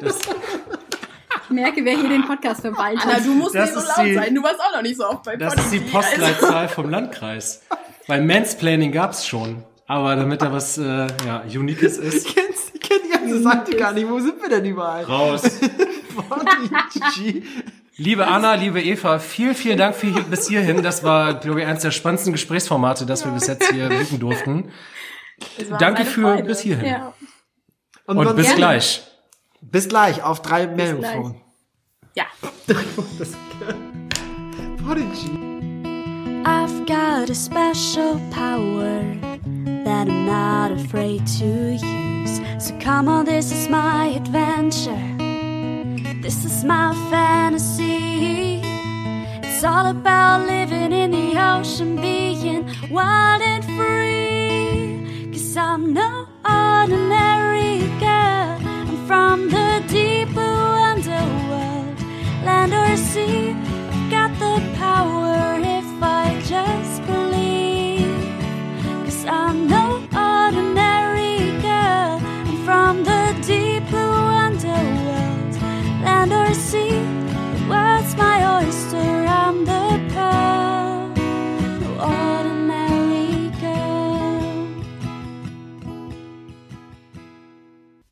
Das, 0.00 0.18
Ich 1.44 1.50
merke, 1.50 1.82
wer 1.84 1.96
hier 1.96 2.08
den 2.10 2.24
Podcast 2.26 2.60
verwaltet. 2.60 3.06
Anna, 3.06 3.20
du 3.20 3.32
musst 3.32 3.54
Das 3.54 3.70
nicht 3.74 3.80
so 3.80 3.88
laut 3.88 4.06
die- 4.06 4.14
sein. 4.14 4.34
Du 4.34 4.42
warst 4.42 4.60
auch 4.60 4.74
noch 4.74 4.82
nicht 4.82 4.96
so 4.98 5.06
oft 5.08 5.22
bei 5.22 5.36
das 5.36 5.54
ist 5.54 5.72
die 5.72 5.78
Podigy, 5.78 5.96
also- 5.96 6.16
Postleitzahl 6.26 6.68
vom 6.68 6.90
Landkreis. 6.90 7.62
Weil 8.06 8.22
Mansplaining 8.22 8.92
gab's 8.92 9.26
schon. 9.26 9.62
Aber 9.86 10.14
damit 10.16 10.42
da 10.42 10.52
was 10.52 10.76
äh, 10.76 11.06
ja, 11.26 11.42
Uniques 11.54 11.96
ist. 11.96 12.26
Ich 12.28 12.34
kenn's- 12.34 12.70
ich 12.74 12.80
kenn 12.80 12.98
die 13.06 13.10
ganze 13.16 13.42
Seite 13.42 13.76
gar 13.76 13.92
nicht. 13.92 14.08
Wo 14.10 14.18
sind 14.20 14.42
wir 14.42 14.48
denn 14.50 14.64
überall? 14.66 15.04
Raus. 15.04 15.42
Podigy. 16.28 17.44
Liebe 17.96 18.26
Anna, 18.26 18.54
liebe 18.54 18.82
Eva, 18.82 19.18
vielen, 19.20 19.54
vielen 19.54 19.78
Dank 19.78 19.94
für 19.94 20.08
hier, 20.08 20.22
bis 20.24 20.48
hierhin. 20.48 20.82
Das 20.82 21.04
war, 21.04 21.34
glaube 21.34 21.60
ich, 21.60 21.66
eines 21.66 21.82
der 21.82 21.92
spannendsten 21.92 22.32
Gesprächsformate, 22.32 23.06
das 23.06 23.24
wir 23.24 23.30
bis 23.32 23.46
jetzt 23.46 23.70
hier 23.70 23.88
bieten 23.88 24.18
durften. 24.18 24.72
Danke 25.78 26.04
für 26.04 26.22
Freude. 26.22 26.42
bis 26.44 26.60
hierhin. 26.60 26.86
ja. 26.86 27.12
Und 28.06 28.16
man- 28.16 28.34
bis 28.34 28.46
gerne. 28.46 28.58
gleich. 28.58 29.02
Bis 29.60 29.88
gleich 29.88 30.22
auf 30.22 30.42
drei 30.42 30.66
Meerjungfrauen. 30.66 31.40
Ja. 32.14 32.24
I've 36.46 36.86
got 36.86 37.30
a 37.30 37.34
special 37.34 38.20
power 38.30 39.02
that 39.84 40.08
I'm 40.08 40.26
not 40.26 40.70
afraid 40.72 41.26
to 41.38 41.72
use. 41.72 42.40
So 42.58 42.74
come 42.80 43.08
on, 43.08 43.24
this 43.24 43.50
is 43.50 43.68
my 43.68 44.14
adventure. 44.14 45.23
This 46.24 46.42
is 46.46 46.64
my 46.64 46.94
fantasy. 47.10 48.62
It's 49.42 49.62
all 49.62 49.88
about 49.88 50.46
living 50.46 50.90
in 50.90 51.10
the 51.10 51.38
ocean, 51.38 51.96
being 51.96 52.64
wild 52.88 53.42
and 53.42 53.62
free. 53.76 55.30
Cause 55.30 55.54
I'm 55.54 55.92
no 55.92 56.26
ordinary 56.48 57.80
girl. 58.00 58.56
I'm 58.88 59.06
from 59.06 59.50
the 59.50 59.84
deep 59.86 60.30
blue 60.30 60.42
underworld, 60.42 62.00
land 62.42 62.72
or 62.72 62.96
sea. 62.96 63.50
I've 63.92 64.10
got 64.10 64.30
the 64.38 64.62
power 64.78 65.58
if 65.60 66.02
I 66.02 66.40
just 66.40 67.04
believe. 67.04 68.16
Cause 69.04 69.26
I'm 69.26 69.68
no 69.68 69.96
ordinary 70.16 71.50
girl. 71.60 72.18
I'm 72.48 72.64
from 72.64 73.04
the 73.04 73.36
deep 73.46 73.73
voice 78.64 78.94
around 78.94 79.66
the 79.66 79.83